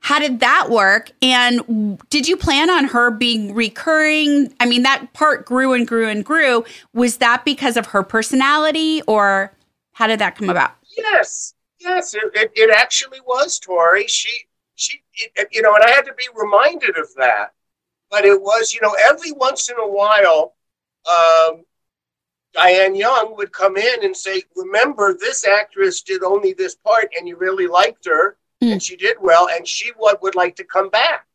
How 0.01 0.19
did 0.19 0.41
that 0.41 0.69
work? 0.69 1.11
And 1.23 1.99
did 2.11 2.29
you 2.29 2.37
plan 2.37 2.69
on 2.69 2.85
her 2.89 3.11
being 3.11 3.55
recurring? 3.55 4.53
I 4.61 4.67
mean, 4.67 4.83
that 4.83 5.15
part 5.15 5.47
grew 5.47 5.73
and 5.73 5.89
grew 5.89 6.11
and 6.11 6.23
grew. 6.23 6.67
Was 6.93 7.17
that 7.17 7.47
because 7.47 7.79
of 7.79 7.87
her 7.87 8.03
personality 8.03 9.01
or 9.07 9.51
how 9.93 10.07
did 10.07 10.19
that 10.19 10.37
come 10.37 10.51
about? 10.51 10.73
Yes, 10.95 11.55
yes, 11.81 12.15
it, 12.15 12.25
it, 12.35 12.53
it 12.55 12.71
actually 12.71 13.21
was 13.21 13.59
Tori. 13.59 14.07
She, 14.07 14.33
she, 14.75 15.03
it, 15.15 15.49
you 15.53 15.63
know, 15.63 15.75
and 15.75 15.85
I 15.85 15.91
had 15.91 16.05
to 16.07 16.15
be 16.15 16.29
reminded 16.35 16.99
of 16.99 17.09
that. 17.17 17.53
But 18.11 18.25
it 18.25 18.41
was, 18.41 18.73
you 18.73 18.81
know, 18.81 18.95
every 19.09 19.33
once 19.33 19.69
in 19.69 19.77
a 19.79 19.89
while, 19.89 20.55
um, 21.09 21.65
Diane 22.53 22.95
Young 22.95 23.37
would 23.37 23.53
come 23.53 23.77
in 23.77 24.05
and 24.05 24.17
say, 24.17 24.43
"Remember, 24.55 25.13
this 25.13 25.47
actress 25.47 26.03
did 26.03 26.23
only 26.23 26.53
this 26.53 26.75
part, 26.75 27.13
and 27.19 27.29
you 27.29 27.37
really 27.37 27.67
liked 27.67 28.07
her, 28.07 28.39
and 28.73 28.83
she 28.83 28.97
did 28.97 29.17
well, 29.21 29.49
and 29.51 29.67
she 29.67 29.93
would, 29.99 30.17
would 30.23 30.35
like 30.35 30.57
to 30.57 30.65
come 30.65 30.89
back." 30.89 31.27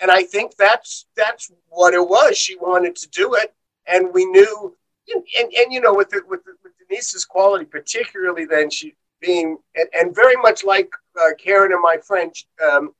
And 0.00 0.10
I 0.10 0.22
think 0.22 0.56
that's 0.56 1.06
that's 1.16 1.50
what 1.68 1.94
it 1.94 2.06
was. 2.06 2.36
She 2.36 2.56
wanted 2.56 2.94
to 2.96 3.08
do 3.08 3.34
it, 3.34 3.54
and 3.86 4.12
we 4.12 4.26
knew, 4.26 4.76
and 5.12 5.24
and, 5.38 5.52
and 5.52 5.72
you 5.72 5.80
know, 5.80 5.94
with 5.94 6.10
the, 6.10 6.22
with, 6.28 6.44
the, 6.44 6.52
with 6.62 6.72
Denise's 6.78 7.24
quality, 7.24 7.64
particularly 7.64 8.44
then 8.44 8.70
she 8.70 8.94
being 9.20 9.58
and, 9.74 9.88
and 9.94 10.14
very 10.14 10.36
much 10.36 10.64
like 10.64 10.90
uh, 11.20 11.34
Karen 11.42 11.72
and 11.72 11.82
my 11.82 11.98
friend 11.98 12.34
um, 12.70 12.92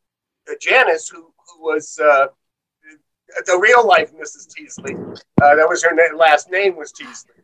uh, 0.48 0.54
Janice, 0.60 1.08
who 1.08 1.22
who 1.22 1.62
was. 1.62 1.98
Uh, 1.98 2.28
the 3.46 3.58
real 3.58 3.86
life 3.86 4.12
Mrs. 4.14 4.48
Teasley. 4.48 4.94
Uh, 4.94 5.54
that 5.54 5.68
was 5.68 5.82
her 5.84 5.94
na- 5.94 6.16
last 6.16 6.50
name 6.50 6.76
was 6.76 6.92
Teasley. 6.92 7.34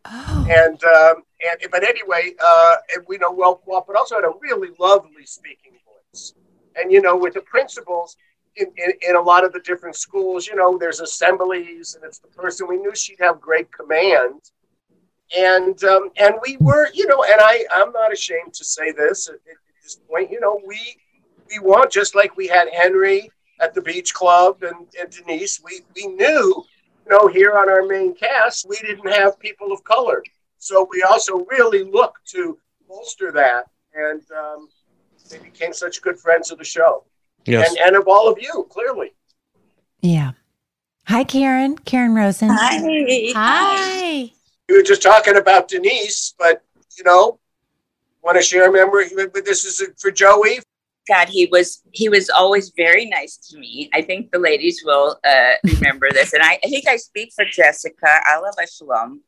And 0.49 0.83
um, 0.83 1.23
and 1.43 1.71
but 1.71 1.83
anyway, 1.83 2.33
uh, 2.43 2.75
and 2.95 3.05
we 3.07 3.17
know 3.17 3.31
well, 3.31 3.61
well, 3.65 3.83
but 3.85 3.95
also 3.95 4.15
had 4.15 4.25
a 4.25 4.33
really 4.41 4.69
lovely 4.79 5.25
speaking 5.25 5.73
voice. 5.85 6.33
And 6.75 6.91
you 6.91 7.01
know, 7.01 7.15
with 7.15 7.35
the 7.35 7.41
principals 7.41 8.17
in, 8.55 8.67
in, 8.77 8.93
in 9.07 9.15
a 9.15 9.21
lot 9.21 9.43
of 9.43 9.53
the 9.53 9.59
different 9.59 9.95
schools, 9.95 10.47
you 10.47 10.55
know, 10.55 10.77
there's 10.77 10.99
assemblies, 10.99 11.95
and 11.95 12.03
it's 12.03 12.19
the 12.19 12.27
person 12.29 12.67
we 12.67 12.77
knew 12.77 12.95
she'd 12.95 13.19
have 13.19 13.39
great 13.39 13.71
command. 13.71 14.41
And 15.35 15.83
um, 15.83 16.09
and 16.17 16.35
we 16.41 16.57
were, 16.57 16.89
you 16.93 17.07
know, 17.07 17.23
and 17.23 17.39
I 17.39 17.65
I'm 17.71 17.91
not 17.91 18.13
ashamed 18.13 18.53
to 18.53 18.63
say 18.63 18.91
this 18.91 19.27
at, 19.27 19.35
at 19.35 19.57
this 19.81 19.95
point. 20.09 20.31
You 20.31 20.39
know, 20.39 20.61
we 20.65 20.79
we 21.49 21.59
want 21.59 21.91
just 21.91 22.15
like 22.15 22.35
we 22.37 22.47
had 22.47 22.69
Henry 22.69 23.29
at 23.59 23.73
the 23.73 23.81
beach 23.81 24.13
club 24.13 24.63
and, 24.63 24.87
and 24.99 25.09
Denise, 25.09 25.61
we, 25.63 25.81
we 25.95 26.07
knew, 26.07 26.65
you 27.05 27.09
know, 27.09 27.27
here 27.27 27.53
on 27.57 27.69
our 27.69 27.83
main 27.83 28.13
cast, 28.15 28.67
we 28.67 28.77
didn't 28.77 29.07
have 29.07 29.39
people 29.39 29.71
of 29.71 29.83
color. 29.83 30.23
So 30.57 30.87
we 30.91 31.03
also 31.03 31.45
really 31.49 31.83
looked 31.83 32.27
to 32.31 32.57
bolster 32.87 33.31
that. 33.31 33.65
And 33.93 34.21
um, 34.37 34.67
they 35.29 35.37
became 35.37 35.71
such 35.73 36.01
good 36.01 36.19
friends 36.19 36.51
of 36.51 36.57
the 36.57 36.65
show. 36.65 37.05
Yes. 37.45 37.69
And, 37.69 37.77
and 37.79 37.95
of 37.95 38.07
all 38.07 38.27
of 38.27 38.37
you, 38.41 38.67
clearly. 38.69 39.13
Yeah. 40.01 40.31
Hi, 41.07 41.23
Karen. 41.23 41.77
Karen 41.77 42.13
Rosin. 42.15 42.49
Hi. 42.51 43.31
Hi. 43.33 44.31
We 44.69 44.77
were 44.77 44.83
just 44.83 45.01
talking 45.01 45.37
about 45.37 45.67
Denise, 45.67 46.33
but, 46.37 46.63
you 46.97 47.03
know, 47.03 47.39
want 48.25 48.37
to 48.37 48.43
share 48.43 48.67
a 48.69 48.71
memory? 48.71 49.05
But 49.15 49.45
this 49.45 49.63
is 49.63 49.81
for 49.99 50.11
Joey. 50.11 50.59
God, 51.07 51.29
he 51.29 51.45
was 51.45 51.83
he 51.91 52.09
was 52.09 52.31
always 52.31 52.71
very 52.75 53.05
nice 53.05 53.37
to 53.49 53.59
me. 53.59 53.91
I 53.93 54.01
think 54.01 54.31
the 54.31 54.39
ladies 54.39 54.81
will 54.83 55.19
uh, 55.23 55.51
remember 55.75 56.07
this, 56.11 56.33
and 56.33 56.41
I, 56.41 56.57
I 56.63 56.67
think 56.67 56.87
I 56.87 56.97
speak 56.97 57.31
for 57.35 57.45
Jessica. 57.45 58.07
Allah 58.27 58.51
Shalom. 58.67 59.21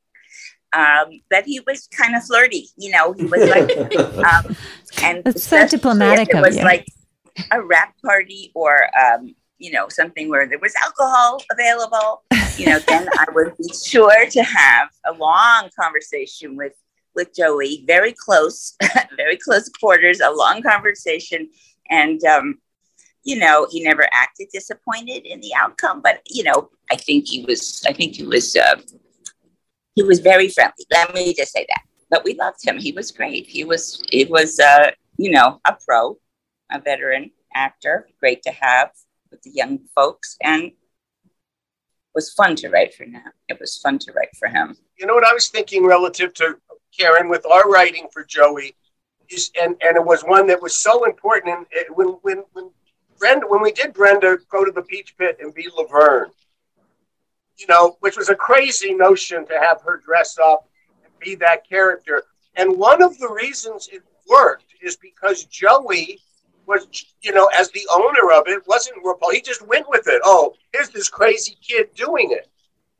Um, 0.73 1.22
that 1.31 1.45
he 1.45 1.61
was 1.65 1.88
kind 1.88 2.15
of 2.15 2.23
flirty, 2.26 2.68
you 2.77 2.91
know. 2.91 3.14
He 3.14 3.26
was 3.26 3.47
like, 3.49 3.95
um, 4.34 4.55
and 5.01 5.23
That's 5.23 5.43
so 5.43 5.55
especially 5.57 5.77
diplomatic 5.77 6.30
if 6.30 6.35
it 6.35 6.38
of 6.39 6.45
was 6.45 6.57
you. 6.57 6.64
like 6.64 6.88
a 7.51 7.61
rap 7.61 7.93
party 8.03 8.51
or 8.55 8.89
um, 8.99 9.35
you 9.59 9.72
know 9.72 9.88
something 9.88 10.30
where 10.30 10.47
there 10.47 10.59
was 10.59 10.73
alcohol 10.84 11.41
available. 11.51 12.23
You 12.58 12.66
know, 12.66 12.80
then 12.80 13.08
I 13.20 13.26
would 13.34 13.56
be 13.58 13.70
sure 13.74 14.26
to 14.30 14.44
have 14.44 14.90
a 15.06 15.14
long 15.14 15.70
conversation 15.80 16.56
with 16.56 16.74
with 17.18 17.36
Joey, 17.36 17.84
very 17.86 18.14
close, 18.14 18.78
very 19.18 19.38
close 19.38 19.68
quarters, 19.70 20.22
a 20.22 20.32
long 20.32 20.62
conversation. 20.62 21.50
And, 21.90 22.24
um, 22.24 22.60
you 23.24 23.38
know, 23.40 23.68
he 23.70 23.84
never 23.84 24.08
acted 24.14 24.48
disappointed 24.54 25.26
in 25.26 25.42
the 25.42 25.52
outcome, 25.58 26.02
but, 26.02 26.22
you 26.28 26.44
know, 26.44 26.70
I 26.92 26.96
think 26.96 27.28
he 27.28 27.44
was, 27.44 27.84
I 27.86 27.92
think 27.92 28.16
he 28.16 28.24
was, 28.24 28.56
uh, 28.56 28.76
he 29.96 30.04
was 30.04 30.20
very 30.20 30.48
friendly. 30.48 30.86
Let 30.92 31.14
me 31.14 31.34
just 31.34 31.52
say 31.52 31.66
that. 31.68 31.82
But 32.10 32.24
we 32.24 32.36
loved 32.36 32.64
him. 32.64 32.78
He 32.78 32.94
was 32.94 33.12
great. 33.12 33.48
He 33.48 33.66
was, 33.66 34.02
he 34.12 34.24
was, 34.26 34.60
uh, 34.60 34.92
you 35.18 35.32
know, 35.32 35.60
a 35.66 35.76
pro, 35.86 36.18
a 36.72 36.80
veteran 36.80 37.32
actor, 37.54 38.08
great 38.20 38.44
to 38.44 38.52
have 38.52 38.92
with 39.32 39.42
the 39.42 39.50
young 39.50 39.80
folks. 39.96 40.38
And 40.42 40.72
was 42.18 42.34
fun 42.34 42.56
to 42.56 42.69
write 42.69 42.95
for 42.95 43.03
him. 43.03 43.22
It 43.48 43.60
was 43.60 43.77
fun 43.77 43.99
to 43.99 44.11
write 44.11 44.35
for 44.35 44.48
him. 44.48 44.76
You 44.98 45.06
know 45.06 45.14
what 45.14 45.23
I 45.23 45.34
was 45.34 45.49
thinking 45.49 45.85
relative 45.85 46.34
to 46.34 46.57
Karen 46.98 47.30
with 47.30 47.45
our 47.45 47.69
writing 47.69 48.07
for 48.11 48.23
Joey 48.23 48.76
is, 49.30 49.52
and 49.61 49.76
and 49.85 49.95
it 49.95 50.03
was 50.03 50.23
one 50.23 50.48
that 50.48 50.60
was 50.60 50.73
so 50.73 51.06
important. 51.06 51.56
And 51.56 51.65
it, 51.69 51.95
when 51.95 52.07
when 52.23 52.44
when 52.53 52.72
Brenda, 53.19 53.45
when 53.48 53.61
we 53.61 53.72
did 53.72 53.94
Brenda 53.94 54.39
go 54.49 54.65
to 54.65 54.72
the 54.72 54.81
Peach 54.81 55.15
Pit 55.15 55.38
and 55.39 55.53
be 55.53 55.69
Laverne, 55.77 56.31
you 57.60 57.68
know, 57.68 57.98
which 57.99 58.18
was 58.18 58.30
a 58.30 58.35
crazy 58.35 58.95
notion 58.95 59.45
to 59.45 59.53
have 59.60 59.84
her 59.84 60.02
dress 60.03 60.39
up 60.39 60.68
and 61.03 61.14
be 61.19 61.35
that 61.35 61.69
character. 61.69 62.23
And 62.56 62.80
one 62.80 63.03
of 63.03 63.15
the 63.19 63.30
reasons 63.30 63.89
it 63.91 64.02
worked 64.27 64.73
is 64.81 64.95
because 64.95 65.45
Joey 65.45 66.19
was, 66.68 66.88
you 67.22 67.31
know, 67.31 67.49
as 67.57 67.72
the 67.72 67.88
owner 67.91 68.31
of 68.34 68.48
it, 68.48 68.61
wasn't 68.68 69.03
RuPaul. 69.03 69.31
He 69.31 69.41
just 69.41 69.65
went 69.65 69.89
with 69.89 70.07
it. 70.07 70.22
Oh, 70.23 70.53
here's 70.73 70.89
this 70.89 71.10
crazy 71.10 71.57
kid 71.61 71.94
doing 71.95 72.31
it. 72.31 72.49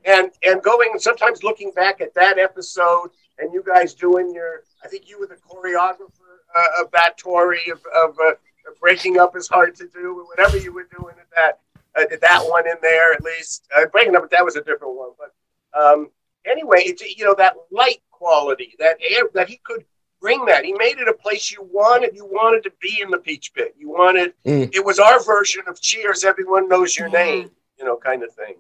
And 0.06 0.31
and 0.44 0.64
going 0.64 0.94
sometimes 0.98 1.44
looking 1.44 1.72
back 1.72 1.99
at 1.99 2.14
that 2.14 2.39
episode 2.39 3.10
and 3.39 3.53
you 3.53 3.61
guys 3.65 3.94
doing 3.94 4.34
your, 4.34 4.64
I 4.84 4.88
think 4.88 5.10
you 5.10 5.19
were 5.19 5.27
the 5.27 5.35
choreographer 5.35 6.27
uh, 6.57 6.84
of 6.84 6.91
that 6.91 7.18
Tori 7.18 7.61
of, 7.72 7.81
of 8.03 8.18
uh, 8.26 8.31
breaking 8.80 9.19
up 9.19 9.35
is 9.35 9.48
hard 9.48 9.76
to 9.76 9.88
do, 9.88 10.19
or 10.19 10.26
whatever 10.26 10.57
you 10.57 10.72
were 10.73 10.88
doing 10.98 11.15
at 11.19 11.30
that 11.35 11.60
uh, 11.95 12.15
that 12.22 12.44
one 12.48 12.68
in 12.68 12.76
there 12.81 13.14
at 13.14 13.22
least. 13.22 13.68
Uh, 13.76 13.85
breaking 13.88 14.15
up, 14.15 14.30
that 14.31 14.45
was 14.45 14.56
a 14.56 14.61
different 14.61 14.95
one. 14.95 15.10
But 15.18 15.80
um, 15.80 16.10
anyway, 16.45 16.80
it's, 16.81 17.02
you 17.18 17.26
know 17.26 17.35
that 17.35 17.56
light 17.72 18.02
quality, 18.11 18.76
that 18.80 18.98
air, 19.10 19.23
that 19.34 19.49
he 19.49 19.60
could 19.64 19.84
bring 20.22 20.45
that. 20.45 20.65
He 20.65 20.73
made 20.73 20.98
it 20.98 21.07
a 21.07 21.14
place 21.14 21.52
you 21.52 21.68
wanted. 21.72 22.15
You 22.15 22.26
wanted 22.26 22.64
to 22.64 22.72
be 22.81 22.99
in 23.02 23.10
the 23.10 23.18
Peach 23.18 23.53
Pit. 23.53 23.76
You 23.77 23.89
wanted. 23.89 24.34
Mm. 24.45 24.73
It 24.73 24.84
was 24.84 24.99
our 24.99 25.23
version 25.23 25.64
of 25.68 25.81
Cheers. 25.81 26.23
Everyone 26.23 26.68
knows 26.68 26.98
your 26.98 27.10
name. 27.10 27.52
You 27.77 27.85
know, 27.85 27.98
kind 27.98 28.23
of 28.23 28.34
thing. 28.34 28.56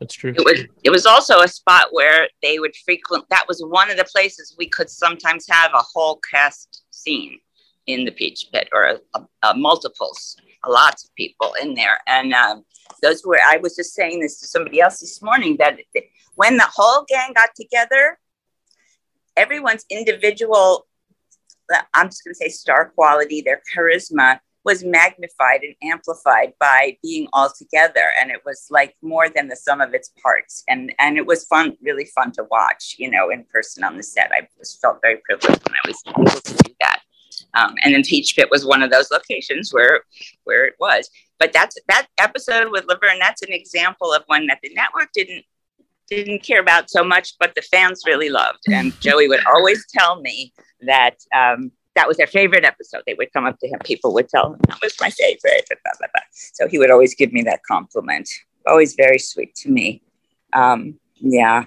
That's 0.00 0.14
true. 0.14 0.32
It 0.34 0.44
was 0.44 0.64
it 0.82 0.90
was 0.90 1.04
also 1.04 1.40
a 1.40 1.48
spot 1.48 1.88
where 1.90 2.28
they 2.42 2.58
would 2.58 2.74
frequent. 2.84 3.26
That 3.28 3.44
was 3.46 3.62
one 3.62 3.90
of 3.90 3.98
the 3.98 4.04
places 4.04 4.54
we 4.58 4.66
could 4.66 4.88
sometimes 4.88 5.46
have 5.48 5.72
a 5.74 5.82
whole 5.82 6.20
cast 6.30 6.84
scene 6.90 7.38
in 7.86 8.06
the 8.06 8.12
Peach 8.12 8.46
Pit 8.52 8.68
or 8.72 8.84
a, 8.84 9.00
a, 9.14 9.48
a 9.50 9.56
multiples, 9.56 10.36
lots 10.66 11.04
of 11.04 11.14
people 11.16 11.54
in 11.60 11.74
there, 11.74 11.98
and 12.06 12.32
um, 12.32 12.64
those 13.02 13.24
were. 13.26 13.38
I 13.44 13.58
was 13.58 13.76
just 13.76 13.94
saying 13.94 14.20
this 14.20 14.40
to 14.40 14.46
somebody 14.46 14.80
else 14.80 15.00
this 15.00 15.20
morning 15.20 15.56
that 15.58 15.78
when 16.36 16.56
the 16.56 16.68
whole 16.72 17.04
gang 17.06 17.34
got 17.34 17.50
together, 17.54 18.18
everyone's 19.36 19.84
individual. 19.90 20.86
I'm 21.94 22.08
just 22.08 22.24
going 22.24 22.34
to 22.34 22.38
say 22.38 22.48
star 22.48 22.90
quality, 22.90 23.42
their 23.42 23.62
charisma 23.74 24.40
was 24.64 24.84
magnified 24.84 25.62
and 25.62 25.74
amplified 25.82 26.52
by 26.60 26.96
being 27.02 27.26
all 27.32 27.50
together. 27.50 28.04
And 28.20 28.30
it 28.30 28.42
was 28.44 28.66
like 28.70 28.94
more 29.02 29.28
than 29.28 29.48
the 29.48 29.56
sum 29.56 29.80
of 29.80 29.94
its 29.94 30.12
parts. 30.22 30.64
And 30.68 30.92
and 30.98 31.16
it 31.16 31.26
was 31.26 31.44
fun 31.44 31.76
really 31.82 32.04
fun 32.04 32.32
to 32.32 32.44
watch 32.50 32.96
you 32.98 33.10
know 33.10 33.30
in 33.30 33.44
person 33.44 33.84
on 33.84 33.96
the 33.96 34.02
set. 34.02 34.30
I 34.32 34.46
just 34.58 34.80
felt 34.80 34.98
very 35.02 35.20
privileged 35.24 35.66
when 35.66 35.76
i 35.76 35.88
was 35.88 36.02
able 36.06 36.24
to 36.26 36.54
do 36.64 36.74
that. 36.80 37.00
Um, 37.54 37.74
and 37.82 37.94
then 37.94 38.04
Peach 38.04 38.36
Pit 38.36 38.48
was 38.50 38.64
one 38.64 38.82
of 38.82 38.90
those 38.90 39.10
locations 39.10 39.72
where 39.72 40.02
where 40.44 40.66
it 40.66 40.74
was. 40.78 41.08
But 41.38 41.52
that's 41.52 41.76
that 41.88 42.08
episode 42.18 42.70
with 42.70 42.84
laverne 42.86 43.18
that's 43.18 43.42
an 43.42 43.52
example 43.52 44.12
of 44.12 44.22
one 44.26 44.46
that 44.48 44.58
the 44.62 44.74
network 44.74 45.08
didn't 45.14 45.44
didn't 46.08 46.42
care 46.42 46.60
about 46.60 46.90
so 46.90 47.04
much 47.04 47.34
but 47.38 47.54
the 47.54 47.62
fans 47.62 48.02
really 48.06 48.28
loved. 48.28 48.60
And 48.70 48.98
joey 49.00 49.26
would 49.28 49.46
always 49.46 49.86
tell 49.90 50.20
me 50.20 50.52
that 50.82 51.16
um, 51.34 51.72
that 51.94 52.08
was 52.08 52.16
their 52.16 52.26
favorite 52.26 52.64
episode. 52.64 53.02
They 53.06 53.14
would 53.14 53.32
come 53.32 53.46
up 53.46 53.58
to 53.60 53.68
him, 53.68 53.78
people 53.84 54.12
would 54.14 54.28
tell 54.28 54.52
him 54.52 54.60
that 54.68 54.78
was 54.82 54.94
my 55.00 55.10
favorite. 55.10 55.66
Blah, 55.68 55.92
blah, 55.98 56.08
blah. 56.12 56.22
So 56.32 56.68
he 56.68 56.78
would 56.78 56.90
always 56.90 57.14
give 57.14 57.32
me 57.32 57.42
that 57.42 57.60
compliment. 57.64 58.28
Always 58.66 58.94
very 58.94 59.18
sweet 59.18 59.54
to 59.56 59.70
me. 59.70 60.02
Um, 60.52 60.98
yeah. 61.16 61.64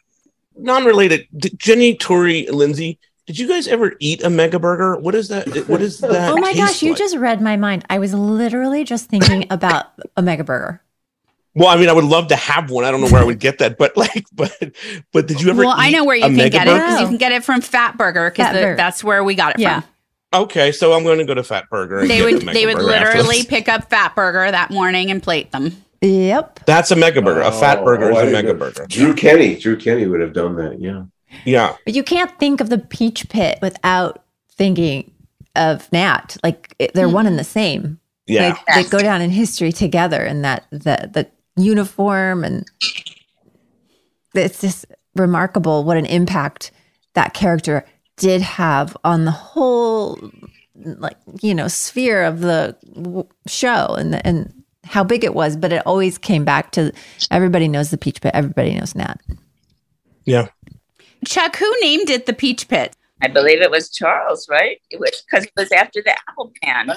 Non-related. 0.58 1.28
D- 1.36 1.52
Jenny, 1.58 1.96
Tori, 1.96 2.48
Lindsay, 2.48 3.00
did 3.26 3.40
you 3.40 3.48
guys 3.48 3.68
ever 3.68 3.94
eat 4.00 4.24
a 4.24 4.30
mega 4.30 4.60
burger? 4.60 4.98
What 4.98 5.16
is 5.16 5.30
that? 5.30 5.68
What 5.68 5.82
is 5.82 6.00
that? 6.00 6.32
Oh 6.32 6.38
my 6.38 6.54
taste 6.54 6.58
gosh, 6.58 6.84
you 6.84 6.96
just 6.96 7.16
read 7.16 7.42
my 7.42 7.56
mind. 7.56 7.86
I 7.90 8.00
was 8.00 8.14
literally 8.14 8.84
just 8.84 9.10
thinking 9.10 9.46
about 9.50 9.88
a 10.18 10.22
mega 10.22 10.44
burger. 10.44 10.82
Well, 11.56 11.68
I 11.70 11.78
mean, 11.78 11.88
I 11.88 11.94
would 11.94 12.06
love 12.06 12.30
to 12.30 12.36
have 12.36 12.72
one. 12.72 12.84
I 12.84 12.90
don't 12.92 13.02
know 13.02 13.10
where 13.10 13.22
I 13.22 13.26
would 13.26 13.40
get 13.40 13.60
that, 13.60 13.78
but 13.78 13.96
like, 13.96 14.26
but 14.34 14.52
but 15.12 15.28
did 15.28 15.42
you 15.42 15.50
ever? 15.50 15.64
Well, 15.64 15.76
I 15.76 15.92
know 15.92 16.04
where 16.04 16.16
you 16.16 16.24
can 16.24 16.36
Mega 16.36 16.58
get 16.58 16.68
it 16.68 16.74
because 16.74 17.02
you 17.02 17.08
can 17.08 17.18
get 17.18 17.32
it 17.32 17.44
from 17.44 17.62
Fatburger 17.62 18.32
because 18.32 18.78
that's 18.78 19.04
where 19.04 19.24
we 19.24 19.36
got 19.36 19.56
it 19.56 19.60
Yeah. 19.60 19.82
from. 19.82 19.90
Okay, 20.34 20.72
so 20.72 20.94
I'm 20.94 21.04
going 21.04 21.20
to 21.20 21.26
go 21.26 21.36
to 21.36 21.44
Fatburger. 21.44 22.02
and 22.02 22.10
They 22.10 22.18
get 22.18 22.26
would 22.26 22.42
the 22.42 22.54
they 22.54 22.66
would 22.66 22.80
literally 22.82 23.44
pick 23.44 23.70
up 23.70 23.90
Fatburger 23.90 24.50
that 24.50 24.72
morning 24.72 25.12
and 25.12 25.22
plate 25.22 25.52
them. 25.52 25.84
Yep. 26.02 26.66
That's 26.66 26.92
a 26.92 26.96
mega 26.96 27.22
burger. 27.22 27.42
a 27.42 27.52
fat 27.52 27.80
Oh, 27.80 27.86
burger 27.86 28.12
oh, 28.12 28.18
is 28.20 28.30
a 28.30 28.32
mega 28.32 28.54
burger. 28.54 28.86
Drew 28.90 29.14
Kenny, 29.14 29.56
Drew 29.58 29.78
Kenny 29.78 30.06
would 30.06 30.20
have 30.20 30.34
done 30.34 30.56
that. 30.58 30.82
Yeah. 30.82 31.04
Yeah. 31.46 31.76
But 31.86 31.94
you 31.94 32.04
can't 32.04 32.38
think 32.40 32.60
of 32.62 32.70
the 32.70 32.78
peach 32.78 33.30
pit 33.30 33.60
without 33.62 34.24
thinking 34.52 35.12
of 35.56 35.90
Nat. 35.94 36.36
Like 36.44 36.76
it- 36.80 36.94
they're 36.94 37.08
hmm. 37.08 37.14
one 37.14 37.28
and 37.28 37.40
the 37.40 37.44
same. 37.46 38.00
Yeah. 38.26 38.58
Like 38.68 38.86
they 38.86 38.90
go 38.90 39.00
down 39.00 39.22
in 39.22 39.30
history 39.30 39.72
together 39.72 40.22
and 40.22 40.44
that 40.44 40.66
the 40.72 41.10
the 41.14 41.30
uniform 41.56 42.44
and 42.44 42.66
it's 44.34 44.62
just 44.62 44.86
remarkable 45.16 45.84
what 45.84 45.98
an 45.98 46.06
impact 46.08 46.72
that 47.14 47.34
character 47.34 47.86
did 48.18 48.42
have 48.42 48.98
on 49.04 49.26
the 49.26 49.32
whole 49.32 50.20
like 50.76 51.18
you 51.42 51.54
know 51.54 51.68
sphere 51.68 52.24
of 52.24 52.40
the 52.42 52.76
show 53.48 53.94
and 53.98 54.14
the, 54.14 54.26
and 54.26 54.52
how 54.84 55.04
big 55.04 55.24
it 55.24 55.36
was 55.36 55.56
but 55.56 55.72
it 55.72 55.84
always 55.86 56.18
came 56.18 56.44
back 56.44 56.72
to 56.72 56.92
everybody 57.30 57.68
knows 57.68 57.92
the 57.92 57.98
peach 57.98 58.22
pit 58.22 58.32
everybody 58.34 58.74
knows 58.74 58.96
nat 58.96 59.20
Yeah. 60.26 60.48
Chuck, 61.26 61.56
who 61.56 61.74
named 61.82 62.10
it 62.10 62.26
the 62.26 62.34
Peach 62.34 62.68
Pit? 62.68 62.96
I 63.22 63.28
believe 63.30 63.62
it 63.62 63.72
was 63.72 63.90
Charles, 63.90 64.48
right? 64.50 64.82
It 64.90 65.00
was 65.00 65.24
because 65.26 65.46
it 65.46 65.54
was 65.56 65.72
after 65.72 66.02
the 66.04 66.12
apple 66.30 66.52
pan. 66.62 66.92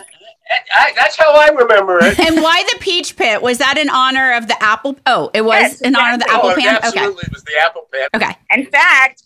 I, 0.74 0.92
that's 0.94 1.16
how 1.16 1.34
I 1.34 1.48
remember 1.48 1.98
it. 2.02 2.18
and 2.26 2.42
why 2.42 2.62
the 2.72 2.78
Peach 2.80 3.16
Pit? 3.16 3.42
Was 3.42 3.58
that 3.58 3.78
in 3.78 3.88
honor 3.90 4.32
of 4.34 4.46
the 4.48 4.60
apple? 4.62 4.96
Oh, 5.06 5.30
it 5.34 5.42
was 5.44 5.54
Yes, 5.60 5.80
in 5.80 5.96
honor 5.96 6.14
of 6.14 6.20
the 6.20 6.26
exactly. 6.26 6.36
apple 6.36 6.50
Oh, 6.50 6.54
pan. 6.54 6.74
absolutely, 6.82 7.24
it 7.26 7.32
was 7.32 7.42
the 7.44 7.58
apple 7.60 7.88
pan. 7.92 8.08
Okay. 8.14 8.26
Okay. 8.26 8.36
In 8.52 8.66
fact, 8.66 9.22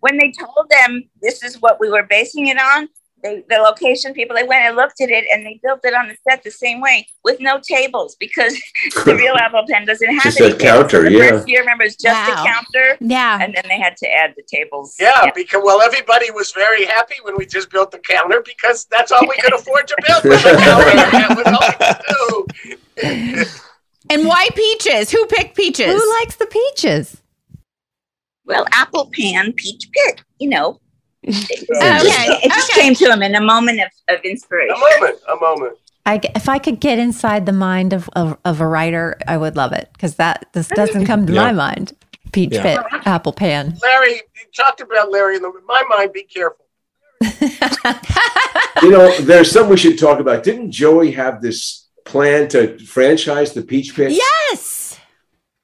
when 0.00 0.18
they 0.18 0.32
told 0.32 0.68
them 0.70 1.08
this 1.20 1.42
is 1.42 1.60
what 1.60 1.80
we 1.80 1.88
were 1.90 2.04
basing 2.04 2.46
it 2.46 2.58
on, 2.60 2.88
they, 3.22 3.42
the 3.48 3.56
location 3.56 4.12
people, 4.12 4.36
they 4.36 4.42
went 4.44 4.64
and 4.66 4.76
looked 4.76 5.00
at 5.00 5.08
it 5.08 5.24
and 5.32 5.44
they 5.44 5.58
built 5.62 5.80
it 5.84 5.94
on 5.94 6.08
the 6.08 6.16
set 6.28 6.42
the 6.44 6.50
same 6.50 6.80
way 6.82 7.08
with 7.24 7.40
no 7.40 7.58
tables 7.60 8.14
because 8.20 8.54
the 9.04 9.14
real 9.16 9.34
apple 9.36 9.64
pan 9.68 9.86
doesn't 9.86 10.12
have 10.14 10.22
Just 10.22 10.40
any 10.40 10.50
a 10.50 10.56
tables. 10.56 10.62
counter, 10.92 11.02
the 11.02 11.12
yeah. 11.12 11.28
First 11.30 11.48
year, 11.48 11.60
remember, 11.60 11.84
it's 11.84 11.96
just 11.96 12.28
Wow. 12.28 12.42
a 12.42 12.46
counter. 12.46 12.96
Yeah. 13.00 13.38
And 13.40 13.54
then 13.54 13.64
they 13.68 13.78
had 13.80 13.96
to 13.98 14.06
add 14.12 14.34
the 14.36 14.42
tables. 14.46 14.96
Yeah, 15.00 15.30
because 15.34 15.62
well, 15.64 15.80
everybody 15.80 16.30
was 16.30 16.52
very 16.52 16.84
happy 16.84 17.14
when 17.22 17.36
we 17.36 17.46
just 17.46 17.70
built 17.70 17.90
the 17.90 17.98
counter 18.00 18.42
because 18.44 18.84
that's 18.90 19.10
all 19.12 19.26
we 19.26 19.36
could 19.38 19.54
afford 19.58 19.88
to 19.88 19.96
build. 20.06 20.24
Was. 20.24 20.42
That 20.42 21.34
was 21.36 21.46
all 21.46 22.46
we 22.46 23.04
could 23.04 23.44
do. 23.44 23.44
And 24.08 24.24
why 24.28 24.48
peaches? 24.54 25.10
Who 25.10 25.26
picked 25.26 25.56
peaches? 25.56 25.86
who 25.92 26.14
likes 26.20 26.36
the 26.36 26.46
peaches 26.46 27.20
Well, 28.44 28.64
apple 28.70 29.10
pan, 29.12 29.52
peach 29.54 29.90
pit, 29.92 30.22
you 30.38 30.48
know. 30.48 30.80
It, 31.26 31.68
Okay, 31.70 32.38
it 32.44 32.50
just 32.52 32.70
okay. 32.70 32.80
came 32.82 32.94
to 32.94 33.04
him 33.10 33.22
in 33.22 33.34
a 33.34 33.40
moment 33.40 33.80
of, 33.80 33.88
of 34.16 34.24
inspiration. 34.24 34.74
A 34.74 34.78
moment, 34.78 35.20
a 35.28 35.36
moment. 35.36 35.78
I, 36.06 36.20
if 36.36 36.48
I 36.48 36.58
could 36.58 36.78
get 36.78 36.98
inside 37.00 37.46
the 37.46 37.52
mind 37.52 37.92
of, 37.92 38.08
of, 38.14 38.38
of 38.44 38.60
a 38.60 38.66
writer, 38.66 39.18
I 39.26 39.36
would 39.36 39.56
love 39.56 39.72
it 39.72 39.88
because 39.92 40.16
that 40.16 40.46
this 40.52 40.68
doesn't 40.68 41.04
come 41.06 41.26
to 41.26 41.32
Yeah. 41.32 41.42
my 41.46 41.52
mind. 41.52 41.94
Peach 42.32 42.52
Yeah. 42.52 42.62
pit, 42.62 43.02
apple 43.06 43.32
pan. 43.32 43.76
Larry, 43.82 44.12
you 44.14 44.22
talked 44.56 44.80
about 44.80 45.10
Larry. 45.10 45.36
In 45.36 45.42
my 45.66 45.82
mind, 45.88 46.12
be 46.12 46.22
careful. 46.24 46.64
You 48.82 48.90
know, 48.90 49.10
there's 49.22 49.50
something 49.50 49.70
we 49.70 49.78
should 49.78 49.98
talk 49.98 50.20
about. 50.20 50.42
Didn't 50.44 50.70
Joey 50.70 51.10
have 51.12 51.40
this 51.40 51.86
plan 52.04 52.46
to 52.48 52.78
franchise 52.80 53.54
the 53.54 53.62
Peach 53.62 53.96
Pit? 53.96 54.12
Yes. 54.12 54.75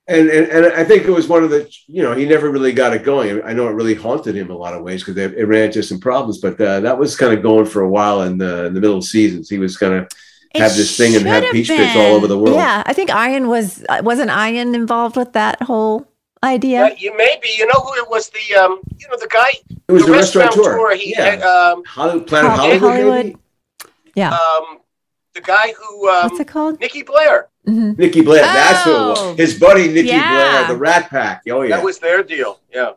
And, 0.08 0.28
and 0.28 0.46
and 0.48 0.66
I 0.74 0.82
think 0.82 1.04
it 1.04 1.10
was 1.12 1.28
one 1.28 1.44
of 1.44 1.50
the 1.50 1.72
you 1.86 2.02
know 2.02 2.12
he 2.12 2.26
never 2.26 2.50
really 2.50 2.72
got 2.72 2.92
it 2.92 3.04
going. 3.04 3.40
I 3.44 3.52
know 3.52 3.68
it 3.68 3.72
really 3.72 3.94
haunted 3.94 4.34
him 4.34 4.50
a 4.50 4.56
lot 4.56 4.74
of 4.74 4.82
ways 4.82 5.02
because 5.04 5.16
it, 5.16 5.34
it 5.34 5.44
ran 5.46 5.66
into 5.66 5.82
some 5.82 6.00
problems. 6.00 6.38
But 6.38 6.60
uh, 6.60 6.80
that 6.80 6.98
was 6.98 7.16
kind 7.16 7.32
of 7.32 7.40
going 7.42 7.66
for 7.66 7.82
a 7.82 7.88
while 7.88 8.22
in 8.22 8.36
the 8.36 8.66
in 8.66 8.74
the 8.74 8.80
middle 8.80 8.98
of 8.98 9.04
seasons. 9.04 9.48
He 9.48 9.58
was 9.58 9.76
going 9.76 10.04
to 10.04 10.16
have 10.60 10.74
this 10.74 10.96
thing 10.96 11.14
and 11.14 11.24
have 11.26 11.44
have 11.44 11.52
peach 11.52 11.68
pits 11.68 11.94
all 11.96 12.16
over 12.16 12.26
the 12.26 12.36
world. 12.36 12.56
Yeah, 12.56 12.82
I 12.84 12.92
think 12.92 13.10
Ian 13.10 13.46
was 13.46 13.84
uh, 13.88 14.00
wasn't 14.02 14.30
Ian 14.30 14.74
involved 14.74 15.16
with 15.16 15.34
that 15.34 15.62
whole 15.62 16.08
idea. 16.42 16.88
Yeah, 16.88 16.94
you 16.98 17.16
maybe 17.16 17.48
you 17.56 17.66
know 17.66 17.80
who 17.80 17.94
it 17.94 18.10
was. 18.10 18.28
The 18.30 18.56
um, 18.56 18.80
you 18.98 19.06
know 19.08 19.16
the 19.18 19.28
guy. 19.28 19.50
It 19.88 19.92
was 19.92 20.04
the 20.04 20.12
restaurateur. 20.12 20.56
restaurateur. 20.58 20.96
He 20.96 21.10
Yeah. 21.12 21.24
had, 21.30 21.42
um, 21.42 21.84
Hollywood, 21.86 22.26
Planet 22.26 22.50
Hollywood. 22.52 22.80
Hollywood. 22.80 23.38
Yeah. 24.16 24.30
um, 24.32 24.78
the 25.34 25.40
guy 25.40 25.72
who 25.78 26.08
um, 26.10 26.24
What's 26.24 26.40
it 26.40 26.48
called? 26.48 26.80
Nicky 26.80 27.02
Blair. 27.02 27.48
Mhm. 27.66 27.96
Nicky 27.98 28.22
Blair. 28.22 28.42
That's 28.42 28.82
who 28.84 28.90
it 28.90 28.94
Oh. 28.96 29.28
was. 29.30 29.38
His 29.38 29.58
buddy 29.58 29.88
Nicky 29.88 30.08
Yeah. 30.08 30.28
Blair, 30.64 30.68
the 30.68 30.76
Rat 30.80 31.08
Pack. 31.10 31.42
Oh 31.50 31.62
yeah. 31.62 31.76
That 31.76 31.84
was 31.84 31.98
their 31.98 32.22
deal. 32.22 32.58
Yeah. 32.74 32.90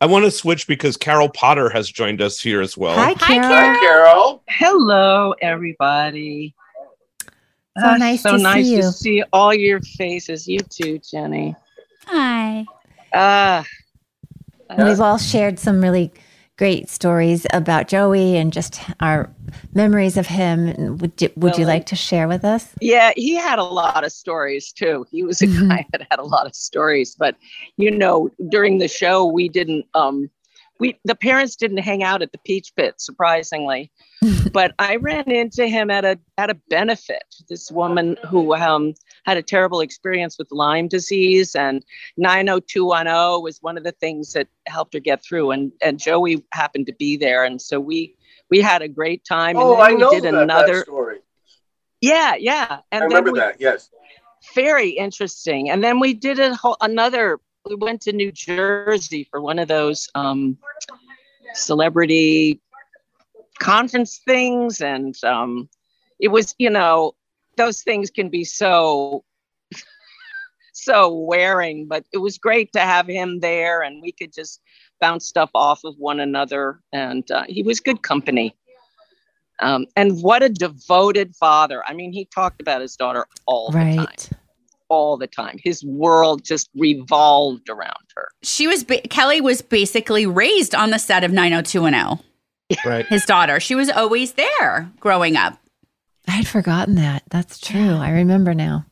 I 0.00 0.06
want 0.06 0.24
to 0.24 0.30
switch 0.30 0.66
because 0.66 0.96
Carol 0.96 1.28
Potter 1.30 1.68
has 1.70 1.88
joined 1.88 2.20
us 2.20 2.40
here 2.40 2.60
as 2.60 2.76
well. 2.76 2.94
Hi, 2.94 3.14
Hi, 3.18 3.34
Carol. 3.38 3.48
Hi, 3.48 3.78
Carol. 3.80 4.42
Hello, 4.48 5.34
everybody. 5.40 6.54
So 7.78 7.86
Ah, 7.86 7.96
nice 7.96 8.22
so 8.22 8.32
to 8.32 8.38
see 8.38 8.42
nice 8.42 8.66
you. 8.66 8.82
to 8.82 8.92
see 8.92 9.24
all 9.32 9.52
your 9.54 9.80
faces. 9.80 10.46
You 10.46 10.60
too, 10.60 11.00
Jenny. 11.10 11.56
Hi. 12.06 12.64
Ah, 13.12 13.64
And 14.70 14.88
we've 14.88 15.00
all 15.00 15.18
shared 15.18 15.58
some 15.58 15.80
really 15.80 16.12
great 16.56 16.88
stories 16.88 17.46
about 17.52 17.88
Joey 17.88 18.36
and 18.36 18.52
just 18.52 18.80
our 19.00 19.28
memories 19.72 20.16
of 20.16 20.26
him. 20.26 20.98
Would 20.98 21.20
you, 21.20 21.30
would 21.36 21.58
you 21.58 21.64
like 21.66 21.86
to 21.86 21.96
share 21.96 22.28
with 22.28 22.44
us? 22.44 22.72
yeah, 22.80 23.12
he 23.16 23.34
had 23.34 23.58
a 23.58 23.64
lot 23.64 24.04
of 24.04 24.12
stories 24.12 24.72
too. 24.72 25.04
He 25.10 25.22
was 25.24 25.42
a 25.42 25.46
Mhm. 25.46 25.68
guy 25.68 25.86
that 25.92 26.06
had 26.10 26.18
a 26.20 26.24
lot 26.24 26.46
of 26.46 26.54
stories. 26.54 27.16
But 27.18 27.36
you 27.76 27.90
know, 27.90 28.30
during 28.48 28.78
the 28.78 28.88
show, 28.88 29.24
we 29.24 29.48
didn't. 29.48 29.86
Um, 29.94 30.30
we 30.80 30.98
the 31.04 31.14
parents 31.14 31.56
didn't 31.56 31.78
hang 31.78 32.02
out 32.02 32.22
at 32.22 32.32
the 32.32 32.38
Peach 32.38 32.72
Pit, 32.76 32.94
surprisingly. 32.98 33.90
but 34.52 34.74
I 34.78 34.96
ran 34.96 35.30
into 35.30 35.66
him 35.66 35.90
at 35.90 36.04
a 36.04 36.18
at 36.38 36.50
a 36.50 36.54
benefit. 36.68 37.24
This 37.48 37.70
woman 37.70 38.16
who 38.28 38.54
um, 38.54 38.94
had 39.24 39.36
a 39.36 39.42
terrible 39.42 39.80
experience 39.80 40.38
with 40.38 40.50
Lyme 40.50 40.88
disease, 40.88 41.54
and 41.54 41.84
90210 42.16 43.42
was 43.42 43.58
one 43.62 43.76
of 43.76 43.84
the 43.84 43.92
things 43.92 44.32
that 44.32 44.48
helped 44.66 44.94
her 44.94 45.00
get 45.00 45.22
through. 45.24 45.50
And 45.50 45.72
and 45.82 45.98
Joey 45.98 46.44
happened 46.52 46.86
to 46.86 46.94
be 46.94 47.16
there, 47.16 47.44
and 47.44 47.60
so 47.60 47.80
we 47.80 48.16
we 48.50 48.60
had 48.60 48.82
a 48.82 48.88
great 48.88 49.24
time. 49.24 49.56
Oh, 49.56 49.72
and 49.72 49.80
then 49.80 49.86
I 49.86 49.92
we 49.94 50.00
know 50.00 50.10
did 50.10 50.24
that, 50.24 50.34
another. 50.34 50.74
that 50.76 50.84
story. 50.84 51.18
Yeah, 52.00 52.34
yeah. 52.34 52.80
And 52.92 53.02
I 53.02 53.06
remember 53.06 53.32
we- 53.32 53.38
that. 53.40 53.56
Yes. 53.58 53.90
Very 54.54 54.90
interesting. 54.90 55.70
And 55.70 55.82
then 55.82 55.98
we 56.00 56.12
did 56.12 56.38
a 56.38 56.54
whole 56.54 56.76
another. 56.82 57.40
We 57.64 57.76
went 57.76 58.02
to 58.02 58.12
New 58.12 58.30
Jersey 58.30 59.26
for 59.30 59.40
one 59.40 59.58
of 59.58 59.68
those 59.68 60.10
um, 60.14 60.58
celebrity 61.54 62.60
conference 63.58 64.18
things, 64.18 64.82
and 64.82 65.16
um, 65.24 65.70
it 66.20 66.28
was 66.28 66.54
you 66.58 66.68
know 66.68 67.14
those 67.56 67.82
things 67.82 68.10
can 68.10 68.28
be 68.28 68.44
so 68.44 69.24
so 70.72 71.14
wearing, 71.14 71.86
but 71.86 72.04
it 72.12 72.18
was 72.18 72.38
great 72.38 72.72
to 72.72 72.80
have 72.80 73.06
him 73.06 73.40
there, 73.40 73.82
and 73.82 74.02
we 74.02 74.12
could 74.12 74.32
just 74.32 74.60
bounce 75.00 75.26
stuff 75.26 75.50
off 75.54 75.80
of 75.84 75.94
one 75.98 76.20
another, 76.20 76.80
and 76.92 77.30
uh, 77.30 77.44
he 77.48 77.62
was 77.62 77.80
good 77.80 78.02
company. 78.02 78.56
Um, 79.60 79.86
and 79.96 80.20
what 80.22 80.42
a 80.42 80.48
devoted 80.48 81.34
father. 81.36 81.82
I 81.86 81.94
mean, 81.94 82.12
he 82.12 82.24
talked 82.26 82.60
about 82.60 82.80
his 82.80 82.96
daughter 82.96 83.26
all 83.46 83.70
the 83.70 83.78
time. 83.78 84.38
All 84.88 85.16
the 85.16 85.26
time. 85.26 85.58
His 85.62 85.84
world 85.84 86.44
just 86.44 86.68
revolved 86.74 87.68
around 87.68 88.04
her. 88.16 88.28
She 88.42 88.66
was 88.66 88.84
ba- 88.84 89.00
Kelly 89.02 89.40
was 89.40 89.62
basically 89.62 90.26
raised 90.26 90.74
on 90.74 90.90
the 90.90 90.98
set 90.98 91.24
of 91.24 91.32
90210. 91.32 92.24
Right. 92.84 93.06
His 93.06 93.24
daughter. 93.24 93.60
She 93.60 93.74
was 93.74 93.90
always 93.90 94.32
there 94.32 94.90
growing 95.00 95.36
up. 95.36 95.58
I 96.26 96.32
had 96.32 96.46
forgotten 96.46 96.94
that. 96.96 97.22
That's 97.30 97.58
true. 97.58 97.90
I 97.94 98.10
remember 98.10 98.54
now. 98.54 98.86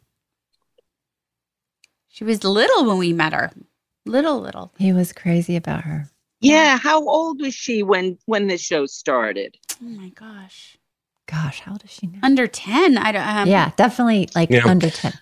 She 2.08 2.24
was 2.24 2.44
little 2.44 2.84
when 2.86 2.98
we 2.98 3.12
met 3.12 3.32
her. 3.32 3.50
Little, 4.04 4.40
little. 4.40 4.72
He 4.78 4.92
was 4.92 5.12
crazy 5.12 5.56
about 5.56 5.84
her. 5.84 6.10
Yeah, 6.40 6.76
how 6.76 7.06
old 7.08 7.40
was 7.40 7.54
she 7.54 7.82
when 7.82 8.18
when 8.26 8.48
the 8.48 8.58
show 8.58 8.84
started? 8.86 9.56
Oh 9.80 9.86
my 9.86 10.08
gosh. 10.10 10.76
Gosh, 11.26 11.60
how 11.60 11.72
old 11.72 11.84
is 11.84 11.90
she 11.90 12.08
now? 12.08 12.18
Under 12.22 12.46
10. 12.48 12.98
I 12.98 13.12
don't 13.12 13.26
um, 13.26 13.48
yeah, 13.48 13.70
definitely 13.76 14.28
like 14.34 14.50
Yeah. 14.50 14.66
under 14.66 14.90
10. 14.90 15.12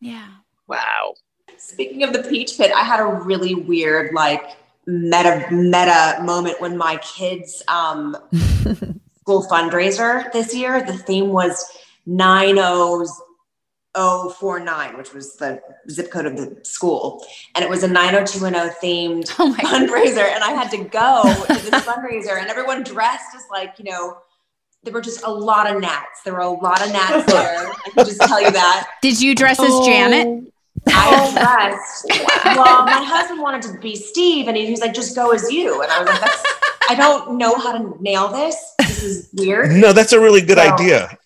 Yeah. 0.00 0.26
Wow. 0.66 1.14
Speaking 1.58 2.02
of 2.02 2.12
the 2.14 2.22
peach 2.22 2.56
pit, 2.56 2.72
I 2.74 2.82
had 2.82 2.98
a 3.00 3.04
really 3.04 3.54
weird 3.54 4.14
like 4.14 4.56
meta 4.86 5.46
meta 5.52 6.20
moment 6.24 6.60
when 6.60 6.76
my 6.78 6.96
kids 6.96 7.62
um 7.68 8.16
school 9.22 9.46
fundraiser 9.46 10.30
this 10.32 10.54
year. 10.54 10.82
The 10.82 10.96
theme 10.96 11.28
was 11.28 11.64
90049, 12.06 14.96
which 14.96 15.12
was 15.12 15.36
the 15.36 15.60
zip 15.90 16.10
code 16.10 16.24
of 16.26 16.36
the 16.36 16.58
school. 16.64 17.24
And 17.54 17.62
it 17.64 17.70
was 17.70 17.82
a 17.82 17.88
90210 17.88 18.70
themed 18.82 19.34
Oh 19.38 19.48
my 19.48 19.58
fundraiser. 19.58 20.32
And 20.32 20.42
I 20.42 20.52
had 20.52 20.70
to 20.70 20.78
go 20.84 21.22
to 21.46 21.70
this 21.70 21.84
fundraiser 21.84 22.40
and 22.40 22.48
everyone 22.48 22.82
dressed 22.82 23.34
as 23.36 23.44
like, 23.50 23.78
you 23.78 23.84
know, 23.84 24.16
there 24.82 24.94
were 24.94 25.02
just 25.02 25.22
a 25.24 25.30
lot 25.30 25.70
of 25.70 25.78
gnats. 25.80 26.22
There 26.24 26.32
were 26.32 26.40
a 26.40 26.50
lot 26.50 26.80
of 26.84 26.90
gnats 26.92 27.30
there. 27.30 27.68
I 27.68 27.90
can 27.92 28.06
just 28.06 28.20
tell 28.22 28.40
you 28.40 28.50
that. 28.50 28.88
Did 29.02 29.20
you 29.20 29.34
dress 29.34 29.60
as 29.60 29.78
Janet? 29.86 30.50
I 30.88 31.30
dressed. 31.32 32.06
well, 32.56 32.86
my 32.86 33.02
husband 33.04 33.42
wanted 33.42 33.60
to 33.62 33.78
be 33.78 33.96
Steve, 33.96 34.48
and 34.48 34.56
he 34.56 34.70
was 34.70 34.80
like, 34.80 34.94
"Just 34.94 35.14
go 35.14 35.32
as 35.32 35.52
you." 35.52 35.82
And 35.82 35.92
I 35.92 35.98
was 36.00 36.08
like, 36.08 36.20
That's, 36.20 36.42
"I 36.88 36.94
don't 36.94 37.36
know 37.36 37.54
how 37.56 37.76
to 37.76 38.02
nail 38.02 38.28
this. 38.28 38.56
This 38.90 39.02
is 39.02 39.28
weird." 39.34 39.70
No, 39.72 39.92
that's 39.92 40.12
a 40.12 40.20
really 40.20 40.40
good 40.40 40.58
So- 40.58 40.72
idea. 40.74 41.16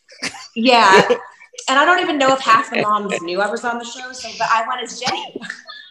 Yeah, 0.57 1.03
and 1.69 1.79
I 1.79 1.85
don't 1.85 2.01
even 2.01 2.17
know 2.19 2.33
if 2.33 2.41
half 2.41 2.71
the 2.71 2.83
moms 2.83 3.21
knew 3.23 3.41
I 3.41 3.51
was 3.51 3.65
on 3.65 3.79
the 3.79 3.85
show. 3.85 4.13
So, 4.13 4.29
but 4.39 4.49
I 4.51 4.67
went 4.69 4.83
as 4.83 5.01
Jennie. 5.01 5.41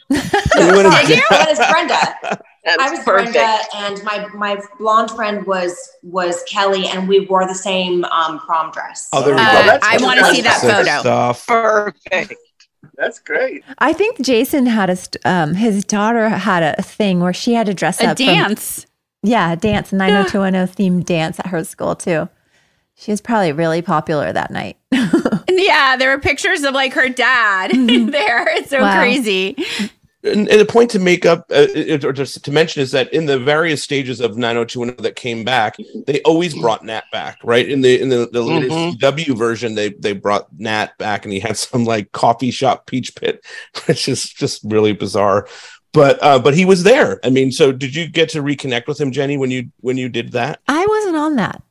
You 0.10 0.20
went 0.20 0.88
as- 0.88 0.94
I 0.96 1.22
went 1.32 1.50
as 1.50 1.58
Brenda. 1.72 2.40
That's 2.66 2.82
I 2.82 2.90
was 2.92 3.00
perfect. 3.00 3.34
Brenda, 3.34 3.58
and 3.76 4.04
my 4.04 4.28
my 4.36 4.62
blonde 4.78 5.10
friend 5.12 5.46
was 5.48 5.90
was 6.04 6.44
Kelly, 6.48 6.86
and 6.88 7.08
we 7.10 7.22
wore 7.26 7.48
the 7.48 7.56
same 7.56 8.06
um, 8.06 8.40
prom 8.40 8.72
dress. 8.72 9.10
Oh, 9.12 9.22
there 9.24 9.34
you 9.34 9.40
Uh, 9.42 9.52
go. 9.62 9.68
that's 9.68 9.86
I 9.88 9.98
want 10.04 10.20
to 10.20 10.26
see 10.28 10.42
that 10.42 10.62
photo. 10.62 11.00
Stuff. 11.00 11.48
Perfect. 11.48 12.36
That's 12.96 13.20
great. 13.20 13.64
I 13.80 13.92
think 13.94 14.22
Jason 14.22 14.66
had 14.68 14.90
a 14.92 14.98
um 15.30 15.56
his 15.56 15.84
daughter 15.84 16.30
had 16.30 16.76
a 16.78 16.82
thing 16.84 17.20
where 17.20 17.34
she 17.34 17.54
had 17.54 17.66
to 17.66 17.74
dress 17.74 18.00
A 18.00 18.10
up 18.10 18.18
from- 18.18 18.26
dance. 18.28 18.86
Yeah, 19.24 19.54
a 19.54 19.56
dance 19.56 19.92
90210 19.92 20.68
themed 20.76 21.06
dance 21.06 21.40
at 21.40 21.48
her 21.48 21.64
school 21.64 21.96
too. 21.96 22.30
She 22.96 23.10
was 23.12 23.22
probably 23.22 23.52
really 23.52 23.82
popular 23.82 24.32
that 24.32 24.52
night. 24.52 24.78
Yeah, 25.56 25.98
there 25.98 26.10
were 26.10 26.20
pictures 26.22 26.64
of 26.64 26.74
like 26.74 26.94
her 26.94 27.10
dad 27.10 27.72
there. 28.12 28.48
It's 28.58 28.70
so 28.72 28.82
Wow. 28.82 28.98
crazy. 29.00 29.56
And, 30.24 30.48
and 30.50 30.62
a 30.62 30.66
point 30.66 30.90
to 30.92 31.00
make 31.00 31.26
up, 31.26 31.42
uh, 31.52 31.68
it- 31.76 32.04
or 32.04 32.12
just 32.12 32.44
to 32.46 32.52
mention, 32.52 32.82
is 32.82 32.92
that 32.92 33.14
in 33.14 33.28
the 33.28 33.38
various 33.38 33.84
stages 33.84 34.20
of 34.20 34.36
90210 34.38 35.04
that 35.04 35.16
came 35.16 35.44
back, 35.44 35.76
they 36.08 36.22
always 36.22 36.56
brought 36.60 36.84
Nat 36.84 37.04
back, 37.12 37.38
right? 37.44 37.70
In 37.70 37.82
the 37.82 38.02
in 38.02 38.10
the, 38.10 38.28
the 38.32 38.42
later 38.42 38.68
Mhm. 38.68 38.98
CW 38.98 39.38
version, 39.38 39.76
they 39.76 39.90
they 39.90 40.14
brought 40.14 40.48
Nat 40.58 40.98
back, 40.98 41.24
and 41.24 41.32
he 41.34 41.40
had 41.40 41.58
some 41.58 41.84
like 41.86 42.12
coffee 42.14 42.52
shop 42.52 42.88
peach 42.88 43.14
pit, 43.16 43.46
which 43.86 44.08
is 44.08 44.24
just 44.28 44.62
really 44.64 44.94
bizarre. 44.94 45.48
But 45.94 46.22
uh, 46.24 46.40
but 46.40 46.56
he 46.56 46.66
was 46.66 46.84
there. 46.84 47.20
I 47.24 47.30
mean, 47.30 47.52
so 47.52 47.72
did 47.72 47.96
you 47.96 48.08
get 48.08 48.30
to 48.30 48.42
reconnect 48.42 48.88
with 48.88 49.00
him, 49.00 49.12
Jennie, 49.12 49.38
when 49.38 49.52
you 49.52 49.70
when 49.82 49.96
you 49.98 50.10
did 50.10 50.32
that? 50.32 50.60
I 50.68 50.86
wasn't 50.86 51.16
on 51.18 51.36
that. 51.36 51.62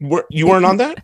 Were, 0.00 0.24
you 0.30 0.46
weren't 0.48 0.64
on 0.64 0.78
that? 0.78 1.02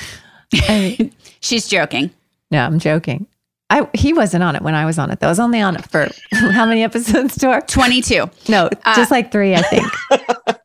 I- 0.54 1.10
She's 1.40 1.66
joking. 1.66 2.10
no, 2.50 2.64
I'm 2.64 2.78
joking. 2.78 3.26
I 3.70 3.88
he 3.94 4.12
wasn't 4.12 4.42
on 4.42 4.56
it 4.56 4.62
when 4.62 4.74
I 4.74 4.84
was 4.84 4.98
on 4.98 5.10
it. 5.10 5.20
though. 5.20 5.28
I 5.28 5.30
was 5.30 5.40
only 5.40 5.60
on 5.60 5.76
it 5.76 5.88
for 5.90 6.08
how 6.32 6.66
many 6.66 6.82
episodes, 6.82 7.38
Tor? 7.38 7.60
22. 7.62 8.28
No, 8.48 8.68
Uh, 8.84 8.96
just 8.96 9.10
like 9.10 9.30
three, 9.32 9.54
I 9.54 9.62
think. 9.62 9.86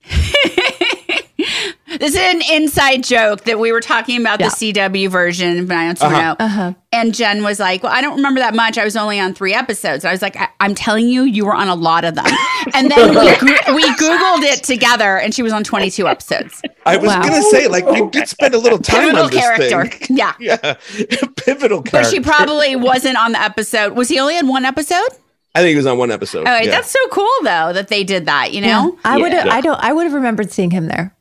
This 2.00 2.14
is 2.14 2.18
an 2.18 2.42
inside 2.52 3.04
joke 3.04 3.44
that 3.46 3.60
we 3.60 3.72
were 3.72 3.82
talking 3.82 4.20
about 4.20 4.40
Yeah. 4.40 4.50
the 4.50 4.56
CW 4.74 5.10
version 5.10 5.60
of 5.60 5.68
90210. 5.68 6.36
Uh-huh. 6.46 6.74
And 6.92 7.14
Jen 7.14 7.44
was 7.44 7.60
like, 7.60 7.84
Well, 7.84 7.92
I 7.92 8.02
don't 8.02 8.16
remember 8.16 8.40
that 8.40 8.54
much. 8.56 8.78
I 8.78 8.84
was 8.84 8.96
only 8.96 9.20
on 9.20 9.34
three 9.34 9.54
episodes. 9.54 10.06
I 10.06 10.12
was 10.12 10.22
like, 10.22 10.36
I- 10.38 10.50
I'm 10.60 10.76
telling 10.76 11.08
you, 11.10 11.24
you 11.24 11.46
were 11.46 11.54
on 11.56 11.68
a 11.68 11.76
lot 11.76 12.04
of 12.06 12.16
them. 12.16 12.26
And 12.74 12.90
then 12.90 13.10
we, 13.10 13.16
goo- 13.38 13.76
we 13.76 13.84
Googled 13.84 14.42
it 14.42 14.64
together, 14.64 15.18
and 15.20 15.34
she 15.36 15.44
was 15.44 15.54
on 15.54 15.64
22 15.64 16.08
episodes. 16.08 16.62
I 16.86 16.98
was 16.98 17.08
Wow. 17.08 17.22
gonna 17.22 17.42
say, 17.44 17.68
like, 17.68 17.86
you 17.86 18.10
did 18.10 18.28
spend 18.28 18.56
a 18.56 18.58
little 18.58 18.80
time 18.80 19.02
Pivotal 19.02 19.26
on 19.26 19.30
this 19.32 19.40
character. 19.40 19.86
thing. 19.86 20.18
Yeah. 20.18 20.34
Yeah, 20.40 20.74
pivotal 21.38 21.84
character. 21.84 21.92
But 21.92 22.06
she 22.08 22.20
probably 22.22 22.76
wasn't 22.76 23.18
on 23.18 23.34
the 23.34 23.40
episode. 23.42 23.94
Was 23.96 24.10
he 24.10 24.20
only 24.20 24.36
on 24.38 24.48
one 24.48 24.66
episode? 24.66 25.08
I 25.54 25.60
think 25.60 25.70
he 25.70 25.76
was 25.78 25.86
on 25.86 25.98
one 25.98 26.12
episode. 26.12 26.48
Oh, 26.48 26.52
wait, 26.52 26.66
yeah. 26.66 26.72
that's 26.72 26.92
so 26.92 27.00
cool 27.12 27.30
though 27.44 27.72
that 27.72 27.88
they 27.88 28.04
did 28.04 28.26
that, 28.26 28.52
you 28.52 28.60
know? 28.62 28.98
I 29.06 29.18
would 29.18 29.32
have 29.32 29.46
Yeah. 29.46 29.54
I 29.54 29.62
don't 29.62 29.80
I 29.80 29.94
would 29.94 30.04
have 30.04 30.14
remembered 30.14 30.52
seeing 30.52 30.72
him 30.72 30.88
there. 30.88 31.15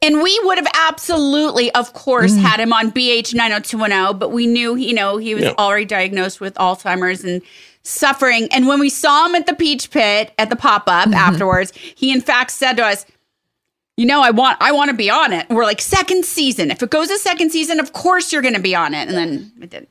And 0.00 0.22
we 0.22 0.38
would 0.44 0.58
have 0.58 0.68
absolutely, 0.74 1.72
of 1.74 1.92
course, 1.92 2.32
mm. 2.32 2.38
had 2.38 2.60
him 2.60 2.72
on 2.72 2.92
BH 2.92 3.34
90210, 3.34 4.18
but 4.18 4.30
we 4.30 4.46
knew, 4.46 4.76
you 4.76 4.94
know, 4.94 5.16
he 5.16 5.34
was 5.34 5.44
Yeah. 5.44 5.54
already 5.58 5.84
diagnosed 5.84 6.40
with 6.40 6.54
Alzheimer's 6.54 7.24
and 7.24 7.42
suffering. 7.82 8.48
And 8.52 8.68
when 8.68 8.78
we 8.78 8.90
saw 8.90 9.26
him 9.26 9.34
at 9.34 9.46
the 9.46 9.54
Peach 9.54 9.90
Pit 9.90 10.32
at 10.38 10.50
the 10.50 10.56
pop 10.56 10.84
up 10.86 11.06
mm-hmm. 11.06 11.14
afterwards, 11.14 11.72
he 11.96 12.12
in 12.12 12.20
fact 12.20 12.52
said 12.52 12.76
to 12.76 12.84
us, 12.84 13.06
you 13.96 14.06
know, 14.06 14.22
I 14.22 14.30
want 14.30 14.58
I 14.60 14.70
want 14.70 14.90
to 14.90 14.96
be 14.96 15.10
on 15.10 15.32
it. 15.32 15.48
We're 15.50 15.64
like, 15.64 15.80
second 15.80 16.24
season. 16.24 16.70
If 16.70 16.82
it 16.82 16.90
goes 16.90 17.10
a 17.10 17.18
second 17.18 17.50
season, 17.50 17.80
of 17.80 17.92
course 17.92 18.32
you're 18.32 18.42
gonna 18.42 18.60
be 18.60 18.74
on 18.76 18.94
it. 18.94 19.08
And 19.08 19.16
then 19.16 19.52
it 19.60 19.70
didn't. 19.70 19.88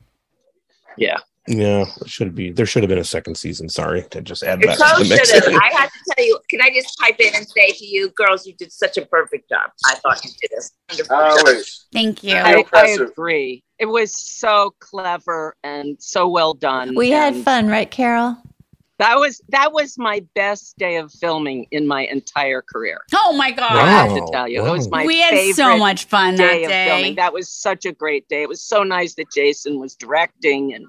Yeah. 0.96 1.18
Yeah, 1.48 1.86
it 2.00 2.08
should 2.08 2.34
be. 2.34 2.50
There 2.50 2.66
should 2.66 2.82
have 2.82 2.90
been 2.90 2.98
a 2.98 3.04
second 3.04 3.36
season. 3.36 3.68
Sorry 3.68 4.02
to 4.10 4.20
just 4.20 4.42
add 4.42 4.60
that 4.62 4.76
so 4.76 4.98
to 4.98 5.02
the 5.02 5.08
mix. 5.08 5.32
I 5.32 5.70
have 5.74 5.90
to 5.90 6.14
tell 6.14 6.24
you, 6.24 6.38
can 6.50 6.60
I 6.60 6.70
just 6.70 6.98
pipe 6.98 7.18
in 7.18 7.34
and 7.34 7.48
say 7.48 7.70
to 7.70 7.86
you, 7.86 8.10
girls, 8.10 8.46
you 8.46 8.54
did 8.54 8.70
such 8.70 8.98
a 8.98 9.06
perfect 9.06 9.48
job. 9.48 9.70
I 9.86 9.94
thought 9.94 10.22
you 10.24 10.30
did 10.42 10.52
a 10.52 10.62
wonderful 10.90 11.16
job. 11.16 11.38
Always. 11.46 11.86
Thank 11.92 12.22
you. 12.22 12.34
I, 12.34 12.64
I 12.74 12.86
agree. 13.00 13.64
It 13.78 13.86
was 13.86 14.14
so 14.14 14.74
clever 14.80 15.56
and 15.64 15.96
so 16.00 16.28
well 16.28 16.52
done. 16.52 16.94
We 16.94 17.10
had 17.10 17.34
fun, 17.36 17.68
right, 17.68 17.90
Carol? 17.90 18.36
That 18.98 19.16
was 19.16 19.40
that 19.50 19.72
was 19.72 19.96
my 19.96 20.24
best 20.34 20.76
day 20.76 20.96
of 20.96 21.12
filming 21.12 21.66
in 21.70 21.86
my 21.86 22.02
entire 22.06 22.62
career. 22.62 22.98
Oh 23.14 23.32
my 23.36 23.52
god. 23.52 23.70
I 23.70 23.86
have 23.86 24.12
to 24.12 24.28
tell 24.32 24.48
you, 24.48 24.64
that 24.64 24.72
was 24.72 24.90
my 24.90 25.06
we 25.06 25.20
had 25.20 25.54
so 25.54 25.78
much 25.78 26.06
fun 26.06 26.34
day 26.34 26.62
that 26.62 26.64
of 26.64 26.68
day. 26.68 26.86
filming. 26.88 27.14
That 27.14 27.32
was 27.32 27.48
such 27.48 27.86
a 27.86 27.92
great 27.92 28.28
day. 28.28 28.42
It 28.42 28.48
was 28.48 28.60
so 28.60 28.82
nice 28.82 29.14
that 29.14 29.30
Jason 29.32 29.78
was 29.78 29.94
directing 29.94 30.74
and 30.74 30.84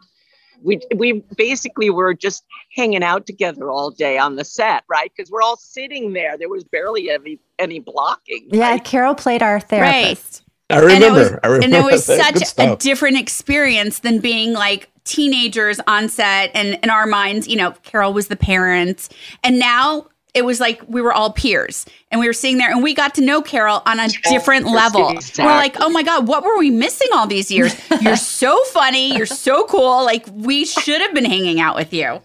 we 0.64 0.80
we 0.95 1.23
basically 1.36 1.90
were 1.90 2.14
just 2.14 2.44
hanging 2.76 3.03
out 3.03 3.26
together 3.26 3.69
all 3.69 3.91
day 3.91 4.18
on 4.18 4.36
the 4.36 4.44
set, 4.45 4.84
right? 4.90 5.11
Because 5.15 5.31
we're 5.31 5.41
all 5.41 5.57
sitting 5.57 6.14
there. 6.14 6.38
There 6.38 6.49
was 6.49 6.64
barely 6.64 7.10
any 7.10 7.40
any 7.57 7.80
blocking. 7.80 8.48
Yeah, 8.52 8.72
right? 8.72 8.84
Carol 8.84 9.15
played 9.15 9.41
our 9.41 9.60
therapist. 9.60 10.44
I 10.69 10.76
And 10.76 10.84
it 10.84 10.94
remember. 10.94 11.19
was- 11.19 11.31
I 11.44 11.48
remember. 11.48 11.65
And 11.65 11.73
it 11.76 11.91
was 11.91 12.06
such 12.06 12.53
a 12.60 12.76
different 12.76 13.18
experience 13.18 13.99
than 13.99 14.19
being 14.19 14.53
like 14.53 14.90
teenagers 15.03 15.80
on 15.88 16.10
set. 16.10 16.52
And 16.53 16.77
in 16.84 16.90
our 16.91 17.07
minds, 17.07 17.48
you 17.48 17.56
know, 17.56 17.72
Carol 17.84 18.14
was 18.14 18.27
the 18.27 18.36
parent. 18.36 19.10
And 19.44 19.57
now 19.57 20.06
it 20.34 20.44
was 20.44 20.60
like 20.60 20.82
we 20.88 21.02
were 21.02 21.14
all 21.14 21.32
peers 21.34 21.86
and 22.12 22.20
we 22.20 22.28
were 22.28 22.34
sitting 22.34 22.58
there 22.58 22.72
and 22.72 22.84
we 22.84 22.94
got 22.94 23.16
to 23.16 23.22
know 23.22 23.42
Carol 23.42 23.82
on 23.86 24.00
a 24.00 24.10
different 24.30 24.68
level. 24.68 25.10
Exactly. 25.10 25.46
We're 25.46 25.56
like, 25.56 25.76
oh 25.80 25.90
my 25.90 26.04
God, 26.04 26.28
what 26.28 26.44
were 26.44 26.58
we 26.58 26.70
missing 26.70 27.08
all 27.14 27.28
these 27.28 27.50
years? 27.50 27.76
You're 28.02 28.16
so 28.16 28.62
funny. 28.66 29.16
You're 29.16 29.26
so 29.26 29.66
cool. 29.66 30.04
Like, 30.06 30.26
we 30.32 30.66
should 30.66 31.02
have 31.02 31.14
been 31.14 31.26
hanging 31.26 31.60
out 31.60 31.76
with 31.76 31.94
you. 31.94 32.22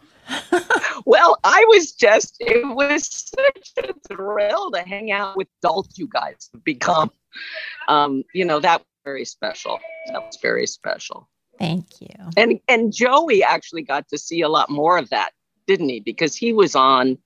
Well, 1.07 1.39
I 1.45 1.65
was 1.69 1.93
just, 1.93 2.37
it 2.41 2.67
was 2.75 3.07
such 3.37 3.85
a 3.85 3.93
thrill 4.09 4.71
to 4.71 4.81
hang 4.81 5.13
out 5.13 5.37
with 5.37 5.49
adults 5.63 5.99
you 5.99 6.09
guys 6.09 6.49
have 6.53 6.65
become. 6.65 7.11
Um, 7.89 8.23
you 8.33 8.45
know, 8.45 8.61
that 8.61 8.83
very 9.05 9.25
special. 9.25 9.81
That 10.07 10.23
was 10.23 10.39
very 10.41 10.67
special. 10.67 11.29
Thank 11.59 12.01
you. 12.01 12.09
And 12.37 12.59
and 12.69 12.93
Joey 12.93 13.43
actually 13.43 13.83
got 13.83 14.09
to 14.09 14.19
see 14.19 14.41
a 14.41 14.49
lot 14.49 14.71
more 14.71 14.99
of 14.99 15.11
that, 15.11 15.31
didn't 15.67 15.89
he? 15.89 16.01
Because 16.01 16.35
he 16.35 16.53
was 16.53 16.75
on 16.75 17.19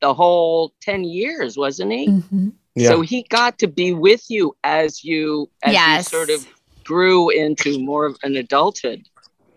the 0.00 0.14
whole 0.14 0.72
10 0.82 1.04
years, 1.04 1.56
wasn't 1.56 1.92
he? 1.92 2.08
Mm-hmm. 2.08 2.48
Yeah. 2.74 2.88
So 2.90 3.00
he 3.00 3.24
got 3.28 3.58
to 3.58 3.66
be 3.66 3.92
with 3.92 4.24
you 4.30 4.56
as 4.64 5.02
you 5.04 5.48
as 5.62 5.72
Yes. 5.72 6.12
you 6.12 6.18
sort 6.18 6.30
of 6.30 6.46
grew 6.84 7.28
into 7.30 7.78
more 7.80 8.06
of 8.06 8.16
an 8.22 8.36
adulthood. 8.36 9.02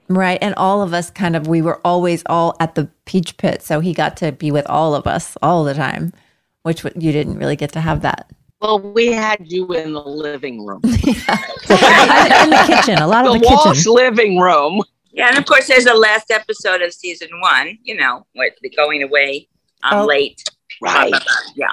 Right. 0.10 0.40
And 0.42 0.54
all 0.56 0.82
of 0.82 0.94
us 0.94 1.10
kind 1.10 1.36
of, 1.36 1.48
we 1.48 1.62
were 1.62 1.80
always 1.86 2.24
all 2.26 2.56
at 2.60 2.76
the 2.76 2.90
Peach 3.06 3.38
Pit. 3.38 3.62
So 3.62 3.80
he 3.80 3.94
got 3.94 4.18
to 4.18 4.32
be 4.34 4.52
with 4.52 4.66
all 4.68 4.94
of 4.96 5.08
us 5.08 5.38
all 5.42 5.64
the 5.64 5.74
time, 5.74 6.12
which 6.64 6.84
you 6.84 7.12
didn't 7.14 7.38
really 7.38 7.56
get 7.56 7.72
to 7.74 7.80
have 7.82 8.02
that. 8.02 8.30
Well, 8.60 8.80
we 8.80 9.08
had 9.12 9.40
you 9.52 9.72
in 9.74 9.94
the 9.94 10.02
living 10.04 10.66
room. 10.66 10.82
in 10.84 10.92
the 10.92 12.64
kitchen, 12.68 12.98
a 13.00 13.08
lot 13.08 13.26
of 13.26 13.34
the, 13.34 13.40
the 13.40 13.46
Walsh 13.48 13.78
kitchen. 13.78 13.94
living 13.94 14.38
room. 14.40 14.82
Yeah, 15.14 15.30
and 15.30 15.38
of 15.38 15.46
course, 15.46 15.68
there's 15.68 15.86
the 15.86 15.94
last 15.94 16.32
episode 16.32 16.82
of 16.82 16.94
season 16.94 17.30
one. 17.42 17.78
You 17.84 17.96
know, 17.98 18.26
with 18.36 18.54
the 18.62 18.70
going 18.70 19.04
away 19.04 19.48
um, 19.84 20.00
Oh. 20.00 20.06
late. 20.06 20.44
Right. 20.82 21.14
yeah, 21.56 21.68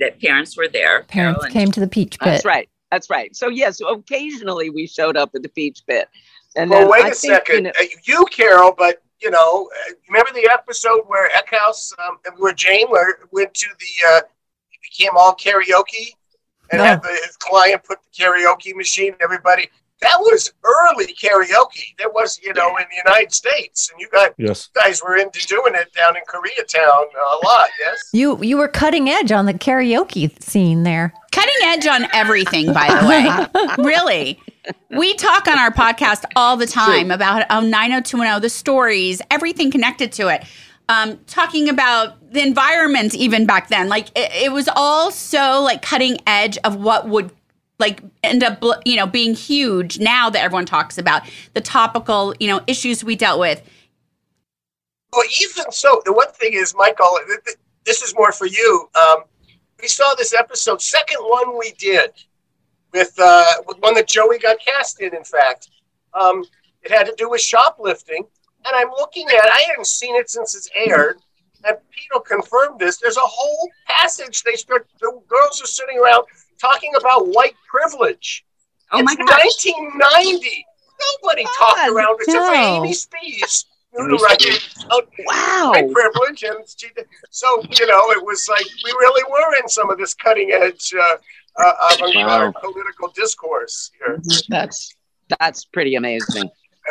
that 0.00 0.20
parents 0.20 0.56
were 0.56 0.68
there. 0.68 1.02
Parents 1.04 1.40
Carol 1.40 1.52
came 1.52 1.70
to 1.72 1.80
the 1.80 1.88
Peach 1.88 2.18
Pit. 2.18 2.24
That's 2.26 2.44
right. 2.44 2.68
That's 2.90 3.10
right. 3.10 3.34
So 3.36 3.48
yes, 3.48 3.80
occasionally 3.86 4.70
we 4.70 4.86
showed 4.86 5.16
up 5.16 5.30
at 5.34 5.42
the 5.42 5.48
Peach 5.50 5.82
Pit. 5.86 6.08
And 6.54 6.70
well, 6.70 6.80
then 6.80 6.88
wait 6.90 7.04
I 7.04 7.08
a 7.08 7.10
think, 7.14 7.34
second. 7.34 7.54
you 7.56 7.62
know- 7.62 7.72
Uh, 7.78 7.84
You, 8.04 8.24
Carol, 8.30 8.74
but 8.76 9.02
you 9.20 9.30
know, 9.30 9.68
uh, 9.88 9.92
remember 10.08 10.30
the 10.32 10.48
episode 10.52 11.00
where 11.06 11.28
Eckhouse, 11.30 11.92
um, 11.98 12.18
where 12.38 12.52
Jane 12.52 12.86
where 12.88 13.18
went 13.32 13.52
to 13.54 13.66
the, 13.78 14.06
uh, 14.08 14.20
he 14.70 14.78
became 14.82 15.12
all 15.16 15.34
karaoke, 15.34 16.12
and 16.72 16.80
had 16.80 17.02
the, 17.02 17.08
his 17.26 17.36
client 17.38 17.82
put 17.84 17.98
the 18.02 18.22
karaoke 18.24 18.74
machine. 18.74 19.14
Everybody, 19.20 19.68
that 20.00 20.18
was 20.20 20.52
early 20.64 21.14
karaoke. 21.14 21.96
That 21.98 22.12
was, 22.12 22.38
you 22.42 22.52
know, 22.54 22.76
in 22.76 22.84
the 22.90 22.96
United 23.04 23.32
States, 23.32 23.90
and 23.90 24.00
you 24.00 24.08
got 24.10 24.32
Yes. 24.38 24.68
you 24.74 24.82
guys 24.82 25.02
were 25.02 25.16
into 25.16 25.44
doing 25.46 25.74
it 25.74 25.92
down 25.94 26.16
in 26.16 26.22
Koreatown 26.28 27.04
a 27.14 27.46
lot. 27.46 27.68
Yes. 27.80 28.10
You 28.12 28.42
you 28.42 28.56
were 28.58 28.68
cutting 28.68 29.08
edge 29.08 29.32
on 29.32 29.46
the 29.46 29.54
karaoke 29.54 30.30
scene 30.42 30.82
there. 30.82 31.14
Cutting 31.32 31.54
edge 31.64 31.86
on 31.86 32.06
everything, 32.12 32.72
by 32.72 32.88
the 32.88 33.06
way. 33.06 33.74
really. 33.84 34.40
We 34.90 35.14
talk 35.14 35.46
on 35.46 35.58
our 35.58 35.70
podcast 35.70 36.24
all 36.34 36.56
the 36.56 36.66
time 36.66 37.10
about 37.12 37.46
oh, 37.50 37.60
90210, 37.60 38.42
the 38.42 38.48
stories, 38.50 39.22
everything 39.30 39.70
connected 39.70 40.10
to 40.12 40.28
it. 40.28 40.44
Um, 40.88 41.18
talking 41.26 41.68
about 41.68 42.32
the 42.32 42.42
environment 42.42 43.14
even 43.14 43.46
back 43.46 43.68
then. 43.68 43.88
Like 43.88 44.08
it, 44.16 44.30
it 44.34 44.52
was 44.52 44.68
all 44.74 45.10
so 45.10 45.62
like 45.62 45.82
cutting 45.82 46.18
edge 46.26 46.58
of 46.64 46.76
what 46.76 47.08
would 47.08 47.30
like 47.78 48.02
end 48.22 48.42
up 48.42 48.62
you 48.84 48.96
know 48.96 49.06
being 49.06 49.34
huge 49.34 49.98
now 49.98 50.30
that 50.30 50.42
everyone 50.42 50.66
talks 50.66 50.98
about 50.98 51.22
the 51.54 51.60
topical 51.60 52.34
you 52.40 52.48
know 52.48 52.60
issues 52.66 53.04
we 53.04 53.16
dealt 53.16 53.38
with 53.38 53.62
Well, 55.12 55.24
even 55.40 55.70
so, 55.70 56.02
the 56.04 56.12
one 56.12 56.30
thing 56.32 56.52
is, 56.54 56.74
Michael, 56.74 57.18
th- 57.26 57.40
th- 57.44 57.56
this 57.84 58.02
is 58.02 58.14
more 58.14 58.32
for 58.32 58.46
you. 58.46 58.88
Um, 59.00 59.18
we 59.80 59.88
saw 59.88 60.14
this 60.14 60.34
episode, 60.34 60.82
second 60.82 61.18
one 61.20 61.56
we 61.58 61.72
did 61.78 62.10
with, 62.92 63.14
uh, 63.18 63.62
one 63.80 63.94
that 63.94 64.08
Joey 64.08 64.38
got 64.38 64.58
cast 64.60 65.00
in. 65.00 65.14
In 65.14 65.24
fact, 65.24 65.70
um, 66.12 66.44
it 66.82 66.90
had 66.90 67.06
to 67.06 67.14
do 67.16 67.30
with 67.30 67.40
shoplifting, 67.40 68.24
and 68.64 68.74
I'm 68.74 68.90
looking 68.90 69.26
at. 69.28 69.44
I 69.44 69.64
hadn't 69.68 69.86
seen 69.86 70.16
it 70.16 70.28
since 70.28 70.54
it's 70.54 70.68
aired, 70.74 71.18
and 71.64 71.76
Peter 71.90 72.20
confirmed 72.20 72.78
this. 72.78 72.98
There's 72.98 73.16
a 73.16 73.20
whole 73.20 73.70
passage. 73.86 74.42
They 74.42 74.54
start. 74.54 74.86
The 75.00 75.12
girls 75.28 75.62
are 75.62 75.66
sitting 75.66 75.98
around 75.98 76.24
talking 76.60 76.92
about 76.98 77.28
white 77.28 77.54
privilege. 77.68 78.44
Oh 78.92 79.02
my 79.02 79.12
it's 79.12 79.30
gosh. 79.30 79.74
1990. 79.74 80.66
Nobody 81.22 81.44
talked 81.58 81.88
around 81.88 82.16
except 82.20 82.46
for 82.46 82.52
no. 82.52 82.84
Amy 82.84 82.92
Spies. 82.92 83.66
Knew 83.94 84.08
the 84.08 84.24
record. 84.28 84.62
Oh, 84.90 85.02
wow. 85.26 85.70
White 85.72 85.90
privilege. 85.92 86.42
And 86.42 86.58
she, 86.76 86.88
so, 87.30 87.62
you 87.78 87.86
know, 87.86 88.10
it 88.10 88.24
was 88.24 88.46
like 88.48 88.66
we 88.84 88.90
really 88.92 89.22
were 89.30 89.56
in 89.62 89.68
some 89.68 89.90
of 89.90 89.98
this 89.98 90.14
cutting 90.14 90.52
edge 90.52 90.92
uh, 90.94 91.16
uh, 91.58 91.72
avant-garde 91.94 92.54
Wow. 92.54 92.60
political 92.60 93.08
discourse 93.14 93.90
here. 93.98 94.20
That's 94.48 94.94
that's 95.40 95.64
pretty 95.64 95.94
amazing. 95.96 96.50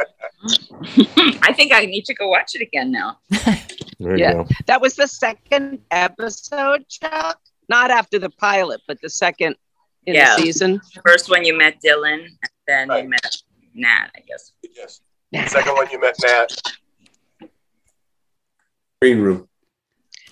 I 1.41 1.53
think 1.53 1.71
I 1.73 1.85
need 1.85 2.05
to 2.05 2.13
go 2.13 2.27
watch 2.29 2.55
it 2.55 2.61
again 2.61 2.91
now. 2.91 3.19
There 3.97 4.17
yeah, 4.17 4.43
that 4.65 4.81
was 4.81 4.95
the 4.95 5.07
second 5.07 5.79
episode, 5.89 6.85
Chuck. 6.89 7.39
Not 7.69 7.91
after 7.91 8.19
the 8.19 8.29
pilot, 8.29 8.81
but 8.87 9.01
the 9.01 9.09
second 9.09 9.55
in 10.05 10.15
yeah. 10.15 10.35
the 10.35 10.43
season. 10.43 10.81
First 11.05 11.29
one 11.29 11.43
you 11.43 11.57
met 11.57 11.81
Dylan, 11.81 12.25
and 12.25 12.51
then 12.67 12.91
you 12.91 13.09
met 13.09 13.35
Nat, 13.73 14.09
I 14.15 14.19
guess. 14.27 14.51
Yes. 14.75 15.01
The 15.31 15.47
second 15.47 15.73
one 15.73 15.89
you 15.91 15.99
met 15.99 16.15
Nat. 16.21 16.49
Green 19.01 19.19
room. 19.19 19.47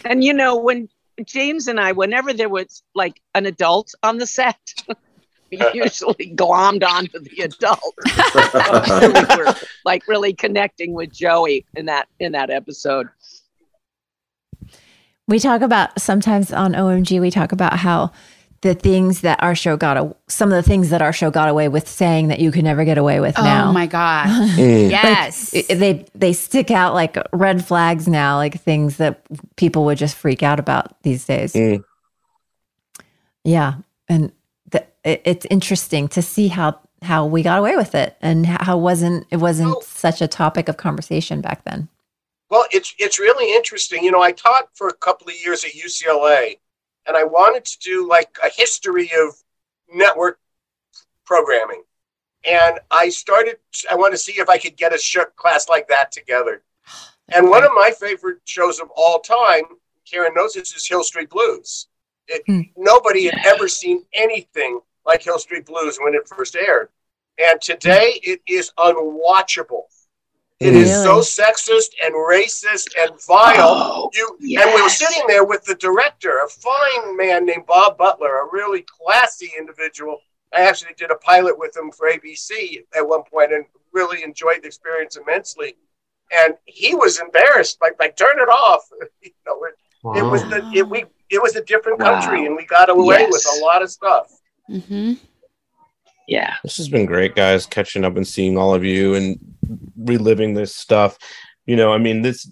And 0.06 0.24
you 0.24 0.34
know, 0.34 0.58
when 0.58 0.90
James 1.26 1.68
and 1.68 1.80
I, 1.80 1.92
whenever 1.92 2.34
there 2.34 2.50
was 2.50 2.84
like 2.96 3.22
an 3.36 3.46
adult 3.46 3.94
on 4.04 4.18
the 4.18 4.28
set, 4.28 4.60
we 5.52 5.60
usually 5.74 6.34
glommed 6.36 6.84
onto 6.84 7.20
the 7.20 7.42
adult. 7.42 7.96
we 9.38 9.44
were 9.44 9.54
like 9.86 10.08
really 10.08 10.34
connecting 10.34 10.94
with 10.94 11.12
Joey 11.12 11.66
in 11.76 11.86
that 11.88 12.08
in 12.20 12.32
that 12.34 12.50
episode. 12.50 13.08
We 15.28 15.40
talk 15.40 15.62
about 15.62 16.00
sometimes 16.00 16.52
on 16.52 16.74
OMG, 16.74 17.22
we 17.22 17.32
talk 17.32 17.52
about 17.52 17.78
how 17.78 18.12
the 18.62 18.74
things 18.74 19.22
that 19.22 19.42
our 19.44 19.56
show 19.56 19.76
got, 19.76 19.98
a, 19.98 20.16
some 20.28 20.50
of 20.52 20.56
the 20.56 20.68
things 20.68 20.90
that 20.90 21.02
our 21.02 21.12
show 21.12 21.30
got 21.30 21.50
away 21.50 21.68
with 21.68 21.88
saying 21.88 22.30
that 22.30 22.40
you 22.40 22.50
could 22.52 22.64
never 22.64 22.86
get 22.86 22.98
away 22.98 23.20
with 23.20 23.38
Oh 23.38 23.44
now. 23.44 23.72
my 23.72 23.88
God. 23.88 24.28
Mm. 24.54 24.90
Yes. 24.90 25.54
Like, 25.54 25.68
they 25.68 26.06
they 26.16 26.32
stick 26.34 26.72
out 26.72 26.94
like 26.94 27.18
red 27.34 27.66
flags 27.66 28.08
now, 28.08 28.38
like 28.38 28.62
things 28.62 28.98
that 28.98 29.22
people 29.58 29.86
would 29.86 29.98
just 29.98 30.16
freak 30.16 30.44
out 30.44 30.60
about 30.60 31.02
these 31.04 31.26
days. 31.26 31.54
Mm. 31.54 31.84
Yeah, 33.44 33.76
and 34.08 34.32
the, 34.72 34.86
it, 35.04 35.22
it's 35.26 35.46
interesting 35.50 36.08
to 36.10 36.22
see 36.22 36.48
how 36.48 36.80
how 37.02 37.26
we 37.26 37.44
got 37.44 37.60
away 37.60 37.76
with 37.76 37.96
it 37.96 38.16
and 38.22 38.46
how 38.46 38.78
wasn't 38.78 39.26
it 39.30 39.38
wasn't 39.38 39.84
such 39.84 40.22
a 40.22 40.28
topic 40.28 40.70
of 40.70 40.78
conversation 40.78 41.42
back 41.42 41.64
then. 41.66 41.90
Well, 42.54 42.68
it's 42.70 42.94
it's 43.00 43.18
really 43.18 43.52
interesting. 43.52 44.04
You 44.04 44.12
know, 44.12 44.22
I 44.22 44.32
taught 44.32 44.70
for 44.76 44.88
a 44.88 44.94
couple 44.94 45.28
of 45.28 45.34
years 45.44 45.64
at 45.64 45.72
UCLA, 45.72 46.60
and 47.08 47.18
I 47.18 47.24
wanted 47.24 47.66
to 47.66 47.80
do 47.80 48.08
like 48.08 48.38
a 48.44 48.50
history 48.56 49.10
of 49.20 49.34
network 49.92 50.40
programming. 51.26 51.82
And 52.48 52.80
I 52.92 53.10
started. 53.10 53.58
I 53.90 53.96
want 53.96 54.14
to 54.14 54.20
see 54.20 54.34
if 54.34 54.50
I 54.50 54.60
could 54.60 54.78
get 54.78 54.94
a 54.94 55.00
sh- 55.00 55.18
class 55.36 55.68
like 55.68 55.88
that 55.88 56.12
together. 56.12 56.62
And 57.30 57.50
one 57.50 57.64
of 57.64 57.72
my 57.74 57.92
favorite 58.00 58.42
shows 58.46 58.80
of 58.80 58.90
all 58.96 59.20
time, 59.22 59.64
Karen 60.08 60.36
knows 60.36 60.54
this, 60.54 60.76
is 60.76 60.88
Hill 60.88 61.04
Street 61.04 61.32
Blues. 61.32 61.88
It, 62.28 62.44
hmm. 62.46 62.62
Nobody 62.78 63.26
had 63.26 63.40
ever 63.48 63.68
seen 63.68 64.04
anything 64.14 64.80
like 65.08 65.24
Hill 65.24 65.40
Street 65.40 65.66
Blues 65.66 65.98
when 66.00 66.14
it 66.14 66.28
first 66.28 66.56
aired, 66.56 66.90
and 67.40 67.60
today 67.60 68.20
it 68.22 68.42
is 68.46 68.72
unwatchable. 68.78 69.86
It 70.64 70.76
is 70.76 70.92
so 71.04 71.20
sexist 71.20 71.90
and 72.04 72.14
racist 72.16 72.88
and 73.00 73.12
vile. 73.26 73.56
Oh, 73.60 74.10
you 74.14 74.60
and 74.62 74.74
we 74.74 74.82
were 74.82 74.90
sitting 74.90 75.24
there 75.28 75.44
with 75.44 75.64
the 75.66 75.76
director, 75.76 76.40
a 76.46 76.48
fine 76.50 77.18
man 77.18 77.46
named 77.46 77.66
Bob 77.66 77.98
Butler, 77.98 78.40
a 78.42 78.50
really 78.52 78.84
classy 78.88 79.52
individual. 79.58 80.20
I 80.56 80.62
actually 80.62 80.94
did 80.98 81.12
a 81.12 81.16
pilot 81.16 81.58
with 81.58 81.76
him 81.76 81.92
for 81.92 82.10
ABC 82.10 82.84
at 82.96 83.08
one 83.08 83.24
point 83.24 83.52
and 83.54 83.66
really 83.92 84.24
enjoyed 84.24 84.62
the 84.62 84.68
experience 84.68 85.18
immensely. 85.18 85.76
And 86.32 86.54
he 86.66 86.96
was 86.96 87.20
embarrassed, 87.20 87.78
like 87.82 87.94
like 88.00 88.16
turn 88.16 88.40
it 88.40 88.50
off. 88.50 88.88
you 89.22 89.32
know, 89.46 89.64
it, 89.66 90.20
it 90.20 90.24
was 90.24 90.42
the 90.44 90.70
it, 90.74 90.88
we 90.88 91.06
it 91.30 91.42
was 91.42 91.56
a 91.56 91.64
different 91.64 92.00
country, 92.00 92.42
Wow. 92.42 92.46
and 92.48 92.56
we 92.56 92.66
got 92.66 92.90
away 92.90 93.20
Yes. 93.22 93.32
with 93.32 93.62
a 93.62 93.66
lot 93.66 93.82
of 93.82 93.92
stuff. 93.92 94.32
Mm-hmm. 94.70 95.14
Yeah. 96.28 96.56
This 96.64 96.78
has 96.78 96.88
been 96.88 97.06
great, 97.06 97.36
guys, 97.36 97.66
catching 97.66 98.06
up 98.06 98.16
and 98.16 98.26
seeing 98.28 98.58
all 98.58 98.74
of 98.74 98.84
you 98.84 99.16
and 99.16 99.53
reliving 99.98 100.54
this 100.54 100.76
stuff. 100.76 101.18
You 101.66 101.76
know, 101.76 101.94
I 101.94 101.98
mean, 101.98 102.22
this 102.22 102.52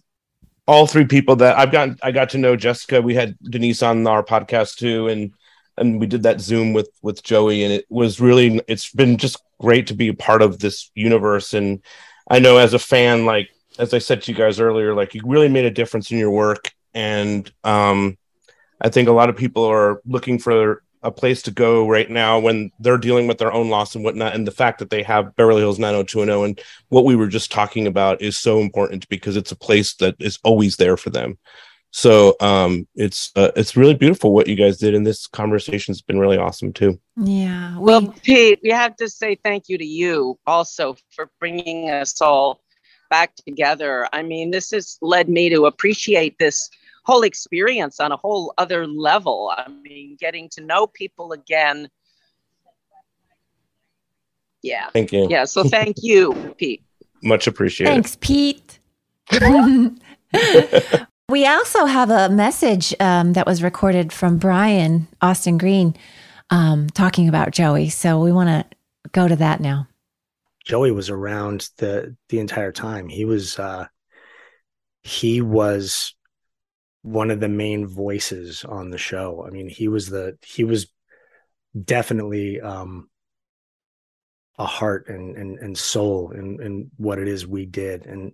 all 0.67 0.87
three 0.87 1.05
people 1.05 1.35
that 1.37 1.57
I've 1.57 1.71
gotten 1.71 1.97
I 2.01 2.11
got 2.11 2.29
to 2.31 2.37
know 2.37 2.55
Jessica. 2.55 3.01
We 3.01 3.15
had 3.15 3.37
Denise 3.43 3.83
on 3.83 4.05
our 4.07 4.23
podcast 4.23 4.77
too, 4.77 5.07
and 5.07 5.33
and 5.77 5.99
we 5.99 6.07
did 6.07 6.23
that 6.23 6.41
Zoom 6.41 6.73
with 6.73 6.89
with 7.01 7.23
Joey, 7.23 7.63
and 7.63 7.73
it 7.73 7.85
was 7.89 8.21
really 8.21 8.61
it's 8.67 8.91
been 8.91 9.17
just 9.17 9.41
great 9.59 9.87
to 9.87 9.93
be 9.93 10.09
a 10.09 10.13
part 10.13 10.41
of 10.41 10.59
this 10.59 10.91
universe. 10.95 11.53
And 11.53 11.81
I 12.29 12.39
know 12.39 12.57
as 12.57 12.73
a 12.73 12.79
fan, 12.79 13.25
like 13.25 13.49
as 13.79 13.93
I 13.93 13.99
said 13.99 14.21
to 14.23 14.31
you 14.31 14.37
guys 14.37 14.59
earlier, 14.59 14.93
like 14.93 15.13
you 15.13 15.21
really 15.25 15.49
made 15.49 15.65
a 15.65 15.71
difference 15.71 16.11
in 16.11 16.17
your 16.17 16.31
work, 16.31 16.71
and 16.93 17.51
um, 17.63 18.17
I 18.79 18.89
think 18.89 19.07
a 19.07 19.13
lot 19.13 19.29
of 19.29 19.35
people 19.35 19.63
are 19.65 20.01
looking 20.05 20.39
for 20.39 20.83
a 21.03 21.11
place 21.11 21.41
to 21.43 21.51
go 21.51 21.87
right 21.87 22.09
now 22.09 22.39
when 22.39 22.71
they're 22.79 22.97
dealing 22.97 23.27
with 23.27 23.37
their 23.37 23.53
own 23.53 23.69
loss 23.69 23.95
and 23.95 24.03
whatnot. 24.03 24.35
And 24.35 24.45
the 24.45 24.51
fact 24.51 24.79
that 24.79 24.89
they 24.89 25.03
have 25.03 25.35
Beverly 25.35 25.61
Hills 25.61 25.79
90210 25.79 26.45
and 26.45 26.61
what 26.89 27.05
we 27.05 27.15
were 27.15 27.27
just 27.27 27.51
talking 27.51 27.87
about 27.87 28.21
is 28.21 28.37
so 28.37 28.59
important 28.59 29.07
because 29.09 29.35
it's 29.35 29.51
a 29.51 29.57
place 29.57 29.95
that 29.95 30.15
is 30.19 30.37
always 30.43 30.77
there 30.77 30.97
for 30.97 31.09
them. 31.09 31.37
So 31.91 32.35
um, 32.39 32.87
it's 32.95 33.31
uh, 33.35 33.51
it's 33.55 33.75
really 33.75 33.93
beautiful 33.93 34.33
what 34.33 34.47
you 34.47 34.55
guys 34.55 34.77
did, 34.77 34.95
and 34.95 35.05
this 35.05 35.27
conversation's 35.27 36.01
been 36.01 36.19
really 36.19 36.37
awesome 36.37 36.71
too. 36.71 36.99
Yeah. 37.17 37.77
Well, 37.77 38.15
Pete, 38.23 38.59
we 38.63 38.69
have 38.69 38.95
to 38.95 39.09
say 39.09 39.35
thank 39.43 39.67
you 39.67 39.77
to 39.77 39.85
you 39.85 40.39
also 40.47 40.95
for 41.09 41.29
bringing 41.39 41.89
us 41.89 42.21
all 42.21 42.61
back 43.09 43.35
together. 43.35 44.07
I 44.13 44.23
mean, 44.23 44.51
this 44.51 44.71
has 44.71 44.97
led 45.01 45.27
me 45.27 45.49
to 45.49 45.65
appreciate 45.65 46.37
this 46.39 46.69
whole 47.03 47.23
experience 47.23 47.99
on 47.99 48.11
a 48.11 48.17
whole 48.17 48.53
other 48.57 48.87
level. 48.87 49.53
I 49.55 49.69
mean, 49.69 50.17
getting 50.19 50.49
to 50.49 50.61
know 50.61 50.87
people 50.87 51.31
again. 51.31 51.89
Yeah. 54.61 54.89
Thank 54.93 55.11
you. 55.11 55.27
Yeah. 55.29 55.45
So 55.45 55.63
thank 55.63 55.97
you, 56.01 56.55
Pete. 56.57 56.83
Much 57.23 57.47
appreciated. 57.47 57.91
Thanks, 57.91 58.17
Pete. 58.19 58.79
we 61.29 61.47
also 61.47 61.85
have 61.85 62.09
a 62.09 62.29
message 62.29 62.93
um, 62.99 63.33
that 63.33 63.47
was 63.47 63.63
recorded 63.63 64.11
from 64.11 64.37
Brian 64.37 65.07
Austin 65.21 65.57
Green 65.57 65.95
um, 66.49 66.89
talking 66.89 67.29
about 67.29 67.51
Joey. 67.51 67.89
So 67.89 68.19
we 68.19 68.31
want 68.31 68.49
to 68.49 68.65
go 69.11 69.27
to 69.27 69.35
that 69.37 69.61
now. 69.61 69.87
Joey 70.65 70.91
was 70.91 71.09
around 71.09 71.69
the 71.77 72.15
the 72.29 72.39
entire 72.39 72.71
time. 72.71 73.09
He 73.09 73.25
was 73.25 73.57
uh 73.57 73.87
he 75.01 75.41
was 75.41 76.13
one 77.01 77.31
of 77.31 77.39
the 77.39 77.49
main 77.49 77.87
voices 77.87 78.63
on 78.63 78.89
the 78.89 78.97
show. 78.97 79.45
I 79.45 79.49
mean, 79.49 79.69
he 79.69 79.87
was 79.87 80.07
the 80.07 80.37
he 80.45 80.63
was 80.63 80.87
definitely 81.83 82.61
um 82.61 83.09
a 84.57 84.65
heart 84.65 85.07
and 85.07 85.35
and, 85.35 85.57
and 85.59 85.77
soul 85.77 86.31
in, 86.31 86.61
in 86.61 86.91
what 86.97 87.19
it 87.19 87.27
is 87.27 87.47
we 87.47 87.65
did. 87.65 88.05
And 88.05 88.33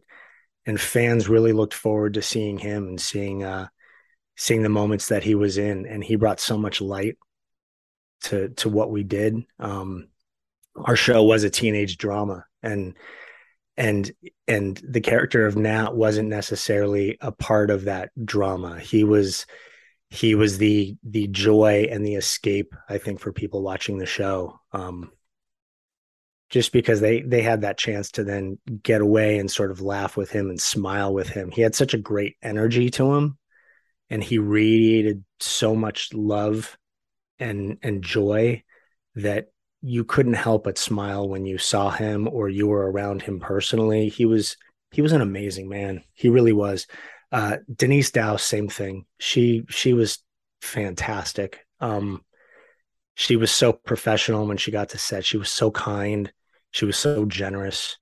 and 0.66 0.80
fans 0.80 1.30
really 1.30 1.54
looked 1.54 1.74
forward 1.74 2.16
to 2.16 2.22
seeing 2.22 2.58
him 2.58 2.88
and 2.88 3.00
seeing 3.00 3.44
uh 3.44 3.68
seeing 4.36 4.64
the 4.64 4.70
moments 4.70 5.08
that 5.08 5.24
he 5.24 5.36
was 5.36 5.58
in 5.58 5.86
and 5.86 6.04
he 6.04 6.16
brought 6.16 6.40
so 6.40 6.58
much 6.58 6.82
light 6.82 7.18
to 8.24 8.50
to 8.50 8.70
what 8.70 8.92
we 8.92 9.04
did. 9.04 9.36
Um 9.60 10.10
our 10.76 10.96
show 10.96 11.24
was 11.24 11.44
a 11.44 11.50
teenage 11.50 11.98
drama 11.98 12.46
and 12.62 12.96
and 13.78 14.12
and 14.48 14.82
the 14.84 15.02
character 15.02 15.46
of 15.46 15.56
Nat 15.56 15.96
wasn't 15.96 16.30
necessarily 16.30 17.18
a 17.22 17.32
part 17.32 17.70
of 17.70 17.86
that 17.86 18.10
drama. 18.26 18.80
He 18.80 19.04
was 19.04 19.46
he 20.10 20.36
was 20.36 20.58
the 20.58 20.98
the 21.04 21.28
joy 21.28 21.88
and 21.92 22.06
the 22.06 22.16
escape 22.16 22.74
I 22.90 22.98
think 22.98 23.20
for 23.20 23.32
people 23.32 23.62
watching 23.62 24.00
the 24.00 24.06
show. 24.06 24.60
Um 24.72 25.12
just 26.50 26.72
because 26.72 27.02
they 27.02 27.22
they 27.22 27.42
had 27.42 27.62
that 27.62 27.78
chance 27.78 28.12
to 28.12 28.24
then 28.24 28.58
get 28.82 29.02
away 29.02 29.38
and 29.38 29.52
sort 29.52 29.70
of 29.70 29.82
laugh 29.82 30.18
with 30.18 30.32
him 30.32 30.50
and 30.50 30.60
smile 30.60 31.14
with 31.14 31.30
him. 31.30 31.52
He 31.52 31.62
had 31.62 31.76
such 31.76 31.94
a 31.94 32.00
great 32.00 32.36
energy 32.42 32.90
to 32.92 33.14
him 33.14 33.38
and 34.10 34.24
he 34.24 34.40
radiated 34.40 35.24
so 35.40 35.76
much 35.76 36.14
love 36.14 36.78
and 37.38 37.78
and 37.84 38.04
joy 38.04 38.64
that 39.16 39.48
you 39.82 40.04
couldn't 40.04 40.34
help 40.34 40.64
but 40.64 40.78
smile 40.78 41.28
when 41.28 41.46
you 41.46 41.58
saw 41.58 41.90
him 41.90 42.28
or 42.28 42.50
you 42.50 42.68
were 42.68 42.92
around 42.92 43.22
him 43.22 43.40
personally. 43.40 44.10
He 44.10 44.26
was 44.26 44.58
he 44.92 45.02
was 45.02 45.12
an 45.12 45.22
amazing 45.22 45.70
man. 45.70 46.04
He 46.14 46.30
really 46.30 46.54
was. 46.54 46.88
Uh, 47.32 47.58
Denise 47.74 48.12
Dowse, 48.12 48.44
same 48.44 48.70
thing. 48.70 49.06
She 49.20 49.66
she 49.70 49.94
was 49.94 50.20
fantastic. 50.62 51.66
Um, 51.80 52.24
she 53.16 53.36
was 53.36 53.52
so 53.52 53.74
professional 53.74 54.48
when 54.48 54.58
she 54.58 54.72
got 54.72 54.90
to 54.90 54.98
set. 54.98 55.26
She 55.26 55.38
was 55.38 55.52
so 55.52 55.72
kind. 55.72 56.32
She 56.72 56.86
was 56.86 56.98
so 56.98 57.26
generous. 57.26 57.98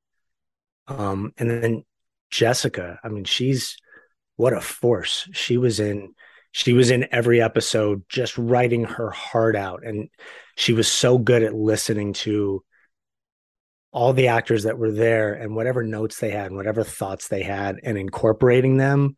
Um, 0.88 1.34
and 1.38 1.49
then 1.49 1.84
Jessica, 2.30 2.99
I 3.03 3.10
mean, 3.10 3.23
she's 3.23 3.77
what 4.35 4.53
a 4.53 4.61
force. 4.61 5.27
She 5.31 5.57
was 5.57 5.80
in 5.80 6.14
she 6.56 6.72
was 6.72 6.90
in 6.90 7.06
every 7.11 7.41
episode 7.41 8.02
just 8.07 8.38
writing 8.38 8.86
her 8.86 9.10
heart 9.10 9.57
out 9.57 9.86
and 9.86 10.07
she 10.56 10.72
was 10.72 10.90
so 10.90 11.18
good 11.18 11.44
at 11.44 11.53
listening 11.53 12.14
to 12.14 12.64
all 13.91 14.14
the 14.14 14.30
actors 14.30 14.64
that 14.64 14.77
were 14.77 14.94
there 14.94 15.34
and 15.34 15.53
whatever 15.53 15.84
notes 15.84 16.18
they 16.22 16.30
had 16.30 16.45
and 16.45 16.56
whatever 16.56 16.82
thoughts 16.82 17.27
they 17.27 17.44
had 17.44 17.82
and 17.84 17.98
incorporating 17.98 18.77
them 18.77 19.18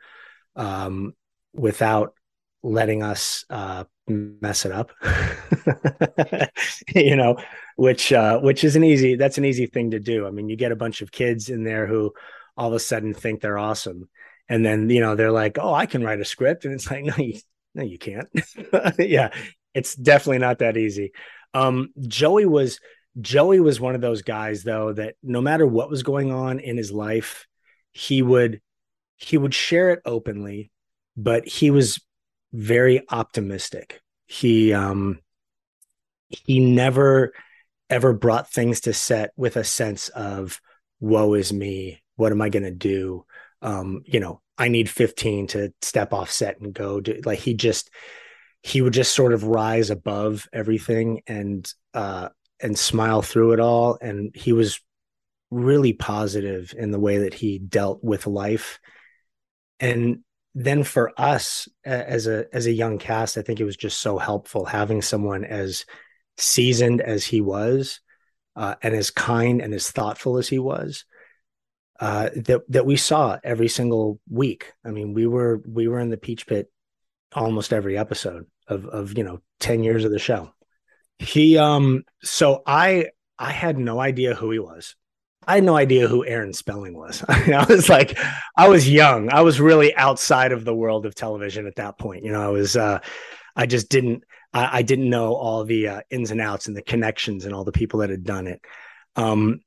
um, 0.55 1.13
without 1.53 2.15
letting 2.63 3.03
us 3.03 3.45
uh, 3.51 3.83
mess 4.07 4.65
it 4.65 4.71
up. 4.71 4.91
You 6.95 7.15
know 7.15 7.37
which 7.75 8.11
uh, 8.11 8.39
which 8.39 8.63
is 8.63 8.75
an 8.75 8.83
easy 8.83 9.15
that's 9.15 9.37
an 9.37 9.45
easy 9.45 9.67
thing 9.67 9.91
to 9.91 9.99
do. 9.99 10.25
I 10.25 10.31
mean 10.31 10.49
you 10.49 10.55
get 10.55 10.71
a 10.71 10.75
bunch 10.75 11.03
of 11.03 11.11
kids 11.11 11.49
in 11.49 11.63
there 11.63 11.85
who 11.85 12.13
all 12.55 12.69
of 12.69 12.73
a 12.73 12.79
sudden 12.79 13.13
think 13.13 13.41
they're 13.41 13.59
awesome 13.59 14.09
and 14.49 14.65
then 14.65 14.89
you 14.89 15.01
know 15.01 15.15
they're 15.15 15.31
like 15.31 15.57
oh 15.59 15.73
i 15.73 15.85
can 15.85 16.03
write 16.03 16.19
a 16.19 16.25
script. 16.25 16.65
And 16.65 16.73
it's 16.73 16.89
like 16.89 17.03
no 17.03 17.15
you 17.17 17.39
no 17.75 17.83
you 17.83 17.97
can't. 17.97 18.29
Yeah 18.99 19.29
it's 19.73 19.95
definitely 19.95 20.39
not 20.39 20.59
that 20.59 20.77
easy. 20.77 21.11
Um 21.53 21.89
joey 22.07 22.45
was 22.45 22.79
joey 23.19 23.59
was 23.59 23.79
one 23.79 23.95
of 23.95 24.01
those 24.01 24.21
guys 24.21 24.63
though 24.63 24.93
that 24.93 25.15
no 25.23 25.41
matter 25.41 25.65
what 25.65 25.89
was 25.89 26.03
going 26.03 26.31
on 26.31 26.59
in 26.59 26.77
his 26.77 26.91
life 26.91 27.47
he 27.91 28.21
would 28.21 28.61
he 29.15 29.37
would 29.37 29.53
share 29.53 29.89
it 29.91 30.01
openly 30.05 30.71
but 31.15 31.47
he 31.47 31.71
was 31.71 31.99
very 32.53 33.03
optimistic. 33.09 34.01
He 34.25 34.73
um 34.73 35.19
he 36.29 36.59
never 36.59 37.33
ever 37.89 38.13
brought 38.13 38.51
things 38.51 38.81
to 38.81 38.93
set 38.93 39.31
with 39.35 39.55
a 39.55 39.63
sense 39.63 40.09
of 40.09 40.61
woe 40.99 41.33
is 41.33 41.51
me. 41.51 42.01
What 42.15 42.31
am 42.31 42.41
i 42.41 42.49
going 42.49 42.63
to 42.63 42.71
do 42.71 43.25
um, 43.61 44.01
you 44.05 44.19
know, 44.19 44.41
I 44.57 44.69
need 44.69 44.89
15 44.89 45.47
to 45.47 45.73
step 45.81 46.13
off 46.13 46.31
set 46.31 46.59
and 46.59 46.73
go 46.73 46.99
do 46.99 47.21
like 47.25 47.39
he 47.39 47.53
just 47.53 47.89
he 48.63 48.81
would 48.81 48.93
just 48.93 49.15
sort 49.15 49.33
of 49.33 49.43
rise 49.43 49.89
above 49.89 50.47
everything 50.51 51.21
and 51.27 51.71
uh 51.93 52.29
and 52.59 52.77
smile 52.77 53.21
through 53.21 53.53
it 53.53 53.59
all. 53.59 53.97
And 54.01 54.35
he 54.35 54.51
was 54.51 54.79
really 55.51 55.93
positive 55.93 56.73
in 56.75 56.91
the 56.91 56.99
way 56.99 57.19
that 57.19 57.35
he 57.35 57.59
dealt 57.59 58.03
with 58.03 58.25
life. 58.25 58.79
And 59.79 60.19
then 60.55 60.83
for 60.83 61.11
us 61.17 61.67
as 61.85 62.25
a 62.25 62.47
as 62.51 62.65
a 62.65 62.73
young 62.73 62.97
cast, 62.97 63.37
I 63.37 63.43
think 63.43 63.59
it 63.59 63.65
was 63.65 63.77
just 63.77 64.01
so 64.01 64.17
helpful 64.17 64.65
having 64.65 65.03
someone 65.03 65.45
as 65.45 65.85
seasoned 66.37 66.99
as 67.01 67.25
he 67.25 67.41
was, 67.41 67.99
uh, 68.55 68.75
and 68.81 68.95
as 68.95 69.11
kind 69.11 69.61
and 69.61 69.73
as 69.73 69.91
thoughtful 69.91 70.37
as 70.37 70.47
he 70.47 70.57
was 70.57 71.05
uh, 71.99 72.29
that 72.35 72.61
that 72.69 72.85
we 72.85 72.95
saw 72.95 73.39
every 73.43 73.67
single 73.67 74.19
week. 74.29 74.73
I 74.85 74.91
mean, 74.91 75.13
we 75.13 75.27
were 75.27 75.61
we 75.67 75.87
were 75.87 75.99
in 75.99 76.09
the 76.09 76.17
Peach 76.17 76.47
Pit 76.47 76.71
almost 77.33 77.73
every 77.73 77.97
episode 77.97 78.45
of 78.67 78.85
of 78.85 79.17
you 79.17 79.23
know 79.23 79.41
ten 79.59 79.83
years 79.83 80.05
of 80.05 80.11
the 80.11 80.19
show. 80.19 80.53
He 81.19 81.57
um 81.57 82.03
so 82.21 82.61
I 82.65 83.07
I 83.39 83.51
had 83.51 83.77
no 83.77 83.99
idea 83.99 84.35
who 84.35 84.51
he 84.51 84.59
was. 84.59 84.95
I 85.47 85.55
had 85.55 85.63
no 85.63 85.77
idea 85.77 86.07
who 86.07 86.25
Aaron 86.25 86.51
Spelling 86.51 86.95
was. 86.95 87.23
I 87.29 87.65
was 87.69 87.87
like, 87.87 88.17
I 88.57 88.67
was 88.67 88.89
young. 88.89 89.31
I 89.31 89.41
was 89.41 89.61
really 89.61 89.95
outside 89.95 90.51
of 90.51 90.65
the 90.65 90.75
world 90.75 91.05
of 91.05 91.15
television 91.15 91.67
at 91.67 91.75
that 91.75 91.97
point. 91.97 92.25
You 92.25 92.33
know, 92.33 92.41
I 92.41 92.49
was, 92.49 92.75
uh, 92.75 92.99
I 93.55 93.65
just 93.65 93.87
didn't, 93.87 94.25
I, 94.53 94.79
I 94.79 94.81
didn't 94.81 95.09
know 95.09 95.35
all 95.35 95.63
the 95.63 95.87
uh, 95.87 96.01
ins 96.09 96.31
and 96.31 96.41
outs 96.41 96.67
and 96.67 96.75
the 96.75 96.81
connections 96.81 97.45
and 97.45 97.55
all 97.55 97.63
the 97.63 97.71
people 97.71 98.01
that 98.01 98.09
had 98.09 98.25
done 98.25 98.47
it. 98.47 98.61
Um, 99.15 99.61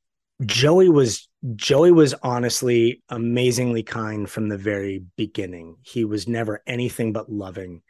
Joey 0.44 0.90
was 0.90 1.28
Joey 1.56 1.90
was 1.90 2.14
honestly 2.22 3.02
amazingly 3.08 3.82
kind 3.82 4.28
from 4.28 4.48
the 4.48 4.58
very 4.58 5.04
beginning. 5.16 5.76
He 5.82 6.04
was 6.04 6.28
never 6.28 6.62
anything 6.66 7.12
but 7.12 7.30
loving 7.32 7.82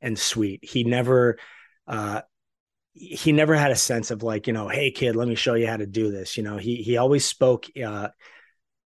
and 0.00 0.18
sweet. 0.18 0.64
He 0.64 0.84
never 0.84 1.38
uh 1.86 2.22
he 2.94 3.32
never 3.32 3.56
had 3.56 3.72
a 3.72 3.76
sense 3.76 4.10
of 4.10 4.22
like, 4.22 4.46
you 4.46 4.52
know, 4.52 4.68
hey 4.68 4.90
kid, 4.90 5.16
let 5.16 5.28
me 5.28 5.34
show 5.34 5.54
you 5.54 5.66
how 5.66 5.76
to 5.76 5.86
do 5.86 6.10
this. 6.10 6.36
You 6.36 6.44
know, 6.44 6.56
he 6.56 6.76
he 6.76 6.96
always 6.96 7.26
spoke 7.26 7.66
uh 7.82 8.08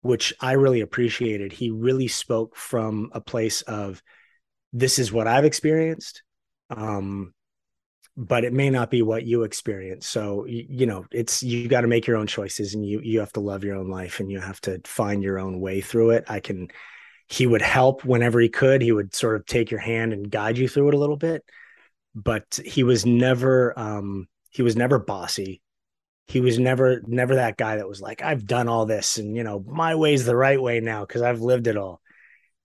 which 0.03 0.35
I 0.41 0.53
really 0.53 0.81
appreciated. 0.81 1.53
He 1.53 1.71
really 1.71 2.09
spoke 2.09 2.57
from 2.57 3.11
a 3.13 3.21
place 3.21 3.63
of 3.63 4.03
this 4.73 4.99
is 4.99 5.13
what 5.13 5.29
I've 5.29 5.45
experienced. 5.45 6.23
Um 6.69 7.33
but 8.21 8.45
it 8.45 8.53
may 8.53 8.69
not 8.69 8.91
be 8.91 9.01
what 9.01 9.25
you 9.25 9.45
experience. 9.45 10.07
So 10.07 10.45
you, 10.45 10.67
you 10.69 10.87
know, 10.87 11.07
it's 11.11 11.43
you 11.43 11.69
got 11.69 11.81
to 11.81 11.87
make 11.87 12.07
your 12.07 12.19
own 12.19 12.27
choices, 12.27 12.75
and 12.75 12.85
you 12.85 13.01
you 13.03 13.19
have 13.21 13.33
to 13.33 13.41
love 13.41 13.65
your 13.65 13.77
own 13.77 13.89
life, 13.89 14.21
and 14.21 14.31
you 14.31 14.39
have 14.41 14.61
to 14.63 14.79
find 14.85 15.23
your 15.23 15.39
own 15.39 15.59
way 15.59 15.81
through 15.81 16.11
it. 16.11 16.25
I 16.29 16.41
can. 16.41 16.69
He 17.29 17.47
would 17.47 17.63
help 17.63 18.05
whenever 18.05 18.39
he 18.39 18.51
could. 18.51 18.83
He 18.83 18.93
would 18.93 19.15
sort 19.15 19.37
of 19.37 19.47
take 19.47 19.71
your 19.71 19.81
hand 19.81 20.13
and 20.13 20.31
guide 20.31 20.59
you 20.59 20.69
through 20.69 20.89
it 20.89 20.95
a 20.95 20.99
little 20.99 21.17
bit, 21.17 21.45
but 22.15 22.61
he 22.63 22.83
was 22.83 23.07
never 23.07 23.79
um, 23.79 24.29
he 24.51 24.61
was 24.63 24.77
never 24.77 24.99
bossy. 24.99 25.63
He 26.27 26.43
was 26.43 26.59
never 26.59 27.01
never 27.07 27.37
that 27.37 27.57
guy 27.57 27.77
that 27.77 27.89
was 27.89 28.03
like, 28.03 28.21
I've 28.23 28.45
done 28.45 28.69
all 28.69 28.85
this, 28.85 29.17
and 29.17 29.35
you 29.35 29.45
know, 29.45 29.65
my 29.67 29.95
way's 29.95 30.27
the 30.27 30.37
right 30.37 30.61
way 30.61 30.81
now 30.81 31.07
because 31.07 31.23
I've 31.23 31.41
lived 31.41 31.69
it 31.69 31.79
all. 31.79 32.03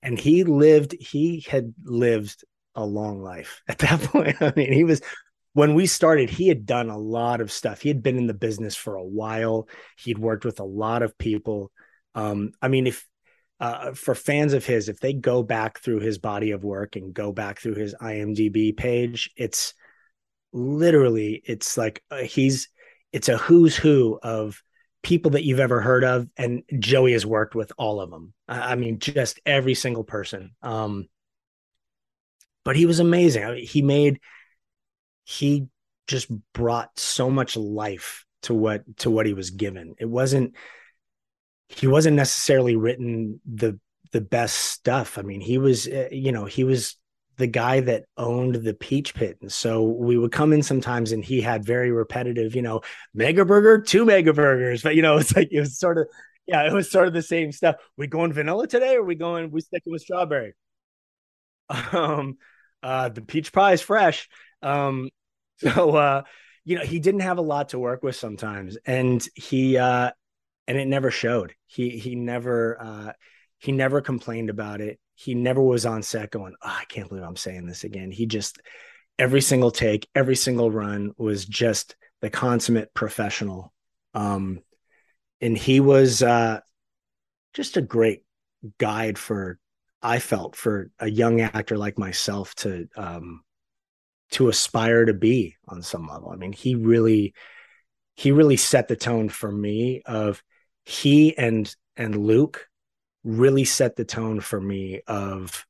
And 0.03 0.19
he 0.19 0.43
lived. 0.43 0.95
He 0.99 1.45
had 1.47 1.73
lived 1.81 2.43
a 2.75 2.85
long 2.85 3.21
life 3.21 3.61
at 3.69 3.77
that 3.77 4.01
point. 4.01 4.41
I 4.41 4.51
mean, 4.57 4.73
he 4.73 4.83
was 4.83 5.01
when 5.55 5.73
we 5.73 5.85
started, 5.85 6.29
he 6.29 6.49
had 6.49 6.65
done 6.65 6.89
a 6.89 6.97
lot 6.97 7.39
of 7.39 7.49
stuff. 7.49 7.79
He 7.79 7.87
had 7.87 8.03
been 8.03 8.17
in 8.17 8.27
the 8.27 8.33
business 8.33 8.75
for 8.75 8.97
a 8.97 9.03
while. 9.03 9.69
He'd 9.97 10.17
worked 10.17 10.43
with 10.43 10.59
a 10.59 10.65
lot 10.65 11.01
of 11.01 11.17
people. 11.17 11.71
Um, 12.13 12.51
I 12.61 12.67
mean, 12.67 12.87
if 12.87 13.07
uh, 13.61 13.93
for 13.93 14.15
fans 14.15 14.51
of 14.51 14.65
his, 14.65 14.89
if 14.89 14.99
they 14.99 15.13
go 15.13 15.43
back 15.43 15.79
through 15.79 16.01
his 16.01 16.17
body 16.17 16.51
of 16.51 16.65
work 16.65 16.97
and 16.97 17.13
go 17.13 17.31
back 17.31 17.61
through 17.61 17.75
his 17.75 17.95
IMDb 17.95 18.75
page, 18.75 19.31
it's 19.37 19.73
literally 20.51 21.41
it's 21.45 21.77
like 21.77 22.03
uh, 22.11 22.17
he's 22.17 22.67
it's 23.13 23.29
a 23.29 23.37
who's 23.37 23.77
who 23.77 24.19
of 24.21 24.61
people 25.03 25.31
that 25.31 25.45
you've 25.45 25.61
ever 25.61 25.79
heard 25.79 26.03
of, 26.03 26.27
and 26.35 26.63
Joey 26.79 27.13
has 27.13 27.25
worked 27.25 27.55
with 27.55 27.71
all 27.77 28.01
of 28.01 28.11
them. 28.11 28.33
I 28.49 28.73
I 28.73 28.75
mean, 28.75 28.99
just 28.99 29.39
every 29.45 29.73
single 29.73 30.03
person. 30.03 30.51
Um, 30.61 31.07
but 32.65 32.75
he 32.75 32.85
was 32.85 32.99
amazing. 32.99 33.45
I 33.45 33.53
mean, 33.53 33.65
he 33.65 33.81
made 33.81 34.19
he 35.25 35.67
just 36.07 36.29
brought 36.53 36.97
so 36.97 37.29
much 37.29 37.57
life 37.57 38.25
to 38.43 38.53
what 38.53 38.83
to 38.97 39.09
what 39.09 39.25
he 39.25 39.33
was 39.33 39.49
given. 39.49 39.95
It 39.99 40.09
wasn't 40.09 40.55
he 41.67 41.87
wasn't 41.87 42.15
necessarily 42.15 42.75
written 42.75 43.41
the 43.45 43.79
the 44.11 44.21
best 44.21 44.55
stuff. 44.55 45.17
I 45.17 45.23
mean, 45.23 45.41
he 45.41 45.57
was 45.57 45.87
uh, 45.87 46.07
you 46.11 46.31
know, 46.31 46.45
he 46.45 46.63
was 46.63 46.95
the 47.37 47.47
guy 47.47 47.81
that 47.81 48.05
owned 48.17 48.55
the 48.55 48.73
peach 48.73 49.13
pit. 49.13 49.37
And 49.41 49.51
so 49.51 49.83
we 49.83 50.17
would 50.17 50.31
come 50.31 50.53
in 50.53 50.63
sometimes 50.63 51.11
and 51.11 51.23
he 51.23 51.41
had 51.41 51.65
very 51.65 51.91
repetitive, 51.91 52.55
you 52.55 52.61
know, 52.61 52.81
mega 53.13 53.43
burger, 53.43 53.81
two 53.81 54.05
mega 54.05 54.31
burgers. 54.33 54.83
But 54.83 54.95
you 54.95 55.01
know, 55.01 55.17
it's 55.19 55.35
like 55.35 55.49
it 55.51 55.59
was 55.59 55.77
sort 55.77 55.97
of 55.97 56.07
yeah, 56.47 56.67
it 56.67 56.73
was 56.73 56.91
sort 56.91 57.07
of 57.07 57.13
the 57.13 57.23
same 57.23 57.51
stuff. 57.51 57.75
We 57.97 58.07
going 58.07 58.31
vanilla 58.31 58.67
today 58.67 58.95
or 58.95 59.03
we 59.03 59.15
going 59.15 59.51
we 59.51 59.61
sticking 59.61 59.91
with 59.91 60.01
strawberry? 60.01 60.53
Um 61.91 62.37
uh 62.83 63.09
the 63.09 63.21
peach 63.21 63.51
pie 63.51 63.73
is 63.73 63.81
fresh. 63.81 64.29
Um 64.61 65.09
so 65.57 65.95
uh 65.95 66.23
you 66.65 66.75
know, 66.75 66.83
he 66.83 66.99
didn't 66.99 67.21
have 67.21 67.37
a 67.37 67.41
lot 67.43 67.69
to 67.69 67.79
work 67.79 68.03
with 68.03 68.15
sometimes. 68.15 68.77
And 68.85 69.25
he 69.35 69.77
uh 69.77 70.11
and 70.67 70.77
it 70.77 70.87
never 70.87 71.11
showed. 71.11 71.53
He 71.67 71.91
he 71.91 72.15
never 72.15 72.81
uh 72.81 73.13
he 73.59 73.71
never 73.71 74.01
complained 74.01 74.49
about 74.49 74.81
it. 74.81 74.99
He 75.13 75.33
never 75.33 75.61
was 75.61 75.85
on 75.85 76.03
set 76.03 76.31
going, 76.31 76.55
oh, 76.61 76.77
I 76.81 76.85
can't 76.85 77.07
believe 77.07 77.23
I'm 77.23 77.37
saying 77.37 77.67
this 77.67 77.83
again. 77.83 78.11
He 78.11 78.25
just 78.25 78.59
every 79.17 79.41
single 79.41 79.71
take, 79.71 80.09
every 80.13 80.35
single 80.35 80.71
run 80.71 81.11
was 81.17 81.45
just 81.45 81.95
the 82.21 82.29
consummate 82.29 82.93
professional. 82.93 83.73
Um 84.13 84.59
and 85.39 85.57
he 85.57 85.79
was 85.79 86.23
uh 86.23 86.61
just 87.53 87.77
a 87.77 87.81
great 87.81 88.23
guide 88.79 89.17
for 89.17 89.59
I 90.01 90.19
felt 90.19 90.55
for 90.55 90.91
a 90.99 91.09
young 91.09 91.41
actor 91.41 91.77
like 91.77 91.97
myself 91.97 92.53
to 92.55 92.87
um 92.97 93.41
to 94.31 94.49
aspire 94.49 95.05
to 95.05 95.13
be 95.13 95.55
on 95.67 95.81
some 95.81 96.07
level. 96.07 96.29
I 96.29 96.35
mean, 96.35 96.53
he 96.53 96.75
really 96.75 97.33
he 98.15 98.31
really 98.31 98.57
set 98.57 98.87
the 98.87 98.95
tone 98.95 99.29
for 99.29 99.51
me 99.51 100.01
of 100.05 100.41
he 100.85 101.37
and 101.37 101.73
and 101.97 102.15
Luke 102.15 102.67
really 103.23 103.65
set 103.65 103.95
the 103.95 104.05
tone 104.05 104.39
for 104.39 104.59
me 104.61 105.01
of 105.07 105.65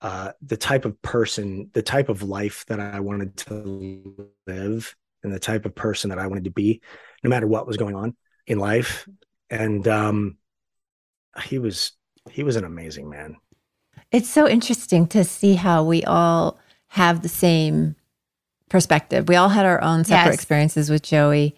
uh, 0.00 0.32
the 0.42 0.56
type 0.56 0.84
of 0.84 1.00
person, 1.00 1.70
the 1.72 1.82
type 1.82 2.08
of 2.08 2.22
life 2.22 2.66
that 2.66 2.80
I 2.80 3.00
wanted 3.00 3.36
to 3.38 4.24
live, 4.46 4.96
and 5.22 5.32
the 5.32 5.38
type 5.38 5.64
of 5.64 5.74
person 5.74 6.10
that 6.10 6.18
I 6.18 6.26
wanted 6.26 6.44
to 6.44 6.50
be, 6.50 6.80
no 7.22 7.30
matter 7.30 7.46
what 7.46 7.68
was 7.68 7.76
going 7.76 7.94
on 7.94 8.16
in 8.46 8.58
life. 8.58 9.08
And 9.48 9.86
um, 9.86 10.38
he 11.44 11.58
was 11.58 11.92
he 12.30 12.42
was 12.42 12.56
an 12.56 12.64
amazing 12.64 13.08
man. 13.08 13.36
It's 14.10 14.28
so 14.28 14.48
interesting 14.48 15.06
to 15.08 15.24
see 15.24 15.54
how 15.54 15.84
we 15.84 16.04
all 16.04 16.58
have 16.92 17.22
the 17.22 17.28
same 17.28 17.96
perspective. 18.68 19.28
We 19.28 19.36
all 19.36 19.48
had 19.50 19.64
our 19.66 19.82
own 19.82 20.04
separate 20.04 20.32
Yes. 20.32 20.34
experiences 20.34 20.90
with 20.90 21.02
Joey 21.02 21.54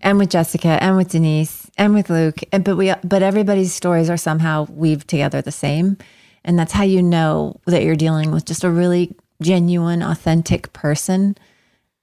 and 0.00 0.18
with 0.18 0.30
Jessica 0.30 0.78
and 0.80 0.96
with 0.96 1.08
Denise 1.10 1.70
and 1.76 1.92
with 1.94 2.08
Luke. 2.10 2.40
And 2.52 2.64
but 2.64 2.76
we 2.76 2.92
but 3.02 3.22
everybody's 3.22 3.72
stories 3.74 4.08
are 4.10 4.16
somehow 4.16 4.66
weaved 4.70 5.08
together 5.08 5.42
the 5.42 5.52
same. 5.52 5.96
And 6.44 6.56
that's 6.58 6.72
how 6.72 6.84
you 6.84 7.02
know 7.02 7.60
that 7.66 7.82
you're 7.82 7.96
dealing 7.96 8.30
with 8.30 8.44
just 8.44 8.62
a 8.62 8.70
really 8.70 9.14
genuine, 9.42 10.02
authentic 10.02 10.72
person. 10.72 11.36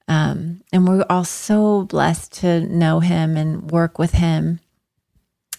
Um, 0.06 0.60
and 0.70 0.86
we're 0.86 1.06
all 1.08 1.24
so 1.24 1.84
blessed 1.84 2.32
to 2.40 2.60
know 2.60 3.00
him 3.00 3.38
and 3.38 3.70
work 3.70 3.98
with 3.98 4.12
him. 4.12 4.60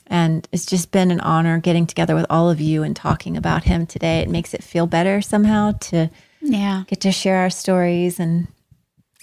And 0.08 0.48
it's 0.52 0.68
just 0.68 0.92
been 0.92 1.10
an 1.10 1.20
honor 1.22 1.58
getting 1.60 1.88
together 1.88 2.14
with 2.14 2.28
all 2.30 2.52
of 2.52 2.62
you 2.62 2.84
and 2.84 2.96
talking 2.96 3.36
about 3.36 3.64
him 3.64 3.88
today. 3.88 4.20
It 4.20 4.30
makes 4.30 4.54
it 4.54 4.64
feel 4.64 4.86
better 4.86 5.20
somehow 5.20 5.72
to 5.90 6.12
Yeah. 6.52 6.84
get 6.88 7.02
to 7.02 7.12
share 7.12 7.38
our 7.38 7.50
stories 7.50 8.20
and 8.20 8.48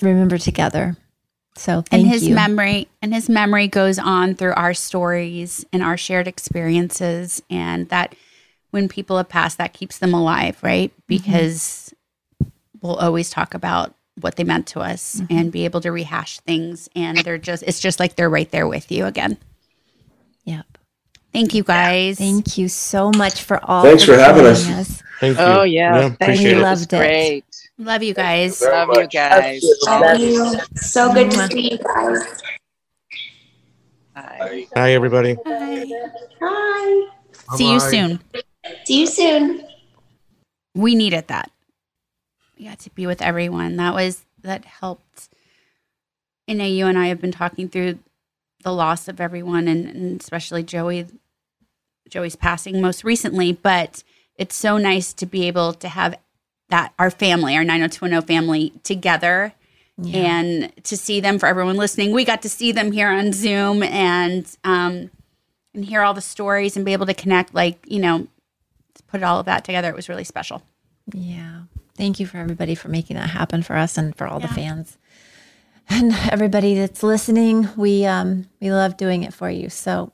remember 0.00 0.38
together. 0.38 0.96
So 1.54 1.82
thank 1.82 2.02
and 2.04 2.12
his 2.12 2.28
you. 2.28 2.34
memory 2.34 2.88
and 3.02 3.12
his 3.12 3.28
memory 3.28 3.68
goes 3.68 3.98
on 3.98 4.34
through 4.34 4.54
our 4.54 4.72
stories 4.72 5.64
and 5.72 5.82
our 5.82 5.96
shared 5.96 6.26
experiences 6.26 7.42
and 7.50 7.88
that 7.90 8.14
when 8.70 8.88
people 8.88 9.18
have 9.18 9.28
passed 9.28 9.58
that 9.58 9.74
keeps 9.74 9.98
them 9.98 10.14
alive 10.14 10.58
right 10.62 10.90
mm-hmm. 10.90 11.02
because 11.08 11.92
we'll 12.80 12.96
always 12.96 13.28
talk 13.28 13.52
about 13.52 13.94
what 14.20 14.36
they 14.36 14.44
meant 14.44 14.66
to 14.68 14.80
us 14.80 15.16
mm-hmm. 15.16 15.26
and 15.38 15.52
be 15.52 15.66
able 15.66 15.82
to 15.82 15.92
rehash 15.92 16.40
things 16.40 16.88
and 16.96 17.18
they're 17.18 17.38
just 17.38 17.62
it's 17.66 17.80
just 17.80 18.00
like 18.00 18.16
they're 18.16 18.30
right 18.30 18.50
there 18.50 18.66
with 18.66 18.90
you 18.90 19.04
again 19.04 19.36
yep 20.44 20.78
thank 21.32 21.54
you 21.54 21.62
guys 21.62 22.18
thank 22.18 22.56
you 22.58 22.68
so 22.68 23.10
much 23.16 23.42
for 23.42 23.58
all 23.64 23.82
Thanks 23.82 24.04
for 24.04 24.14
having 24.16 24.44
us. 24.46 24.62
joining 24.64 24.78
us. 24.80 25.02
Thank 25.20 25.38
you. 25.38 25.44
Oh 25.44 25.62
yeah, 25.62 25.94
Yeah, 25.94 26.00
thank 26.02 26.14
appreciate 26.20 26.50
you. 26.52 26.58
it. 26.58 26.62
Loved 26.62 26.92
it. 26.92 26.98
Great. 26.98 27.44
love 27.78 28.02
you 28.02 28.12
guys 28.14 28.60
Love 28.60 28.88
you 28.96 29.06
guys. 29.06 29.62
Love 29.86 30.18
you. 30.20 30.54
So 30.76 31.12
good 31.12 31.30
to 31.30 31.46
see 31.48 31.70
you 31.72 31.78
guys. 31.78 32.42
Bye. 34.14 34.66
Hi, 34.76 34.92
everybody. 34.92 35.36
Hi. 35.46 35.84
Bye. 36.40 37.56
see 37.56 37.72
you 37.72 37.80
soon 37.80 38.20
See 38.84 39.00
you 39.00 39.06
soon. 39.06 39.64
we 40.74 40.94
needed 40.94 41.28
that. 41.28 41.50
We 42.58 42.66
got 42.66 42.78
to 42.80 42.90
be 42.90 43.06
with 43.06 43.22
everyone. 43.22 43.76
That 43.76 43.94
was 43.94 44.24
that 44.42 44.64
helped. 44.64 45.28
I 46.48 46.52
know 46.54 46.64
you 46.64 46.86
and 46.86 46.98
I 46.98 47.06
have 47.06 47.20
been 47.20 47.32
talking 47.32 47.68
through 47.68 47.98
the 48.62 48.72
loss 48.72 49.08
of 49.08 49.20
everyone, 49.20 49.66
and, 49.68 49.86
and 49.88 50.20
especially 50.20 50.62
Joey. 50.62 51.06
Joey's 52.12 52.36
passing 52.36 52.80
most 52.80 53.04
recently, 53.04 53.52
but 53.52 54.04
it's 54.36 54.54
so 54.54 54.76
nice 54.76 55.14
to 55.14 55.24
be 55.24 55.48
able 55.48 55.72
to 55.72 55.88
have 55.88 56.14
that 56.68 56.92
our 56.98 57.10
family, 57.10 57.56
our 57.56 57.64
90210 57.64 58.26
family, 58.26 58.72
together. 58.82 59.54
And 60.14 60.72
to 60.84 60.96
see 60.96 61.20
them 61.20 61.38
for 61.38 61.46
everyone 61.46 61.76
listening, 61.76 62.12
we 62.12 62.24
got 62.24 62.42
to 62.42 62.48
see 62.48 62.72
them 62.72 62.90
here 62.90 63.08
on 63.08 63.32
Zoom 63.32 63.82
and 63.84 64.44
um, 64.64 65.10
and 65.74 65.84
hear 65.84 66.02
all 66.02 66.12
the 66.12 66.20
stories 66.20 66.76
and 66.76 66.84
be 66.84 66.92
able 66.92 67.06
to 67.06 67.14
connect. 67.14 67.54
Like 67.54 67.78
you 67.86 68.00
know, 68.00 68.26
to 68.94 69.02
put 69.04 69.22
all 69.22 69.38
of 69.38 69.46
that 69.46 69.64
together, 69.64 69.88
it 69.88 69.94
was 69.94 70.08
really 70.08 70.24
special. 70.24 70.62
Yeah. 71.12 71.62
Thank 71.96 72.18
you 72.18 72.26
for 72.26 72.38
everybody 72.38 72.74
for 72.74 72.88
making 72.88 73.16
that 73.16 73.30
happen 73.30 73.62
for 73.62 73.76
us 73.76 73.96
and 73.96 74.16
for 74.16 74.26
all 74.26 74.40
the 74.40 74.48
fans. 74.48 74.98
And 75.88 76.12
everybody 76.30 76.74
that's 76.74 77.02
listening, 77.02 77.68
we 77.76 78.06
um 78.06 78.48
we 78.60 78.72
love 78.72 78.96
doing 78.96 79.24
it 79.24 79.34
for 79.34 79.50
you. 79.50 79.68
So 79.68 80.12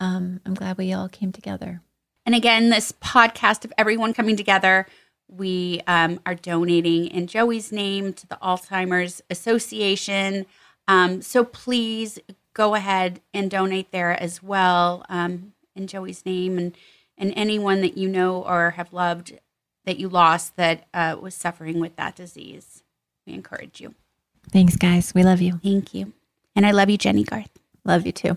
um 0.00 0.40
I'm 0.44 0.54
glad 0.54 0.78
we 0.78 0.92
all 0.92 1.08
came 1.08 1.32
together. 1.32 1.82
And 2.26 2.34
again, 2.34 2.68
this 2.68 2.92
podcast 2.92 3.64
of 3.64 3.72
everyone 3.78 4.12
coming 4.12 4.36
together, 4.36 4.86
we 5.28 5.80
um, 5.86 6.20
are 6.26 6.34
donating 6.34 7.06
in 7.06 7.26
Joey's 7.26 7.72
name 7.72 8.12
to 8.12 8.26
the 8.26 8.38
Alzheimer's 8.42 9.22
Association. 9.30 10.44
Um, 10.86 11.22
so 11.22 11.42
please 11.42 12.18
go 12.52 12.74
ahead 12.74 13.20
and 13.32 13.50
donate 13.50 13.92
there 13.92 14.20
as 14.20 14.42
well 14.42 15.06
um, 15.08 15.52
in 15.74 15.86
Joey's 15.86 16.26
name 16.26 16.58
and, 16.58 16.76
and 17.16 17.32
anyone 17.36 17.80
that 17.80 17.96
you 17.96 18.08
know 18.08 18.42
or 18.42 18.72
have 18.72 18.92
loved 18.92 19.38
that 19.84 19.98
you 19.98 20.08
lost 20.08 20.56
that 20.56 20.86
uh, 20.92 21.16
was 21.18 21.34
suffering 21.34 21.80
with 21.80 21.96
that 21.96 22.14
disease. 22.14 22.82
We 23.26 23.32
encourage 23.32 23.80
you. 23.80 23.94
Thanks 24.50 24.76
guys. 24.76 25.14
We 25.14 25.22
love 25.22 25.40
you. 25.40 25.60
Thank 25.62 25.94
you. 25.94 26.12
And 26.54 26.66
I 26.66 26.72
love 26.72 26.90
you, 26.90 26.98
Jennie 26.98 27.24
Garth. 27.24 27.58
Love 27.84 28.04
you 28.04 28.12
too. 28.12 28.36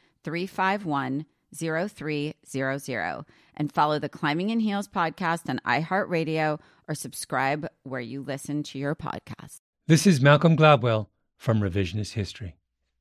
351 0.23 1.25
0300 1.53 3.25
and 3.55 3.71
follow 3.71 3.99
the 3.99 4.09
Climbing 4.09 4.49
in 4.49 4.59
Heels 4.59 4.87
podcast 4.87 5.49
on 5.49 5.59
iHeartRadio 5.65 6.59
or 6.87 6.95
subscribe 6.95 7.67
where 7.83 8.01
you 8.01 8.21
listen 8.21 8.63
to 8.63 8.79
your 8.79 8.95
podcast. 8.95 9.59
This 9.87 10.07
is 10.07 10.21
Malcolm 10.21 10.55
Gladwell 10.55 11.07
from 11.37 11.59
Revisionist 11.59 12.13
History. 12.13 12.55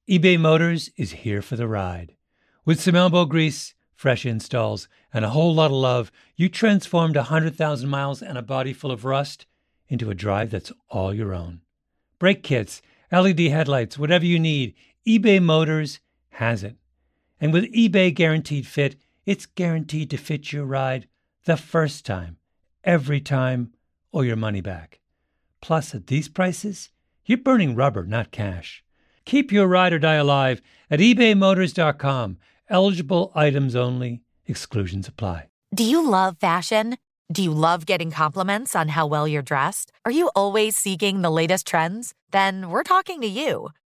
eBay 0.09 0.39
Motors 0.39 0.91
is 0.97 1.13
here 1.13 1.43
for 1.43 1.57
the 1.57 1.69
ride. 1.69 2.17
With 2.65 2.81
some 2.81 2.97
elbow 2.97 3.25
grease, 3.25 3.75
fresh 3.95 4.27
installs, 4.27 4.89
and 5.13 5.25
a 5.25 5.31
whole 5.31 5.55
lot 5.55 5.67
of 5.67 5.77
love, 5.77 6.11
you 6.37 6.49
transformed 6.49 7.17
100,000 7.17 7.89
miles 7.89 8.23
and 8.23 8.37
a 8.37 8.43
body 8.43 8.73
full 8.73 8.91
of 8.91 9.05
rust 9.05 9.47
into 9.89 10.11
a 10.11 10.15
drive 10.15 10.51
that's 10.51 10.73
all 10.89 11.15
your 11.15 11.35
own. 11.35 11.61
Brake 12.19 12.43
kits, 12.43 12.83
LED 13.13 13.41
headlights, 13.41 13.99
whatever 13.99 14.25
you 14.25 14.39
need, 14.39 14.75
eBay 15.07 15.43
Motors 15.43 16.01
has 16.31 16.65
it. 16.65 16.77
And 17.41 17.53
with 17.53 17.73
eBay 17.73 18.15
Guaranteed 18.15 18.67
Fit, 18.67 18.97
it's 19.25 19.47
guaranteed 19.47 20.11
to 20.11 20.17
fit 20.17 20.53
your 20.53 20.65
ride 20.65 21.09
the 21.45 21.57
first 21.57 22.05
time, 22.05 22.37
every 22.85 23.21
time, 23.21 23.73
or 24.12 24.25
your 24.25 24.37
money 24.37 24.61
back. 24.61 25.01
Plus, 25.61 25.95
at 25.95 26.07
these 26.09 26.29
prices, 26.29 26.91
you're 27.25 27.39
burning 27.39 27.75
rubber, 27.75 28.05
not 28.05 28.31
cash. 28.31 28.85
Keep 29.25 29.53
your 29.53 29.67
ride 29.67 29.93
or 29.93 29.99
die 29.99 30.15
alive 30.15 30.61
at 30.91 31.01
ebaymotors.com. 31.01 32.39
Eligible 32.69 33.33
items 33.35 33.77
only, 33.77 34.23
exclusions 34.47 35.09
apply. 35.09 35.49
Do 35.75 35.85
you 35.85 36.09
love 36.09 36.37
fashion? 36.39 36.97
Do 37.33 37.43
you 37.43 37.53
love 37.53 37.87
getting 37.87 38.11
compliments 38.11 38.75
on 38.75 38.89
how 38.89 39.07
well 39.07 39.29
you're 39.29 39.43
dressed? 39.43 39.93
Are 40.05 40.11
you 40.11 40.31
always 40.35 40.77
seeking 40.77 41.23
the 41.23 41.31
latest 41.31 41.67
trends? 41.67 42.12
Then 42.33 42.71
we're 42.71 42.83
talking 42.83 43.21
to 43.21 43.29
you. 43.29 43.69